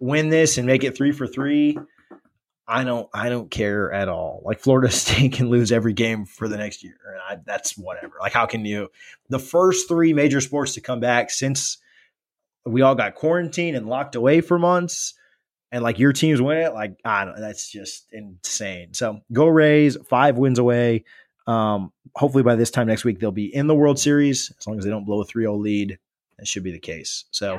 win 0.00 0.28
this 0.28 0.58
and 0.58 0.66
make 0.66 0.84
it 0.84 0.96
three 0.96 1.12
for 1.12 1.26
three, 1.26 1.78
I 2.66 2.84
don't 2.84 3.08
I 3.12 3.28
don't 3.28 3.50
care 3.50 3.92
at 3.92 4.08
all. 4.08 4.42
Like 4.44 4.60
Florida 4.60 4.90
State 4.92 5.32
can 5.32 5.50
lose 5.50 5.72
every 5.72 5.92
game 5.92 6.24
for 6.24 6.48
the 6.48 6.56
next 6.56 6.82
year, 6.82 6.96
and 7.06 7.20
I, 7.28 7.42
that's 7.44 7.76
whatever. 7.76 8.14
Like 8.20 8.32
how 8.32 8.46
can 8.46 8.64
you? 8.64 8.88
The 9.28 9.38
first 9.38 9.88
three 9.88 10.12
major 10.12 10.40
sports 10.40 10.74
to 10.74 10.80
come 10.80 11.00
back 11.00 11.30
since 11.30 11.78
we 12.64 12.82
all 12.82 12.94
got 12.94 13.14
quarantined 13.14 13.76
and 13.76 13.86
locked 13.86 14.14
away 14.14 14.40
for 14.40 14.58
months, 14.58 15.14
and 15.72 15.82
like 15.82 15.98
your 15.98 16.12
teams 16.12 16.40
win 16.40 16.58
it. 16.58 16.72
Like 16.72 16.98
I 17.04 17.26
don't. 17.26 17.38
That's 17.38 17.70
just 17.70 18.06
insane. 18.12 18.94
So 18.94 19.20
go 19.32 19.46
Rays, 19.46 19.96
five 20.08 20.38
wins 20.38 20.58
away. 20.58 21.04
Um, 21.46 21.92
hopefully 22.14 22.42
by 22.42 22.54
this 22.56 22.70
time 22.70 22.86
next 22.86 23.04
week 23.04 23.20
they'll 23.20 23.30
be 23.30 23.54
in 23.54 23.66
the 23.66 23.74
World 23.74 23.98
Series 23.98 24.50
as 24.58 24.66
long 24.66 24.78
as 24.78 24.84
they 24.84 24.90
don't 24.90 25.04
blow 25.04 25.20
a 25.20 25.26
3-0 25.26 25.60
lead. 25.60 25.98
That 26.38 26.48
should 26.48 26.64
be 26.64 26.72
the 26.72 26.78
case. 26.78 27.24
So. 27.30 27.54
Yeah. 27.54 27.58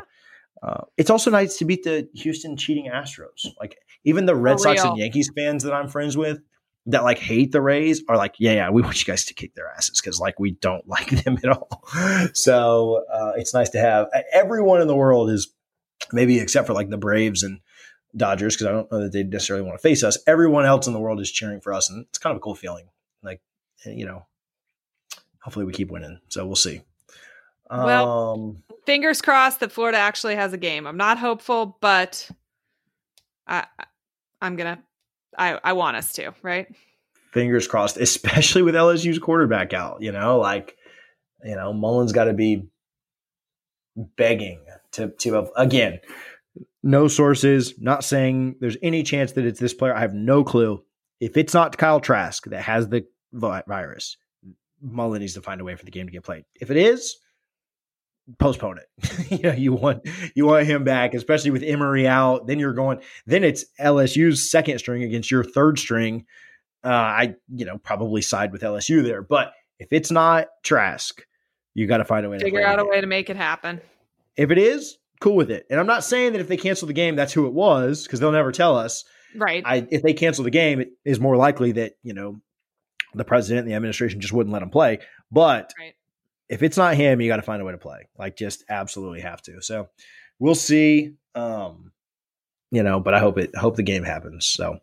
Uh, 0.64 0.86
it's 0.98 1.10
also 1.10 1.30
nice 1.30 1.58
to 1.58 1.66
beat 1.66 1.84
the 1.84 2.08
Houston 2.16 2.58
cheating 2.58 2.90
Astros. 2.92 3.46
Like 3.60 3.78
even 4.06 4.26
the 4.26 4.36
Red 4.36 4.60
Sox 4.60 4.84
and 4.84 4.98
Yankees 4.98 5.30
fans 5.36 5.64
that 5.64 5.74
I'm 5.74 5.90
friends 5.90 6.16
with 6.16 6.40
that 6.88 7.04
like 7.04 7.18
hate 7.18 7.52
the 7.52 7.62
Rays 7.62 8.04
are 8.08 8.16
like, 8.16 8.36
yeah, 8.38 8.54
yeah, 8.54 8.70
we 8.70 8.82
want 8.82 9.00
you 9.00 9.12
guys 9.12 9.26
to 9.26 9.34
kick 9.34 9.56
their 9.56 9.68
asses 9.70 10.00
because 10.00 10.20
like 10.20 10.40
we 10.40 10.52
don't 10.52 10.88
like 10.88 11.10
them 11.24 11.38
at 11.44 11.50
all. 11.50 11.84
so 12.34 13.04
uh, 13.12 13.34
it's 13.36 13.54
nice 13.54 13.70
to 13.72 13.80
have 13.80 14.08
everyone 14.32 14.82
in 14.82 14.88
the 14.88 14.96
world 14.96 15.30
is 15.30 15.52
maybe 16.14 16.40
except 16.40 16.68
for 16.68 16.74
like 16.74 16.90
the 16.90 16.98
Braves 16.98 17.44
and 17.44 17.60
Dodgers 18.16 18.56
because 18.56 18.68
I 18.68 18.72
don't 18.72 18.92
know 18.92 19.02
that 19.02 19.12
they 19.12 19.24
necessarily 19.24 19.66
want 19.66 19.78
to 19.78 19.82
face 19.82 20.04
us. 20.04 20.18
Everyone 20.26 20.66
else 20.66 20.88
in 20.88 20.94
the 20.94 21.00
world 21.00 21.20
is 21.20 21.32
cheering 21.32 21.60
for 21.60 21.74
us, 21.74 21.90
and 21.90 22.06
it's 22.08 22.18
kind 22.18 22.32
of 22.32 22.38
a 22.38 22.40
cool 22.40 22.56
feeling. 22.56 22.88
Like 23.22 23.42
you 23.86 24.06
know, 24.06 24.26
hopefully 25.42 25.66
we 25.66 25.74
keep 25.74 25.92
winning. 25.92 26.22
So 26.30 26.46
we'll 26.46 26.56
see. 26.56 26.82
Well, 27.70 28.32
um, 28.34 28.64
fingers 28.86 29.22
crossed 29.22 29.60
that 29.62 29.72
Florida 29.72 29.98
actually 29.98 30.36
has 30.36 30.54
a 30.54 30.58
game. 30.58 30.86
I'm 30.88 30.98
not 30.98 31.18
hopeful, 31.18 31.78
but 31.82 32.30
I 33.48 33.66
I'm 34.46 34.56
gonna 34.56 34.84
I 35.38 35.60
I 35.64 35.74
want 35.74 35.98
us 35.98 36.14
to, 36.14 36.34
right? 36.42 36.68
Fingers 37.32 37.68
crossed, 37.68 37.98
especially 37.98 38.62
with 38.62 38.76
LSU's 38.76 39.20
quarterback 39.20 39.74
out. 39.74 40.02
You 40.02 40.12
know, 40.12 40.40
like 40.40 40.78
you 41.44 41.56
know, 41.56 41.74
Mullen's 41.74 42.14
got 42.14 42.26
to 42.26 42.34
be 42.34 42.68
begging 43.96 44.62
to 44.94 45.10
to 45.10 45.48
again. 45.56 46.00
No 46.84 47.08
sources, 47.08 47.74
not 47.80 48.04
saying 48.04 48.58
there's 48.60 48.78
any 48.84 49.02
chance 49.02 49.32
that 49.34 49.46
it's 49.46 49.60
this 49.60 49.74
player. 49.74 49.96
I 49.96 50.02
have 50.02 50.14
no 50.14 50.44
clue. 50.44 50.84
If 51.20 51.36
it's 51.36 51.54
not 51.54 51.78
Kyle 51.78 52.00
Trask 52.00 52.46
that 52.46 52.62
has 52.62 52.90
the 52.90 53.06
virus, 53.34 54.18
Mullen 54.82 55.22
needs 55.22 55.34
to 55.34 55.42
find 55.42 55.60
a 55.60 55.64
way 55.64 55.76
for 55.76 55.86
the 55.86 55.92
game 55.92 56.06
to 56.06 56.12
get 56.12 56.24
played. 56.24 56.46
If 56.62 56.70
it 56.70 56.78
is, 56.78 57.18
postpone 58.40 58.80
it. 58.80 59.32
you 59.32 59.40
know, 59.40 59.54
you 59.54 59.74
want 59.74 60.08
you 60.36 60.46
want 60.46 60.66
him 60.66 60.84
back, 60.84 61.14
especially 61.14 61.52
with 61.52 61.64
Emory 61.64 62.08
out. 62.08 62.48
Then 62.48 62.60
you're 62.60 62.74
going. 62.74 63.00
Then 63.26 63.44
it's 63.44 63.66
LSU's 63.80 64.50
second 64.50 64.80
string 64.80 65.04
against 65.04 65.32
your 65.32 65.44
third 65.44 65.80
string. 65.80 66.26
Uh, 66.84 66.90
I 66.90 67.36
you 67.54 67.66
know 67.66 67.78
probably 67.78 68.22
side 68.22 68.52
with 68.52 68.62
LSU 68.62 69.04
there, 69.04 69.22
but 69.22 69.54
if 69.80 69.90
it's 69.92 70.12
not 70.12 70.48
Trask, 70.64 71.26
you 71.74 71.88
got 71.88 71.98
to 71.98 72.06
find 72.06 72.26
a 72.26 72.30
way 72.30 72.40
figure 72.40 72.62
to 72.62 72.68
out 72.68 72.80
a 72.80 72.86
way 72.86 73.02
to 73.02 73.08
make 73.08 73.30
it 73.30 73.36
happen. 73.36 73.82
If 74.38 74.52
it 74.52 74.58
is, 74.58 74.98
cool 75.20 75.36
with 75.36 75.50
it. 75.50 75.66
And 75.70 75.80
I'm 75.80 75.88
not 75.88 76.04
saying 76.04 76.34
that 76.34 76.42
if 76.42 76.48
they 76.48 76.58
cancel 76.58 76.88
the 76.88 76.94
game, 76.94 77.16
that's 77.16 77.34
who 77.34 77.48
it 77.48 77.54
was 77.54 78.04
because 78.04 78.20
they'll 78.20 78.32
never 78.32 78.52
tell 78.52 78.78
us. 78.78 79.06
Right. 79.36 79.64
I, 79.66 79.88
if 79.90 80.02
they 80.02 80.14
cancel 80.14 80.44
the 80.44 80.52
game, 80.52 80.82
it 80.82 80.92
is 81.04 81.20
more 81.20 81.36
likely 81.36 81.74
that 81.74 81.94
you 82.04 82.14
know 82.14 82.42
the 83.14 83.26
president 83.26 83.64
and 83.64 83.72
the 83.72 83.76
administration 83.76 84.20
just 84.20 84.34
wouldn't 84.34 84.54
let 84.54 84.62
him 84.62 84.70
play. 84.70 85.00
But 85.32 85.74
right 85.80 85.96
if 86.50 86.64
it's 86.64 86.78
not 86.78 86.96
him, 86.96 87.22
you 87.22 87.28
got 87.28 87.38
to 87.38 87.42
find 87.42 87.62
a 87.62 87.66
way 87.66 87.72
to 87.72 87.78
play. 87.78 88.08
Like 88.18 88.36
just 88.36 88.64
absolutely 88.70 89.22
have 89.22 89.42
to. 89.44 89.62
So 89.62 89.90
we'll 90.40 90.56
see. 90.56 91.14
Um, 91.34 91.92
you 92.72 92.84
know, 92.84 93.00
but 93.00 93.14
I 93.14 93.20
hope 93.20 93.38
it 93.38 93.56
hope 93.56 93.76
the 93.76 93.84
game 93.84 94.04
happens. 94.04 94.46
So 94.46 94.80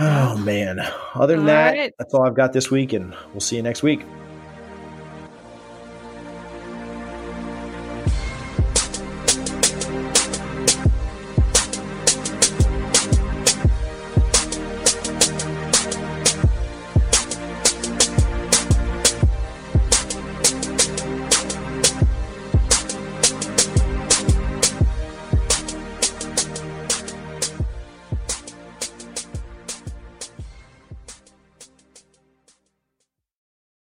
oh 0.00 0.36
man. 0.38 0.80
Other 1.14 1.34
than 1.34 1.40
all 1.40 1.46
that, 1.46 1.72
right. 1.72 1.92
that's 1.98 2.14
all 2.14 2.26
I've 2.26 2.36
got 2.36 2.52
this 2.52 2.70
week, 2.70 2.92
and 2.92 3.14
we'll 3.32 3.40
see 3.40 3.56
you 3.56 3.62
next 3.62 3.82
week. 3.82 4.00